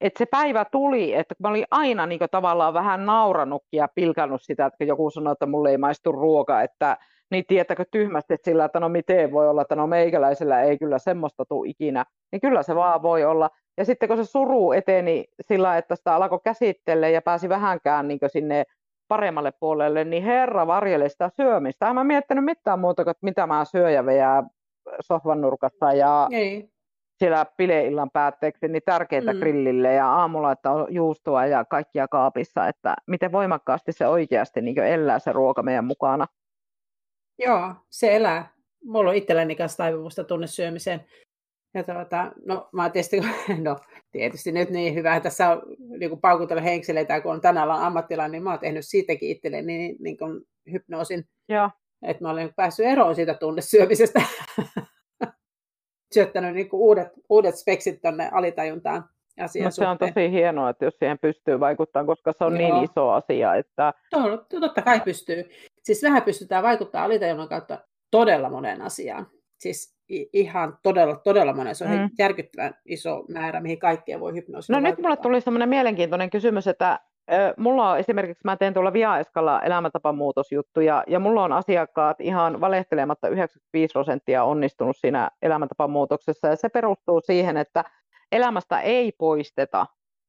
Että 0.00 0.18
se 0.18 0.26
päivä 0.26 0.64
tuli, 0.64 1.14
että 1.14 1.34
mä 1.38 1.48
olin 1.48 1.64
aina 1.70 2.06
niin 2.06 2.20
tavallaan 2.30 2.74
vähän 2.74 3.06
nauranutkin 3.06 3.78
ja 3.78 3.88
pilkannut 3.94 4.42
sitä, 4.42 4.66
että 4.66 4.84
joku 4.84 5.10
sanoi, 5.10 5.32
että 5.32 5.46
mulle 5.46 5.70
ei 5.70 5.78
maistu 5.78 6.12
ruoka, 6.12 6.62
että 6.62 6.96
niin 7.30 7.44
tiettäkö 7.46 7.84
tyhmästi 7.90 8.36
sillä, 8.42 8.64
että 8.64 8.80
no 8.80 8.88
miten 8.88 9.32
voi 9.32 9.48
olla, 9.48 9.62
että 9.62 9.76
no 9.76 9.86
meikäläisellä 9.86 10.62
ei 10.62 10.78
kyllä 10.78 10.98
semmoista 10.98 11.44
tule 11.44 11.68
ikinä. 11.68 12.04
Niin 12.32 12.40
kyllä 12.40 12.62
se 12.62 12.74
vaan 12.74 13.02
voi 13.02 13.24
olla. 13.24 13.50
Ja 13.76 13.84
sitten 13.84 14.08
kun 14.08 14.18
se 14.18 14.24
suru 14.24 14.72
eteni 14.72 15.24
sillä, 15.48 15.78
että 15.78 15.96
sitä 15.96 16.14
alkoi 16.14 16.40
käsittelee 16.44 17.10
ja 17.10 17.22
pääsi 17.22 17.48
vähänkään 17.48 18.08
niin 18.08 18.18
sinne 18.26 18.64
paremmalle 19.08 19.52
puolelle, 19.60 20.04
niin 20.04 20.22
herra 20.22 20.66
varjele 20.66 21.08
sitä 21.08 21.30
syömistä. 21.36 21.88
En 21.88 21.94
mä 21.94 22.04
miettinyt 22.04 22.44
mitään 22.44 22.78
muuta 22.78 23.04
kuin, 23.04 23.10
että 23.10 23.24
mitä 23.24 23.46
mä 23.46 23.64
syön 23.64 23.94
ja 23.94 24.42
sohvan 25.00 25.40
nurkassa 25.40 25.92
ja 25.92 26.28
Ei. 26.32 26.68
siellä 27.18 27.46
bileillan 27.56 28.10
päätteeksi 28.10 28.68
niin 28.68 28.82
tärkeitä 28.86 29.32
Mm. 29.32 29.38
grillille 29.38 29.94
ja 29.94 30.08
aamulla, 30.12 30.52
että 30.52 30.70
on 30.70 30.86
juustoa 30.94 31.46
ja 31.46 31.64
kaikkia 31.64 32.08
kaapissa, 32.08 32.68
että 32.68 32.94
miten 33.06 33.32
voimakkaasti 33.32 33.92
se 33.92 34.06
oikeasti 34.06 34.60
niin 34.60 34.78
elää 34.78 35.18
se 35.18 35.32
ruoka 35.32 35.62
meidän 35.62 35.84
mukana. 35.84 36.26
Joo, 37.38 37.74
se 37.90 38.16
elää. 38.16 38.52
Mulla 38.84 39.10
on 39.10 39.16
itselläni 39.16 39.56
kanssa 39.56 39.76
taipumusta 39.76 40.24
tunnesyömiseen. 40.24 41.04
Ja 41.74 41.84
tuota, 41.84 42.32
no, 42.46 42.68
mä 42.72 42.90
tietysti, 42.90 43.20
no, 43.64 43.76
tietysti 44.12 44.52
nyt 44.52 44.70
niin 44.70 44.94
hyvä, 44.94 45.20
tässä 45.20 45.50
on 45.50 45.62
niin 45.98 46.20
paukutella 46.20 46.62
henkseleitä, 46.62 47.20
kun 47.20 47.32
on 47.32 47.40
tänä 47.40 47.62
alan 47.62 47.82
ammattilainen, 47.82 48.32
niin 48.32 48.42
mä 48.42 48.50
oon 48.50 48.58
tehnyt 48.58 48.84
siitäkin 48.86 49.30
itselleni 49.30 49.78
niin, 49.78 49.96
niin 50.00 50.18
kuin 50.18 50.40
hypnoosin, 50.72 51.24
Joo. 51.48 51.70
Että 52.02 52.24
mä 52.24 52.30
olen 52.30 52.52
päässyt 52.56 52.86
eroon 52.86 53.14
siitä 53.14 53.34
tunnesyömisestä. 53.34 54.22
Syöttänyt 56.14 56.54
niin 56.54 56.68
uudet, 56.72 57.08
uudet 57.28 57.56
speksit 57.56 58.02
tonne 58.02 58.28
alitajuntaan 58.32 59.04
asian 59.40 59.64
No, 59.64 59.70
se 59.70 59.86
on 59.86 59.92
suhteen. 59.94 60.14
tosi 60.14 60.30
hienoa, 60.30 60.70
että 60.70 60.84
jos 60.84 60.94
siihen 60.98 61.18
pystyy 61.18 61.60
vaikuttamaan, 61.60 62.06
koska 62.06 62.32
se 62.38 62.44
on 62.44 62.54
niin 62.54 62.68
Joo. 62.68 62.82
iso 62.82 63.10
asia, 63.10 63.54
että 63.54 63.92
To- 64.10 64.60
Totta 64.60 64.82
kai 64.82 65.00
pystyy. 65.00 65.44
Siis 65.82 66.02
vähän 66.02 66.22
pystytään 66.22 66.62
vaikuttamaan 66.62 67.06
alitajunnan 67.06 67.48
kautta 67.48 67.78
todella 68.10 68.50
moneen 68.50 68.82
asiaan. 68.82 69.26
Siis 69.58 69.96
ihan 70.32 70.78
todella, 70.82 71.16
todella 71.16 71.52
monen. 71.52 71.74
Se 71.74 71.84
on 71.84 71.90
Mm. 71.90 72.10
järkyttävän 72.18 72.74
iso 72.86 73.24
määrä, 73.28 73.60
mihin 73.60 73.78
kaikkeen 73.78 74.20
voi 74.20 74.34
hypnoosilla 74.34 74.80
No 74.80 74.88
nyt 74.88 74.96
mulle 74.98 75.08
vaikuttaa. 75.08 75.22
tuli 75.30 75.40
semmoinen 75.40 75.68
mielenkiintoinen 75.68 76.30
kysymys, 76.30 76.66
että 76.66 77.00
mulla 77.56 77.90
on 77.90 77.98
esimerkiksi, 77.98 78.40
mä 78.44 78.56
teen 78.56 78.74
tuolla 78.74 78.92
Viaeskalla 78.92 79.62
elämäntapamuutosjuttuja, 79.62 81.04
ja 81.06 81.18
mulla 81.18 81.44
on 81.44 81.52
asiakkaat 81.52 82.20
ihan 82.20 82.60
valehtelematta 82.60 83.28
95 83.28 83.92
prosenttia 83.92 84.44
onnistunut 84.44 84.96
siinä 84.96 85.30
elämäntapamuutoksessa, 85.42 86.48
ja 86.48 86.56
se 86.56 86.68
perustuu 86.68 87.20
siihen, 87.20 87.56
että 87.56 87.84
elämästä 88.32 88.80
ei 88.80 89.12
poisteta 89.18 89.86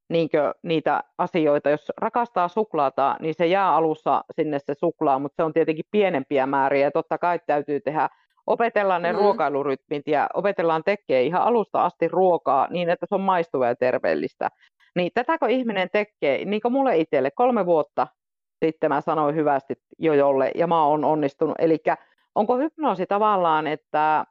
niinkö 0.09 0.53
niitä 0.63 1.03
asioita. 1.17 1.69
Jos 1.69 1.91
rakastaa 1.97 2.47
suklaata, 2.47 3.15
niin 3.19 3.33
se 3.33 3.45
jää 3.47 3.75
alussa 3.75 4.23
sinne 4.35 4.59
se 4.59 4.73
suklaa, 4.73 5.19
mutta 5.19 5.35
se 5.35 5.43
on 5.43 5.53
tietenkin 5.53 5.85
pienempiä 5.91 6.45
määriä, 6.45 6.85
ja 6.87 6.91
totta 6.91 7.17
kai 7.17 7.39
täytyy 7.47 7.79
tehdä 7.79 8.09
opetellaan 8.47 9.01
ne 9.01 9.11
Mm. 9.13 9.17
ruokailurytmit 9.19 10.07
ja 10.07 10.29
opetellaan 10.33 10.83
tekee 10.83 11.23
ihan 11.23 11.41
alusta 11.41 11.85
asti 11.85 12.07
ruokaa 12.07 12.67
niin, 12.69 12.89
että 12.89 13.05
se 13.09 13.15
on 13.15 13.21
maistuvaa 13.21 13.67
ja 13.67 13.75
terveellistä. 13.75 14.49
Niin 14.95 15.11
tätäkö 15.13 15.47
ihminen 15.47 15.89
tekee, 15.89 16.45
niin 16.45 16.61
kuin 16.61 16.71
mulle 16.71 16.97
itselle, 16.97 17.31
kolme 17.31 17.65
vuotta 17.65 18.07
sitten 18.65 18.91
mä 18.91 19.01
sanoin 19.01 19.35
hyvästi 19.35 19.73
jo 19.99 20.13
jolle 20.13 20.51
ja 20.55 20.67
mä 20.67 20.85
oon 20.85 21.05
onnistunut. 21.05 21.55
Eli 21.59 21.77
onko 22.35 22.57
hypnoosi 22.57 23.05
tavallaan, 23.05 23.67
että 23.67 24.25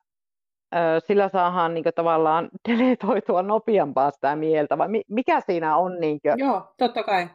sillä 1.07 1.29
saadaan 1.29 1.75
niin 1.75 1.85
tavallaan 1.95 2.49
deletoitua 2.69 3.43
nopeampaa 3.43 4.11
sitä 4.11 4.37
mieltä, 4.37 4.79
vai 4.79 4.89
mi- 4.89 5.05
mikä 5.09 5.41
siinä 5.41 5.77
on? 5.77 6.01
Niin 6.01 6.21
kuin, 6.21 6.39
Joo, 6.39 6.75
totta 6.79 7.03
kai. 7.03 7.29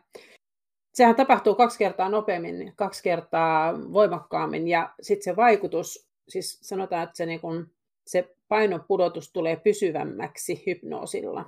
Sehän 0.94 1.16
tapahtuu 1.16 1.56
kaksi 1.56 1.78
kertaa 1.78 2.10
nopeammin, 2.10 2.74
kaksi 2.76 3.04
kertaa 3.04 3.74
voimakkaammin 3.94 4.68
ja 4.68 4.90
sitten 5.02 5.24
se 5.24 5.36
vaikutus, 5.36 6.10
siis 6.30 6.60
sanotaan, 6.62 7.04
että 7.04 7.18
se, 7.18 7.26
niin 7.26 7.40
kun, 7.40 7.68
se 8.06 8.36
painon 8.48 8.84
pudotus 8.88 9.32
tulee 9.32 9.56
pysyvämmäksi 9.56 10.64
hypnoosilla. 10.68 11.46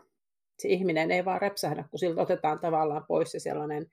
Se 0.60 0.68
ihminen 0.68 1.12
ei 1.12 1.26
vaan 1.26 1.42
räpsähdä, 1.42 1.84
kun 1.90 2.00
siltä 2.00 2.22
otetaan 2.22 2.60
tavallaan 2.60 3.06
pois 3.08 3.32
se 3.32 3.40
sellainen 3.40 3.86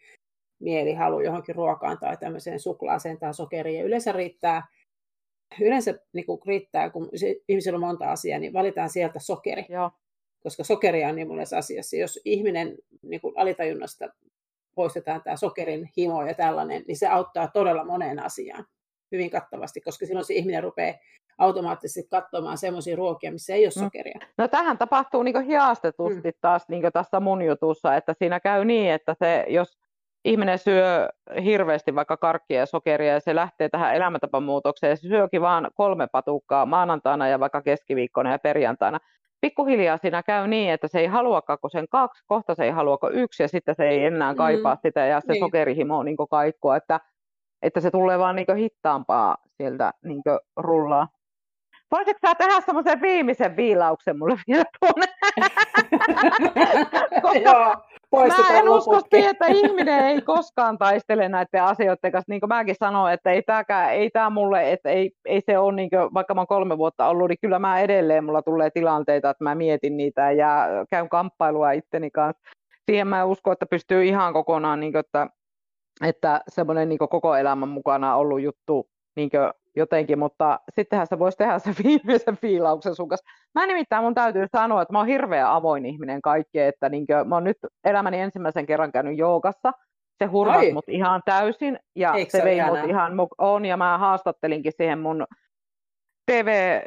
mielihalu 0.61 1.21
johonkin 1.21 1.55
ruokaan 1.55 1.99
tai 1.99 2.17
tämmöiseen 2.17 2.61
suklaaseen 2.61 3.19
tai 3.19 3.35
sokeriin. 3.35 3.79
Ja 3.79 3.85
yleensä 3.85 4.13
riittää, 4.13 4.67
yleensä 5.61 5.99
niin 6.13 6.27
kun 6.27 6.39
riittää, 6.47 6.91
kun 6.91 7.09
se, 7.15 7.37
ihmisillä 7.49 7.77
on 7.77 7.81
monta 7.81 8.13
asiaa, 8.13 8.39
niin 8.39 8.53
valitaan 8.53 8.91
sieltä 8.91 9.19
sokeri 9.19 9.65
Joo. 9.69 9.91
koska 10.43 10.65
sokeria 10.65 11.09
on 11.09 11.17
niin 11.17 11.29
monessa 11.29 11.59
asiassa. 11.59 11.97
Jos 11.97 12.21
ihminen 12.25 12.77
niin 13.03 13.21
kuin 13.21 13.35
alitajunnasta 13.37 14.09
poistetaan 14.75 15.23
tämä 15.23 15.37
sokerin 15.37 15.91
himo 15.97 16.27
ja 16.27 16.35
tällainen, 16.35 16.85
niin 16.89 16.97
se 16.97 17.07
auttaa 17.07 17.49
todella 17.49 17.85
moneen 17.85 18.19
asiaan 18.19 18.67
hyvin 19.13 19.31
kattavasti, 19.31 19.81
koska 19.81 20.07
silloin 20.07 20.25
se 20.25 20.35
ihminen 20.35 20.63
rupeaa 20.63 20.99
automaattisesti 21.39 22.09
katsomaan 22.11 22.59
semmoisia 22.59 22.97
ruokia, 22.97 23.33
missä 23.33 23.55
ei 23.55 23.65
ole 23.67 23.73
Mm. 23.77 23.81
sokeria. 23.85 24.19
No 24.39 24.49
tähän 24.49 24.79
tapahtuu 24.79 25.23
niin 25.23 25.41
hiastetusti 25.43 26.33
taas 26.41 26.69
niin 26.69 26.93
tässä 26.93 27.21
mun 27.21 27.43
jutussa, 27.43 27.95
että 27.97 28.15
siinä 28.19 28.41
käy 28.41 28.65
niin, 28.65 28.91
että 28.93 29.15
se, 29.19 29.45
jos 29.49 29.79
ihminen 30.25 30.59
syö 30.59 31.09
hirveästi 31.45 31.95
vaikka 31.95 32.17
karkkia 32.17 32.59
ja 32.61 32.67
sokeria 32.67 33.13
ja 33.13 33.21
se 33.21 33.35
lähtee 33.35 33.69
tähän 33.69 33.95
elämäntapamuutokseen 33.95 34.91
ja 34.91 34.97
se 34.97 35.09
syökin 35.09 35.41
vaan 35.41 35.71
kolme 35.75 36.07
patukkaa 36.13 36.67
maanantaina 36.67 37.29
ja 37.29 37.41
vaikka 37.41 37.63
keskiviikkona 37.63 38.33
ja 38.33 38.39
perjantaina, 38.39 38.99
pikkuhiljaa 39.41 39.97
siinä 39.97 40.23
käy 40.23 40.47
niin, 40.49 40.71
että 40.71 40.89
se 40.89 40.99
ei 41.01 41.07
haluakaan 41.07 41.59
kuin 41.61 41.71
sen 41.71 41.87
kaksi, 41.91 42.25
kohta 42.27 42.55
se 42.55 42.65
ei 42.65 42.71
haluako 42.71 43.11
yksi 43.11 43.43
ja 43.43 43.49
sitten 43.49 43.75
se 43.75 43.89
ei 43.89 44.05
enää 44.05 44.33
Mm. 44.33 44.37
kaipaa 44.37 44.77
sitä 44.83 45.07
ja 45.07 45.21
se 45.21 45.33
Niin. 45.33 45.41
sokerihimo 45.41 46.03
niin 46.03 46.17
kaikkua, 46.31 46.77
että, 46.77 47.01
että 47.63 47.81
se 47.81 47.91
tulee 47.91 48.19
vaan 48.19 48.37
niin 48.37 48.57
hittaampaa 48.57 49.37
sieltä 49.57 49.93
niin 50.05 50.23
rullaa. 50.57 51.09
Voisitko 51.91 52.29
sä 52.29 52.35
tehdä 52.35 52.61
semmoisen 52.61 53.03
viimeisen 53.03 53.57
viilauksen 53.57 54.19
mulle 54.19 54.37
vielä 54.47 54.65
tuonne? 54.81 55.07
Koska 57.23 57.77
Mä 58.53 58.59
en 58.59 58.69
usko 58.69 59.01
siihen, 59.11 59.31
että 59.31 59.47
ihminen 59.47 60.05
ei 60.05 60.23
koskaan 60.23 60.79
taistele 60.79 61.29
näiden 61.29 61.63
asioiden 61.63 62.13
kanssa. 62.13 62.33
Niin 62.33 62.41
kuin 62.41 62.49
mäkin 62.49 62.75
sanoin, 62.79 63.15
että 63.15 63.31
ei 63.31 63.43
tämä 63.43 63.91
ei 63.91 64.11
tää 64.11 64.31
mulle, 64.31 64.73
että 64.73 64.89
ei, 64.89 65.11
ei 65.25 65.41
se 65.41 65.59
ole, 65.59 65.73
niin 65.73 65.91
kuin, 65.91 66.15
vaikka 66.15 66.35
mä 66.35 66.41
oon 66.41 66.47
kolme 66.47 66.79
vuotta 66.79 67.09
ollut, 67.09 67.29
niin 67.29 67.39
kyllä 67.41 67.59
mä 67.59 67.81
edelleen, 67.81 68.25
mulla 68.25 68.43
tulee 68.43 68.71
tilanteita, 68.71 69.31
että 69.31 69.45
mä 69.45 69.55
mietin 69.55 69.97
niitä 69.97 70.33
ja 70.33 70.67
käyn 70.91 71.09
kamppailua 71.09 71.73
itteni 71.73 72.11
kanssa. 72.11 72.43
Siihen 72.87 73.09
mä 73.09 73.21
en 73.21 73.27
usko, 73.27 73.53
että 73.53 73.67
pystyy 73.67 74.05
ihan 74.05 74.33
kokonaan, 74.33 74.81
niin 74.81 74.93
kuin, 74.93 75.01
että, 75.01 75.27
että 76.05 76.41
semmoinen 76.49 76.89
niin 76.89 76.99
koko 76.99 77.37
elämän 77.37 77.69
mukana 77.69 78.17
ollut 78.17 78.41
juttu 78.41 78.89
niin 79.17 79.31
kuin 79.31 79.51
jotenkin, 79.77 80.19
mutta 80.19 80.61
sittenhän 80.75 81.07
se 81.07 81.19
voisi 81.19 81.39
tehdä 81.39 81.59
sen 81.59 81.75
viimeisen 81.85 82.37
fiilauksen 82.37 82.95
sun 82.95 83.09
kanssa. 83.09 83.31
Mä 83.55 83.67
nimittäin 83.67 84.05
mun 84.05 84.15
täytyy 84.15 84.47
sanoa, 84.53 84.83
että 84.83 84.93
mä 84.93 84.99
oon 84.99 85.07
hirveä 85.07 85.55
avoin 85.55 85.87
ihminen 85.87 86.23
kaikkeen, 86.23 86.69
että 86.69 86.89
niinkö, 86.89 87.25
mä 87.25 87.35
oon 87.35 87.45
nyt 87.45 87.59
elämäni 87.85 88.21
ensimmäisen 88.21 88.67
kerran 88.67 88.93
käynyt 88.93 89.19
joogassa. 89.19 89.73
Se 90.19 90.25
hurmas 90.25 90.65
mut 90.73 90.89
ihan 90.89 91.23
täysin 91.25 91.79
ja 91.97 92.15
Eikö 92.15 92.31
se 92.31 92.39
se 92.39 92.45
vei 92.45 92.65
mut 92.65 92.89
ihan 92.89 93.13
on 93.39 93.65
ja 93.65 93.77
mä 93.77 93.99
haastattelinkin 93.99 94.73
siihen 94.77 94.99
mun 94.99 95.27
TV, 96.27 96.81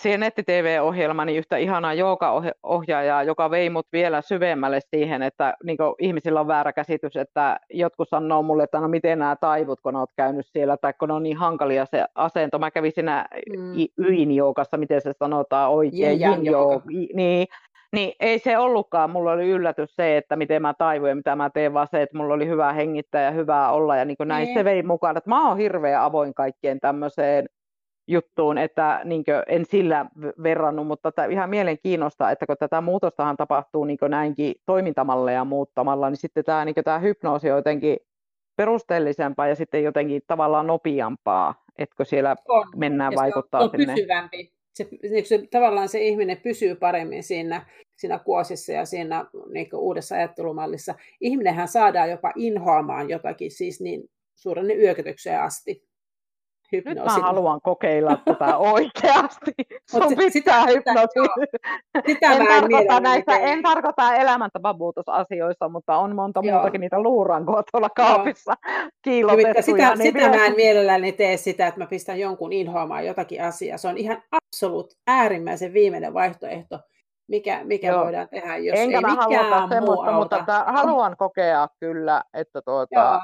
siihen 0.00 0.20
netti-TV-ohjelmani 0.20 1.36
yhtä 1.36 1.56
ihanaa 1.56 1.94
jooga-ohjaajaa, 1.94 3.22
joka 3.22 3.50
vei 3.50 3.70
mut 3.70 3.86
vielä 3.92 4.20
syvemmälle 4.22 4.80
siihen, 4.94 5.22
että 5.22 5.54
niin 5.64 5.76
ihmisillä 5.98 6.40
on 6.40 6.46
väärä 6.46 6.72
käsitys, 6.72 7.16
että 7.16 7.56
jotkut 7.70 8.08
sanoo 8.08 8.42
mulle, 8.42 8.62
että 8.62 8.80
no 8.80 8.88
miten 8.88 9.18
nämä 9.18 9.36
taivut, 9.40 9.80
kun 9.80 9.96
olet 9.96 10.10
käynyt 10.16 10.46
siellä, 10.46 10.76
tai 10.76 10.92
kun 10.98 11.10
on 11.10 11.22
niin 11.22 11.36
hankalia 11.36 11.86
se 11.86 12.04
asento. 12.14 12.58
Mä 12.58 12.70
kävin 12.70 12.92
siinä 12.94 13.26
Mm. 13.58 13.72
yin-joogassa, 14.04 14.76
miten 14.76 15.00
se 15.00 15.12
sanotaan 15.18 15.70
oikein, 15.70 16.20
yin 16.36 16.44
niin, 17.14 17.46
niin 17.92 18.12
ei 18.20 18.38
se 18.38 18.58
ollutkaan, 18.58 19.10
mulla 19.10 19.32
oli 19.32 19.48
yllätys 19.50 19.96
se, 19.96 20.16
että 20.16 20.36
miten 20.36 20.62
mä 20.62 20.74
taivuin 20.78 21.08
ja 21.08 21.14
mitä 21.16 21.36
mä 21.36 21.50
teen, 21.50 21.74
vaan 21.74 21.88
se, 21.90 22.02
että 22.02 22.16
mulla 22.18 22.34
oli 22.34 22.46
hyvä 22.46 22.72
hengittää 22.72 23.22
ja 23.22 23.30
hyvää 23.30 23.72
olla 23.72 23.96
ja 23.96 24.04
niin 24.04 24.16
näin 24.24 24.44
Niin. 24.44 24.54
se 24.58 24.64
vei 24.64 24.82
mukaan, 24.82 25.16
että 25.16 25.30
mä 25.30 25.48
oon 25.48 25.58
hirveän 25.58 26.02
avoin 26.02 26.34
kaikkeen 26.34 26.80
tämmöiseen 26.80 27.46
juttuun, 28.06 28.58
että 28.58 29.00
niin 29.04 29.24
en 29.46 29.64
sillä 29.64 30.06
verrannut, 30.42 30.86
mutta 30.86 31.12
tämä 31.12 31.28
ihan 31.28 31.50
mielenkiinnosta, 31.50 32.30
että 32.30 32.46
kun 32.46 32.56
tätä 32.58 32.80
muutostahan 32.80 33.36
tapahtuu 33.36 33.84
niin 33.84 33.98
näinkin 34.08 34.54
toimintamalleja 34.66 35.44
muuttamalla, 35.44 36.10
niin 36.10 36.16
sitten 36.16 36.44
tämä, 36.44 36.64
niin 36.64 36.74
tämä 36.84 36.98
hypnoosi 36.98 37.50
on 37.50 37.56
jotenkin 37.56 37.96
perusteellisempaa 38.56 39.48
ja 39.48 39.54
sitten 39.54 39.84
jotenkin 39.84 40.22
tavallaan 40.26 40.66
nopeampaa, 40.66 41.64
etkö 41.78 42.04
siellä 42.04 42.36
On. 42.48 42.68
mennään 42.76 43.12
Ja 43.12 43.16
vaikuttaa 43.16 43.60
se 43.60 43.64
on 43.64 43.70
sinne. 43.70 43.94
pysyvämpi. 43.94 44.52
Se, 44.74 44.88
niin 45.02 45.26
se, 45.26 45.46
tavallaan 45.50 45.88
se 45.88 46.00
ihminen 46.00 46.36
pysyy 46.36 46.74
paremmin 46.74 47.22
siinä, 47.22 47.66
siinä 47.96 48.18
kuosissa 48.18 48.72
ja 48.72 48.84
siinä 48.84 49.24
niin 49.52 49.68
uudessa 49.74 50.14
ajattelumallissa. 50.14 50.94
Ihminenhän 51.20 51.68
saadaan 51.68 52.10
jopa 52.10 52.32
inhoamaan 52.36 53.10
jotakin, 53.10 53.50
siis 53.50 53.80
niin 53.80 54.10
suuren 54.34 54.80
yökötykseen 54.80 55.40
asti. 55.40 55.91
Nyt 56.76 56.98
mä 57.04 57.10
haluan 57.22 57.60
kokeilla 57.62 58.18
tätä 58.24 58.56
oikeasti. 58.74 59.52
Sun 59.90 60.08
se- 60.08 60.16
pitää 60.16 60.30
sitä- 60.30 60.62
hypnoosi. 60.66 61.18
Sitä 62.06 62.32
En 62.32 62.42
mä 62.42 62.56
en 62.56 62.86
tarkoita, 62.88 63.36
en 63.38 63.62
tarkoita 63.62 64.14
elämäntapamuutosasioissa, 64.14 65.68
mutta 65.68 65.96
on 65.96 66.16
monta 66.16 66.40
Joo. 66.44 66.54
muutakin 66.56 66.80
niitä 66.80 67.00
luurankoa 67.02 67.62
tuolla 67.72 67.88
kaapissa 67.96 68.54
kiilotettuja. 69.02 69.62
sitä, 69.62 69.94
niin 69.94 70.02
sitä 70.02 70.18
mä 70.26 70.30
vielä- 70.32 70.46
en 70.46 70.56
mielelläni 70.56 71.12
tee 71.12 71.36
sitä, 71.36 71.66
että 71.66 71.80
mä 71.80 71.86
pistän 71.86 72.20
jonkun 72.20 72.52
inhoamaan 72.52 73.06
jotakin 73.06 73.44
asiaa. 73.44 73.78
Se 73.78 73.88
on 73.88 73.98
ihan 73.98 74.22
absoluut 74.32 74.94
äärimmäisen 75.06 75.72
viimeinen 75.72 76.14
vaihtoehto, 76.14 76.78
mikä, 77.28 77.60
mikä 77.64 77.88
Joo. 77.88 78.04
voidaan 78.04 78.28
tehdä, 78.28 78.56
jos 78.56 78.78
Enkä 78.78 78.96
ei 78.96 79.00
mä 79.02 79.08
halua 79.08 79.26
mikään 79.66 79.84
muu 79.84 80.04
mutta 80.04 80.10
auta. 80.16 80.36
että 80.38 80.64
haluan 80.66 81.16
kokea 81.16 81.68
kyllä, 81.80 82.22
että 82.34 82.62
tuota, 82.64 83.00
Joo. 83.00 83.20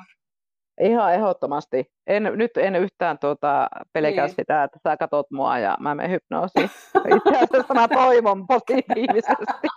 Ihan 0.81 1.15
ehdottomasti. 1.15 1.93
En, 2.07 2.23
nyt 2.35 2.57
en 2.57 2.77
yhtään 2.77 3.19
tuota, 3.19 3.69
pelkää 3.93 4.27
niin. 4.27 4.35
sitä, 4.35 4.65
että 4.65 4.79
sä 4.89 4.97
katot 4.97 5.31
mua 5.31 5.59
ja 5.59 5.77
mä 5.81 5.95
menen 5.95 6.11
hypnoosiin. 6.11 6.71
Itse 7.17 7.39
asiassa 7.45 7.75
mä 7.75 7.89
toivon 7.89 8.47
positiivisesti. 8.47 9.45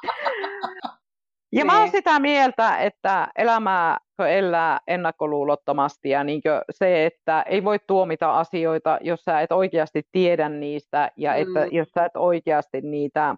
Ja 1.54 1.58
niin. 1.58 1.66
mä 1.66 1.74
oon 1.74 1.84
niin. 1.84 1.92
sitä 1.92 2.20
mieltä, 2.20 2.78
että 2.78 3.28
elämää 3.38 3.98
elää 4.28 4.80
ennakkoluulottomasti 4.88 6.10
ja 6.10 6.24
niin 6.24 6.42
se, 6.72 7.06
että 7.06 7.42
ei 7.42 7.64
voi 7.64 7.78
tuomita 7.88 8.40
asioita, 8.40 8.98
jos 9.02 9.22
sä 9.22 9.42
et 9.42 9.52
oikeasti 9.52 10.04
tiedä 10.12 10.50
niistä 10.50 11.12
ja 11.18 11.32
mm. 11.32 11.42
että 11.42 11.76
jos 11.76 11.90
sä 11.90 12.06
et 12.06 12.16
oikeasti 12.16 12.82
niitä 12.82 13.36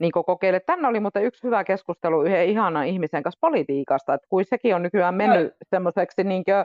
niin 0.00 0.12
kokeile. 0.12 0.60
Tänne 0.60 0.88
oli 0.88 1.00
muuten 1.00 1.24
yksi 1.24 1.42
hyvä 1.42 1.64
keskustelu 1.64 2.22
yhden 2.22 2.46
ihanan 2.46 2.86
ihmisen 2.86 3.22
kanssa 3.22 3.38
politiikasta, 3.40 4.14
että 4.14 4.26
kun 4.30 4.44
sekin 4.44 4.74
on 4.74 4.82
nykyään 4.82 5.14
mennyt 5.14 5.46
no. 5.46 5.56
semmoiseksi 5.70 6.24
niin 6.24 6.44
kuin, 6.44 6.64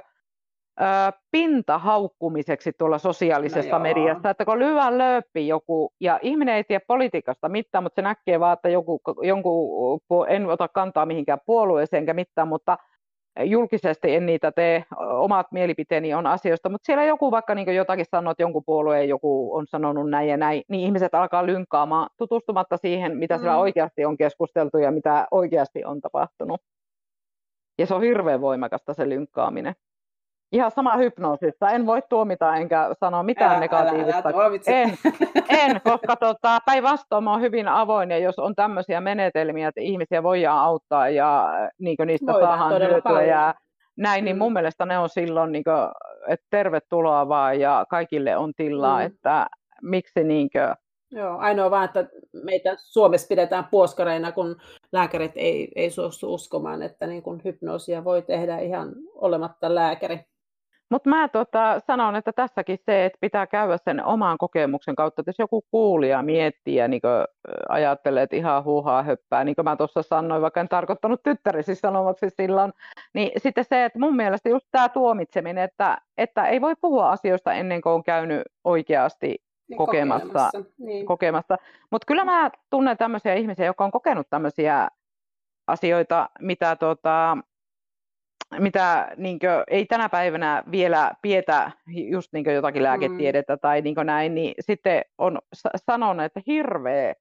pintahaukkumiseksi 1.32 2.72
tuolla 2.78 2.98
sosiaalisessa 2.98 3.78
no 3.78 3.84
mediassa, 3.84 4.30
että 4.30 4.46
kun 4.46 4.60
lyvän 4.60 4.98
lööppi 4.98 5.48
joku, 5.48 5.94
ja 6.00 6.20
ihminen 6.22 6.56
ei 6.56 6.64
tiedä 6.64 6.86
politiikasta 6.88 7.50
mitään, 7.50 7.84
mutta 7.84 7.96
se 7.96 8.02
näkee 8.02 8.40
vaan, 8.40 8.54
että 8.54 8.70
joku, 8.70 9.02
jonkun, 9.22 10.02
en 10.28 10.46
ota 10.46 10.68
kantaa 10.68 11.06
mihinkään 11.06 11.40
puolueeseen 11.46 12.02
enkä 12.02 12.14
mitään, 12.14 12.48
mutta 12.48 12.78
julkisesti 13.44 14.16
en 14.16 14.26
niitä 14.26 14.52
tee, 14.52 14.84
omat 14.98 15.52
mielipiteeni 15.52 16.14
on 16.14 16.28
asioista, 16.28 16.70
mutta 16.70 16.86
siellä 16.86 17.04
joku 17.04 17.32
vaikka 17.32 17.56
niin 17.56 17.76
jotakin 17.76 18.06
sanoo, 18.12 18.32
että 18.32 18.44
jonkun 18.44 18.64
puolueen 18.66 19.10
joku 19.10 19.56
on 19.56 19.68
sanonut 19.68 20.10
näin 20.10 20.30
ja 20.30 20.38
näin, 20.38 20.64
niin 20.70 20.86
ihmiset 20.86 21.16
alkaa 21.16 21.46
lynkkaamaan 21.46 22.10
tutustumatta 22.18 22.78
siihen, 22.78 23.18
mitä 23.18 23.38
mm. 23.38 23.42
siellä 23.42 23.58
oikeasti 23.58 24.06
on 24.06 24.18
keskusteltu 24.18 24.78
ja 24.78 24.92
mitä 24.92 25.28
oikeasti 25.32 25.86
on 25.86 26.02
tapahtunut. 26.02 26.62
Ja 27.80 27.86
se 27.86 27.96
on 27.96 28.02
hirveän 28.02 28.42
voimakasta 28.42 28.94
se 28.94 29.10
lynkkaaminen. 29.10 29.76
Ihan 30.52 30.72
sama 30.72 30.98
hypnoosissa. 30.98 31.70
En 31.70 31.86
voi 31.86 32.02
tuomita 32.10 32.56
enkä 32.56 32.96
sanoa 33.00 33.24
mitään 33.24 33.52
älä, 33.52 33.60
negatiivista. 33.60 34.30
Älä, 34.30 34.46
älä 34.46 34.60
en, 34.68 34.98
en, 35.50 35.82
koska 35.84 36.16
tota, 36.16 36.60
päinvastoin 36.66 37.28
olen 37.28 37.42
hyvin 37.42 37.68
avoin 37.68 38.12
ja 38.12 38.18
jos 38.18 38.40
on 38.40 38.56
tämmöisiä 38.56 39.02
menetelmiä, 39.02 39.68
että 39.68 39.82
ihmisiä 39.82 40.24
voidaan 40.24 40.60
auttaa 40.60 41.10
ja 41.10 41.50
niin 41.80 41.98
niistä 42.06 42.34
voidaan, 42.34 42.60
saadaan 42.60 42.92
hyötyä 42.92 43.24
ja 43.24 43.56
näin, 43.98 44.26
niin 44.26 44.36
mm. 44.36 44.40
mun 44.40 44.54
mielestä 44.54 44.86
ne 44.86 44.98
on 44.98 45.10
silloin, 45.10 45.52
niin 45.52 45.64
kuin, 45.64 45.76
että 46.28 46.46
tervetuloa 46.50 47.28
vaan 47.28 47.60
ja 47.60 47.86
kaikille 47.90 48.38
on 48.38 48.54
tilaa, 48.58 49.00
mm. 49.00 49.06
että 49.06 49.48
miksi 49.82 50.24
niin 50.24 50.50
kuin, 50.52 50.76
Joo, 51.14 51.38
ainoa 51.38 51.72
vaan, 51.72 51.86
että 51.86 52.08
meitä 52.44 52.76
Suomessa 52.78 53.28
pidetään 53.28 53.68
puoskareina, 53.72 54.32
kun 54.32 54.56
lääkärit 54.92 55.32
ei, 55.36 55.72
ei 55.76 55.92
suostu 55.92 56.34
uskomaan, 56.34 56.82
että 56.82 57.08
niin 57.08 57.24
kun 57.24 57.42
hypnoosia 57.46 58.04
voi 58.04 58.22
tehdä 58.22 58.60
ihan 58.60 58.94
olematta 59.14 59.76
lääkäri. 59.76 60.20
Mutta 60.92 61.10
mä 61.10 61.28
tota, 61.28 61.80
sanon, 61.88 62.16
että 62.16 62.32
tässäkin 62.34 62.78
se, 62.86 63.06
että 63.06 63.18
pitää 63.22 63.48
käydä 63.48 63.78
sen 63.78 64.06
oman 64.06 64.38
kokemuksen 64.38 64.96
kautta, 64.96 65.22
että 65.22 65.30
jos 65.30 65.40
joku 65.40 65.62
kuulija 65.72 66.22
miettii 66.22 66.76
ja 66.76 66.88
niin 66.88 67.02
ajattelee, 67.70 68.24
että 68.24 68.36
ihan 68.36 68.64
huuhaa 68.64 69.04
höppää, 69.04 69.44
niin 69.44 69.56
kuin 69.56 69.66
mä 69.66 69.76
tuossa 69.76 70.02
sanoin, 70.02 70.42
vaikka 70.42 70.62
en 70.62 70.70
tarkoittanut 70.70 71.24
tyttärisi 71.24 71.76
sanomaksi 71.76 72.30
silloin, 72.30 72.74
niin 73.14 73.32
sitten 73.38 73.66
se, 73.66 73.86
että 73.86 74.00
mun 74.00 74.16
mielestä 74.16 74.50
just 74.50 74.68
tämä 74.72 74.90
tuomitseminen, 74.90 75.64
että, 75.64 75.98
että 76.18 76.46
ei 76.46 76.62
voi 76.62 76.76
puhua 76.82 77.12
asioista 77.12 77.54
ennen 77.54 77.82
kuin 77.82 77.94
on 77.94 78.04
käynyt 78.04 78.42
oikeasti 78.64 79.38
niin 79.70 79.78
kokemassa. 79.78 80.52
Niin. 80.78 81.06
kokemassa. 81.06 81.58
Mutta 81.92 82.06
kyllä 82.06 82.26
mä 82.26 82.52
tunnen 82.70 82.98
tämmöisiä 82.98 83.34
ihmisiä, 83.34 83.66
jotka 83.66 83.86
on 83.86 83.92
kokenut 83.92 84.28
tämmöisiä 84.30 84.88
asioita, 85.68 86.30
mitä 86.40 86.76
tota, 86.76 87.38
mitä 88.60 89.12
niin 89.18 89.40
kuin, 89.40 89.64
ei 89.68 89.86
tänä 89.86 90.10
päivänä 90.10 90.64
vielä 90.72 91.12
pietä 91.22 91.72
just 91.88 92.34
niin 92.34 92.46
jotakin 92.46 92.84
lääketiedettä 92.84 93.56
mm. 93.56 93.60
tai 93.60 93.82
niin 93.82 93.96
näin, 94.04 94.36
niin 94.36 94.54
sitten 94.60 95.02
on 95.18 95.40
sanonut, 95.76 96.26
että 96.26 96.42
hirveä, 96.48 97.14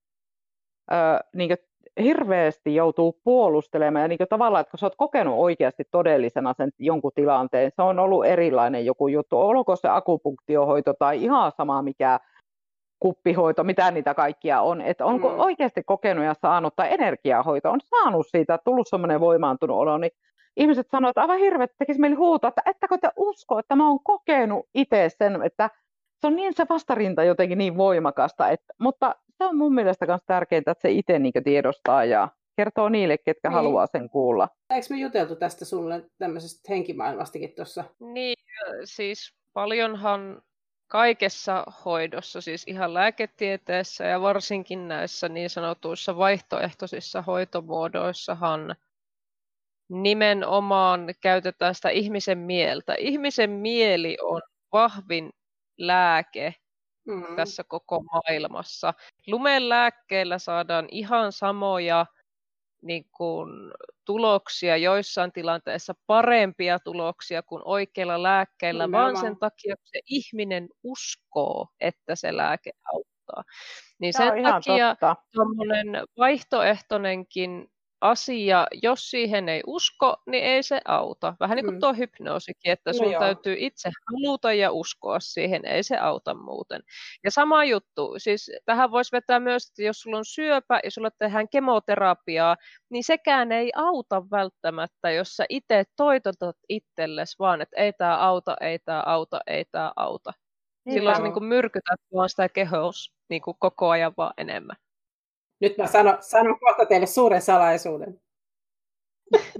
ö, 0.92 0.94
niin 1.34 1.56
hirveästi 2.02 2.74
joutuu 2.74 3.20
puolustelemaan 3.24 4.02
ja 4.02 4.08
niin 4.08 4.18
tavallaan, 4.28 4.60
että 4.60 4.70
kun 4.70 4.78
sä 4.78 4.86
oot 4.86 4.96
kokenut 4.96 5.34
oikeasti 5.38 5.84
todellisena 5.90 6.54
sen 6.56 6.70
jonkun 6.78 7.12
tilanteen, 7.14 7.70
se 7.76 7.82
on 7.82 7.98
ollut 7.98 8.26
erilainen 8.26 8.86
joku 8.86 9.08
juttu, 9.08 9.40
olko 9.40 9.76
se 9.76 9.88
akupunktiohoito 9.88 10.94
tai 10.98 11.22
ihan 11.22 11.52
sama 11.56 11.82
mikä 11.82 12.20
kuppihoito, 13.00 13.64
mitä 13.64 13.90
niitä 13.90 14.14
kaikkia 14.14 14.60
on, 14.60 14.80
että 14.80 15.04
onko 15.04 15.28
mm. 15.28 15.40
oikeasti 15.40 15.82
kokenut 15.86 16.24
ja 16.24 16.34
saanut, 16.34 16.76
tai 16.76 16.92
energiahoito 16.92 17.70
on 17.70 17.80
saanut 17.84 18.26
siitä, 18.30 18.58
tullut 18.64 18.88
semmoinen 18.88 19.20
voimaantunut 19.20 19.76
olo, 19.76 19.98
niin 19.98 20.12
ihmiset 20.60 20.88
sanoivat, 20.90 21.10
että 21.10 21.20
aivan 21.20 21.38
hirveet 21.38 21.72
tekisi 21.78 22.00
meille 22.00 22.16
huutaa, 22.16 22.48
että 22.48 22.62
ettäkö 22.66 22.98
te 22.98 23.10
usko, 23.16 23.58
että 23.58 23.76
mä 23.76 23.88
oon 23.88 24.00
kokenut 24.04 24.66
itse 24.74 25.10
sen, 25.18 25.42
että 25.42 25.70
se 26.20 26.26
on 26.26 26.36
niin 26.36 26.54
se 26.56 26.66
vastarinta 26.68 27.24
jotenkin 27.24 27.58
niin 27.58 27.76
voimakasta, 27.76 28.48
että, 28.48 28.74
mutta 28.78 29.14
se 29.38 29.44
on 29.44 29.56
mun 29.56 29.74
mielestä 29.74 30.06
myös 30.06 30.20
tärkeää, 30.26 30.58
että 30.58 30.74
se 30.78 30.90
itse 30.90 31.18
niin 31.18 31.32
tiedostaa 31.44 32.04
ja 32.04 32.28
kertoo 32.56 32.88
niille, 32.88 33.18
ketkä 33.18 33.48
niin. 33.48 33.54
haluaa 33.54 33.86
sen 33.86 34.10
kuulla. 34.10 34.48
Eikö 34.70 34.86
me 34.90 34.96
juteltu 34.96 35.36
tästä 35.36 35.64
sulle 35.64 36.10
tämmöisestä 36.18 36.72
henkimaailmastakin 36.72 37.52
tuossa? 37.56 37.84
Niin, 38.00 38.36
siis 38.84 39.34
paljonhan 39.52 40.42
kaikessa 40.86 41.64
hoidossa, 41.84 42.40
siis 42.40 42.64
ihan 42.66 42.94
lääketieteessä 42.94 44.04
ja 44.04 44.20
varsinkin 44.20 44.88
näissä 44.88 45.28
niin 45.28 45.50
sanotuissa 45.50 46.16
vaihtoehtoisissa 46.16 47.22
hoitomuodoissahan 47.22 48.76
nimenomaan 49.90 51.06
käytetään 51.20 51.74
sitä 51.74 51.88
ihmisen 51.88 52.38
mieltä. 52.38 52.94
Ihmisen 52.94 53.50
mieli 53.50 54.16
on 54.22 54.42
vahvin 54.72 55.30
lääke 55.78 56.54
mm. 57.06 57.36
tässä 57.36 57.64
koko 57.68 58.02
maailmassa. 58.02 58.94
Lumen 59.26 59.68
lääkkeellä 59.68 60.38
saadaan 60.38 60.86
ihan 60.90 61.32
samoja 61.32 62.06
niin 62.82 63.04
kuin, 63.16 63.50
tuloksia, 64.04 64.76
joissain 64.76 65.32
tilanteissa 65.32 65.94
parempia 66.06 66.78
tuloksia 66.78 67.42
kuin 67.42 67.62
oikeilla 67.64 68.22
lääkkeillä, 68.22 68.86
Nimenomaan. 68.86 69.14
vaan 69.14 69.24
sen 69.24 69.38
takia, 69.38 69.74
että 69.74 69.90
se 69.92 70.00
ihminen 70.06 70.68
uskoo, 70.82 71.68
että 71.80 72.14
se 72.14 72.36
lääke 72.36 72.70
auttaa. 72.94 73.44
Niin 73.98 74.12
sen 74.12 74.32
takia 74.44 74.96
vaihtoehtoinenkin 76.18 77.68
asia, 78.00 78.66
jos 78.82 79.10
siihen 79.10 79.48
ei 79.48 79.62
usko, 79.66 80.16
niin 80.26 80.44
ei 80.44 80.62
se 80.62 80.80
auta. 80.84 81.34
Vähän 81.40 81.56
niin 81.56 81.64
kuin 81.64 81.74
mm. 81.74 81.80
tuo 81.80 81.94
hypnoosikin, 81.94 82.72
että 82.72 82.92
sun 82.92 83.12
no 83.12 83.18
täytyy 83.18 83.56
itse 83.58 83.90
haluta 84.06 84.52
ja 84.52 84.72
uskoa 84.72 85.20
siihen, 85.20 85.64
ei 85.64 85.82
se 85.82 85.96
auta 85.96 86.34
muuten. 86.34 86.82
Ja 87.24 87.30
sama 87.30 87.64
juttu, 87.64 88.14
siis 88.18 88.50
tähän 88.64 88.90
voisi 88.90 89.12
vetää 89.12 89.40
myös, 89.40 89.68
että 89.68 89.82
jos 89.82 90.00
sulla 90.00 90.18
on 90.18 90.24
syöpä 90.24 90.80
ja 90.84 90.90
sulla 90.90 91.10
tehdään 91.10 91.48
kemoterapiaa, 91.48 92.56
niin 92.90 93.04
sekään 93.04 93.52
ei 93.52 93.72
auta 93.74 94.22
välttämättä, 94.30 95.10
jos 95.10 95.36
sä 95.36 95.44
itse 95.48 95.84
toitotat 95.96 96.56
itsellesi 96.68 97.36
vaan, 97.38 97.60
että 97.60 97.76
ei 97.76 97.92
tämä 97.92 98.16
auta, 98.18 98.56
ei 98.60 98.78
tämä 98.78 99.02
auta, 99.06 99.40
ei 99.46 99.64
tämä 99.72 99.92
auta. 99.96 100.32
Niin 100.84 100.94
Silloin 100.94 101.16
sä 101.16 101.22
niin 101.22 101.44
myrkytät 101.44 102.00
vaan 102.14 102.28
sitä 102.28 102.48
kehoa 102.48 102.90
niin 103.30 103.42
koko 103.58 103.88
ajan 103.88 104.12
vaan 104.16 104.34
enemmän. 104.36 104.76
Nyt 105.60 105.78
mä 105.78 105.86
sanon, 105.86 106.18
sanon 106.20 106.60
kohta 106.60 106.86
teille 106.86 107.06
suuren 107.06 107.42
salaisuuden. 107.42 108.20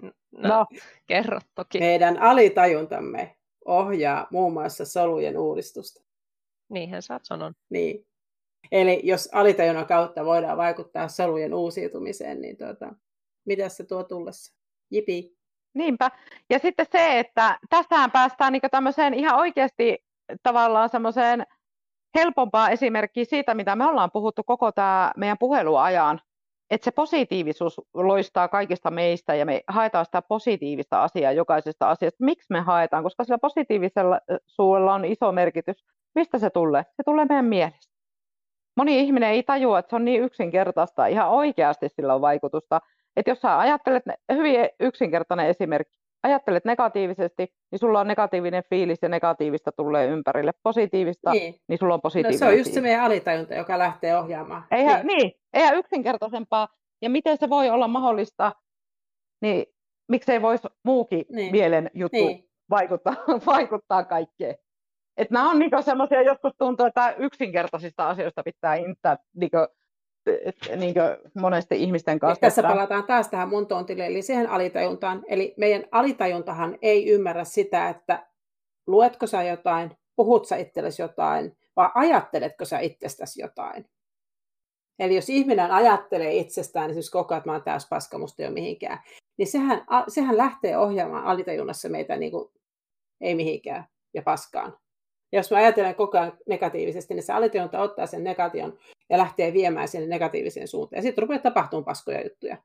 No, 0.02 0.48
no, 0.48 0.66
kerro 1.06 1.40
toki. 1.54 1.78
Meidän 1.78 2.18
alitajuntamme 2.18 3.36
ohjaa 3.64 4.26
muun 4.30 4.52
muassa 4.52 4.84
solujen 4.84 5.38
uudistusta. 5.38 6.02
Niinhän 6.68 7.02
sä 7.02 7.14
oot 7.14 7.24
sanon. 7.24 7.54
Niin. 7.70 8.06
Eli 8.72 9.00
jos 9.04 9.28
alitajunnan 9.32 9.86
kautta 9.86 10.24
voidaan 10.24 10.56
vaikuttaa 10.56 11.08
solujen 11.08 11.54
uusiutumiseen, 11.54 12.40
niin 12.40 12.56
tuota, 12.56 12.94
mitä 13.46 13.68
se 13.68 13.84
tuo 13.84 14.04
tullessa? 14.04 14.54
Jipi. 14.90 15.36
Niinpä. 15.74 16.10
Ja 16.50 16.58
sitten 16.58 16.86
se, 16.92 17.18
että 17.18 17.58
tässähän 17.70 18.10
päästään 18.10 18.52
niin 18.52 18.62
tämmöiseen 18.70 19.14
ihan 19.14 19.38
oikeasti 19.38 20.04
tavallaan 20.42 20.88
semmoiseen 20.88 21.46
helpompaa 22.18 22.70
esimerkkiä 22.70 23.24
siitä, 23.24 23.54
mitä 23.54 23.76
me 23.76 23.86
ollaan 23.86 24.10
puhuttu 24.10 24.42
koko 24.44 24.72
tämä 24.72 25.12
meidän 25.16 25.38
puheluajan, 25.38 26.20
että 26.70 26.84
se 26.84 26.90
positiivisuus 26.90 27.80
loistaa 27.94 28.48
kaikista 28.48 28.90
meistä 28.90 29.34
ja 29.34 29.46
me 29.46 29.62
haetaan 29.68 30.04
sitä 30.04 30.22
positiivista 30.22 31.02
asiaa 31.02 31.32
jokaisesta 31.32 31.90
asiasta. 31.90 32.24
Miksi 32.24 32.46
me 32.50 32.60
haetaan? 32.60 33.02
Koska 33.02 33.24
sillä 33.24 33.38
positiivisella 33.38 34.20
suulla 34.46 34.94
on 34.94 35.04
iso 35.04 35.32
merkitys. 35.32 35.84
Mistä 36.14 36.38
se 36.38 36.50
tulee? 36.50 36.82
Se 36.82 37.02
tulee 37.04 37.24
meidän 37.24 37.44
mielestä. 37.44 37.94
Moni 38.76 39.00
ihminen 39.00 39.30
ei 39.30 39.42
tajua, 39.42 39.78
että 39.78 39.90
se 39.90 39.96
on 39.96 40.04
niin 40.04 40.22
yksinkertaista. 40.22 41.06
Ihan 41.06 41.28
oikeasti 41.30 41.88
sillä 41.88 42.14
on 42.14 42.20
vaikutusta. 42.20 42.80
Että 43.16 43.30
jos 43.30 43.40
sä 43.40 43.58
ajattelet, 43.58 44.02
hyvin 44.32 44.68
yksinkertainen 44.80 45.46
esimerkki, 45.46 45.98
ajattelet 46.22 46.64
negatiivisesti, 46.64 47.46
niin 47.70 47.78
sulla 47.78 48.00
on 48.00 48.06
negatiivinen 48.06 48.62
fiilis 48.70 48.98
ja 49.02 49.08
negatiivista 49.08 49.72
tulee 49.72 50.06
ympärille. 50.06 50.52
Positiivista, 50.62 51.30
niin, 51.30 51.54
niin 51.68 51.78
sulla 51.78 51.94
on 51.94 52.00
positiivinen 52.00 52.40
no, 52.40 52.46
Se 52.46 52.52
on 52.52 52.58
just 52.58 52.72
se 52.72 52.80
meidän 52.80 53.04
alitajunta, 53.04 53.54
joka 53.54 53.78
lähtee 53.78 54.18
ohjaamaan. 54.18 54.64
Eihän, 54.70 55.06
niin. 55.06 55.18
niin, 55.18 55.32
eihän 55.52 55.76
yksinkertaisempaa. 55.76 56.68
Ja 57.02 57.10
miten 57.10 57.38
se 57.38 57.48
voi 57.48 57.70
olla 57.70 57.88
mahdollista, 57.88 58.52
niin 59.42 59.66
miksei 60.08 60.42
voisi 60.42 60.68
muukin 60.84 61.24
niin. 61.30 61.52
mielen 61.52 61.90
juttu 61.94 62.26
niin. 62.26 62.44
vaikuttaa, 62.70 63.14
vaikuttaa 63.46 64.04
kaikkeen. 64.04 64.56
Et 65.16 65.30
nämä 65.30 65.50
on 65.50 65.58
niinku 65.58 65.82
semmoisia, 65.82 66.22
joskus 66.22 66.52
tuntuu, 66.58 66.86
että 66.86 67.14
yksinkertaisista 67.18 68.08
asioista 68.08 68.42
pitää 68.42 68.74
inttää 68.74 69.16
niinku, 69.36 69.56
niinku 70.76 71.00
monesti 71.34 71.82
ihmisten 71.82 72.18
kanssa. 72.18 72.46
Ja 72.46 72.50
tässä 72.50 72.62
palataan 72.62 73.04
taas 73.04 73.28
tähän 73.28 73.48
mun 73.48 73.66
tontille, 73.66 74.06
eli 74.06 74.22
siihen 74.22 74.50
alitajuntaan. 74.50 75.22
Eli 75.28 75.54
meidän 75.56 75.84
alitajuntahan 75.92 76.78
ei 76.82 77.08
ymmärrä 77.08 77.44
sitä, 77.44 77.88
että 77.88 78.26
luetko 78.86 79.26
sä 79.26 79.42
jotain, 79.42 79.96
puhut 80.16 80.46
sä 80.46 80.56
itsellesi 80.56 81.02
jotain, 81.02 81.56
vai 81.76 81.88
ajatteletko 81.94 82.64
sä 82.64 82.78
itsestäsi 82.78 83.42
jotain. 83.42 83.86
Eli 84.98 85.14
jos 85.14 85.30
ihminen 85.30 85.70
ajattelee 85.70 86.34
itsestään, 86.36 86.86
niin 86.86 86.94
siis 86.94 87.10
koko 87.10 87.34
ajan, 87.34 87.38
että 87.38 87.48
mä 87.50 87.52
oon 87.52 87.62
täys 87.62 87.88
paska, 87.88 88.18
musta 88.18 88.42
ei 88.42 88.46
ole 88.46 88.54
mihinkään, 88.54 88.98
niin 89.36 89.46
sehän, 89.46 89.86
sehän 90.08 90.36
lähtee 90.36 90.78
ohjaamaan 90.78 91.24
alitajunnassa 91.24 91.88
meitä 91.88 92.16
niin 92.16 92.32
kuin, 92.32 92.48
ei 93.20 93.34
mihinkään 93.34 93.84
ja 94.14 94.22
paskaan. 94.22 94.78
Ja 95.32 95.38
jos 95.38 95.50
mä 95.50 95.56
ajattelen 95.56 95.94
koko 95.94 96.18
ajan 96.18 96.32
negatiivisesti, 96.48 97.14
niin 97.14 97.22
se 97.22 97.32
alitajunta 97.32 97.80
ottaa 97.80 98.06
sen 98.06 98.24
negation 98.24 98.78
ja 99.10 99.18
lähtee 99.18 99.52
viemään 99.52 99.88
sinne 99.88 100.06
negatiiviseen 100.06 100.68
suuntaan. 100.68 100.98
Ja 100.98 101.02
sitten 101.02 101.22
rupeaa 101.22 101.42
tapahtumaan 101.42 101.84
paskoja 101.84 102.22
juttuja. 102.22 102.56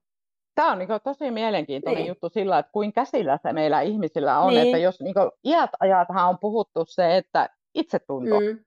Tämä 0.55 0.71
on 0.71 0.79
niin 0.79 0.89
tosi 1.03 1.31
mielenkiintoinen 1.31 2.01
niin. 2.01 2.07
juttu 2.07 2.29
sillä, 2.29 2.59
että 2.59 2.71
kuin 2.71 2.93
käsillä 2.93 3.39
se 3.41 3.53
meillä 3.53 3.81
ihmisillä 3.81 4.39
on. 4.39 4.53
Niin. 4.53 4.65
Että 4.65 4.77
jos 4.77 5.01
niin 5.01 5.15
iät 5.43 5.69
ajathan 5.79 6.29
on 6.29 6.37
puhuttu 6.39 6.85
se, 6.87 7.17
että 7.17 7.49
itsetunto. 7.73 8.39
Mm. 8.39 8.59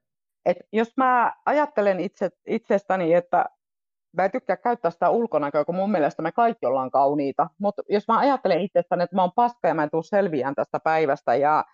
Et 0.47 0.57
jos 0.73 0.93
mä 0.97 1.33
ajattelen 1.47 2.01
itse, 2.01 2.31
itsestäni, 2.47 3.15
että 3.15 3.45
mä 4.17 4.25
en 4.25 4.31
tykkää 4.31 4.57
käyttää 4.57 4.91
sitä 4.91 5.11
ulkonäköä, 5.11 5.65
kun 5.65 5.75
mun 5.75 5.91
mielestä 5.91 6.23
me 6.23 6.33
kaikki 6.33 6.67
ollaan 6.67 6.91
kauniita. 6.91 7.49
Mutta 7.59 7.83
jos 7.89 8.09
mä 8.09 8.19
ajattelen 8.19 8.61
itsestäni, 8.61 9.03
että 9.03 9.17
mä 9.17 9.23
oon 9.23 9.33
paska 9.33 9.69
ja 9.69 9.75
mä 9.75 9.83
en 9.83 9.91
tule 9.91 10.03
selviään 10.03 10.55
tästä 10.55 10.81
päivästä 10.81 11.35
ja 11.35 11.65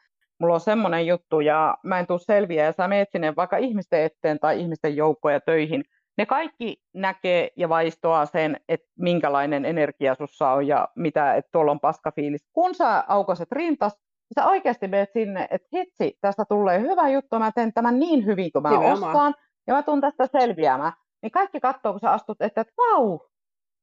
mulla 0.41 0.55
on 0.55 0.61
semmoinen 0.61 1.07
juttu 1.07 1.41
ja 1.41 1.79
mä 1.83 1.99
en 1.99 2.07
tule 2.07 2.19
selviä 2.19 2.65
ja 2.65 2.73
sä 2.73 2.89
menet 2.89 3.09
sinne 3.13 3.37
vaikka 3.37 3.57
ihmisten 3.57 4.03
eteen 4.03 4.39
tai 4.39 4.61
ihmisten 4.61 4.97
joukkoja 4.97 5.41
töihin, 5.41 5.85
ne 6.19 6.27
kaikki 6.27 6.77
näkee 6.95 7.51
ja 7.57 7.69
vaistoaa 7.69 8.27
sen, 8.27 8.61
että 8.69 8.87
minkälainen 8.99 9.65
energia 9.65 10.15
sussa 10.15 10.51
on 10.51 10.67
ja 10.67 10.89
mitä, 10.97 11.35
että 11.35 11.49
tuolla 11.53 11.71
on 11.71 11.81
paskafiilis. 11.81 12.49
Kun 12.53 12.75
sä 12.75 13.05
aukaset 13.09 13.53
rintas, 13.53 13.93
niin 13.95 14.45
sä 14.45 14.51
oikeasti 14.51 14.89
menet 14.89 15.13
sinne, 15.13 15.49
että 15.51 15.69
hitsi, 15.73 16.19
tästä 16.21 16.45
tulee 16.49 16.81
hyvä 16.81 17.09
juttu, 17.09 17.39
mä 17.39 17.53
teen 17.53 17.73
tämän 17.73 17.99
niin 17.99 18.27
hyvin 18.27 18.53
kuin 18.53 18.63
mä 18.63 18.71
Nimenomaan. 18.71 19.11
osaan, 19.11 19.35
ja 19.67 19.75
mä 19.75 19.83
tuun 19.83 20.01
tästä 20.01 20.27
selviämään 20.27 20.93
niin 21.25 21.31
kaikki 21.31 21.61
katsoo, 21.61 21.93
kun 21.93 22.01
sä 22.01 22.11
astut, 22.13 22.43
että, 22.43 22.61
että 22.61 22.73
vau, 22.77 23.19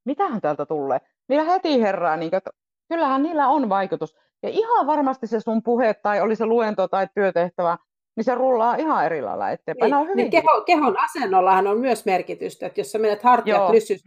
mitähän 0.05 0.41
täältä 0.41 0.65
tulee. 0.65 0.99
Niillä 1.29 1.51
heti 1.51 1.81
herää, 1.81 2.17
niin 2.17 2.35
että 2.35 2.49
kyllähän 2.89 3.23
niillä 3.23 3.47
on 3.47 3.69
vaikutus. 3.69 4.15
Ja 4.43 4.49
ihan 4.49 4.87
varmasti 4.87 5.27
se 5.27 5.39
sun 5.39 5.63
puhe 5.63 5.93
tai 5.93 6.21
oli 6.21 6.35
se 6.35 6.45
luento 6.45 6.87
tai 6.87 7.07
työtehtävä, 7.15 7.77
niin 8.15 8.23
se 8.23 8.35
rullaa 8.35 8.75
ihan 8.75 9.05
eri 9.05 9.21
lailla 9.21 9.49
eteenpäin. 9.49 9.91
Niin, 9.91 10.17
niin 10.17 10.29
keho, 10.29 10.61
kehon 10.65 10.99
asennollahan 10.99 11.67
on 11.67 11.79
myös 11.79 12.05
merkitystä, 12.05 12.65
että 12.65 12.79
jos 12.79 12.91
sä 12.91 12.99
menet 12.99 13.23
hartiat 13.23 13.69
lyssys, 13.69 14.03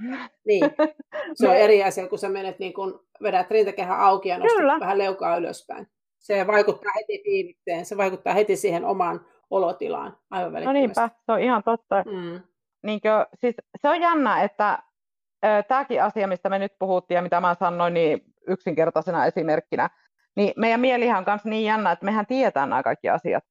niin 0.47 0.65
se 1.35 1.49
on 1.49 1.57
eri 1.57 1.85
asia, 1.85 2.09
kun 2.09 2.19
sä 2.19 2.29
menet 2.29 2.59
niin 2.59 2.73
kun 2.73 3.07
vedät 3.23 3.51
rintakehän 3.51 4.01
auki 4.01 4.29
ja 4.29 4.39
nostat 4.39 4.57
Kyllä. 4.57 4.81
vähän 4.81 4.99
leukaa 4.99 5.37
ylöspäin. 5.37 5.87
Se 6.19 6.47
vaikuttaa 6.47 6.93
heti 6.97 7.23
tiimitteen, 7.25 7.85
se 7.85 7.97
vaikuttaa 7.97 8.35
heti 8.35 8.57
siihen 8.57 8.85
omaan 8.85 9.21
olotilaan 9.51 10.17
aivan 10.31 10.65
No 10.65 10.73
niinpä, 10.73 11.11
se 11.27 11.33
on 11.33 11.41
ihan 11.41 11.63
totta. 11.63 12.05
Mm 12.07 12.41
niin 12.85 13.01
kuin, 13.01 13.27
siis 13.35 13.55
se 13.81 13.89
on 13.89 14.01
jännä, 14.01 14.43
että 14.43 14.79
tämäkin 15.69 16.03
asia, 16.03 16.29
mistä 16.29 16.49
me 16.49 16.59
nyt 16.59 16.73
puhuttiin 16.79 17.17
ja 17.17 17.23
mitä 17.23 17.41
mä 17.41 17.55
sanoin, 17.55 17.95
niin 17.95 18.21
yksinkertaisena 18.49 19.27
esimerkkinä, 19.27 19.91
niin 20.37 20.53
meidän 20.57 20.81
mielihän 20.81 21.19
on 21.19 21.25
myös 21.27 21.45
niin 21.45 21.65
jännä, 21.65 21.93
että 21.93 22.05
mehän 22.05 22.27
tietää 22.27 22.67
nämä 22.67 22.83
kaikki 22.83 23.09
asiat, 23.09 23.45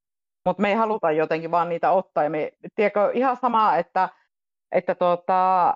mutta 0.45 0.61
me 0.61 0.69
ei 0.69 0.75
haluta 0.75 1.11
jotenkin 1.11 1.51
vaan 1.51 1.69
niitä 1.69 1.91
ottaa. 1.91 2.23
Ja 2.23 2.29
me, 2.29 2.51
tiedätkö, 2.75 3.11
ihan 3.13 3.37
sama, 3.37 3.77
että, 3.77 4.09
että 4.71 4.95
tuota, 4.95 5.73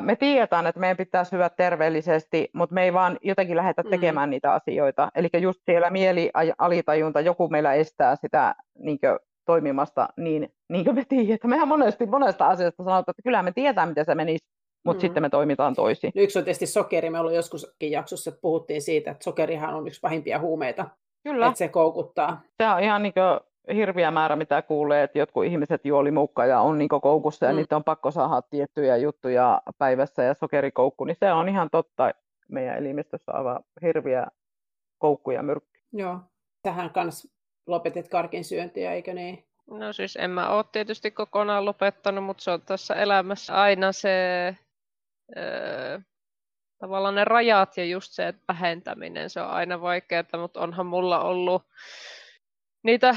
me 0.00 0.16
tiedetään, 0.16 0.66
että 0.66 0.80
meidän 0.80 0.96
pitää 0.96 1.24
syödä 1.24 1.48
terveellisesti, 1.48 2.48
mutta 2.52 2.74
me 2.74 2.84
ei 2.84 2.92
vaan 2.92 3.18
jotenkin 3.22 3.56
lähdetä 3.56 3.82
mm. 3.82 3.90
tekemään 3.90 4.28
mm. 4.28 4.30
niitä 4.30 4.52
asioita. 4.52 5.08
Eli 5.14 5.28
just 5.40 5.60
siellä 5.64 5.90
mieli 5.90 6.30
alitajunta, 6.58 7.20
joku 7.20 7.48
meillä 7.48 7.74
estää 7.74 8.16
sitä 8.16 8.54
niin 8.78 8.98
toimimasta 9.44 10.08
niin, 10.16 10.48
niin 10.68 10.84
kuin 10.84 10.94
me 10.94 11.04
tiedetään. 11.08 11.50
Mehän 11.50 11.68
monesti 11.68 12.06
monesta 12.06 12.46
asiasta 12.46 12.84
sanotaan, 12.84 13.00
että 13.08 13.22
kyllä 13.22 13.42
me 13.42 13.52
tietää, 13.52 13.86
miten 13.86 14.04
se 14.04 14.14
menisi, 14.14 14.46
mutta 14.88 15.02
mm. 15.02 15.06
sitten 15.06 15.22
me 15.22 15.30
toimitaan 15.30 15.74
toisin. 15.74 16.12
No 16.14 16.22
yksi 16.22 16.38
on 16.38 16.44
tietysti 16.44 16.66
sokeri. 16.66 17.10
Me 17.10 17.20
ollaan 17.20 17.36
joskuskin 17.36 17.90
jaksossa, 17.90 18.30
että 18.30 18.40
puhuttiin 18.40 18.82
siitä, 18.82 19.10
että 19.10 19.24
sokerihan 19.24 19.74
on 19.74 19.86
yksi 19.86 20.00
pahimpia 20.00 20.38
huumeita. 20.38 20.88
Kyllä. 21.22 21.46
Että 21.46 21.58
se 21.58 21.68
koukuttaa. 21.68 22.40
Se 22.62 22.68
on 22.68 22.82
ihan 22.82 23.02
niin 23.02 23.12
kuin 23.14 23.76
hirviä 23.76 24.10
määrä, 24.10 24.36
mitä 24.36 24.62
kuulee, 24.62 25.02
että 25.02 25.18
jotkut 25.18 25.44
ihmiset 25.44 25.84
juoli 25.84 26.10
muukka 26.10 26.46
ja 26.46 26.60
on 26.60 26.78
niin 26.78 26.88
koukussa 26.88 27.46
ja 27.46 27.52
mm. 27.52 27.56
niitä 27.56 27.76
on 27.76 27.84
pakko 27.84 28.10
saada 28.10 28.42
tiettyjä 28.42 28.96
juttuja 28.96 29.62
päivässä 29.78 30.22
ja 30.22 30.34
sokerikoukku, 30.34 31.04
niin 31.04 31.16
se 31.20 31.32
on 31.32 31.48
ihan 31.48 31.70
totta. 31.70 32.10
Meidän 32.48 32.78
elimistössä 32.78 33.32
aivan 33.32 33.60
hirviä 33.82 34.26
koukkuja 34.98 35.42
myrkky. 35.42 35.80
Joo, 35.92 36.18
tähän 36.62 36.90
kanssa 36.90 37.28
lopetit 37.66 38.08
karkin 38.08 38.44
syöntiä, 38.44 38.92
eikö 38.92 39.14
niin? 39.14 39.44
No 39.70 39.92
siis 39.92 40.16
en 40.16 40.30
mä 40.30 40.50
ole 40.50 40.64
tietysti 40.72 41.10
kokonaan 41.10 41.64
lopettanut, 41.64 42.24
mutta 42.24 42.42
se 42.42 42.50
on 42.50 42.62
tässä 42.62 42.94
elämässä 42.94 43.54
aina 43.54 43.92
se 43.92 44.56
öö, 45.36 46.00
tavallaan 46.78 47.14
ne 47.14 47.24
rajat 47.24 47.76
ja 47.76 47.84
just 47.84 48.12
se 48.12 48.28
että 48.28 48.42
vähentäminen, 48.48 49.30
se 49.30 49.40
on 49.40 49.50
aina 49.50 49.80
vaikeaa, 49.80 50.24
mutta 50.40 50.60
onhan 50.60 50.86
mulla 50.86 51.20
ollut 51.20 51.62
niitä 52.82 53.16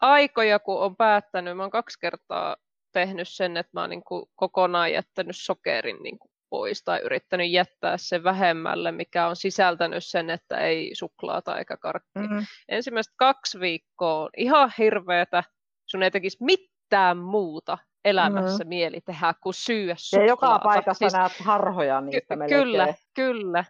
aikoja, 0.00 0.58
kun 0.58 0.80
on 0.80 0.96
päättänyt, 0.96 1.56
mä 1.56 1.62
oon 1.62 1.70
kaksi 1.70 1.98
kertaa 2.00 2.56
tehnyt 2.92 3.28
sen, 3.28 3.56
että 3.56 3.70
mä 3.74 3.80
oon 3.80 3.90
niin 3.90 4.02
kokonaan 4.36 4.92
jättänyt 4.92 5.36
sokerin 5.36 6.02
niin 6.02 6.18
pois 6.50 6.84
tai 6.84 7.00
yrittänyt 7.00 7.50
jättää 7.50 7.96
se 7.96 8.24
vähemmälle, 8.24 8.92
mikä 8.92 9.26
on 9.26 9.36
sisältänyt 9.36 10.04
sen, 10.04 10.30
että 10.30 10.58
ei 10.58 10.90
suklaata 10.94 11.58
eikä 11.58 11.76
karkkia. 11.76 12.22
Mm-hmm. 12.22 12.46
Ensimmäiset 12.68 13.12
kaksi 13.16 13.60
viikkoa 13.60 14.22
on 14.22 14.30
ihan 14.36 14.72
hirveätä, 14.78 15.44
sun 15.86 16.02
ei 16.02 16.10
tekisi 16.10 16.44
mitään 16.44 17.16
muuta 17.16 17.78
elämässä 18.06 18.64
mm-hmm. 18.64 18.68
mieli 18.68 19.00
tehdä 19.00 19.34
kuin 19.42 19.54
syödä 19.54 19.94
suklaata. 19.98 20.24
Ja 20.24 20.28
joka 20.28 20.58
paikassa 20.64 20.98
siis, 20.98 21.12
näet 21.12 21.32
harhoja 21.40 22.00
niistä 22.00 22.36
ky- 22.36 22.48
Kyllä, 22.48 22.94
kyllä. 23.14 23.64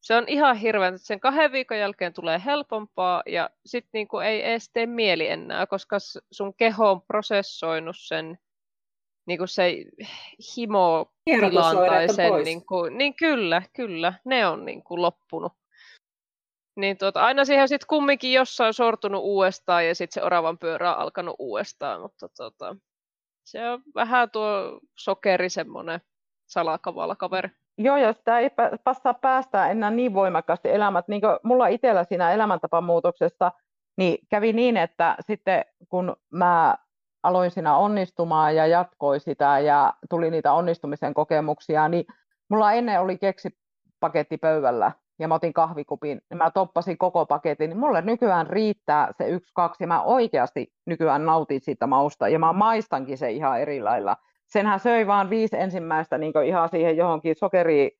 Se 0.00 0.16
on 0.16 0.24
ihan 0.26 0.56
hirveän, 0.56 0.94
että 0.94 1.06
sen 1.06 1.20
kahden 1.20 1.52
viikon 1.52 1.78
jälkeen 1.78 2.12
tulee 2.12 2.42
helpompaa 2.44 3.22
ja 3.26 3.50
sitten 3.66 3.90
niinku 3.92 4.18
ei 4.18 4.50
edes 4.50 4.70
tee 4.72 4.86
mieli 4.86 5.28
enää, 5.28 5.66
koska 5.66 5.96
sun 6.32 6.54
keho 6.54 6.90
on 6.90 7.02
prosessoinut 7.02 7.96
sen 7.98 8.38
niin 9.26 9.38
kuin 9.38 9.48
se 9.48 9.84
himo 10.56 11.12
tai 11.88 12.08
sen, 12.08 12.32
niin, 12.44 12.66
kuin, 12.66 12.98
niin 12.98 13.14
kyllä, 13.14 13.62
kyllä, 13.76 14.14
ne 14.24 14.46
on 14.46 14.64
niin 14.64 14.82
kuin 14.82 15.02
loppunut. 15.02 15.52
Niin 16.76 16.98
tuota, 16.98 17.24
aina 17.24 17.44
siihen 17.44 17.68
sitten 17.68 17.86
kumminkin 17.88 18.32
jossain 18.32 18.74
sortunut 18.74 19.22
uudestaan 19.24 19.86
ja 19.86 19.94
sitten 19.94 20.14
se 20.14 20.26
oravan 20.26 20.58
pyörä 20.58 20.94
on 20.94 21.00
alkanut 21.00 21.36
uudestaan, 21.38 22.00
mutta 22.00 22.28
tuota, 22.36 22.76
se 23.50 23.70
on 23.70 23.82
vähän 23.94 24.30
tuo 24.30 24.80
sokeri 24.94 25.50
semmoinen 25.50 26.00
salakavala 26.46 27.16
kaveri. 27.16 27.48
Joo, 27.78 27.96
ja 27.96 28.12
sitä 28.12 28.38
ei 28.38 28.50
passaa 28.84 29.14
päästä 29.14 29.70
enää 29.70 29.90
niin 29.90 30.14
voimakkaasti 30.14 30.70
elämät. 30.70 31.08
Niin 31.08 31.20
kuin 31.20 31.38
mulla 31.42 31.66
itsellä 31.66 32.04
siinä 32.04 32.32
elämäntapamuutoksessa, 32.32 33.52
niin 33.96 34.18
kävi 34.30 34.52
niin, 34.52 34.76
että 34.76 35.16
sitten 35.20 35.64
kun 35.88 36.16
mä 36.30 36.74
aloin 37.22 37.50
siinä 37.50 37.76
onnistumaan 37.76 38.56
ja 38.56 38.66
jatkoi 38.66 39.20
sitä 39.20 39.58
ja 39.58 39.94
tuli 40.10 40.30
niitä 40.30 40.52
onnistumisen 40.52 41.14
kokemuksia, 41.14 41.88
niin 41.88 42.04
mulla 42.48 42.72
ennen 42.72 43.00
oli 43.00 43.18
keksipaketti 43.18 44.38
pöydällä 44.38 44.92
ja 45.18 45.28
mä 45.28 45.34
otin 45.34 45.52
kahvikupin, 45.52 46.20
niin 46.30 46.38
mä 46.38 46.50
toppasin 46.50 46.98
koko 46.98 47.26
paketin, 47.26 47.70
niin 47.70 47.78
mulle 47.78 48.02
nykyään 48.02 48.46
riittää 48.46 49.12
se 49.18 49.28
yksi, 49.28 49.52
kaksi, 49.54 49.84
ja 49.84 49.88
mä 49.88 50.02
oikeasti 50.02 50.72
nykyään 50.86 51.24
nautin 51.24 51.60
siitä 51.60 51.86
mausta, 51.86 52.28
ja 52.28 52.38
mä 52.38 52.52
maistankin 52.52 53.18
se 53.18 53.30
ihan 53.30 53.60
eri 53.60 53.82
lailla. 53.82 54.16
Senhän 54.46 54.80
söi 54.80 55.06
vaan 55.06 55.30
viisi 55.30 55.56
ensimmäistä 55.56 56.18
niin 56.18 56.32
ihan 56.44 56.68
siihen 56.68 56.96
johonkin 56.96 57.36
sokeriin 57.36 57.90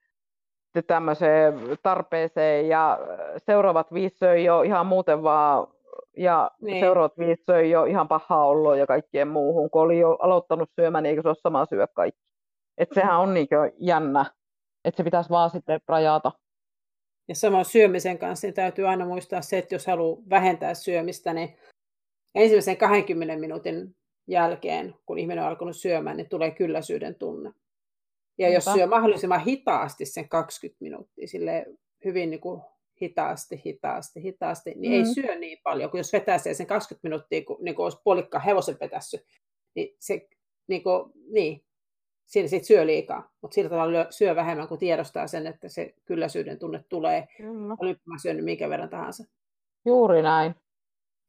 tämmöiseen 0.87 1.55
tarpeeseen, 1.83 2.69
ja 2.69 2.99
seuraavat 3.37 3.93
viisi 3.93 4.19
söi 4.19 4.45
jo 4.45 4.63
ihan 4.63 4.87
muuten 4.87 5.23
vaan 5.23 5.67
ja 6.17 6.51
niin. 6.61 6.81
seuraavat 6.81 7.19
viisi 7.19 7.45
söi 7.45 7.71
jo 7.71 7.85
ihan 7.85 8.09
pahaa 8.09 8.47
oloa 8.47 8.77
ja 8.77 8.87
kaikkien 8.87 9.29
muuhun, 9.29 9.71
kun 9.71 9.83
oli 9.83 9.99
jo 9.99 10.17
aloittanut 10.21 10.71
syömään, 10.75 11.03
niin 11.03 11.11
eikö 11.11 11.23
se 11.23 11.29
ole 11.29 11.37
sama 11.43 11.67
syö 11.67 11.87
kaikki. 11.87 12.29
Että 12.79 12.95
sehän 12.95 13.19
on 13.19 13.35
niin 13.35 13.49
jännä, 13.79 14.25
että 14.85 14.97
se 14.97 15.05
pitäisi 15.05 15.31
vaan 15.31 15.51
sitten 15.51 15.81
rajata. 15.89 16.33
Ja 17.29 17.35
sama 17.35 17.65
syömisen 17.65 18.19
kanssa, 18.19 18.47
niin 18.47 18.55
täytyy 18.55 18.89
aina 18.89 19.07
muistaa 19.07 19.43
se, 19.43 19.59
että 19.59 19.75
jos 19.75 19.87
haluaa 19.87 20.23
vähentää 20.31 20.75
syömistä, 20.75 21.35
niin 21.35 21.57
ensimmäisen 22.35 22.77
20 22.77 23.37
minuutin 23.37 23.97
jälkeen, 24.27 24.95
kun 25.07 25.19
ihminen 25.19 25.45
on 25.45 25.51
alkanut 25.51 25.77
syömään, 25.77 26.17
niin 26.17 26.29
tulee 26.29 26.51
kylläisyyden 26.51 27.15
tunne. 27.15 27.53
Ja 28.39 28.49
Niinpä. 28.49 28.55
jos 28.55 28.65
syö 28.65 28.87
mahdollisimman 28.87 29.45
hitaasti 29.45 30.05
sen 30.05 30.29
20 30.29 30.77
minuuttia, 30.81 31.29
sille 31.29 31.67
hyvin 32.05 32.31
niin 32.31 32.41
kuin 32.41 32.63
hitaasti, 33.03 33.63
hitaasti, 33.67 34.23
hitaasti, 34.23 34.75
niin 34.77 34.93
mm. 34.93 34.99
ei 34.99 35.15
syö 35.15 35.39
niin 35.39 35.59
paljon, 35.63 35.91
kun 35.91 36.01
jos 36.01 36.13
vetää 36.13 36.39
sen 36.39 36.67
20 36.67 37.09
minuuttia, 37.09 37.45
kun, 37.45 37.59
niin 37.61 37.75
kuin 37.75 37.85
olisi 37.85 38.01
puolikkaan 38.05 38.45
hevosen 38.45 38.77
petässy, 38.77 39.27
niin 39.75 39.97
se 39.99 40.29
niin 40.67 40.83
kuin, 40.83 41.13
niin, 41.31 41.65
siinä 42.29 42.49
sit 42.49 42.65
syö 42.65 42.87
liikaa, 42.87 43.29
mutta 43.43 43.55
sillä 43.55 43.71
tavalla 43.71 44.07
syö 44.11 44.37
vähemmän, 44.37 44.69
kun 44.69 44.79
tiedostaa 44.79 45.27
sen, 45.27 45.47
että 45.47 45.69
se 45.69 45.95
kylläisyyden 46.05 46.59
tunne 46.59 46.85
tulee, 46.89 47.29
olipa 47.81 48.01
mä 48.05 48.19
syönyt 48.23 48.45
minkä 48.45 48.69
verran 48.69 48.89
tahansa. 48.89 49.25
Juuri 49.85 50.23
näin. 50.23 50.55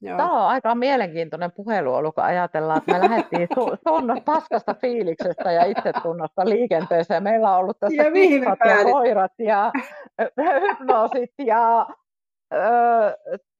Joo. 0.01 0.17
Tämä 0.17 0.43
on 0.43 0.49
aika 0.49 0.75
mielenkiintoinen 0.75 1.51
puhelu 1.51 1.93
ollut, 1.93 2.15
kun 2.15 2.23
ajatellaan, 2.23 2.77
että 2.77 2.93
me 2.93 2.99
lähdettiin 2.99 3.47
su- 3.53 3.77
sun 3.87 4.21
paskasta 4.25 4.73
fiiliksestä 4.73 5.51
ja 5.51 5.65
itsetunnosta 5.65 6.45
liikenteeseen. 6.45 7.23
Meillä 7.23 7.51
on 7.51 7.59
ollut 7.59 7.79
tässä 7.79 8.03
ja 8.03 8.11
kissat 8.11 8.59
ja 8.65 8.83
koirat 8.83 9.31
ja 9.37 9.71
hypnoosit 10.61 11.33
ja 11.37 11.87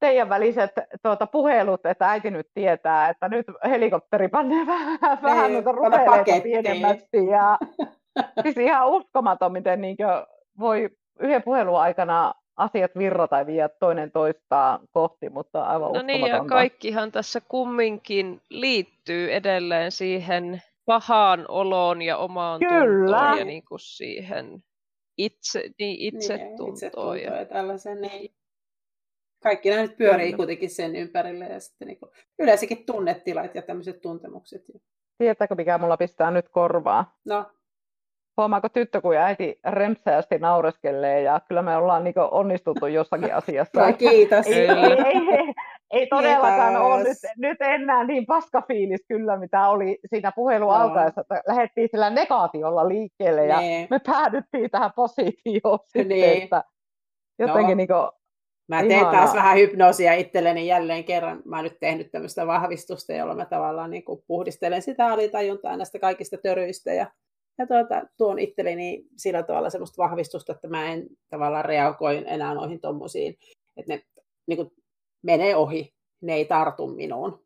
teidän 0.00 0.28
väliset 0.28 0.70
tuota, 1.02 1.26
puhelut, 1.26 1.86
että 1.86 2.10
äiti 2.10 2.30
nyt 2.30 2.46
tietää, 2.54 3.08
että 3.08 3.28
nyt 3.28 3.46
helikopteri 3.64 4.28
panee 4.28 4.66
vähän, 4.66 4.98
vähän 5.22 5.52
noita 5.52 5.72
rupeleita 5.72 6.42
pienemmäksi. 6.42 7.26
Ja, 7.30 7.58
siis 8.42 8.56
ihan 8.56 8.88
uskomaton, 8.88 9.52
miten 9.52 9.80
niin 9.80 9.96
voi 10.58 10.90
yhden 11.20 11.42
puhelun 11.42 11.80
aikana 11.80 12.34
asiat 12.56 12.90
virrata 12.98 13.30
tai 13.30 13.46
viedä 13.46 13.68
toinen 13.68 14.12
toistaan 14.12 14.80
kohti, 14.90 15.28
mutta 15.28 15.64
aivan 15.64 15.92
No 15.92 16.02
niin, 16.02 16.26
ja 16.26 16.44
kaikkihan 16.44 17.12
tässä 17.12 17.40
kumminkin 17.48 18.40
liittyy 18.48 19.32
edelleen 19.32 19.92
siihen 19.92 20.62
pahaan 20.84 21.44
oloon 21.48 22.02
ja 22.02 22.16
omaan 22.16 22.60
Kyllä. 22.60 23.18
tuntoon 23.18 23.38
ja 23.38 23.44
niin 23.44 23.64
kuin 23.68 23.80
siihen 23.80 24.62
itse, 25.18 25.62
niin 25.78 26.14
itsetuntoon. 26.14 26.58
Niin, 26.58 26.74
itsetuntoon 26.74 27.20
ja 27.20 27.44
tällaisen, 27.44 28.00
niin 28.00 28.30
kaikki 29.42 29.70
nämä 29.70 29.82
nyt 29.82 29.96
pyörii 29.96 30.26
Kyllä. 30.26 30.36
kuitenkin 30.36 30.70
sen 30.70 30.96
ympärille 30.96 31.44
ja 31.44 31.60
sitten 31.60 31.88
niin 31.88 31.98
kuin, 31.98 32.10
yleensäkin 32.38 32.86
tunnetilat 32.86 33.54
ja 33.54 33.62
tämmöiset 33.62 34.00
tuntemukset. 34.00 34.62
Tiedätkö, 35.18 35.54
mikä 35.54 35.78
mulla 35.78 35.96
pistää 35.96 36.30
nyt 36.30 36.48
korvaa? 36.48 37.14
No. 37.24 37.46
Huomaako 38.36 38.68
tyttö, 38.68 39.00
kun 39.00 39.16
äiti 39.16 39.60
remsäästi 39.68 40.38
naureskelee 40.38 41.22
ja 41.22 41.40
kyllä 41.48 41.62
me 41.62 41.76
ollaan 41.76 42.04
niin 42.04 42.14
onnistuttu 42.30 42.86
jossakin 42.86 43.34
asiassa. 43.34 43.86
No, 43.86 43.92
kiitos. 43.92 44.46
ei, 44.46 44.68
ei, 44.68 44.68
ei, 44.68 45.54
ei 45.90 46.06
todellakaan 46.06 46.72
kiitos. 46.72 46.86
ole 46.86 47.02
nyt, 47.02 47.18
nyt 47.36 47.56
enää 47.60 48.04
niin 48.04 48.26
paska 48.26 48.62
fiilis 48.68 49.04
kyllä, 49.08 49.36
mitä 49.36 49.68
oli 49.68 49.98
siinä 50.10 50.32
puhelun 50.36 50.68
no. 50.68 50.74
alkaessa, 50.74 51.20
että 51.20 51.42
lähdettiin 51.48 51.88
sillä 51.90 52.10
negaatiolla 52.10 52.88
liikkeelle 52.88 53.46
ja 53.46 53.60
nee. 53.60 53.86
me 53.90 53.98
päädyttiin 54.06 54.70
tähän 54.70 54.90
positioon 54.96 55.78
sitten, 55.86 56.42
että 56.42 56.64
jotenkin 57.38 57.68
no. 57.68 57.74
niin 57.74 57.88
kuin, 57.88 58.19
Mä 58.70 58.80
teen 58.80 58.90
Ihanaa. 58.90 59.12
taas 59.12 59.34
vähän 59.34 59.56
hypnoosia 59.56 60.14
itselleni 60.14 60.66
jälleen 60.66 61.04
kerran. 61.04 61.42
Mä 61.44 61.56
oon 61.56 61.64
nyt 61.64 61.80
tehnyt 61.80 62.10
tämmöistä 62.10 62.46
vahvistusta, 62.46 63.12
jolla 63.12 63.34
mä 63.34 63.44
tavallaan 63.44 63.90
niin 63.90 64.04
kuin 64.04 64.22
puhdistelen 64.26 64.82
sitä 64.82 65.06
alitajuntaa 65.06 65.76
näistä 65.76 65.98
kaikista 65.98 66.36
töryistä 66.36 66.92
ja, 66.92 67.12
ja 67.58 67.66
tuota, 67.66 68.02
tuon 68.16 68.38
itselleni 68.38 69.04
sillä 69.16 69.42
tavalla 69.42 69.70
semmoista 69.70 70.02
vahvistusta, 70.02 70.52
että 70.52 70.68
mä 70.68 70.92
en 70.92 71.06
tavallaan 71.28 71.64
reagoi 71.64 72.24
enää 72.26 72.54
noihin 72.54 72.80
tommosiin, 72.80 73.38
että 73.76 73.92
ne 73.92 74.02
niin 74.46 74.56
kuin 74.56 74.72
menee 75.22 75.56
ohi, 75.56 75.94
ne 76.20 76.34
ei 76.34 76.44
tartu 76.44 76.86
minuun. 76.86 77.44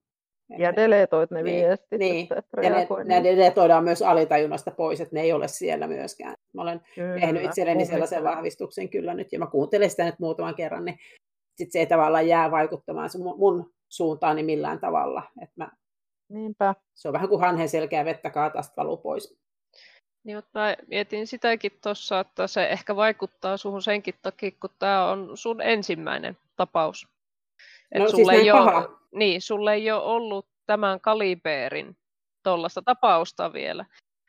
Ja 0.59 0.76
deletoit 0.76 1.31
ne 1.31 1.43
niin, 1.43 1.66
viestit. 1.66 1.98
Niin, 1.98 2.28
ja 2.62 2.70
ne, 2.70 2.86
ne 3.05 3.24
deletoidaan 3.24 3.85
myös 3.85 4.02
alitajunnasta 4.02 4.70
pois, 4.70 5.01
että 5.01 5.14
ne 5.14 5.20
ei 5.20 5.32
ole 5.32 5.48
siellä 5.48 5.86
myöskään. 5.86 6.35
Mä 6.52 6.62
olen 6.62 6.81
kyllä, 6.94 7.20
tehnyt 7.20 7.44
itselleni 7.44 7.86
sellaisen 7.86 8.24
vahvistuksen 8.24 8.89
kyllä 8.89 9.14
nyt, 9.14 9.32
ja 9.32 9.39
mä 9.39 9.47
kuuntelen 9.47 9.90
sitä 9.90 10.05
nyt 10.05 10.18
muutaman 10.18 10.55
kerran, 10.55 10.85
niin 10.85 10.98
sit 11.56 11.72
se 11.72 11.78
ei 11.78 11.86
tavallaan 11.86 12.28
jää 12.28 12.51
vaikuttamaan 12.51 13.10
se 13.10 13.18
mun, 13.18 13.39
mun 13.39 13.72
suuntaani 13.89 14.43
millään 14.43 14.81
tavalla. 14.81 15.22
Et 15.43 15.51
mä, 15.56 15.70
Niinpä. 16.28 16.74
Se 16.94 17.09
on 17.09 17.12
vähän 17.12 17.28
kuin 17.28 17.40
hanhen 17.40 17.68
selkeä 17.68 18.05
vettä 18.05 18.31
kaatasta 18.31 18.74
valuu 18.76 18.97
pois. 18.97 19.39
Niin, 20.24 20.36
mutta 20.36 20.59
mä 20.59 20.76
mietin 20.86 21.26
sitäkin 21.26 21.78
tuossa, 21.82 22.20
että 22.20 22.47
se 22.47 22.66
ehkä 22.66 22.97
vaikuttaa 22.97 23.56
suhun 23.56 23.82
senkin 23.82 24.14
takia, 24.22 24.51
kun 24.60 24.70
tämä 24.78 25.10
on 25.10 25.36
sun 25.36 25.60
ensimmäinen 25.60 26.36
tapaus. 26.56 27.09
Et 27.93 28.02
no 28.02 28.09
sulle 28.09 28.32
siis 28.32 28.44
ei. 28.44 28.51
Ole, 28.51 28.89
niin, 29.15 29.43
sulle 29.43 29.74
ei 29.74 29.90
ole 29.90 30.02
ollut 30.02 30.47
tämän 30.66 31.01
kalibeerin 31.01 31.97
tuollaista 32.43 32.82
tapausta 32.82 33.52
vielä. 33.52 33.85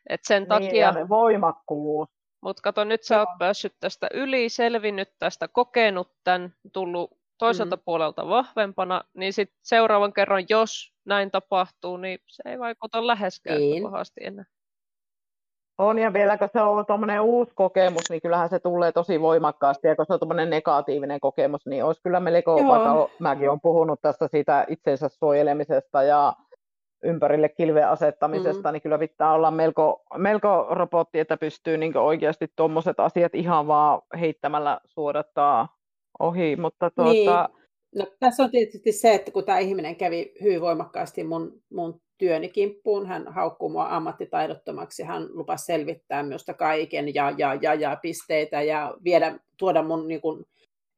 Et 0.10 0.22
sen 0.24 0.42
niin, 0.42 0.50
takia... 0.50 0.94
Ja 0.98 1.10
voimakkuus. 1.10 2.10
Mutta 2.42 2.62
kato, 2.62 2.84
nyt 2.84 3.04
sä 3.04 3.20
oot 3.20 3.38
päässyt 3.40 3.76
tästä 3.80 4.08
yli, 4.14 4.50
selvinnyt 4.50 5.10
tästä, 5.20 5.48
kokenut 5.48 6.12
tämän, 6.24 6.54
tullut 6.74 7.18
toiselta 7.38 7.76
mm. 7.76 7.82
puolelta 7.86 8.28
vahvempana, 8.28 9.02
niin 9.14 9.34
sitten 9.34 9.60
seuraavan 9.64 10.14
kerran, 10.14 10.46
jos 10.50 10.94
näin 11.06 11.32
tapahtuu, 11.32 11.98
niin 11.98 12.20
se 12.28 12.44
ei 12.46 12.60
vaikuta 12.60 13.08
läheskään 13.08 13.60
niin. 13.60 13.84
pahasti 13.84 14.22
enää. 14.24 14.46
On, 15.78 16.00
ja 16.00 16.14
vielä 16.14 16.38
kun 16.38 16.50
se 16.54 16.62
on 16.62 16.86
tuommoinen 16.86 17.22
uusi 17.22 17.52
kokemus, 17.56 18.04
niin 18.10 18.22
kyllähän 18.22 18.50
se 18.50 18.60
tulee 18.60 18.92
tosi 18.92 19.22
voimakkaasti, 19.22 19.88
ja 19.88 19.96
kun 19.96 20.06
se 20.06 20.14
on 20.14 20.20
tuommoinen 20.20 20.50
negatiivinen 20.50 21.20
kokemus, 21.20 21.66
niin 21.66 21.84
olisi 21.84 22.02
kyllä 22.02 22.20
melko, 22.20 22.56
vaikka 22.68 23.10
mäkin 23.20 23.50
olen 23.50 23.62
puhunut 23.62 24.02
tästä 24.02 24.28
siitä 24.28 24.66
itsensä 24.70 25.08
suojelemisesta 25.10 26.04
ja 26.04 26.34
ympärille 27.04 27.50
kilven 27.50 27.90
asettamisesta, 27.90 28.70
mm. 28.70 28.74
niin 28.74 28.82
kyllä 28.82 28.98
pitää 28.98 29.34
olla 29.34 29.52
melko, 29.52 30.04
melko 30.18 30.68
robotti, 30.70 31.20
että 31.20 31.38
pystyy 31.38 31.78
niin 31.78 31.98
oikeasti 31.98 32.48
tuommoiset 32.56 33.00
asiat 33.00 33.36
ihan 33.36 33.68
vaan 33.68 34.02
heittämällä 34.20 34.80
suodattaa 34.86 35.78
ohi. 36.20 36.56
Mutta 36.56 36.90
tuota... 36.90 37.12
niin. 37.12 37.30
no, 37.96 38.08
tässä 38.20 38.44
on 38.44 38.52
tietysti 38.52 38.92
se, 38.92 39.14
että 39.14 39.32
kun 39.32 39.44
tämä 39.44 39.60
ihminen 39.60 39.96
kävi 39.96 40.34
hyvin 40.42 40.62
voimakkaasti 40.62 41.24
mun, 41.24 41.62
mun 41.72 42.02
työni 42.18 42.50
kimppuun, 42.50 43.06
hän 43.08 43.34
haukkuu 43.34 43.70
mua 43.70 43.88
ammattitaidottomaksi, 43.90 45.04
hän 45.04 45.28
lupasi 45.30 45.66
selvittää 45.66 46.24
minusta 46.24 46.54
kaiken 46.54 47.16
ja, 47.16 47.34
ja, 47.38 47.58
ja, 47.62 47.74
ja 47.74 47.98
pisteitä 48.02 48.62
ja 48.62 48.94
viedä, 49.04 49.40
tuoda 49.58 49.84
mun 49.84 50.08
niin 50.08 50.22
kuin, 50.22 50.46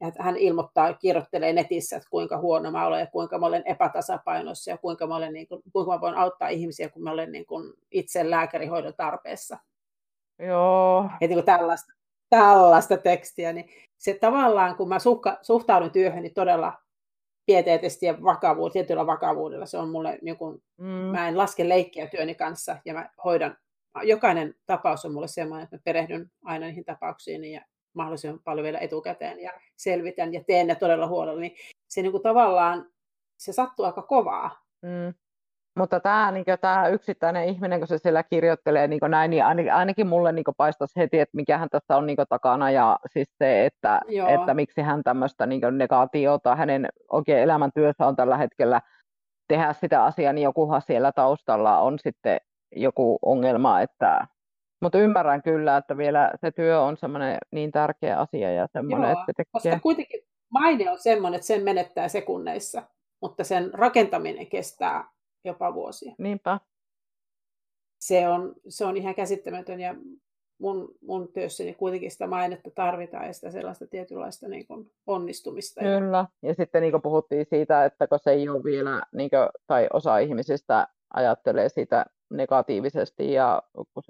että 0.02 0.24
hän 0.24 0.38
ilmoittaa, 0.38 0.94
kirjoittelee 0.94 1.54
netissä, 1.54 1.96
että 1.98 2.10
kuinka 2.10 2.38
huono 2.38 2.72
mä 2.72 2.88
olen 2.88 3.00
ja 3.00 3.08
kuinka 3.08 3.40
mä 3.40 3.46
olen 3.46 3.64
epätasapainossa 3.66 4.72
ja 4.72 4.78
kuinka 4.78 5.08
mä, 5.08 5.16
olen, 5.16 5.34
niin 5.34 5.48
kuin, 5.48 5.62
kuinka 5.74 5.92
mä 5.92 6.02
voin 6.02 6.16
auttaa 6.16 6.48
ihmisiä, 6.48 6.90
kun 6.90 7.04
mä 7.04 7.12
olen 7.12 7.32
niin 7.32 7.46
kuin, 7.46 7.74
itse 7.92 8.30
lääkärihoidon 8.30 8.94
tarpeessa. 8.98 9.58
Joo. 10.40 11.10
Et 11.22 11.30
niin 11.30 11.38
kuin 11.38 11.46
tällaista, 11.46 11.94
tällaista 12.30 12.98
tekstiä, 12.98 13.54
niin 13.54 13.70
se 13.98 14.14
tavallaan, 14.14 14.76
kun 14.76 14.90
mä 14.90 15.00
suhka, 15.00 15.38
suhtaudun 15.42 15.92
työhön, 15.92 16.24
niin 16.24 16.34
todella 16.34 16.74
pieteetisesti 17.48 18.06
ja 18.06 18.24
vakavuudella, 18.24 18.74
tietyllä 18.74 19.08
vakavuudella, 19.08 19.66
se 19.66 19.78
on 19.78 19.90
mulle, 19.90 20.20
niin 20.22 20.38
mm. 20.78 20.86
mä 20.88 21.28
en 21.28 21.38
laske 21.38 21.70
leikkiä 21.70 22.08
työni 22.08 22.36
kanssa 22.36 22.78
ja 22.86 22.94
mä 22.94 23.10
hoidan, 23.24 23.58
jokainen 24.04 24.56
tapaus 24.66 25.06
on 25.06 25.14
mulle 25.14 25.28
sellainen, 25.28 25.64
että 25.64 25.76
mä 25.76 25.82
perehdyn 25.84 26.32
aina 26.44 26.66
niihin 26.66 26.86
tapauksiin 26.86 27.44
ja 27.44 27.62
mahdollisimman 27.94 28.42
paljon 28.44 28.64
vielä 28.64 28.80
etukäteen 28.80 29.40
ja 29.40 29.52
selvitän 29.76 30.34
ja 30.34 30.44
teen 30.44 30.68
ne 30.68 30.76
todella 30.76 31.08
huolella, 31.08 31.42
niin 31.42 31.56
se 31.88 32.02
niin 32.02 32.12
kuin 32.12 32.24
tavallaan, 32.24 32.92
se 33.38 33.54
sattuu 33.54 33.86
aika 33.86 34.02
kovaa. 34.02 34.66
Mm. 34.82 35.14
Mutta 35.78 36.00
tämä, 36.00 36.32
niin 36.32 36.46
kuin, 36.46 36.60
tämä 36.62 36.88
yksittäinen 36.88 37.46
ihminen, 37.50 37.80
kun 37.80 37.88
se 37.88 37.98
siellä 37.98 38.24
kirjoittelee 38.24 38.88
niin 38.88 39.00
näin, 39.08 39.30
niin 39.30 39.46
ainakin, 39.46 39.74
ainakin 39.74 40.08
mulle 40.08 40.32
niin 40.32 40.46
paistaisi 40.58 41.00
heti, 41.00 41.20
että 41.20 41.36
mikä 41.36 41.58
hän 41.58 41.70
tässä 41.70 41.98
on 41.98 42.06
niin 42.06 42.18
takana. 42.30 42.72
Ja 42.72 43.00
siis 43.14 43.28
se, 43.38 43.66
että, 43.66 44.02
että 44.28 44.54
miksi 44.54 44.82
hän 44.82 45.04
tämmöistä 45.04 45.46
niin 45.46 45.62
negaatiota 45.72 46.56
hänen 46.56 46.88
oikein 47.12 47.40
elämäntyössä 47.40 48.08
on 48.08 48.16
tällä 48.16 48.38
hetkellä 48.38 48.82
tehdä 49.48 49.74
sitä 49.74 50.04
asiaa, 50.04 50.34
niin 50.34 50.44
jokuhan 50.44 50.82
siellä 50.82 51.12
taustalla 51.12 51.80
on 51.80 52.00
sitten 52.00 52.38
joku 52.76 53.20
ongelma, 53.22 53.82
että 53.82 54.28
mutta 54.82 54.98
ymmärrän 54.98 55.42
kyllä, 55.42 55.78
että 55.78 55.98
vielä 55.98 56.32
se 56.36 56.52
työ 56.52 56.82
on 56.82 56.98
semmoinen 56.98 57.38
niin 57.52 57.72
tärkeä 57.72 58.20
asia 58.20 58.52
ja 58.54 58.68
semmoinen, 58.74 59.10
Joo, 59.10 59.20
että 59.20 59.34
tekee... 59.38 59.52
koska 59.52 59.80
kuitenkin 59.80 60.22
maine 60.50 60.92
on 60.92 61.00
semmoinen, 61.00 61.36
että 61.36 61.48
sen 61.48 61.64
menettää 61.64 62.08
sekunneissa, 62.08 62.84
mutta 63.22 63.44
sen 63.44 63.74
rakentaminen 63.74 64.48
kestää 64.48 65.17
jopa 65.48 65.74
vuosia. 65.74 66.16
Niinpä. 66.18 66.60
Se 68.00 68.28
on, 68.28 68.54
se 68.68 68.86
on 68.86 68.98
ihan 68.98 69.16
käsittämätön 69.16 69.80
ja 69.80 69.96
mun, 70.60 70.96
mun 71.02 71.34
työssäni 71.34 71.74
kuitenkin 71.74 72.12
sitä 72.12 72.28
mainetta 72.28 72.70
tarvitaan 72.76 73.28
ja 73.28 73.34
sitä 73.34 73.52
sellaista 73.52 73.88
tietynlaista 73.88 74.48
niin 74.48 74.68
kuin 74.68 74.92
onnistumista. 75.08 75.82
Kyllä, 75.82 76.26
ja 76.42 76.54
sitten 76.54 76.82
niin 76.82 76.92
kuin 76.92 77.02
puhuttiin 77.02 77.46
siitä, 77.50 77.86
että 77.86 78.08
kun 78.08 78.20
se 78.22 78.32
ei 78.32 78.50
ole 78.50 78.64
vielä, 78.64 79.02
niin 79.16 79.30
kuin, 79.30 79.50
tai 79.68 79.88
osa 79.94 80.18
ihmisistä 80.18 80.88
ajattelee 81.14 81.70
sitä 81.70 82.06
negatiivisesti 82.30 83.34
ja 83.34 83.64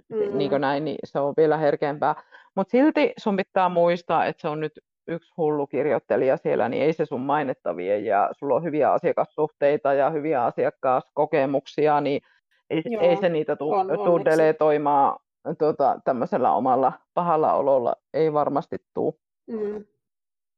mm. 0.09 0.37
niin 0.37 0.61
näin, 0.61 0.85
niin 0.85 0.97
se 1.03 1.19
on 1.19 1.33
vielä 1.37 1.57
herkempää. 1.57 2.15
Mutta 2.55 2.71
silti 2.71 3.13
sun 3.17 3.37
pitää 3.37 3.69
muistaa, 3.69 4.25
että 4.25 4.41
se 4.41 4.47
on 4.47 4.59
nyt 4.59 4.79
yksi 5.07 5.33
hullu 5.37 5.67
kirjoittelija 5.67 6.37
siellä, 6.37 6.69
niin 6.69 6.83
ei 6.83 6.93
se 6.93 7.05
sun 7.05 7.21
mainetta 7.21 7.75
vie 7.75 7.99
ja 7.99 8.29
sulla 8.31 8.55
on 8.55 8.63
hyviä 8.63 8.91
asiakassuhteita 8.91 9.93
ja 9.93 10.09
hyviä 10.09 10.43
asiakkaaskokemuksia, 10.43 12.01
niin 12.01 12.21
ei, 12.69 12.81
Joo, 12.85 13.01
ei 13.01 13.17
se 13.17 13.29
niitä 13.29 13.55
tule 13.55 14.25
deletoimaan 14.25 15.19
tuota, 15.57 15.99
tämmöisellä 16.05 16.53
omalla 16.53 16.93
pahalla 17.13 17.53
ololla, 17.53 17.95
ei 18.13 18.33
varmasti 18.33 18.77
tule. 18.93 19.13
Mm. 19.47 19.85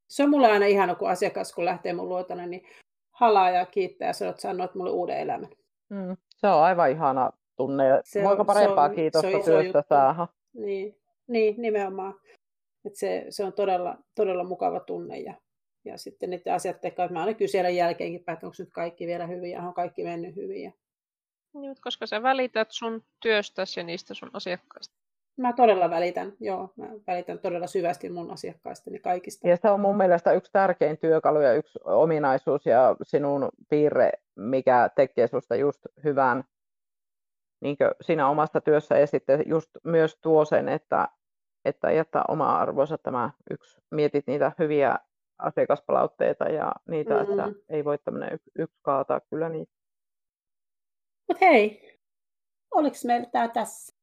Se 0.07 0.23
on 0.23 0.29
mulle 0.29 0.51
aina 0.51 0.65
ihana, 0.65 0.95
kun 0.95 1.09
asiakas, 1.09 1.53
kun 1.53 1.65
lähtee 1.65 1.93
mun 1.93 2.09
luotana, 2.09 2.45
niin 2.45 2.63
halaa 3.11 3.49
ja 3.49 3.65
kiittää 3.65 4.07
ja 4.07 4.13
sanoo, 4.13 4.29
että 4.29 4.41
sanoit 4.41 4.75
mulle 4.75 4.91
uuden 4.91 5.19
elämän. 5.19 5.49
Mm, 5.89 6.17
se 6.29 6.47
on 6.47 6.63
aivan 6.63 6.91
ihana 6.91 7.31
tunne. 7.55 7.83
Se 8.03 8.23
Voiko 8.23 8.45
parempaa 8.45 8.87
se 8.87 8.89
on, 8.89 8.95
kiitosta 8.95 9.29
se 9.29 9.37
on 9.37 9.43
työstä 9.43 9.83
saada? 9.89 10.27
Niin, 10.53 10.95
niin, 11.27 11.55
nimenomaan. 11.57 12.13
Et 12.85 12.95
se, 12.95 13.25
se 13.29 13.43
on 13.43 13.53
todella, 13.53 13.97
todella 14.15 14.43
mukava 14.43 14.79
tunne. 14.79 15.19
Ja, 15.19 15.33
ja 15.85 15.97
sitten 15.97 16.29
niiden 16.29 16.53
asiat 16.53 16.81
tekevät, 16.81 17.11
mä 17.11 17.19
aina 17.19 17.33
kysellä 17.33 17.69
jälkeenkin, 17.69 18.19
että 18.19 18.47
onko 18.47 18.55
nyt 18.59 18.69
kaikki 18.73 19.07
vielä 19.07 19.27
hyvin 19.27 19.51
ja 19.51 19.61
on 19.61 19.73
kaikki 19.73 20.03
mennyt 20.03 20.35
hyvin. 20.35 20.63
Ja... 20.63 20.71
Niin, 21.53 21.75
koska 21.81 22.05
sä 22.05 22.23
välität 22.23 22.67
sun 22.71 23.03
työstäsi 23.19 23.79
ja 23.79 23.83
niistä 23.83 24.13
sun 24.13 24.29
asiakkaista. 24.33 24.95
Mä 25.37 25.53
todella 25.53 25.89
välitän, 25.89 26.33
joo. 26.39 26.73
Mä 26.75 26.87
välitän 27.07 27.39
todella 27.39 27.67
syvästi 27.67 28.09
mun 28.09 28.31
asiakkaistani 28.31 28.99
kaikista. 28.99 29.47
Ja 29.47 29.57
se 29.57 29.69
on 29.69 29.79
mun 29.79 29.97
mielestä 29.97 30.33
yksi 30.33 30.51
tärkein 30.51 30.97
työkalu 30.97 31.41
ja 31.41 31.53
yksi 31.53 31.79
ominaisuus 31.83 32.65
ja 32.65 32.95
sinun 33.03 33.49
piirre, 33.69 34.11
mikä 34.35 34.89
tekee 34.95 35.27
susta 35.27 35.55
just 35.55 35.79
hyvän 36.03 36.43
niin 37.61 37.77
siinä 38.01 38.29
omasta 38.29 38.61
työssä 38.61 38.97
ja 38.97 39.07
sitten 39.07 39.43
just 39.45 39.69
myös 39.83 40.17
tuo 40.21 40.45
sen, 40.45 40.69
että, 40.69 41.07
että 41.65 41.91
jättää 41.91 42.23
oma 42.27 42.57
arvonsa 42.57 42.97
tämä 42.97 43.29
yksi, 43.51 43.81
mietit 43.91 44.27
niitä 44.27 44.51
hyviä 44.59 44.95
asiakaspalautteita 45.39 46.45
ja 46.45 46.71
niitä, 46.89 47.13
mm. 47.13 47.21
että 47.21 47.51
ei 47.69 47.85
voi 47.85 47.97
tämmöinen 47.97 48.33
yksi, 48.33 48.51
yksi 48.59 48.79
kaataa 48.81 49.19
kyllä 49.19 49.49
niitä. 49.49 49.73
Mutta 51.27 51.45
hei, 51.45 51.97
oliko 52.71 52.95
meillä 53.05 53.29
tämä 53.31 53.47
tässä? 53.47 53.95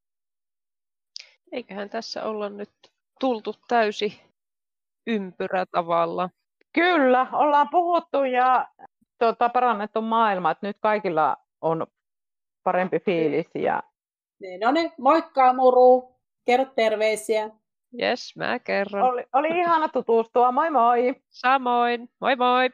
Eiköhän 1.52 1.90
tässä 1.90 2.24
olla 2.24 2.48
nyt 2.48 2.72
tultu 3.20 3.54
täysi 3.68 4.20
ympyrä 5.06 5.66
tavalla. 5.66 6.30
Kyllä, 6.72 7.26
ollaan 7.32 7.68
puhuttu 7.70 8.24
ja 8.24 8.68
tuota, 9.18 9.48
parannettu 9.48 10.02
maailma, 10.02 10.50
että 10.50 10.66
nyt 10.66 10.76
kaikilla 10.80 11.36
on 11.60 11.86
parempi 12.62 13.00
fiilis. 13.00 13.46
Ja... 13.54 13.82
Niin, 14.40 14.60
no 14.60 14.70
niin, 14.70 14.92
moikka 14.98 15.52
Muru, 15.52 16.15
kerro 16.46 16.64
terveisiä. 16.76 17.50
Jes, 17.92 18.36
mä 18.36 18.58
kerron. 18.58 19.02
Oli, 19.02 19.24
oli 19.32 19.58
ihana 19.58 19.88
tutustua, 19.88 20.52
moi 20.52 20.70
moi! 20.70 21.14
Samoin, 21.30 22.08
moi 22.20 22.36
moi! 22.36 22.70